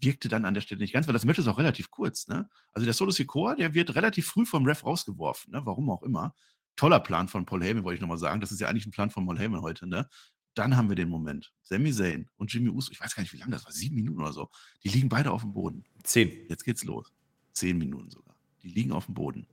wirkte 0.00 0.28
dann 0.28 0.44
an 0.44 0.54
der 0.54 0.60
Stelle 0.60 0.80
nicht 0.80 0.92
ganz, 0.92 1.06
weil 1.06 1.12
das 1.12 1.24
Match 1.24 1.38
ist 1.38 1.48
auch 1.48 1.58
relativ 1.58 1.90
kurz. 1.90 2.28
Ne? 2.28 2.48
Also 2.72 2.84
der 2.84 2.94
Solo 2.94 3.10
Sikoa, 3.10 3.54
der 3.54 3.74
wird 3.74 3.94
relativ 3.94 4.26
früh 4.26 4.46
vom 4.46 4.64
Ref 4.64 4.84
rausgeworfen, 4.84 5.52
ne? 5.52 5.62
warum 5.64 5.90
auch 5.90 6.02
immer. 6.02 6.34
Toller 6.76 7.00
Plan 7.00 7.28
von 7.28 7.44
Paul 7.44 7.62
Heyman, 7.62 7.84
wollte 7.84 7.96
ich 7.96 8.00
nochmal 8.00 8.18
sagen. 8.18 8.40
Das 8.40 8.52
ist 8.52 8.60
ja 8.60 8.68
eigentlich 8.68 8.86
ein 8.86 8.90
Plan 8.90 9.10
von 9.10 9.26
Paul 9.26 9.38
Heyman 9.38 9.60
heute. 9.60 9.86
Ne? 9.86 10.08
Dann 10.54 10.76
haben 10.76 10.88
wir 10.88 10.96
den 10.96 11.08
Moment. 11.08 11.52
Sami 11.62 11.92
Zayn 11.92 12.28
und 12.36 12.52
Jimmy 12.52 12.70
Uso, 12.70 12.90
ich 12.92 13.00
weiß 13.00 13.14
gar 13.14 13.22
nicht, 13.22 13.32
wie 13.32 13.38
lange 13.38 13.52
das 13.52 13.64
war, 13.64 13.72
sieben 13.72 13.96
Minuten 13.96 14.20
oder 14.20 14.32
so. 14.32 14.50
Die 14.82 14.88
liegen 14.88 15.08
beide 15.08 15.30
auf 15.30 15.42
dem 15.42 15.52
Boden. 15.52 15.84
Zehn. 16.02 16.46
Jetzt 16.48 16.64
geht's 16.64 16.84
los. 16.84 17.12
Zehn 17.52 17.78
Minuten 17.78 18.10
sogar. 18.10 18.36
Die 18.62 18.68
liegen 18.68 18.92
auf 18.92 19.06
dem 19.06 19.14
Boden. 19.14 19.46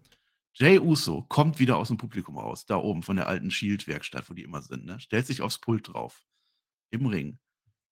Jay 0.53 0.79
Uso 0.79 1.21
kommt 1.23 1.59
wieder 1.59 1.77
aus 1.77 1.89
dem 1.89 1.97
Publikum 1.97 2.37
raus, 2.37 2.65
da 2.65 2.77
oben 2.77 3.03
von 3.03 3.15
der 3.15 3.27
alten 3.27 3.51
Shield-Werkstatt, 3.51 4.27
wo 4.27 4.33
die 4.33 4.41
immer 4.41 4.63
sind. 4.63 4.85
Ne? 4.85 4.99
Stellt 4.99 5.27
sich 5.27 5.41
aufs 5.41 5.59
Pult 5.59 5.87
drauf. 5.87 6.25
Im 6.89 7.05
Ring. 7.05 7.37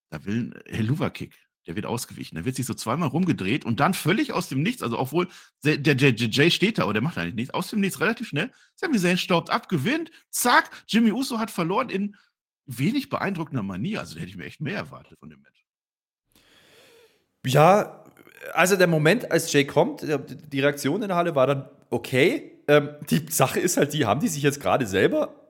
Da 0.09 0.25
will 0.25 0.51
ein 0.51 0.73
Helluva-Kick 0.73 1.35
der 1.67 1.75
wird 1.75 1.85
ausgewichen. 1.85 2.35
Der 2.35 2.45
wird 2.45 2.55
sich 2.55 2.65
so 2.65 2.73
zweimal 2.73 3.09
rumgedreht 3.09 3.65
und 3.65 3.79
dann 3.79 3.93
völlig 3.93 4.33
aus 4.33 4.49
dem 4.49 4.61
Nichts, 4.61 4.83
also 4.83 4.99
obwohl 4.99 5.27
der, 5.63 5.77
der, 5.77 6.11
Jay 6.13 6.51
steht 6.51 6.77
da, 6.77 6.83
aber 6.83 6.93
der 6.93 7.01
macht 7.01 7.17
eigentlich 7.17 7.35
nichts, 7.35 7.53
aus 7.53 7.69
dem 7.69 7.79
Nichts 7.79 7.99
relativ 7.99 8.27
schnell. 8.27 8.51
Sami 8.75 8.99
Zayn 8.99 9.17
staubt 9.17 9.49
ab, 9.49 9.69
gewinnt, 9.69 10.11
zack, 10.29 10.69
Jimmy 10.87 11.11
Uso 11.11 11.39
hat 11.39 11.51
verloren 11.51 11.89
in 11.89 12.15
wenig 12.65 13.09
beeindruckender 13.09 13.63
Manier. 13.63 13.99
Also 13.99 14.15
da 14.15 14.21
hätte 14.21 14.29
ich 14.29 14.37
mir 14.37 14.45
echt 14.45 14.61
mehr 14.61 14.77
erwartet 14.77 15.17
von 15.19 15.29
dem 15.29 15.41
Match. 15.41 15.65
Ja, 17.45 18.03
also 18.53 18.75
der 18.75 18.87
Moment, 18.87 19.31
als 19.31 19.51
Jay 19.51 19.65
kommt, 19.65 20.01
die 20.01 20.59
Reaktion 20.59 21.01
in 21.01 21.07
der 21.07 21.17
Halle 21.17 21.35
war 21.35 21.47
dann 21.47 21.69
okay. 21.89 22.59
Ähm, 22.67 22.89
die 23.09 23.25
Sache 23.29 23.59
ist 23.59 23.77
halt 23.77 23.93
die, 23.93 24.05
haben 24.05 24.19
die 24.19 24.27
sich 24.27 24.41
jetzt 24.41 24.59
gerade 24.59 24.87
selber 24.87 25.44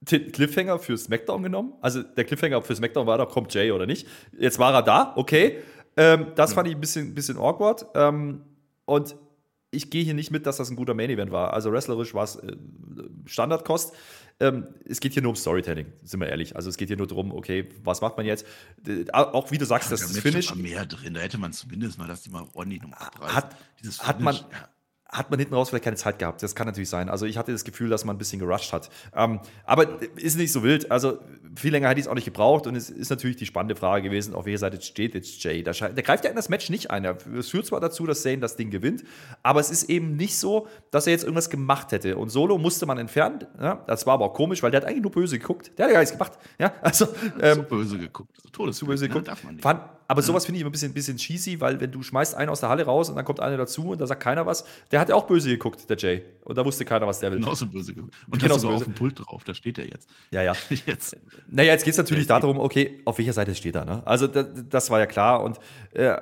den 0.00 0.32
Cliffhanger 0.32 0.78
für 0.78 0.96
SmackDown 0.96 1.42
genommen. 1.42 1.74
Also 1.80 2.02
der 2.02 2.24
Cliffhanger 2.24 2.62
für 2.62 2.74
SmackDown 2.74 3.06
war 3.06 3.18
doch, 3.18 3.30
kommt 3.30 3.52
Jay 3.52 3.70
oder 3.70 3.86
nicht. 3.86 4.06
Jetzt 4.38 4.58
war 4.58 4.74
er 4.74 4.82
da, 4.82 5.12
okay. 5.16 5.58
Ähm, 5.96 6.28
das 6.36 6.50
ja. 6.50 6.54
fand 6.54 6.68
ich 6.68 6.74
ein 6.74 6.80
bisschen, 6.80 7.14
bisschen 7.14 7.36
awkward. 7.36 7.86
Ähm, 7.94 8.42
und 8.86 9.16
ich 9.70 9.90
gehe 9.90 10.02
hier 10.02 10.14
nicht 10.14 10.30
mit, 10.30 10.46
dass 10.46 10.56
das 10.56 10.70
ein 10.70 10.76
guter 10.76 10.94
Main-Event 10.94 11.30
war. 11.30 11.52
Also 11.52 11.70
wrestlerisch 11.72 12.14
war 12.14 12.24
es 12.24 12.36
äh, 12.36 12.56
Standardkost. 13.26 13.94
Ähm, 14.40 14.68
es 14.86 15.00
geht 15.00 15.12
hier 15.12 15.22
nur 15.22 15.30
um 15.30 15.36
Storytelling, 15.36 15.92
sind 16.02 16.18
wir 16.18 16.28
ehrlich. 16.28 16.56
Also 16.56 16.70
es 16.70 16.78
geht 16.78 16.88
hier 16.88 16.96
nur 16.96 17.06
darum, 17.06 17.32
okay, 17.32 17.68
was 17.84 18.00
macht 18.00 18.16
man 18.16 18.24
jetzt? 18.24 18.46
Auch 19.12 19.50
wie 19.50 19.58
du 19.58 19.66
sagst, 19.66 19.90
ja, 19.90 19.96
das 19.96 20.10
ist 20.10 20.18
Finish. 20.20 20.54
mehr 20.54 20.86
drin. 20.86 21.12
Da 21.12 21.20
hätte 21.20 21.36
man 21.36 21.52
zumindest 21.52 21.98
mal, 21.98 22.08
dass 22.08 22.22
die 22.22 22.30
mal 22.30 22.46
ordentlich 22.54 22.80
Nummer 22.80 22.96
Hat, 22.98 23.54
hat 23.98 24.20
man, 24.20 24.34
ja 24.34 24.68
hat 25.12 25.30
man 25.30 25.38
hinten 25.38 25.54
raus 25.54 25.70
vielleicht 25.70 25.84
keine 25.84 25.96
Zeit 25.96 26.18
gehabt. 26.18 26.42
Das 26.42 26.54
kann 26.54 26.66
natürlich 26.66 26.88
sein. 26.88 27.08
Also 27.08 27.26
ich 27.26 27.36
hatte 27.36 27.52
das 27.52 27.64
Gefühl, 27.64 27.90
dass 27.90 28.04
man 28.04 28.16
ein 28.16 28.18
bisschen 28.18 28.38
gerusht 28.38 28.72
hat. 28.72 28.90
Ähm, 29.14 29.40
aber 29.64 30.00
ist 30.16 30.36
nicht 30.36 30.52
so 30.52 30.62
wild. 30.62 30.90
Also 30.90 31.18
viel 31.56 31.72
länger 31.72 31.88
hätte 31.88 32.00
ich 32.00 32.06
es 32.06 32.10
auch 32.10 32.14
nicht 32.14 32.24
gebraucht. 32.24 32.66
Und 32.66 32.76
es 32.76 32.90
ist 32.90 33.10
natürlich 33.10 33.36
die 33.36 33.46
spannende 33.46 33.76
Frage 33.76 34.02
gewesen, 34.08 34.34
auf 34.34 34.44
welcher 34.46 34.58
Seite 34.58 34.80
steht 34.80 35.14
jetzt 35.14 35.42
Jay. 35.42 35.62
Der, 35.62 35.72
der 35.72 36.02
greift 36.02 36.24
ja 36.24 36.30
in 36.30 36.36
das 36.36 36.48
Match 36.48 36.70
nicht 36.70 36.90
ein. 36.90 37.04
Es 37.04 37.50
führt 37.50 37.66
zwar 37.66 37.80
dazu, 37.80 38.06
dass 38.06 38.22
Zane 38.22 38.38
das 38.38 38.56
Ding 38.56 38.70
gewinnt, 38.70 39.04
aber 39.42 39.60
es 39.60 39.70
ist 39.70 39.88
eben 39.90 40.16
nicht 40.16 40.38
so, 40.38 40.68
dass 40.90 41.06
er 41.06 41.12
jetzt 41.12 41.22
irgendwas 41.22 41.50
gemacht 41.50 41.92
hätte. 41.92 42.16
Und 42.16 42.30
Solo 42.30 42.58
musste 42.58 42.86
man 42.86 42.98
entfernen. 42.98 43.46
Ja? 43.60 43.82
Das 43.86 44.06
war 44.06 44.14
aber 44.14 44.26
auch 44.26 44.34
komisch, 44.34 44.62
weil 44.62 44.70
der 44.70 44.82
hat 44.82 44.88
eigentlich 44.88 45.02
nur 45.02 45.12
böse 45.12 45.38
geguckt. 45.38 45.72
Der 45.76 45.84
hat 45.84 45.90
ja 45.90 45.94
gar 45.94 46.00
nichts 46.00 46.12
gemacht. 46.12 46.32
Ja? 46.58 46.72
Also, 46.82 47.08
ähm, 47.40 47.56
so 47.56 47.62
böse 47.62 47.98
geguckt. 47.98 48.30
So 48.42 48.48
Todes 48.50 48.76
zu 48.76 48.86
böse 48.86 49.08
geguckt. 49.08 49.28
Darf 49.28 49.44
man 49.44 49.54
nicht. 49.54 49.62
Fand, 49.62 49.80
aber 50.10 50.22
sowas 50.22 50.44
finde 50.44 50.56
ich 50.56 50.62
immer 50.62 50.70
ein 50.70 50.72
bisschen, 50.72 50.92
bisschen 50.92 51.16
cheesy, 51.18 51.60
weil 51.60 51.80
wenn 51.80 51.92
du 51.92 52.02
schmeißt 52.02 52.34
einen 52.34 52.50
aus 52.50 52.58
der 52.58 52.68
Halle 52.68 52.84
raus 52.84 53.08
und 53.08 53.14
dann 53.14 53.24
kommt 53.24 53.38
einer 53.38 53.56
dazu 53.56 53.90
und 53.90 54.00
da 54.00 54.08
sagt 54.08 54.20
keiner 54.20 54.44
was, 54.44 54.64
der 54.90 54.98
hat 54.98 55.08
ja 55.08 55.14
auch 55.14 55.24
böse 55.24 55.48
geguckt, 55.50 55.88
der 55.88 55.96
Jay. 55.96 56.24
Und 56.44 56.58
da 56.58 56.64
wusste 56.64 56.84
keiner, 56.84 57.06
was 57.06 57.20
der 57.20 57.30
will. 57.30 57.38
Genauso 57.38 57.66
böse 57.66 57.94
geguckt. 57.94 58.16
Und 58.28 58.42
genauso 58.42 58.66
böse. 58.66 58.78
auf 58.78 58.84
dem 58.84 58.94
Pult 58.94 59.20
drauf, 59.20 59.44
da 59.44 59.54
steht 59.54 59.78
er 59.78 59.86
jetzt. 59.86 60.10
Ja, 60.32 60.42
ja. 60.42 60.54
jetzt. 60.86 61.16
Naja, 61.52 61.72
jetzt 61.72 61.84
geht 61.84 61.92
es 61.92 61.98
natürlich 61.98 62.26
darum, 62.26 62.58
okay, 62.58 63.00
auf 63.04 63.18
welcher 63.18 63.32
Seite 63.32 63.54
steht 63.54 63.74
er. 63.74 63.84
Ne? 63.84 64.02
Also 64.04 64.26
das, 64.26 64.46
das, 64.68 64.90
war 64.90 65.00
ja 65.00 65.06
klar. 65.06 65.42
Und 65.42 65.58
äh, 65.92 66.16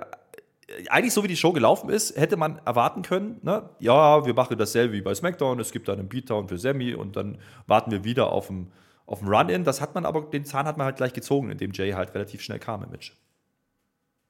eigentlich 0.88 1.12
so 1.12 1.22
wie 1.22 1.28
die 1.28 1.36
Show 1.36 1.52
gelaufen 1.52 1.90
ist, 1.90 2.16
hätte 2.16 2.36
man 2.36 2.58
erwarten 2.64 3.02
können, 3.02 3.38
ne? 3.42 3.68
ja, 3.78 4.24
wir 4.24 4.34
machen 4.34 4.56
dasselbe 4.56 4.94
wie 4.94 5.02
bei 5.02 5.14
SmackDown, 5.14 5.60
es 5.60 5.72
gibt 5.72 5.88
da 5.88 5.92
einen 5.92 6.08
Beatdown 6.08 6.48
für 6.48 6.58
Sammy 6.58 6.94
und 6.94 7.16
dann 7.16 7.38
warten 7.66 7.90
wir 7.90 8.04
wieder 8.04 8.32
auf 8.32 8.48
ein 8.50 8.72
auf 9.08 9.22
Run-In. 9.22 9.64
Das 9.64 9.80
hat 9.80 9.94
man 9.94 10.04
aber, 10.04 10.22
den 10.22 10.44
Zahn 10.44 10.66
hat 10.66 10.76
man 10.76 10.84
halt 10.84 10.96
gleich 10.96 11.12
gezogen, 11.12 11.50
indem 11.50 11.72
Jay 11.72 11.92
halt 11.92 12.14
relativ 12.14 12.42
schnell 12.42 12.58
kam 12.58 12.84
im 12.84 12.90
Match. 12.90 13.16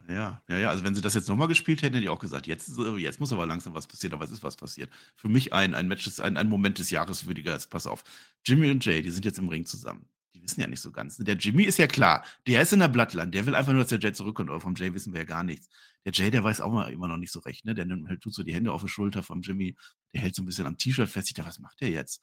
Ja, 0.08 0.40
ja, 0.48 0.56
ja. 0.56 0.70
Also 0.70 0.84
wenn 0.84 0.94
sie 0.94 1.02
das 1.02 1.14
jetzt 1.14 1.28
nochmal 1.28 1.48
gespielt 1.48 1.82
hätten, 1.82 1.94
hätte 1.94 2.04
ich 2.04 2.10
auch 2.10 2.20
gesagt, 2.20 2.46
jetzt, 2.46 2.78
jetzt 2.96 3.20
muss 3.20 3.32
aber 3.32 3.44
langsam 3.44 3.74
was 3.74 3.86
passieren, 3.86 4.14
aber 4.14 4.24
es 4.24 4.30
ist 4.30 4.42
was 4.42 4.56
passiert. 4.56 4.88
Für 5.16 5.28
mich 5.28 5.52
ein, 5.52 5.74
ein 5.74 5.88
Match, 5.88 6.08
ein, 6.20 6.36
ein 6.36 6.48
Moment 6.48 6.78
des 6.78 6.90
Jahres 6.90 7.26
würdiger. 7.26 7.52
Jetzt 7.52 7.70
pass 7.70 7.86
auf. 7.86 8.04
Jimmy 8.46 8.70
und 8.70 8.84
Jay, 8.84 9.02
die 9.02 9.10
sind 9.10 9.24
jetzt 9.24 9.38
im 9.38 9.48
Ring 9.48 9.66
zusammen. 9.66 10.06
Wissen 10.48 10.62
ja 10.62 10.66
nicht 10.66 10.80
so 10.80 10.90
ganz. 10.90 11.18
Der 11.18 11.36
Jimmy 11.36 11.64
ist 11.64 11.78
ja 11.78 11.86
klar, 11.86 12.24
der 12.46 12.62
ist 12.62 12.72
in 12.72 12.80
der 12.80 12.88
Blattland, 12.88 13.34
der 13.34 13.44
will 13.44 13.54
einfach 13.54 13.72
nur, 13.72 13.82
dass 13.82 13.90
der 13.90 13.98
Jay 13.98 14.14
zurückkommt, 14.14 14.48
aber 14.48 14.62
vom 14.62 14.74
Jay 14.74 14.94
wissen 14.94 15.12
wir 15.12 15.20
ja 15.20 15.26
gar 15.26 15.44
nichts. 15.44 15.68
Der 16.06 16.12
Jay, 16.12 16.30
der 16.30 16.42
weiß 16.42 16.62
auch 16.62 16.72
mal 16.72 16.90
immer 16.90 17.06
noch 17.06 17.18
nicht 17.18 17.32
so 17.32 17.40
recht, 17.40 17.66
ne? 17.66 17.74
Der 17.74 17.84
nimmt, 17.84 18.08
halt, 18.08 18.22
tut 18.22 18.32
so 18.32 18.42
die 18.42 18.54
Hände 18.54 18.72
auf 18.72 18.82
die 18.82 18.88
Schulter 18.88 19.22
vom 19.22 19.42
Jimmy, 19.42 19.76
der 20.14 20.22
hält 20.22 20.34
so 20.34 20.42
ein 20.42 20.46
bisschen 20.46 20.66
am 20.66 20.78
T-Shirt 20.78 21.08
fest. 21.10 21.28
Ich 21.28 21.34
dachte, 21.34 21.50
was 21.50 21.58
macht 21.58 21.82
der 21.82 21.90
jetzt? 21.90 22.22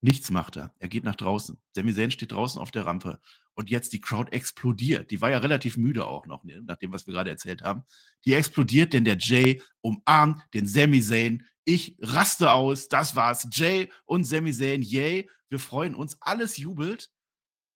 Nichts 0.00 0.30
macht 0.32 0.56
er. 0.56 0.74
Er 0.80 0.88
geht 0.88 1.04
nach 1.04 1.14
draußen. 1.14 1.58
Sami 1.76 1.94
Zayn 1.94 2.10
steht 2.10 2.32
draußen 2.32 2.60
auf 2.60 2.72
der 2.72 2.86
Rampe. 2.86 3.20
Und 3.54 3.70
jetzt 3.70 3.92
die 3.92 4.00
Crowd 4.00 4.32
explodiert. 4.32 5.12
Die 5.12 5.20
war 5.20 5.30
ja 5.30 5.38
relativ 5.38 5.76
müde 5.76 6.06
auch 6.06 6.26
noch, 6.26 6.42
ne, 6.42 6.60
nach 6.62 6.76
dem, 6.76 6.92
was 6.92 7.06
wir 7.06 7.14
gerade 7.14 7.30
erzählt 7.30 7.62
haben. 7.62 7.84
Die 8.24 8.34
explodiert, 8.34 8.94
denn 8.94 9.04
der 9.04 9.18
Jay 9.18 9.62
umarmt 9.80 10.42
den 10.54 10.66
Sami 10.66 11.02
Zayn. 11.02 11.46
Ich 11.64 11.96
raste 12.00 12.50
aus. 12.50 12.88
Das 12.88 13.14
war's. 13.14 13.46
Jay 13.52 13.92
und 14.06 14.24
Sami 14.24 14.52
Zayn, 14.52 14.82
yay. 14.82 15.28
Wir 15.50 15.58
freuen 15.58 15.94
uns. 15.94 16.16
Alles 16.20 16.56
jubelt. 16.56 17.10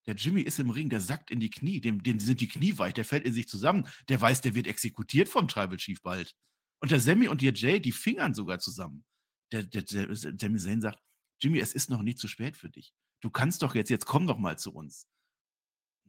Der 0.07 0.15
Jimmy 0.15 0.43
ist 0.43 0.59
im 0.59 0.71
Ring, 0.71 0.91
der 0.91 1.01
sackt 1.01 1.31
in 1.31 1.41
die 1.41 1.51
Knie. 1.51 1.81
Dem, 1.81 2.03
dem 2.03 2.21
sind 2.21 2.41
die 2.41 2.49
Knie 2.49 2.77
weich. 2.79 2.95
Der 2.95 3.05
fällt 3.05 3.25
in 3.25 3.33
sich 3.33 3.49
zusammen. 3.49 3.89
Der 4.09 4.21
weiß, 4.21 4.43
der 4.43 4.55
wird 4.55 4.67
exekutiert 4.67 5.29
vom 5.29 5.49
Tribal 5.49 5.79
Chief 5.79 6.01
bald. 6.03 6.35
Und 6.81 6.91
der 6.91 7.01
Sammy 7.01 7.29
und 7.29 7.41
der 7.41 7.55
Jay, 7.55 7.81
die 7.81 7.93
fingern 7.93 8.35
sogar 8.35 8.59
zusammen. 8.59 9.05
Der, 9.53 9.63
der, 9.63 9.83
der, 9.83 10.15
Sami 10.15 10.59
Zayn 10.59 10.81
sagt, 10.81 10.99
Jimmy, 11.41 11.59
es 11.59 11.73
ist 11.73 11.89
noch 11.89 12.03
nie 12.03 12.15
zu 12.15 12.29
spät 12.29 12.57
für 12.57 12.69
dich. 12.69 12.93
Du 13.21 13.31
kannst 13.31 13.63
doch 13.63 13.75
jetzt, 13.75 13.89
jetzt 13.89 14.05
komm 14.05 14.27
doch 14.27 14.39
mal 14.39 14.59
zu 14.59 14.73
uns. 14.73 15.07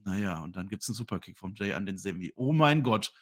Naja, 0.04 0.40
und 0.40 0.56
dann 0.56 0.68
gibt 0.68 0.84
es 0.84 0.90
einen 0.90 0.96
Superkick 0.96 1.40
vom 1.40 1.56
Jay 1.56 1.74
an 1.74 1.86
den 1.86 1.98
Sammy. 1.98 2.34
Oh 2.36 2.52
mein 2.52 2.84
Gott. 2.84 3.14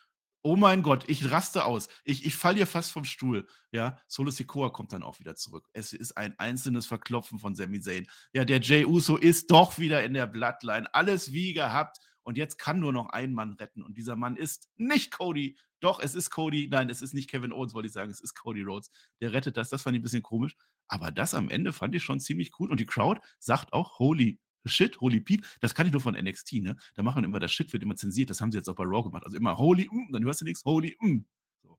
Oh 0.45 0.57
mein 0.57 0.83
Gott, 0.83 1.05
ich 1.07 1.31
raste 1.31 1.63
aus. 1.63 1.87
Ich, 2.03 2.25
ich 2.25 2.35
falle 2.35 2.57
hier 2.57 2.67
fast 2.67 2.91
vom 2.91 3.05
Stuhl. 3.05 3.47
Ja, 3.71 3.97
Solo 4.07 4.29
Sikoa 4.29 4.71
kommt 4.71 4.91
dann 4.91 5.01
auch 5.01 5.17
wieder 5.19 5.37
zurück. 5.37 5.69
Es 5.71 5.93
ist 5.93 6.17
ein 6.17 6.37
einzelnes 6.37 6.85
Verklopfen 6.85 7.39
von 7.39 7.55
Sami 7.55 7.79
Zayn. 7.79 8.07
Ja, 8.33 8.43
der 8.43 8.59
Jay 8.59 8.83
Uso 8.83 9.15
ist 9.15 9.51
doch 9.51 9.79
wieder 9.79 10.03
in 10.03 10.13
der 10.13 10.27
Bloodline. 10.27 10.93
Alles 10.93 11.31
wie 11.31 11.53
gehabt. 11.53 11.99
Und 12.23 12.37
jetzt 12.37 12.57
kann 12.57 12.81
nur 12.81 12.91
noch 12.91 13.09
ein 13.11 13.33
Mann 13.33 13.53
retten. 13.53 13.83
Und 13.83 13.97
dieser 13.97 14.17
Mann 14.17 14.35
ist 14.35 14.69
nicht 14.75 15.11
Cody. 15.11 15.57
Doch, 15.79 16.01
es 16.01 16.13
ist 16.13 16.29
Cody. 16.29 16.67
Nein, 16.69 16.89
es 16.89 17.01
ist 17.01 17.13
nicht 17.13 17.29
Kevin 17.29 17.53
Owens, 17.53 17.73
wollte 17.73 17.87
ich 17.87 17.93
sagen. 17.93 18.11
Es 18.11 18.19
ist 18.19 18.33
Cody 18.33 18.63
Rhodes. 18.63 18.91
Der 19.21 19.31
rettet 19.31 19.55
das. 19.55 19.69
Das 19.69 19.81
fand 19.81 19.95
ich 19.95 20.01
ein 20.01 20.03
bisschen 20.03 20.23
komisch. 20.23 20.57
Aber 20.89 21.09
das 21.11 21.33
am 21.33 21.49
Ende 21.49 21.71
fand 21.71 21.95
ich 21.95 22.03
schon 22.03 22.19
ziemlich 22.19 22.51
cool. 22.59 22.69
Und 22.69 22.81
die 22.81 22.85
Crowd 22.85 23.21
sagt 23.39 23.71
auch 23.71 23.97
Holy 23.97 24.39
Shit, 24.65 24.99
Holy 25.01 25.19
Peep, 25.19 25.45
das 25.59 25.75
kann 25.75 25.85
ich 25.85 25.91
nur 25.91 26.01
von 26.01 26.15
NXT, 26.15 26.53
ne? 26.53 26.75
Da 26.95 27.03
machen 27.03 27.23
immer, 27.23 27.39
das 27.39 27.51
Shit 27.51 27.73
wird 27.73 27.83
immer 27.83 27.95
zensiert, 27.95 28.29
das 28.29 28.41
haben 28.41 28.51
sie 28.51 28.57
jetzt 28.57 28.69
auch 28.69 28.75
bei 28.75 28.85
Raw 28.85 29.03
gemacht. 29.03 29.25
Also 29.25 29.37
immer 29.37 29.57
Holy, 29.57 29.89
mm, 29.91 30.11
dann 30.11 30.23
hörst 30.23 30.41
du 30.41 30.45
nichts, 30.45 30.63
Holy, 30.65 30.97
mm. 30.99 31.19
So. 31.63 31.77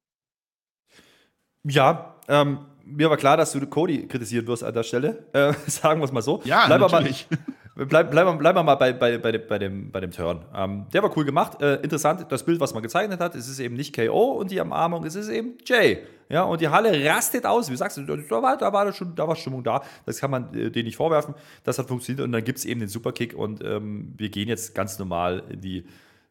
Ja, 1.64 2.16
ähm, 2.28 2.66
mir 2.84 3.10
war 3.10 3.16
klar, 3.16 3.36
dass 3.36 3.52
du 3.52 3.66
Cody 3.66 4.06
kritisieren 4.06 4.46
wirst 4.46 4.62
an 4.62 4.74
der 4.74 4.82
Stelle. 4.82 5.26
Äh, 5.32 5.54
sagen 5.70 6.00
wir 6.00 6.04
es 6.04 6.12
mal 6.12 6.22
so. 6.22 6.42
Ja, 6.44 6.66
bleib 6.66 6.80
natürlich. 6.80 7.26
Aber 7.30 7.42
Bleib, 7.76 8.12
bleiben 8.12 8.38
bleib 8.38 8.54
wir 8.54 8.62
mal 8.62 8.76
bei, 8.76 8.92
bei, 8.92 9.18
bei, 9.18 9.36
bei, 9.36 9.58
dem, 9.58 9.90
bei 9.90 9.98
dem 9.98 10.12
Turn. 10.12 10.44
Ähm, 10.54 10.86
der 10.92 11.02
war 11.02 11.16
cool 11.16 11.24
gemacht. 11.24 11.60
Äh, 11.60 11.76
interessant, 11.76 12.24
das 12.28 12.44
Bild, 12.44 12.60
was 12.60 12.72
man 12.72 12.84
gezeichnet 12.84 13.18
hat, 13.18 13.34
es 13.34 13.48
ist 13.48 13.58
eben 13.58 13.74
nicht 13.74 13.96
KO 13.96 14.34
und 14.34 14.52
die 14.52 14.60
Umarmung, 14.60 15.04
es 15.04 15.16
ist 15.16 15.28
eben 15.28 15.54
Jay. 15.66 15.98
Ja, 16.28 16.44
und 16.44 16.60
die 16.60 16.68
Halle 16.68 17.04
rastet 17.04 17.44
aus. 17.44 17.68
Wie 17.72 17.76
sagst 17.76 17.96
du, 17.96 18.02
da 18.04 18.42
war, 18.42 18.56
da 18.56 18.72
war, 18.72 18.92
schon, 18.92 19.16
da 19.16 19.26
war 19.26 19.34
Stimmung 19.34 19.64
da. 19.64 19.82
Das 20.06 20.20
kann 20.20 20.30
man 20.30 20.54
äh, 20.54 20.70
denen 20.70 20.86
nicht 20.86 20.96
vorwerfen. 20.96 21.34
Das 21.64 21.76
hat 21.78 21.88
funktioniert 21.88 22.24
und 22.24 22.30
dann 22.30 22.44
gibt 22.44 22.60
es 22.60 22.64
eben 22.64 22.78
den 22.78 22.88
Superkick 22.88 23.34
und 23.34 23.64
ähm, 23.64 24.14
wir 24.16 24.28
gehen 24.28 24.48
jetzt 24.48 24.76
ganz 24.76 25.00
normal 25.00 25.42
in 25.50 25.60
die 25.60 25.84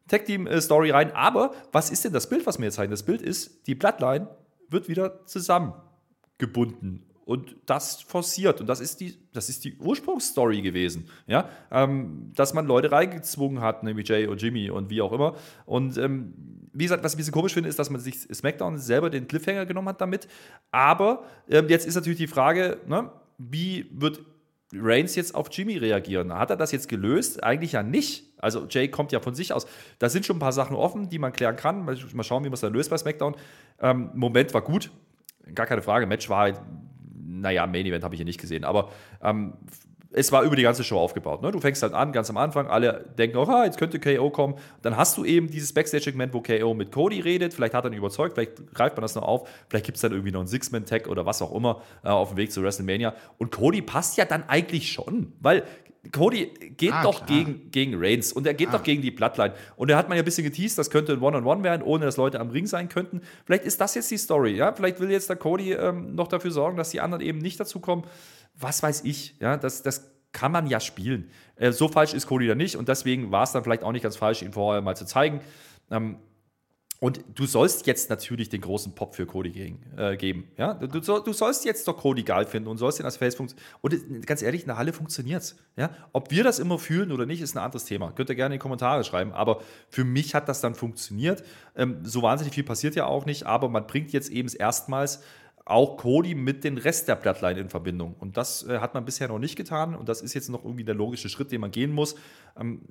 Tag-Team-Story 0.08 0.92
rein. 0.92 1.12
Aber 1.12 1.52
was 1.72 1.90
ist 1.90 2.06
denn 2.06 2.14
das 2.14 2.26
Bild, 2.26 2.46
was 2.46 2.58
wir 2.58 2.64
jetzt 2.64 2.76
zeigen? 2.76 2.90
Das 2.90 3.02
Bild 3.02 3.20
ist, 3.20 3.66
die 3.66 3.74
Bloodline 3.74 4.28
wird 4.70 4.88
wieder 4.88 5.26
zusammengebunden 5.26 7.04
und 7.24 7.56
das 7.66 8.02
forciert. 8.02 8.60
Und 8.60 8.66
das 8.66 8.80
ist 8.80 9.00
die, 9.00 9.16
das 9.32 9.48
ist 9.48 9.64
die 9.64 9.76
Ursprungsstory 9.78 10.60
gewesen. 10.60 11.08
Ja? 11.26 11.48
Ähm, 11.70 12.32
dass 12.34 12.54
man 12.54 12.66
Leute 12.66 12.92
reingezwungen 12.92 13.60
hat, 13.60 13.82
nämlich 13.82 14.08
Jay 14.08 14.26
und 14.26 14.42
Jimmy 14.42 14.70
und 14.70 14.90
wie 14.90 15.00
auch 15.00 15.12
immer. 15.12 15.34
Und 15.64 15.96
ähm, 15.96 16.34
wie 16.72 16.84
gesagt, 16.84 17.02
was 17.02 17.12
ich 17.12 17.16
ein 17.16 17.18
bisschen 17.18 17.32
komisch 17.32 17.54
finde, 17.54 17.68
ist, 17.68 17.78
dass 17.78 17.88
man 17.88 18.00
sich 18.00 18.20
SmackDown 18.20 18.78
selber 18.78 19.08
den 19.08 19.26
Cliffhanger 19.26 19.64
genommen 19.64 19.88
hat 19.88 20.00
damit. 20.00 20.28
Aber 20.70 21.24
ähm, 21.48 21.68
jetzt 21.68 21.86
ist 21.86 21.94
natürlich 21.94 22.18
die 22.18 22.26
Frage, 22.26 22.78
ne, 22.86 23.10
wie 23.38 23.86
wird 23.92 24.20
Reigns 24.72 25.14
jetzt 25.14 25.34
auf 25.34 25.48
Jimmy 25.50 25.78
reagieren? 25.78 26.32
Hat 26.34 26.50
er 26.50 26.56
das 26.56 26.72
jetzt 26.72 26.88
gelöst? 26.88 27.42
Eigentlich 27.42 27.72
ja 27.72 27.82
nicht. 27.82 28.34
Also 28.38 28.66
Jay 28.68 28.88
kommt 28.88 29.12
ja 29.12 29.20
von 29.20 29.34
sich 29.34 29.52
aus. 29.52 29.66
Da 29.98 30.08
sind 30.08 30.26
schon 30.26 30.36
ein 30.36 30.40
paar 30.40 30.52
Sachen 30.52 30.76
offen, 30.76 31.08
die 31.08 31.18
man 31.18 31.32
klären 31.32 31.56
kann. 31.56 31.84
Mal 31.84 31.96
schauen, 31.96 32.44
wie 32.44 32.48
man 32.48 32.54
es 32.54 32.60
dann 32.60 32.74
löst 32.74 32.90
bei 32.90 32.98
SmackDown. 32.98 33.36
Ähm, 33.80 34.10
Moment 34.14 34.52
war 34.52 34.62
gut. 34.62 34.90
Gar 35.54 35.66
keine 35.66 35.82
Frage. 35.82 36.06
Match 36.06 36.28
war 36.28 36.40
halt 36.40 36.60
naja, 37.40 37.66
Main 37.66 37.86
Event 37.86 38.04
habe 38.04 38.14
ich 38.14 38.18
hier 38.18 38.24
nicht 38.26 38.40
gesehen, 38.40 38.64
aber 38.64 38.90
ähm, 39.22 39.54
es 40.14 40.32
war 40.32 40.42
über 40.42 40.56
die 40.56 40.62
ganze 40.62 40.84
Show 40.84 40.98
aufgebaut. 40.98 41.42
Ne? 41.42 41.50
Du 41.50 41.60
fängst 41.60 41.82
halt 41.82 41.92
an, 41.92 42.12
ganz 42.12 42.30
am 42.30 42.36
Anfang, 42.36 42.68
alle 42.68 43.04
denken, 43.18 43.36
oh, 43.36 43.62
jetzt 43.64 43.78
könnte 43.78 43.98
KO 43.98 44.30
kommen. 44.30 44.54
Dann 44.82 44.96
hast 44.96 45.16
du 45.16 45.24
eben 45.24 45.50
dieses 45.50 45.72
Backstage-Segment, 45.72 46.32
wo 46.32 46.40
KO 46.40 46.74
mit 46.74 46.92
Cody 46.92 47.20
redet. 47.20 47.52
Vielleicht 47.52 47.74
hat 47.74 47.84
er 47.84 47.90
ihn 47.90 47.98
überzeugt, 47.98 48.34
vielleicht 48.34 48.72
greift 48.74 48.96
man 48.96 49.02
das 49.02 49.14
noch 49.14 49.24
auf. 49.24 49.48
Vielleicht 49.68 49.86
gibt 49.86 49.96
es 49.96 50.02
dann 50.02 50.12
irgendwie 50.12 50.30
noch 50.30 50.40
einen 50.40 50.48
Six-Man-Tag 50.48 51.08
oder 51.08 51.26
was 51.26 51.42
auch 51.42 51.52
immer 51.52 51.82
äh, 52.04 52.08
auf 52.08 52.30
dem 52.30 52.36
Weg 52.36 52.52
zu 52.52 52.62
WrestleMania. 52.62 53.14
Und 53.38 53.50
Cody 53.50 53.82
passt 53.82 54.16
ja 54.16 54.24
dann 54.24 54.44
eigentlich 54.48 54.92
schon, 54.92 55.32
weil 55.40 55.64
Cody 56.12 56.52
geht 56.76 56.92
ah, 56.92 57.02
doch 57.02 57.26
gegen, 57.26 57.70
gegen 57.70 57.94
Reigns 57.96 58.32
und 58.32 58.46
er 58.46 58.54
geht 58.54 58.68
ah. 58.68 58.72
doch 58.72 58.82
gegen 58.82 59.02
die 59.02 59.10
Bloodline. 59.10 59.54
Und 59.76 59.90
da 59.90 59.96
hat 59.96 60.08
man 60.08 60.16
ja 60.16 60.22
ein 60.22 60.24
bisschen 60.24 60.44
geteased, 60.44 60.78
das 60.78 60.90
könnte 60.90 61.12
ein 61.12 61.22
One-on-One 61.22 61.44
-on 61.44 61.58
-One 61.60 61.64
werden, 61.64 61.82
ohne 61.82 62.04
dass 62.04 62.16
Leute 62.16 62.40
am 62.40 62.50
Ring 62.50 62.66
sein 62.66 62.88
könnten. 62.88 63.22
Vielleicht 63.44 63.64
ist 63.64 63.80
das 63.80 63.94
jetzt 63.94 64.10
die 64.10 64.18
Story, 64.18 64.54
ja? 64.54 64.72
Vielleicht 64.72 65.00
will 65.00 65.10
jetzt 65.10 65.28
der 65.28 65.36
Cody 65.36 65.72
ähm, 65.72 66.14
noch 66.14 66.28
dafür 66.28 66.50
sorgen, 66.50 66.76
dass 66.76 66.90
die 66.90 67.00
anderen 67.00 67.22
eben 67.24 67.38
nicht 67.38 67.58
dazu 67.58 67.80
kommen. 67.80 68.04
Was 68.54 68.82
weiß 68.82 69.04
ich, 69.04 69.36
ja? 69.40 69.56
Das, 69.56 69.82
das 69.82 70.10
kann 70.32 70.52
man 70.52 70.66
ja 70.66 70.80
spielen. 70.80 71.30
Äh, 71.56 71.72
so 71.72 71.88
falsch 71.88 72.14
ist 72.14 72.26
Cody 72.26 72.46
da 72.46 72.54
nicht 72.54 72.76
und 72.76 72.88
deswegen 72.88 73.32
war 73.32 73.44
es 73.44 73.52
dann 73.52 73.64
vielleicht 73.64 73.82
auch 73.82 73.92
nicht 73.92 74.02
ganz 74.02 74.16
falsch, 74.16 74.42
ihn 74.42 74.52
vorher 74.52 74.82
mal 74.82 74.96
zu 74.96 75.06
zeigen. 75.06 75.40
Ähm, 75.90 76.18
und 77.04 77.22
du 77.34 77.44
sollst 77.44 77.86
jetzt 77.86 78.08
natürlich 78.08 78.48
den 78.48 78.62
großen 78.62 78.94
Pop 78.94 79.14
für 79.14 79.26
Cody 79.26 79.50
gegen, 79.50 79.82
äh, 79.98 80.16
geben. 80.16 80.48
Ja? 80.56 80.72
Du, 80.72 81.00
du, 81.00 81.32
sollst 81.34 81.66
jetzt 81.66 81.86
doch 81.86 81.98
Cody 81.98 82.22
geil 82.22 82.46
finden 82.46 82.66
und 82.66 82.78
sollst 82.78 82.98
ihn 82.98 83.04
als 83.04 83.18
Face. 83.18 83.36
Und 83.38 83.54
ganz 84.24 84.40
ehrlich, 84.40 84.62
in 84.62 84.68
der 84.68 84.78
Halle 84.78 84.94
funktioniert 84.94 85.42
es. 85.42 85.56
Ja? 85.76 85.90
Ob 86.14 86.30
wir 86.30 86.44
das 86.44 86.58
immer 86.58 86.78
fühlen 86.78 87.12
oder 87.12 87.26
nicht, 87.26 87.42
ist 87.42 87.56
ein 87.56 87.62
anderes 87.62 87.84
Thema. 87.84 88.12
Könnt 88.12 88.30
ihr 88.30 88.36
gerne 88.36 88.54
in 88.54 88.58
die 88.58 88.62
Kommentare 88.62 89.04
schreiben. 89.04 89.32
Aber 89.32 89.60
für 89.90 90.04
mich 90.04 90.34
hat 90.34 90.48
das 90.48 90.62
dann 90.62 90.74
funktioniert. 90.74 91.44
Ähm, 91.76 91.98
so 92.04 92.22
wahnsinnig 92.22 92.54
viel 92.54 92.64
passiert 92.64 92.94
ja 92.94 93.04
auch 93.04 93.26
nicht, 93.26 93.44
aber 93.44 93.68
man 93.68 93.86
bringt 93.86 94.12
jetzt 94.12 94.30
eben 94.30 94.48
erstmals 94.48 95.20
auch 95.64 95.96
Cody 95.96 96.34
mit 96.34 96.62
dem 96.64 96.76
Rest 96.76 97.08
der 97.08 97.16
Bloodline 97.16 97.60
in 97.60 97.68
Verbindung. 97.70 98.14
Und 98.18 98.36
das 98.36 98.66
äh, 98.68 98.78
hat 98.80 98.94
man 98.94 99.04
bisher 99.04 99.28
noch 99.28 99.38
nicht 99.38 99.56
getan. 99.56 99.94
Und 99.94 100.08
das 100.08 100.20
ist 100.20 100.34
jetzt 100.34 100.50
noch 100.50 100.64
irgendwie 100.64 100.84
der 100.84 100.94
logische 100.94 101.28
Schritt, 101.28 101.52
den 101.52 101.60
man 101.60 101.70
gehen 101.70 101.92
muss. 101.92 102.16
Ähm, 102.58 102.82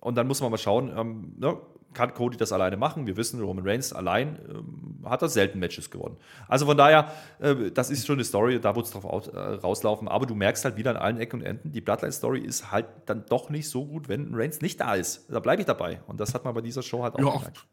und 0.00 0.16
dann 0.16 0.26
muss 0.26 0.40
man 0.40 0.50
mal 0.50 0.58
schauen, 0.58 0.92
ähm, 0.96 1.34
ne, 1.38 1.56
kann 1.94 2.12
Cody 2.12 2.36
das 2.36 2.52
alleine 2.52 2.76
machen. 2.76 3.06
Wir 3.06 3.16
wissen, 3.16 3.40
Roman 3.40 3.66
Reigns 3.66 3.92
allein 3.92 4.38
ähm, 4.48 5.08
hat 5.08 5.22
er 5.22 5.28
selten 5.28 5.58
Matches 5.58 5.90
gewonnen. 5.90 6.16
Also 6.46 6.66
von 6.66 6.76
daher, 6.76 7.12
äh, 7.38 7.70
das 7.70 7.90
ist 7.90 8.06
schon 8.06 8.16
eine 8.16 8.24
Story, 8.24 8.60
da 8.60 8.76
wird 8.76 8.86
es 8.86 8.92
drauf 8.92 9.04
aus, 9.04 9.28
äh, 9.28 9.38
rauslaufen. 9.38 10.06
Aber 10.06 10.26
du 10.26 10.34
merkst 10.34 10.64
halt 10.64 10.76
wieder 10.76 10.90
an 10.90 10.96
allen 10.96 11.18
Ecken 11.18 11.40
und 11.40 11.46
Enden, 11.46 11.72
die 11.72 11.80
Bloodline-Story 11.80 12.40
ist 12.40 12.70
halt 12.70 12.86
dann 13.06 13.24
doch 13.26 13.48
nicht 13.50 13.68
so 13.68 13.86
gut, 13.86 14.08
wenn 14.08 14.34
Reigns 14.34 14.60
nicht 14.60 14.80
da 14.80 14.94
ist. 14.94 15.32
Da 15.32 15.40
bleibe 15.40 15.62
ich 15.62 15.66
dabei. 15.66 16.00
Und 16.06 16.20
das 16.20 16.34
hat 16.34 16.44
man 16.44 16.54
bei 16.54 16.60
dieser 16.60 16.82
Show 16.82 17.02
halt 17.02 17.14
auch 17.14 17.20
ja, 17.20 17.32
gemerkt. 17.32 17.66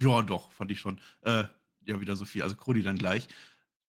Ja, 0.00 0.22
doch, 0.22 0.52
fand 0.52 0.70
ich 0.70 0.80
schon. 0.80 1.00
Äh, 1.22 1.44
ja, 1.86 2.00
wieder 2.00 2.14
so 2.14 2.24
viel. 2.24 2.42
Also 2.42 2.56
Cody 2.56 2.82
dann 2.82 2.96
gleich 2.96 3.26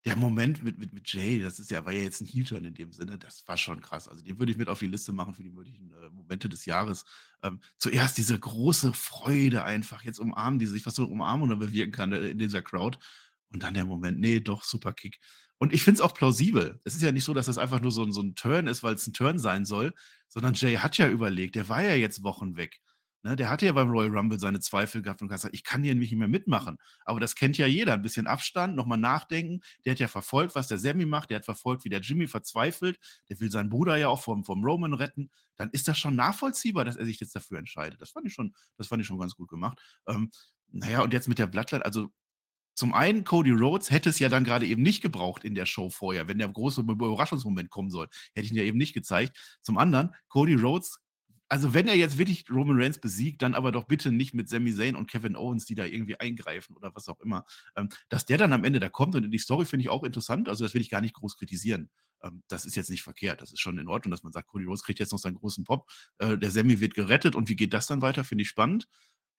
der 0.06 0.16
Moment 0.16 0.64
mit, 0.64 0.80
mit, 0.80 0.94
mit 0.94 1.12
Jay, 1.14 1.40
das 1.40 1.60
ist 1.60 1.70
ja, 1.70 1.86
war 1.86 1.94
ja 1.94 2.02
jetzt 2.02 2.22
ein 2.22 2.26
Heel-Turn 2.26 2.66
in 2.66 2.74
dem 2.74 2.92
Sinne, 2.92 3.20
das 3.20 3.48
war 3.48 3.58
schon 3.58 3.82
krass. 3.82 4.08
Also 4.08 4.24
den 4.24 4.40
würde 4.40 4.52
ich 4.52 4.58
mit 4.58 4.68
auf 4.68 4.80
die 4.80 4.88
Liste 4.88 5.14
machen 5.14 5.36
für 5.36 5.44
die 5.44 5.52
möglichen 5.52 5.94
äh, 5.94 6.10
Momente 6.10 6.50
des 6.50 6.66
Jahres. 6.66 7.06
Ähm, 7.44 7.60
zuerst 7.78 8.18
diese 8.18 8.38
große 8.40 8.94
Freude 8.94 9.64
einfach, 9.64 10.04
jetzt 10.04 10.20
umarmen 10.20 10.60
die 10.60 10.66
sich, 10.66 10.86
was 10.86 10.96
so 10.96 11.06
Umarmung 11.06 11.50
da 11.50 11.56
bewirken 11.56 11.92
kann 11.92 12.14
äh, 12.14 12.30
in 12.30 12.40
dieser 12.40 12.64
Crowd. 12.64 12.98
Und 13.54 13.62
dann 13.62 13.76
der 13.76 13.86
Moment, 13.86 14.20
nee, 14.20 14.40
doch, 14.40 14.64
super 14.64 14.94
Kick. 14.94 15.20
Und 15.60 15.74
ich 15.74 15.84
finde 15.84 15.98
es 15.98 16.02
auch 16.02 16.16
plausibel. 16.16 16.80
Es 16.84 16.96
ist 16.96 17.04
ja 17.04 17.12
nicht 17.12 17.26
so, 17.26 17.36
dass 17.36 17.46
das 17.46 17.60
einfach 17.60 17.82
nur 17.82 17.92
so, 17.92 18.10
so 18.12 18.22
ein 18.22 18.34
Turn 18.34 18.66
ist, 18.66 18.82
weil 18.82 18.96
es 18.96 19.06
ein 19.06 19.14
Turn 19.14 19.38
sein 19.38 19.66
soll, 19.66 19.94
sondern 20.28 20.56
Jay 20.56 20.78
hat 20.78 20.98
ja 20.98 21.08
überlegt, 21.08 21.54
der 21.56 21.70
war 21.70 21.84
ja 21.84 21.94
jetzt 21.94 22.24
Wochen 22.24 22.58
weg. 22.58 22.80
Ne, 23.24 23.36
der 23.36 23.50
hatte 23.52 23.68
ja 23.68 23.72
beim 23.74 23.92
Royal 23.92 24.18
Rumble 24.18 24.40
seine 24.40 24.60
Zweifel 24.60 25.04
gehabt 25.04 25.22
und 25.22 25.28
gesagt, 25.28 25.54
ich 25.54 25.64
kann 25.64 25.84
hier 25.84 25.94
nicht 25.94 26.12
mehr 26.14 26.28
mitmachen. 26.28 26.78
Aber 27.06 27.20
das 27.20 27.36
kennt 27.36 27.56
ja 27.58 27.68
jeder. 27.68 27.94
Ein 27.94 28.02
bisschen 28.02 28.26
Abstand, 28.26 28.76
nochmal 28.76 28.98
nachdenken. 28.98 29.62
Der 29.86 29.92
hat 29.92 30.00
ja 30.00 30.08
verfolgt, 30.08 30.56
was 30.56 30.68
der 30.68 30.80
Sammy 30.80 31.06
macht. 31.06 31.30
Der 31.30 31.38
hat 31.38 31.46
verfolgt, 31.46 31.86
wie 31.86 31.90
der 31.90 32.02
Jimmy 32.02 32.28
verzweifelt. 32.28 33.00
Der 33.30 33.40
will 33.40 33.52
seinen 33.52 33.70
Bruder 33.70 33.96
ja 33.98 34.08
auch 34.08 34.22
vom, 34.24 34.44
vom 34.44 34.64
Roman 34.64 34.96
retten. 34.96 35.30
Dann 35.56 35.70
ist 35.70 35.88
das 35.88 36.00
schon 36.00 36.16
nachvollziehbar, 36.16 36.84
dass 36.84 36.96
er 36.96 37.06
sich 37.06 37.20
jetzt 37.20 37.36
dafür 37.36 37.60
entscheidet. 37.60 38.02
Das 38.02 38.10
fand 38.10 38.26
ich 38.26 38.34
schon, 38.34 38.56
das 38.78 38.88
fand 38.88 39.02
ich 39.02 39.08
schon 39.08 39.20
ganz 39.20 39.36
gut 39.36 39.50
gemacht. 39.50 39.80
Ähm, 40.08 40.32
naja, 40.72 41.04
und 41.04 41.14
jetzt 41.14 41.28
mit 41.28 41.38
der 41.38 41.48
Bloodline, 41.48 41.86
also 41.86 42.10
zum 42.74 42.94
einen, 42.94 43.24
Cody 43.24 43.52
Rhodes 43.52 43.92
hätte 43.92 44.10
es 44.10 44.18
ja 44.18 44.30
dann 44.30 44.46
gerade 44.46 44.66
eben 44.66 44.82
nicht 44.82 45.02
gebraucht 45.02 45.44
in 45.44 45.54
der 45.54 45.68
Show 45.68 45.92
vorher, 45.92 46.28
wenn 46.28 46.40
der 46.40 46.48
große 46.48 46.82
Überraschungsmoment 46.82 47.70
kommen 47.70 47.92
soll. 47.92 48.08
Hätte 48.34 48.46
ich 48.46 48.52
ihn 48.52 48.58
ja 48.58 48.64
eben 48.64 48.80
nicht 48.80 48.94
gezeigt. 48.94 49.38
Zum 49.62 49.78
anderen, 49.78 50.16
Cody 50.30 50.56
Rhodes 50.56 51.00
also 51.52 51.74
wenn 51.74 51.90
er 51.90 51.96
jetzt 51.96 52.18
wirklich 52.18 52.46
Roman 52.50 52.82
Reigns 52.82 52.98
besiegt, 52.98 53.42
dann 53.42 53.56
aber 53.56 53.74
doch 53.74 53.84
bitte 53.84 54.10
nicht 54.10 54.34
mit 54.34 54.48
Sami 54.48 54.74
Zayn 54.74 54.96
und 54.96 55.12
Kevin 55.12 55.36
Owens, 55.36 55.66
die 55.66 55.76
da 55.76 55.84
irgendwie 55.84 56.18
eingreifen 56.18 56.78
oder 56.78 56.96
was 56.96 57.10
auch 57.10 57.20
immer. 57.20 57.44
Ähm, 57.76 57.90
dass 58.08 58.26
der 58.26 58.38
dann 58.38 58.54
am 58.54 58.64
Ende 58.64 58.80
da 58.80 58.88
kommt 58.88 59.16
und 59.16 59.30
die 59.30 59.38
Story 59.38 59.66
finde 59.66 59.84
ich 59.84 59.90
auch 59.90 60.06
interessant. 60.06 60.48
Also 60.48 60.64
das 60.64 60.74
will 60.74 60.82
ich 60.82 60.90
gar 60.90 61.02
nicht 61.02 61.14
groß 61.14 61.36
kritisieren. 61.36 61.90
Ähm, 62.24 62.42
das 62.48 62.64
ist 62.64 62.76
jetzt 62.78 62.90
nicht 62.90 63.04
verkehrt. 63.04 63.42
Das 63.42 63.52
ist 63.52 63.60
schon 63.60 63.78
in 63.80 63.90
Ordnung, 63.90 64.12
dass 64.12 64.24
man 64.24 64.32
sagt, 64.32 64.48
Cody 64.48 64.64
Rhodes 64.64 64.84
kriegt 64.84 65.00
jetzt 65.00 65.12
noch 65.12 65.20
seinen 65.20 65.36
großen 65.36 65.66
Pop. 65.66 65.92
Äh, 66.20 66.38
der 66.38 66.52
Sami 66.52 66.80
wird 66.80 66.94
gerettet 66.94 67.36
und 67.36 67.50
wie 67.50 67.58
geht 67.58 67.74
das 67.74 67.86
dann 67.86 68.02
weiter? 68.02 68.24
Finde 68.24 68.44
ich 68.44 68.50
spannend. 68.50 68.88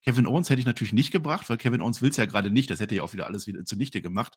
Kevin 0.04 0.26
Owens 0.26 0.50
hätte 0.50 0.60
ich 0.60 0.66
natürlich 0.66 0.92
nicht 0.92 1.12
gebracht, 1.12 1.48
weil 1.48 1.56
Kevin 1.56 1.80
Owens 1.80 2.02
will 2.02 2.10
es 2.10 2.18
ja 2.18 2.26
gerade 2.26 2.50
nicht. 2.50 2.68
Das 2.68 2.80
hätte 2.80 2.94
ja 2.94 3.04
auch 3.04 3.14
wieder 3.14 3.26
alles 3.26 3.46
wieder 3.46 3.64
zunichte 3.64 4.02
gemacht. 4.02 4.36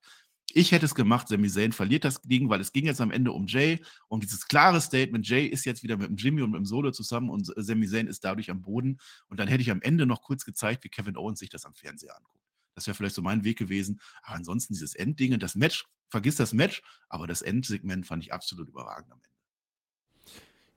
Ich 0.53 0.71
hätte 0.71 0.85
es 0.85 0.95
gemacht, 0.95 1.27
Sami 1.27 1.49
Zayn 1.49 1.73
verliert 1.73 2.05
das 2.05 2.21
Ding, 2.21 2.49
weil 2.49 2.61
es 2.61 2.71
ging 2.71 2.85
jetzt 2.85 3.01
am 3.01 3.11
Ende 3.11 3.31
um 3.31 3.45
Jay, 3.45 3.83
um 4.07 4.21
dieses 4.21 4.47
klare 4.47 4.79
Statement, 4.79 5.27
Jay 5.27 5.45
ist 5.47 5.65
jetzt 5.65 5.83
wieder 5.83 5.97
mit 5.97 6.07
dem 6.07 6.15
Jimmy 6.15 6.41
und 6.43 6.51
mit 6.51 6.59
dem 6.59 6.65
Solo 6.65 6.91
zusammen 6.91 7.29
und 7.29 7.51
Sami 7.57 7.87
Zayn 7.87 8.07
ist 8.07 8.23
dadurch 8.23 8.49
am 8.49 8.61
Boden. 8.61 8.99
Und 9.27 9.39
dann 9.39 9.47
hätte 9.47 9.61
ich 9.61 9.71
am 9.71 9.81
Ende 9.81 10.05
noch 10.05 10.21
kurz 10.21 10.45
gezeigt, 10.45 10.83
wie 10.83 10.89
Kevin 10.89 11.17
Owens 11.17 11.39
sich 11.39 11.49
das 11.49 11.65
am 11.65 11.73
Fernseher 11.73 12.15
anguckt. 12.15 12.45
Das 12.75 12.87
wäre 12.87 12.95
vielleicht 12.95 13.15
so 13.15 13.21
mein 13.21 13.43
Weg 13.43 13.57
gewesen. 13.57 13.99
Aber 14.21 14.35
ansonsten 14.35 14.73
dieses 14.73 14.95
Endding, 14.95 15.37
das 15.39 15.55
Match, 15.55 15.85
vergiss 16.09 16.35
das 16.35 16.53
Match, 16.53 16.81
aber 17.09 17.27
das 17.27 17.41
Endsegment 17.41 18.05
fand 18.05 18.23
ich 18.23 18.33
absolut 18.33 18.69
überragend 18.69 19.11
am 19.11 19.19
Ende. 19.19 19.34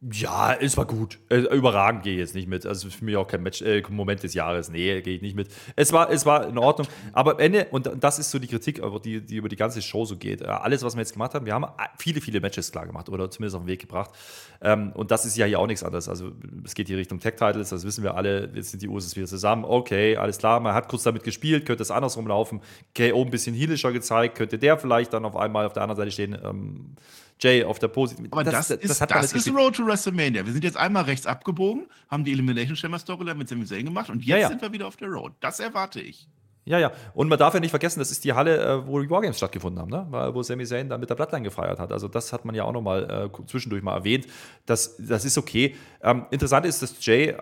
Ja, 0.01 0.55
es 0.55 0.77
war 0.77 0.87
gut. 0.87 1.19
Überragend 1.29 2.05
gehe 2.05 2.13
ich 2.13 2.21
jetzt 2.21 2.35
nicht 2.37 2.47
mit. 2.47 2.65
Also 2.65 2.89
für 2.89 3.05
mich 3.05 3.17
auch 3.17 3.27
kein 3.27 3.43
Match, 3.43 3.63
äh, 3.63 3.83
Moment 3.89 4.23
des 4.23 4.33
Jahres. 4.33 4.69
Nee, 4.71 5.01
gehe 5.03 5.17
ich 5.17 5.23
nicht 5.23 5.35
mit. 5.35 5.49
Es 5.75 5.93
war, 5.93 6.09
es 6.09 6.25
war 6.25 6.47
in 6.47 6.57
Ordnung. 6.57 6.87
Aber 7.13 7.33
am 7.33 7.39
Ende, 7.41 7.67
und 7.73 7.91
das 7.99 8.21
ist 8.21 8.31
so 8.31 8.39
die 8.39 8.47
Kritik, 8.47 8.81
die, 9.03 9.21
die 9.21 9.35
über 9.35 9.49
die 9.49 9.57
ganze 9.57 9.83
Show 9.83 10.05
so 10.05 10.17
geht. 10.17 10.43
Äh, 10.43 10.45
alles, 10.45 10.85
was 10.85 10.95
wir 10.95 11.01
jetzt 11.01 11.15
gemacht 11.15 11.35
haben, 11.35 11.47
wir 11.47 11.53
haben 11.55 11.67
viele, 11.99 12.21
viele 12.21 12.41
Matches 12.41 12.71
klar 12.71 12.87
gemacht 12.87 13.09
oder 13.09 13.29
zumindest 13.29 13.57
auf 13.57 13.63
den 13.63 13.67
Weg 13.67 13.81
gebracht. 13.81 14.13
Ähm, 14.61 14.93
und 14.93 15.11
das 15.11 15.27
ist 15.27 15.37
ja 15.37 15.47
hier 15.47 15.59
auch 15.59 15.67
nichts 15.67 15.83
anderes. 15.83 16.09
Also 16.09 16.31
es 16.65 16.75
geht 16.75 16.87
hier 16.87 16.97
Richtung 16.97 17.19
Tech-Titles, 17.19 17.71
das 17.71 17.85
wissen 17.85 18.05
wir 18.05 18.15
alle. 18.15 18.53
Jetzt 18.55 18.71
sind 18.71 18.81
die 18.81 18.89
Usos 18.89 19.17
wieder 19.17 19.27
zusammen. 19.27 19.65
Okay, 19.65 20.17
alles 20.17 20.39
klar. 20.39 20.61
Man 20.61 20.75
hat 20.75 20.89
kurz 20.89 21.03
damit 21.03 21.25
gespielt, 21.25 21.67
könnte 21.67 21.83
es 21.83 21.91
andersrum 21.91 22.29
laufen. 22.29 22.61
KO 22.97 23.25
ein 23.25 23.31
bisschen 23.31 23.53
heelischer 23.53 23.91
gezeigt, 23.91 24.37
könnte 24.37 24.61
der 24.61 24.79
vielleicht 24.79 25.13
dann 25.13 25.25
auf 25.25 25.35
einmal 25.35 25.67
auf 25.67 25.73
der 25.73 25.83
anderen 25.83 25.97
Seite 25.97 26.13
stehen. 26.13 26.39
Ähm, 26.41 26.95
Jay 27.41 27.65
auf 27.65 27.79
der 27.79 27.89
positiven. 27.89 28.33
Aber 28.33 28.45
das, 28.45 28.69
das, 28.69 28.71
ist, 28.71 29.01
das, 29.01 29.09
das 29.09 29.33
ist 29.33 29.55
Road 29.55 29.77
to 29.77 29.87
WrestleMania. 29.87 30.45
Wir 30.45 30.53
sind 30.53 30.65
jetzt 30.65 30.77
einmal 30.77 31.05
rechts 31.05 31.27
abgebogen, 31.27 31.87
haben 32.09 32.25
die 32.25 32.33
Elimination 32.33 32.77
Chamber 32.77 32.99
Storyline 32.99 33.37
mit 33.37 33.49
Sami 33.49 33.65
Zayn 33.65 33.85
gemacht 33.85 34.11
und 34.11 34.21
jetzt 34.21 34.29
ja, 34.29 34.37
ja. 34.37 34.49
sind 34.49 34.63
wir 34.63 34.73
wieder 34.73 34.87
auf 34.87 34.97
der 34.97 35.09
Road. 35.09 35.33
Das 35.41 35.61
erwarte 35.61 36.01
ich. 36.01 36.29
Ja, 36.69 36.79
ja. 36.79 36.93
Und 37.15 37.29
man 37.29 37.39
darf 37.39 37.55
ja 37.55 37.61
nicht 37.61 37.71
vergessen, 37.71 37.99
das 37.99 38.11
ist 38.11 38.25
die 38.25 38.35
Halle, 38.35 38.63
äh, 38.63 38.87
wo 38.87 39.01
die 39.01 39.09
Wargames 39.09 39.39
stattgefunden 39.39 39.81
haben, 39.81 39.91
ne? 39.91 40.31
wo 40.35 40.43
Sami 40.43 40.67
Zayn 40.67 40.91
dann 40.91 41.01
mit 41.01 41.09
der 41.09 41.15
Bloodline 41.15 41.43
gefeiert 41.43 41.79
hat. 41.79 41.93
Also 41.93 42.09
das 42.09 42.31
hat 42.35 42.45
man 42.45 42.55
ja 42.55 42.65
auch 42.65 42.73
nochmal 42.73 43.31
äh, 43.35 43.47
zwischendurch 43.47 43.83
mal 43.83 43.95
erwähnt. 43.95 44.27
Das, 44.67 44.97
das 44.99 45.25
ist 45.25 45.39
okay. 45.39 45.77
Ähm, 46.03 46.27
interessant 46.31 46.67
ist, 46.67 46.83
dass 46.83 46.95
Jay 47.05 47.29
äh, 47.29 47.39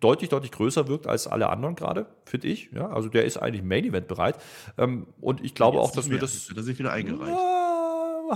deutlich, 0.00 0.30
deutlich 0.30 0.50
größer 0.50 0.88
wirkt 0.88 1.06
als 1.06 1.26
alle 1.26 1.50
anderen 1.50 1.74
gerade, 1.74 2.06
finde 2.24 2.48
ich. 2.48 2.70
Ja? 2.72 2.88
Also 2.88 3.10
der 3.10 3.26
ist 3.26 3.36
eigentlich 3.36 3.62
Main 3.62 3.84
Event 3.84 4.08
bereit. 4.08 4.36
Ähm, 4.78 5.08
und 5.20 5.44
ich 5.44 5.54
glaube 5.54 5.78
auch, 5.78 5.92
dass 5.92 6.08
wir 6.08 6.18
das. 6.18 6.48
Hat 6.48 6.56
er 6.56 6.62
sich 6.62 6.78
wieder 6.78 6.92
eingereicht. 6.92 7.36
Ja, 7.36 7.69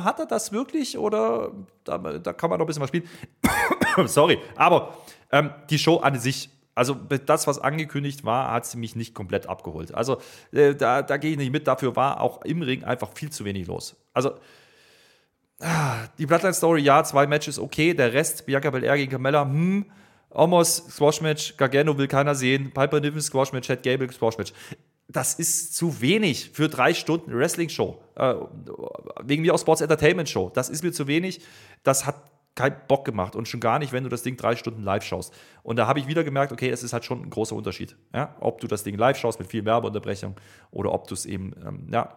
hat 0.02 0.18
er 0.18 0.26
das 0.26 0.50
wirklich 0.50 0.98
oder 0.98 1.52
da, 1.84 1.98
da 1.98 2.32
kann 2.32 2.50
man 2.50 2.58
noch 2.58 2.64
ein 2.64 2.66
bisschen 2.66 2.82
was 2.82 2.88
spielen. 2.88 3.08
Sorry, 4.06 4.38
aber 4.56 4.96
ähm, 5.30 5.50
die 5.70 5.78
Show 5.78 5.98
an 5.98 6.18
sich, 6.18 6.50
also 6.74 6.94
das, 6.94 7.46
was 7.46 7.60
angekündigt 7.60 8.24
war, 8.24 8.50
hat 8.50 8.66
sie 8.66 8.78
mich 8.78 8.96
nicht 8.96 9.14
komplett 9.14 9.46
abgeholt. 9.46 9.94
Also 9.94 10.18
äh, 10.52 10.74
da, 10.74 11.02
da 11.02 11.16
gehe 11.18 11.32
ich 11.32 11.36
nicht 11.36 11.52
mit. 11.52 11.66
Dafür 11.68 11.94
war 11.94 12.20
auch 12.20 12.42
im 12.42 12.62
Ring 12.62 12.82
einfach 12.82 13.10
viel 13.14 13.30
zu 13.30 13.44
wenig 13.44 13.66
los. 13.68 13.94
Also 14.12 14.32
ah, 15.60 15.98
die 16.18 16.26
Bloodline-Story, 16.26 16.82
ja, 16.82 17.04
zwei 17.04 17.26
Matches, 17.26 17.58
okay. 17.58 17.94
Der 17.94 18.12
Rest, 18.12 18.46
Bianca 18.46 18.70
Belair 18.70 18.96
gegen 18.96 19.10
Carmella, 19.10 19.44
hm. 19.44 19.86
Omos, 20.30 20.78
Squash-Match, 20.90 21.56
Gargano 21.56 21.96
will 21.96 22.08
keiner 22.08 22.34
sehen. 22.34 22.72
Piper 22.72 22.98
Niven, 22.98 23.20
Squash-Match, 23.20 23.68
Chad 23.68 23.84
Gable, 23.84 24.10
Squash-Match 24.10 24.52
das 25.08 25.34
ist 25.34 25.74
zu 25.74 26.00
wenig 26.00 26.50
für 26.52 26.68
drei 26.68 26.94
Stunden 26.94 27.36
Wrestling-Show. 27.36 28.00
Äh, 28.16 28.34
wegen 29.22 29.42
mir 29.42 29.54
auch 29.54 29.58
Sports 29.58 29.80
Entertainment 29.80 30.28
Show. 30.28 30.50
Das 30.54 30.68
ist 30.70 30.82
mir 30.82 30.92
zu 30.92 31.06
wenig. 31.06 31.40
Das 31.82 32.06
hat 32.06 32.16
keinen 32.54 32.76
Bock 32.86 33.04
gemacht 33.04 33.34
und 33.34 33.48
schon 33.48 33.60
gar 33.60 33.78
nicht, 33.78 33.92
wenn 33.92 34.04
du 34.04 34.08
das 34.08 34.22
Ding 34.22 34.36
drei 34.36 34.54
Stunden 34.54 34.82
live 34.82 35.04
schaust. 35.04 35.34
Und 35.62 35.76
da 35.76 35.86
habe 35.86 35.98
ich 35.98 36.06
wieder 36.06 36.22
gemerkt, 36.22 36.52
okay, 36.52 36.70
es 36.70 36.82
ist 36.82 36.92
halt 36.92 37.04
schon 37.04 37.22
ein 37.22 37.30
großer 37.30 37.56
Unterschied. 37.56 37.96
Ja? 38.14 38.36
Ob 38.40 38.60
du 38.60 38.68
das 38.68 38.84
Ding 38.84 38.96
live 38.96 39.18
schaust 39.18 39.40
mit 39.40 39.48
viel 39.48 39.64
Werbeunterbrechung 39.64 40.36
oder 40.70 40.92
ob 40.92 41.08
du 41.08 41.14
es 41.14 41.26
eben 41.26 41.52
ähm, 41.66 41.88
ja, 41.92 42.16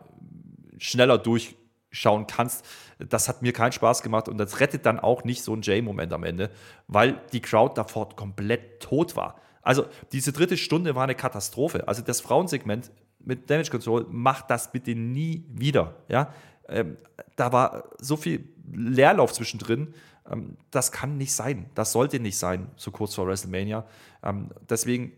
schneller 0.77 1.17
durchschauen 1.17 2.27
kannst. 2.27 2.63
Das 2.99 3.27
hat 3.27 3.41
mir 3.41 3.51
keinen 3.51 3.71
Spaß 3.71 4.03
gemacht 4.03 4.29
und 4.29 4.37
das 4.37 4.59
rettet 4.59 4.85
dann 4.85 4.99
auch 4.99 5.23
nicht 5.23 5.43
so 5.43 5.53
ein 5.53 5.61
J-Moment 5.61 6.13
am 6.13 6.23
Ende, 6.23 6.51
weil 6.87 7.19
die 7.33 7.41
Crowd 7.41 7.73
davor 7.75 8.15
komplett 8.15 8.79
tot 8.79 9.15
war. 9.15 9.41
Also 9.67 9.85
diese 10.13 10.31
dritte 10.31 10.55
Stunde 10.55 10.95
war 10.95 11.03
eine 11.03 11.13
Katastrophe. 11.13 11.89
Also 11.89 12.01
das 12.01 12.21
Frauensegment 12.21 12.89
mit 13.19 13.49
Damage 13.49 13.69
Control 13.69 14.05
macht 14.09 14.49
das 14.49 14.71
bitte 14.71 14.95
nie 14.95 15.43
wieder. 15.49 15.93
Ja? 16.07 16.33
Ähm, 16.69 16.95
da 17.35 17.51
war 17.51 17.83
so 17.99 18.15
viel 18.15 18.47
Leerlauf 18.71 19.33
zwischendrin. 19.33 19.93
Ähm, 20.31 20.55
das 20.71 20.93
kann 20.93 21.17
nicht 21.17 21.33
sein. 21.33 21.69
Das 21.75 21.91
sollte 21.91 22.21
nicht 22.21 22.37
sein, 22.37 22.71
so 22.77 22.91
kurz 22.91 23.13
vor 23.13 23.27
WrestleMania. 23.27 23.85
Ähm, 24.23 24.51
deswegen, 24.69 25.11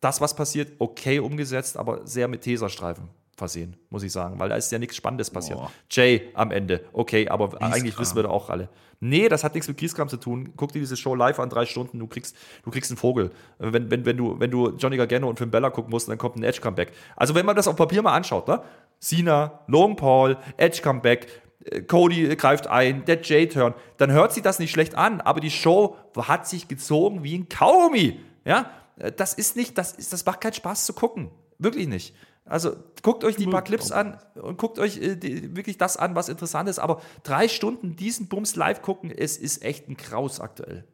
das, 0.00 0.18
was 0.22 0.34
passiert, 0.34 0.72
okay 0.78 1.18
umgesetzt, 1.18 1.76
aber 1.76 2.06
sehr 2.06 2.26
mit 2.26 2.40
Teserstreifen 2.40 3.10
versehen, 3.36 3.76
muss 3.90 4.02
ich 4.02 4.12
sagen, 4.12 4.38
weil 4.38 4.48
da 4.48 4.56
ist 4.56 4.70
ja 4.70 4.78
nichts 4.78 4.96
Spannendes 4.96 5.30
passiert. 5.30 5.58
Oh. 5.60 5.68
Jay 5.90 6.30
am 6.34 6.50
Ende, 6.50 6.84
okay, 6.92 7.28
aber 7.28 7.48
Kieskram. 7.48 7.72
eigentlich 7.72 7.98
wissen 7.98 8.16
wir 8.16 8.24
doch 8.24 8.30
auch 8.30 8.50
alle. 8.50 8.68
Nee, 9.00 9.28
das 9.28 9.44
hat 9.44 9.54
nichts 9.54 9.68
mit 9.68 9.76
Kieskram 9.76 10.08
zu 10.08 10.16
tun. 10.16 10.52
Guck 10.56 10.72
dir 10.72 10.78
diese 10.78 10.96
Show 10.96 11.14
live 11.14 11.38
an, 11.38 11.50
drei 11.50 11.66
Stunden, 11.66 11.98
du 11.98 12.06
kriegst, 12.06 12.36
du 12.64 12.70
kriegst 12.70 12.90
einen 12.90 12.96
Vogel. 12.96 13.32
Wenn, 13.58 13.90
wenn, 13.90 14.06
wenn, 14.06 14.16
du, 14.16 14.38
wenn 14.40 14.50
du 14.50 14.70
Johnny 14.76 14.96
Gargano 14.96 15.28
und 15.28 15.38
Finn 15.38 15.50
Bella 15.50 15.70
gucken 15.70 15.90
musst, 15.90 16.08
dann 16.08 16.16
kommt 16.16 16.36
ein 16.36 16.42
Edge-Comeback. 16.42 16.92
Also 17.16 17.34
wenn 17.34 17.44
man 17.44 17.56
das 17.56 17.68
auf 17.68 17.76
Papier 17.76 18.02
mal 18.02 18.14
anschaut, 18.14 18.48
ne? 18.48 18.62
Cena, 19.00 19.60
Long 19.66 19.96
Paul, 19.96 20.38
Edge-Comeback, 20.56 21.26
äh, 21.64 21.82
Cody 21.82 22.34
greift 22.36 22.66
ein, 22.66 23.04
der 23.04 23.20
J-Turn, 23.20 23.74
dann 23.98 24.12
hört 24.12 24.32
sich 24.32 24.42
das 24.42 24.58
nicht 24.58 24.70
schlecht 24.70 24.94
an, 24.94 25.20
aber 25.20 25.40
die 25.40 25.50
Show 25.50 25.96
hat 26.16 26.48
sich 26.48 26.68
gezogen 26.68 27.24
wie 27.24 27.36
ein 27.36 27.48
Kaugummi. 27.48 28.20
Ja, 28.44 28.70
äh, 28.96 29.12
das 29.12 29.34
ist 29.34 29.56
nicht, 29.56 29.76
das, 29.76 29.92
ist, 29.92 30.12
das 30.12 30.24
macht 30.24 30.40
keinen 30.40 30.54
Spaß 30.54 30.86
zu 30.86 30.92
gucken. 30.92 31.30
Wirklich 31.58 31.88
nicht. 31.88 32.14
Also 32.44 32.76
guckt 33.02 33.24
euch 33.24 33.36
die 33.36 33.46
paar 33.46 33.62
Clips 33.62 33.90
an 33.90 34.18
und 34.34 34.58
guckt 34.58 34.78
euch 34.78 34.98
äh, 34.98 35.16
die, 35.16 35.56
wirklich 35.56 35.78
das 35.78 35.96
an, 35.96 36.14
was 36.14 36.28
interessant 36.28 36.68
ist. 36.68 36.78
Aber 36.78 37.00
drei 37.22 37.48
Stunden 37.48 37.96
diesen 37.96 38.28
Bums 38.28 38.54
live 38.54 38.82
gucken, 38.82 39.10
es 39.10 39.38
ist 39.38 39.62
echt 39.62 39.88
ein 39.88 39.96
Kraus 39.96 40.40
aktuell. 40.40 40.84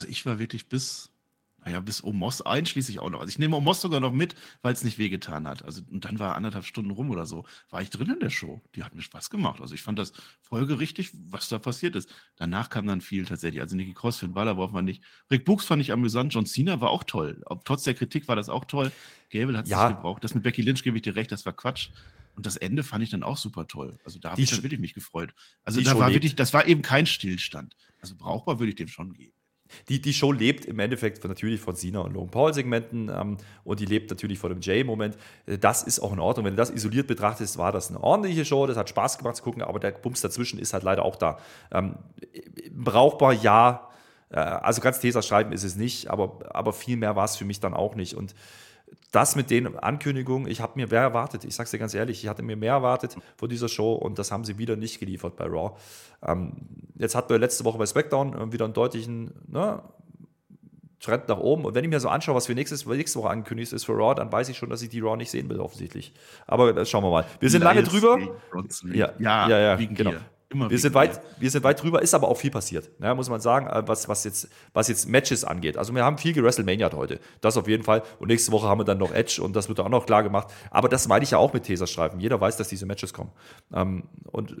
Also 0.00 0.10
ich 0.10 0.26
war 0.26 0.38
wirklich 0.38 0.68
bis 0.68 1.10
naja, 1.64 1.80
bis 1.80 2.02
Omos 2.02 2.40
einschließlich 2.40 3.00
auch 3.00 3.10
noch. 3.10 3.20
Also 3.20 3.30
ich 3.30 3.38
nehme 3.38 3.56
Omos 3.56 3.80
sogar 3.80 4.00
noch 4.00 4.12
mit, 4.12 4.34
weil 4.62 4.72
es 4.72 4.84
nicht 4.84 4.98
wehgetan 4.98 5.46
hat. 5.46 5.64
Also, 5.64 5.82
und 5.90 6.04
dann 6.04 6.18
war 6.18 6.36
anderthalb 6.36 6.64
Stunden 6.64 6.90
rum 6.90 7.10
oder 7.10 7.26
so, 7.26 7.44
war 7.70 7.82
ich 7.82 7.90
drin 7.90 8.10
in 8.10 8.20
der 8.20 8.30
Show. 8.30 8.62
Die 8.74 8.84
hat 8.84 8.94
mir 8.94 9.02
Spaß 9.02 9.28
gemacht. 9.28 9.60
Also 9.60 9.74
ich 9.74 9.82
fand 9.82 9.98
das 9.98 10.12
folgerichtig, 10.40 11.10
was 11.30 11.48
da 11.48 11.58
passiert 11.58 11.96
ist. 11.96 12.08
Danach 12.36 12.70
kam 12.70 12.86
dann 12.86 13.00
viel 13.00 13.24
tatsächlich. 13.24 13.60
Also 13.60 13.76
Nicky 13.76 13.92
Cross, 13.92 14.18
Finn 14.18 14.32
Balor 14.32 14.54
braucht 14.54 14.72
man 14.72 14.84
nicht. 14.84 15.02
Rick 15.30 15.44
Books 15.44 15.66
fand 15.66 15.82
ich 15.82 15.92
amüsant. 15.92 16.32
John 16.32 16.46
Cena 16.46 16.80
war 16.80 16.90
auch 16.90 17.04
toll. 17.04 17.42
Trotz 17.64 17.82
der 17.82 17.94
Kritik 17.94 18.28
war 18.28 18.36
das 18.36 18.48
auch 18.48 18.64
toll. 18.64 18.92
Gable 19.30 19.58
hat 19.58 19.64
es 19.64 19.70
ja. 19.70 19.90
gebraucht. 19.90 20.24
Das 20.24 20.34
mit 20.34 20.44
Becky 20.44 20.62
Lynch 20.62 20.82
gebe 20.82 20.96
ich 20.96 21.02
dir 21.02 21.16
recht, 21.16 21.32
das 21.32 21.44
war 21.44 21.52
Quatsch. 21.52 21.90
Und 22.34 22.46
das 22.46 22.56
Ende 22.56 22.84
fand 22.84 23.02
ich 23.02 23.10
dann 23.10 23.24
auch 23.24 23.36
super 23.36 23.66
toll. 23.66 23.98
Also 24.04 24.20
da 24.20 24.30
habe 24.30 24.40
ich 24.40 24.48
dann 24.48 24.62
wirklich 24.62 24.80
mich 24.80 24.94
gefreut. 24.94 25.34
Also 25.64 25.80
da 25.80 25.98
war 25.98 26.12
wirklich, 26.12 26.36
das 26.36 26.54
war 26.54 26.66
eben 26.68 26.82
kein 26.82 27.04
Stillstand. 27.04 27.74
Also 28.00 28.14
brauchbar 28.16 28.60
würde 28.60 28.70
ich 28.70 28.76
dem 28.76 28.86
schon 28.86 29.12
geben. 29.12 29.32
Die, 29.88 30.00
die 30.00 30.12
Show 30.12 30.32
lebt 30.32 30.64
im 30.64 30.78
Endeffekt 30.78 31.24
natürlich 31.24 31.60
von 31.60 31.76
Sina 31.76 32.00
und 32.00 32.12
Logan 32.12 32.30
Paul-Segmenten 32.30 33.08
ähm, 33.08 33.36
und 33.64 33.80
die 33.80 33.86
lebt 33.86 34.10
natürlich 34.10 34.38
von 34.38 34.50
dem 34.50 34.60
Jay-Moment. 34.60 35.16
Äh, 35.46 35.58
das 35.58 35.82
ist 35.82 36.00
auch 36.00 36.12
in 36.12 36.20
Ordnung. 36.20 36.46
Wenn 36.46 36.54
du 36.54 36.58
das 36.58 36.70
isoliert 36.70 37.06
betrachtest, 37.06 37.58
war 37.58 37.72
das 37.72 37.90
eine 37.90 38.02
ordentliche 38.02 38.44
Show. 38.44 38.66
Das 38.66 38.76
hat 38.76 38.88
Spaß 38.88 39.18
gemacht 39.18 39.36
zu 39.36 39.42
gucken, 39.42 39.62
aber 39.62 39.78
der 39.78 39.92
Bums 39.92 40.20
dazwischen 40.20 40.58
ist 40.58 40.72
halt 40.72 40.82
leider 40.82 41.04
auch 41.04 41.16
da. 41.16 41.38
Ähm, 41.72 41.96
brauchbar, 42.70 43.32
ja. 43.32 43.88
Äh, 44.30 44.38
also 44.38 44.80
ganz 44.80 45.00
Teser 45.00 45.22
schreiben 45.22 45.52
ist 45.52 45.64
es 45.64 45.76
nicht, 45.76 46.08
aber, 46.08 46.38
aber 46.50 46.72
viel 46.72 46.96
mehr 46.96 47.16
war 47.16 47.24
es 47.24 47.36
für 47.36 47.44
mich 47.44 47.60
dann 47.60 47.74
auch 47.74 47.94
nicht. 47.94 48.14
Und 48.14 48.34
das 49.10 49.36
mit 49.36 49.50
den 49.50 49.78
Ankündigungen, 49.78 50.50
ich 50.50 50.60
habe 50.60 50.72
mir 50.76 50.86
mehr 50.86 51.00
erwartet. 51.00 51.44
Ich 51.44 51.54
sage 51.54 51.64
es 51.64 51.70
dir 51.70 51.78
ganz 51.78 51.94
ehrlich, 51.94 52.22
ich 52.22 52.28
hatte 52.28 52.42
mir 52.42 52.56
mehr 52.56 52.74
erwartet 52.74 53.16
von 53.36 53.48
dieser 53.48 53.68
Show 53.68 53.94
und 53.94 54.18
das 54.18 54.30
haben 54.30 54.44
sie 54.44 54.58
wieder 54.58 54.76
nicht 54.76 55.00
geliefert 55.00 55.36
bei 55.36 55.46
Raw. 55.46 55.76
Ähm, 56.22 56.52
jetzt 56.96 57.14
hatten 57.14 57.30
wir 57.30 57.38
letzte 57.38 57.64
Woche 57.64 57.78
bei 57.78 57.86
SmackDown 57.86 58.34
äh, 58.34 58.52
wieder 58.52 58.66
einen 58.66 58.74
deutlichen 58.74 59.32
ne, 59.46 59.82
Trend 61.00 61.28
nach 61.28 61.38
oben. 61.38 61.64
Und 61.64 61.74
wenn 61.74 61.84
ich 61.84 61.90
mir 61.90 62.00
so 62.00 62.08
anschaue, 62.08 62.34
was 62.34 62.46
für 62.46 62.54
nächstes, 62.54 62.84
nächste 62.84 63.20
Woche 63.20 63.30
angekündigt 63.30 63.72
ist 63.72 63.84
für 63.84 63.92
Raw, 63.92 64.14
dann 64.14 64.30
weiß 64.30 64.48
ich 64.48 64.58
schon, 64.58 64.68
dass 64.68 64.82
ich 64.82 64.90
die 64.90 65.00
Raw 65.00 65.16
nicht 65.16 65.30
sehen 65.30 65.48
will, 65.48 65.60
offensichtlich. 65.60 66.12
Aber 66.46 66.72
das 66.72 66.90
schauen 66.90 67.04
wir 67.04 67.10
mal. 67.10 67.24
Wir 67.40 67.50
sind 67.50 67.62
lange 67.62 67.82
drüber. 67.82 68.18
Ja, 68.92 69.12
ja, 69.18 69.48
ja, 69.48 69.58
ja 69.58 69.76
genau. 69.76 70.10
Dir. 70.10 70.20
Immer 70.50 70.70
wir, 70.70 70.78
sind 70.78 70.94
weit, 70.94 71.20
wir 71.38 71.50
sind 71.50 71.62
weit 71.62 71.82
drüber, 71.82 72.00
ist 72.00 72.14
aber 72.14 72.28
auch 72.28 72.38
viel 72.38 72.50
passiert, 72.50 72.90
ja, 73.02 73.14
muss 73.14 73.28
man 73.28 73.40
sagen, 73.40 73.66
äh, 73.66 73.86
was, 73.86 74.08
was, 74.08 74.24
jetzt, 74.24 74.48
was 74.72 74.88
jetzt 74.88 75.06
Matches 75.06 75.44
angeht. 75.44 75.76
Also 75.76 75.94
wir 75.94 76.02
haben 76.02 76.16
viel 76.16 76.32
gewrestlemania 76.32 76.90
heute, 76.92 77.20
das 77.42 77.58
auf 77.58 77.68
jeden 77.68 77.82
Fall. 77.82 78.02
Und 78.18 78.28
nächste 78.28 78.50
Woche 78.50 78.66
haben 78.66 78.80
wir 78.80 78.84
dann 78.84 78.96
noch 78.96 79.12
Edge 79.12 79.42
und 79.42 79.54
das 79.54 79.68
wird 79.68 79.78
auch 79.80 79.90
noch 79.90 80.06
klar 80.06 80.22
gemacht. 80.22 80.48
Aber 80.70 80.88
das 80.88 81.06
meine 81.06 81.22
ich 81.22 81.32
ja 81.32 81.38
auch 81.38 81.52
mit 81.52 81.64
Teserstreifen. 81.64 82.18
Jeder 82.18 82.40
weiß, 82.40 82.56
dass 82.56 82.68
diese 82.68 82.86
Matches 82.86 83.12
kommen. 83.12 83.30
Ähm, 83.74 84.04
und 84.24 84.56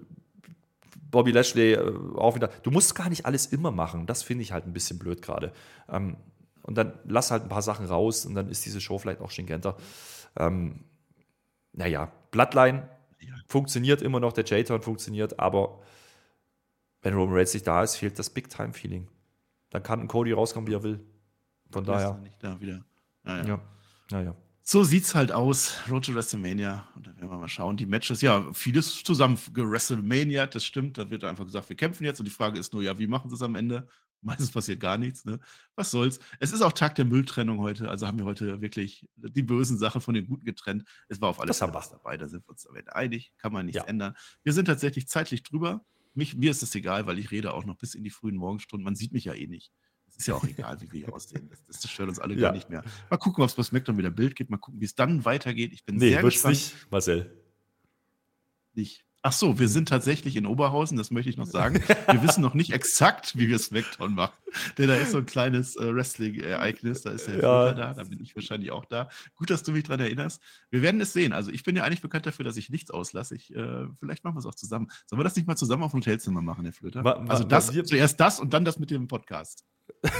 Bobby 1.10 1.30
Lashley 1.30 1.72
äh, 1.72 1.92
auch 2.16 2.34
wieder. 2.34 2.50
Du 2.62 2.70
musst 2.70 2.94
gar 2.94 3.08
nicht 3.08 3.24
alles 3.24 3.46
immer 3.46 3.70
machen. 3.70 4.04
Das 4.04 4.22
finde 4.22 4.42
ich 4.42 4.52
halt 4.52 4.66
ein 4.66 4.74
bisschen 4.74 4.98
blöd 4.98 5.22
gerade. 5.22 5.52
Ähm, 5.88 6.18
und 6.62 6.76
dann 6.76 6.98
lass 7.04 7.30
halt 7.30 7.44
ein 7.44 7.48
paar 7.48 7.62
Sachen 7.62 7.86
raus 7.86 8.26
und 8.26 8.34
dann 8.34 8.50
ist 8.50 8.66
diese 8.66 8.82
Show 8.82 8.98
vielleicht 8.98 9.22
auch 9.22 9.30
stringenter. 9.30 9.76
Ähm, 10.36 10.84
naja, 11.72 12.12
Bloodline 12.30 12.86
funktioniert 13.46 14.02
immer 14.02 14.20
noch, 14.20 14.32
der 14.32 14.44
J-Turn 14.44 14.82
funktioniert, 14.82 15.38
aber 15.38 15.80
wenn 17.02 17.14
Roman 17.14 17.36
Reigns 17.36 17.54
nicht 17.54 17.66
da 17.66 17.82
ist, 17.82 17.96
fehlt 17.96 18.18
das 18.18 18.30
Big-Time-Feeling. 18.30 19.08
Dann 19.70 19.82
kann 19.82 20.00
ein 20.00 20.08
Cody 20.08 20.32
rauskommen, 20.32 20.68
wie 20.68 20.74
er 20.74 20.82
will. 20.82 21.00
Von 21.70 21.84
daher. 21.84 22.14
Nicht 22.18 22.42
da 22.42 22.60
wieder. 22.60 22.84
Naja. 23.22 23.46
Ja. 23.46 23.60
Naja. 24.10 24.34
So 24.62 24.84
sieht's 24.84 25.14
halt 25.14 25.32
aus. 25.32 25.78
Road 25.88 26.04
to 26.04 26.14
WrestleMania. 26.14 26.86
Und 26.94 27.06
dann 27.06 27.16
werden 27.16 27.30
wir 27.30 27.38
mal 27.38 27.48
schauen. 27.48 27.76
Die 27.76 27.86
Matches, 27.86 28.20
ja, 28.20 28.52
vieles 28.52 29.02
zusammen 29.02 29.38
WrestleMania, 29.54 30.46
das 30.46 30.64
stimmt. 30.64 30.98
Da 30.98 31.08
wird 31.08 31.24
einfach 31.24 31.44
gesagt, 31.44 31.68
wir 31.68 31.76
kämpfen 31.76 32.04
jetzt. 32.04 32.18
Und 32.18 32.26
die 32.26 32.30
Frage 32.30 32.58
ist 32.58 32.72
nur, 32.72 32.82
ja, 32.82 32.98
wie 32.98 33.06
machen 33.06 33.30
sie 33.30 33.36
es 33.36 33.42
am 33.42 33.54
Ende? 33.54 33.88
Meistens 34.20 34.50
passiert 34.50 34.80
gar 34.80 34.98
nichts, 34.98 35.24
ne? 35.24 35.38
Was 35.76 35.90
soll's? 35.90 36.18
Es 36.40 36.52
ist 36.52 36.62
auch 36.62 36.72
Tag 36.72 36.96
der 36.96 37.04
Mülltrennung 37.04 37.60
heute, 37.60 37.88
also 37.88 38.06
haben 38.06 38.18
wir 38.18 38.24
heute 38.24 38.60
wirklich 38.60 39.06
die 39.16 39.42
bösen 39.42 39.78
Sachen 39.78 40.00
von 40.00 40.14
den 40.14 40.26
guten 40.26 40.44
getrennt. 40.44 40.84
Es 41.08 41.20
war 41.20 41.28
auf 41.28 41.40
alles 41.40 41.60
was 41.60 41.90
dabei, 41.90 42.16
da 42.16 42.28
sind 42.28 42.44
wir 42.46 42.50
uns 42.50 42.66
am 42.66 42.74
Ende 42.74 42.94
einig, 42.96 43.32
kann 43.38 43.52
man 43.52 43.66
nichts 43.66 43.82
ja. 43.82 43.88
ändern. 43.88 44.14
Wir 44.42 44.52
sind 44.52 44.64
tatsächlich 44.64 45.08
zeitlich 45.08 45.42
drüber. 45.42 45.84
mich, 46.14 46.36
mir 46.36 46.50
ist 46.50 46.62
es 46.62 46.74
egal, 46.74 47.06
weil 47.06 47.18
ich 47.18 47.30
rede 47.30 47.54
auch 47.54 47.64
noch 47.64 47.76
bis 47.76 47.94
in 47.94 48.02
die 48.02 48.10
frühen 48.10 48.36
Morgenstunden. 48.36 48.84
Man 48.84 48.96
sieht 48.96 49.12
mich 49.12 49.24
ja 49.24 49.34
eh 49.34 49.46
nicht. 49.46 49.72
Es 50.08 50.16
ist 50.16 50.26
ja 50.26 50.34
auch 50.34 50.44
egal, 50.44 50.80
wie 50.80 50.90
wir 50.90 51.00
hier 51.04 51.14
aussehen. 51.14 51.48
Das, 51.48 51.80
das 51.80 51.90
stört 51.90 52.08
uns 52.08 52.18
alle 52.18 52.34
ja. 52.34 52.40
gar 52.40 52.52
nicht 52.52 52.70
mehr. 52.70 52.82
Mal 53.10 53.18
gucken, 53.18 53.44
ob 53.44 53.50
es 53.50 53.54
bei 53.54 53.62
SmackDown 53.62 53.98
wieder 53.98 54.10
Bild 54.10 54.34
gibt. 54.34 54.50
Mal 54.50 54.56
gucken, 54.56 54.80
wie 54.80 54.84
es 54.84 54.94
dann 54.94 55.24
weitergeht. 55.24 55.72
Ich 55.72 55.84
bin 55.84 55.96
nee, 55.96 56.10
sehr 56.10 56.22
gespannt. 56.22 56.54
nicht, 56.54 56.90
Marcel. 56.90 57.44
Nicht. 58.74 59.04
Ach 59.22 59.32
so, 59.32 59.58
wir 59.58 59.68
sind 59.68 59.88
tatsächlich 59.88 60.36
in 60.36 60.46
Oberhausen, 60.46 60.96
das 60.96 61.10
möchte 61.10 61.28
ich 61.28 61.36
noch 61.36 61.46
sagen. 61.46 61.82
Wir 62.10 62.22
wissen 62.22 62.40
noch 62.40 62.54
nicht 62.54 62.72
exakt, 62.72 63.36
wie 63.36 63.48
wir 63.48 63.58
Smackdown 63.58 64.14
machen. 64.14 64.36
Denn 64.78 64.88
da 64.88 64.94
ist 64.94 65.10
so 65.10 65.18
ein 65.18 65.26
kleines 65.26 65.76
äh, 65.76 65.92
Wrestling-Ereignis, 65.92 67.02
da 67.02 67.10
ist 67.10 67.26
der 67.26 67.36
ja. 67.36 67.72
da, 67.72 67.94
da 67.94 68.04
bin 68.04 68.20
ich 68.22 68.36
wahrscheinlich 68.36 68.70
auch 68.70 68.84
da. 68.84 69.08
Gut, 69.34 69.50
dass 69.50 69.64
du 69.64 69.72
mich 69.72 69.84
daran 69.84 70.00
erinnerst. 70.00 70.40
Wir 70.70 70.82
werden 70.82 71.00
es 71.00 71.12
sehen. 71.12 71.32
Also 71.32 71.50
ich 71.50 71.64
bin 71.64 71.74
ja 71.74 71.82
eigentlich 71.82 72.00
bekannt 72.00 72.26
dafür, 72.26 72.44
dass 72.44 72.56
ich 72.56 72.70
nichts 72.70 72.90
auslasse. 72.90 73.34
Ich, 73.34 73.54
äh, 73.54 73.86
vielleicht 73.98 74.22
machen 74.22 74.36
wir 74.36 74.40
es 74.40 74.46
auch 74.46 74.54
zusammen. 74.54 74.88
Sollen 75.06 75.18
wir 75.18 75.24
das 75.24 75.34
nicht 75.36 75.48
mal 75.48 75.56
zusammen 75.56 75.82
auf 75.82 75.90
dem 75.90 75.98
Hotelzimmer 76.00 76.40
machen, 76.40 76.64
Herr 76.64 76.72
Flöter? 76.72 77.04
also 77.28 77.44
das, 77.44 77.72
zuerst 77.72 78.20
das 78.20 78.38
und 78.38 78.54
dann 78.54 78.64
das 78.64 78.78
mit 78.78 78.90
dem 78.90 79.08
Podcast. 79.08 79.64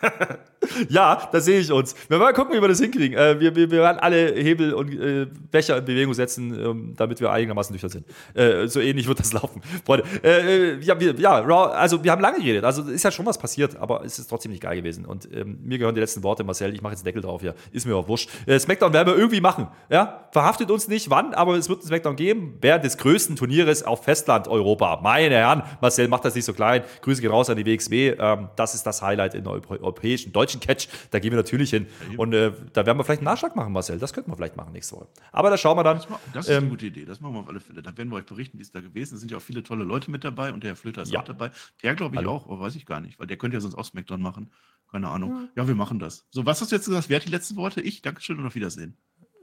ja, 0.88 1.28
da 1.30 1.40
sehe 1.40 1.60
ich 1.60 1.70
uns. 1.70 1.94
Wir 2.08 2.18
mal 2.18 2.32
gucken, 2.32 2.54
wie 2.56 2.60
wir 2.60 2.68
das 2.68 2.80
hinkriegen. 2.80 3.18
Äh, 3.18 3.38
wir, 3.40 3.54
wir, 3.54 3.70
wir, 3.70 3.80
werden 3.80 3.98
alle 3.98 4.34
Hebel 4.34 4.72
und 4.72 4.92
äh, 4.92 5.26
Becher 5.50 5.78
in 5.78 5.84
Bewegung 5.84 6.14
setzen, 6.14 6.58
ähm, 6.58 6.94
damit 6.96 7.20
wir 7.20 7.30
einigermaßen 7.30 7.72
nüchtern 7.72 7.90
sind. 7.90 8.06
Äh, 8.34 8.66
so 8.68 8.80
ähnlich 8.80 9.06
wird 9.06 9.20
das 9.20 9.32
laufen. 9.34 9.62
Freunde, 9.84 10.04
äh, 10.22 10.74
äh, 10.74 10.80
ja, 10.80 10.98
wir, 10.98 11.14
ja, 11.16 11.42
also 11.42 12.02
wir 12.02 12.10
haben 12.10 12.22
lange 12.22 12.38
geredet. 12.38 12.64
Also 12.64 12.82
ist 12.82 13.02
ja 13.02 13.10
schon 13.10 13.26
was 13.26 13.38
passiert, 13.38 13.76
aber 13.76 14.04
es 14.04 14.18
ist 14.18 14.28
trotzdem 14.28 14.52
nicht 14.52 14.62
geil 14.62 14.76
gewesen. 14.76 15.04
Und 15.04 15.28
ähm, 15.34 15.58
mir 15.62 15.78
gehören 15.78 15.94
die 15.94 16.00
letzten 16.00 16.22
Worte, 16.22 16.44
Marcel. 16.44 16.74
Ich 16.74 16.82
mache 16.82 16.92
jetzt 16.92 17.04
Deckel 17.04 17.22
drauf 17.22 17.40
hier. 17.40 17.54
Ist 17.72 17.86
mir 17.86 17.96
auch 17.96 18.08
wurscht. 18.08 18.30
Äh, 18.46 18.58
Smackdown 18.58 18.92
werden 18.92 19.08
wir 19.08 19.16
irgendwie 19.16 19.40
machen. 19.40 19.68
Ja? 19.90 20.28
Verhaftet 20.32 20.70
uns 20.70 20.88
nicht, 20.88 21.10
wann, 21.10 21.34
aber 21.34 21.56
es 21.56 21.68
wird 21.68 21.82
ein 21.82 21.86
Smackdown 21.86 22.16
geben. 22.16 22.58
Während 22.60 22.84
des 22.84 22.96
größten 22.96 23.36
Turnieres 23.36 23.82
auf 23.82 24.04
Festland 24.04 24.48
Europa. 24.48 25.00
Meine 25.02 25.34
Herren, 25.34 25.62
Marcel 25.80 26.08
macht 26.08 26.24
das 26.24 26.34
nicht 26.34 26.44
so 26.44 26.52
klein. 26.52 26.82
Grüße 27.02 27.20
gehen 27.20 27.30
raus 27.30 27.50
an 27.50 27.56
die 27.56 27.66
WXW. 27.66 28.16
Ähm, 28.18 28.48
das 28.56 28.74
ist 28.74 28.86
das 28.86 29.02
Highlight 29.02 29.34
in 29.34 29.44
der 29.44 29.52
europäischen, 29.90 30.32
deutschen 30.32 30.60
Catch. 30.60 30.88
Da 31.10 31.18
gehen 31.18 31.32
wir 31.32 31.36
natürlich 31.36 31.70
hin. 31.70 31.86
Und 32.16 32.32
äh, 32.32 32.52
da 32.72 32.86
werden 32.86 32.98
wir 32.98 33.04
vielleicht 33.04 33.20
einen 33.20 33.26
Nachschlag 33.26 33.56
machen, 33.56 33.72
Marcel. 33.72 33.98
Das 33.98 34.12
könnten 34.12 34.30
wir 34.30 34.36
vielleicht 34.36 34.56
machen 34.56 34.72
nächste 34.72 34.96
Woche. 34.96 35.08
Aber 35.32 35.50
da 35.50 35.56
schauen 35.56 35.76
wir 35.76 35.84
dann. 35.84 35.98
Das, 35.98 36.08
das 36.32 36.48
ist 36.48 36.52
ähm, 36.52 36.64
eine 36.64 36.70
gute 36.70 36.86
Idee. 36.86 37.04
Das 37.04 37.20
machen 37.20 37.34
wir 37.34 37.40
auf 37.40 37.48
alle 37.48 37.60
Fälle. 37.60 37.82
Da 37.82 37.96
werden 37.96 38.10
wir 38.10 38.16
euch 38.16 38.26
berichten, 38.26 38.58
wie 38.58 38.62
es 38.62 38.70
da 38.70 38.80
gewesen 38.80 39.02
ist. 39.02 39.12
Es 39.12 39.20
sind 39.20 39.30
ja 39.30 39.38
auch 39.38 39.42
viele 39.42 39.62
tolle 39.62 39.84
Leute 39.84 40.10
mit 40.10 40.24
dabei 40.24 40.52
und 40.52 40.62
der 40.62 40.70
Herr 40.70 40.76
Flöter 40.76 41.02
ist 41.02 41.12
ja. 41.12 41.20
auch 41.20 41.24
dabei. 41.24 41.50
Der 41.82 41.94
glaube 41.94 42.14
ich 42.14 42.20
Hallo. 42.20 42.32
auch, 42.32 42.46
aber 42.46 42.60
weiß 42.60 42.76
ich 42.76 42.86
gar 42.86 43.00
nicht, 43.00 43.18
weil 43.18 43.26
der 43.26 43.36
könnte 43.36 43.56
ja 43.56 43.60
sonst 43.60 43.74
auch 43.74 43.84
Smackdown 43.84 44.22
machen. 44.22 44.50
Keine 44.90 45.08
Ahnung. 45.08 45.48
Ja. 45.54 45.62
ja, 45.62 45.68
wir 45.68 45.74
machen 45.74 45.98
das. 45.98 46.26
So, 46.30 46.46
was 46.46 46.60
hast 46.60 46.72
du 46.72 46.76
jetzt 46.76 46.86
gesagt? 46.86 47.08
Wer 47.08 47.16
hat 47.16 47.26
die 47.26 47.30
letzten 47.30 47.56
Worte? 47.56 47.80
Ich. 47.80 48.02
Dankeschön 48.02 48.38
und 48.38 48.46
auf 48.46 48.54
Wiedersehen. 48.54 48.96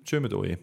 Tschö 0.04 0.20
mit 0.20 0.34
OE. 0.34 0.58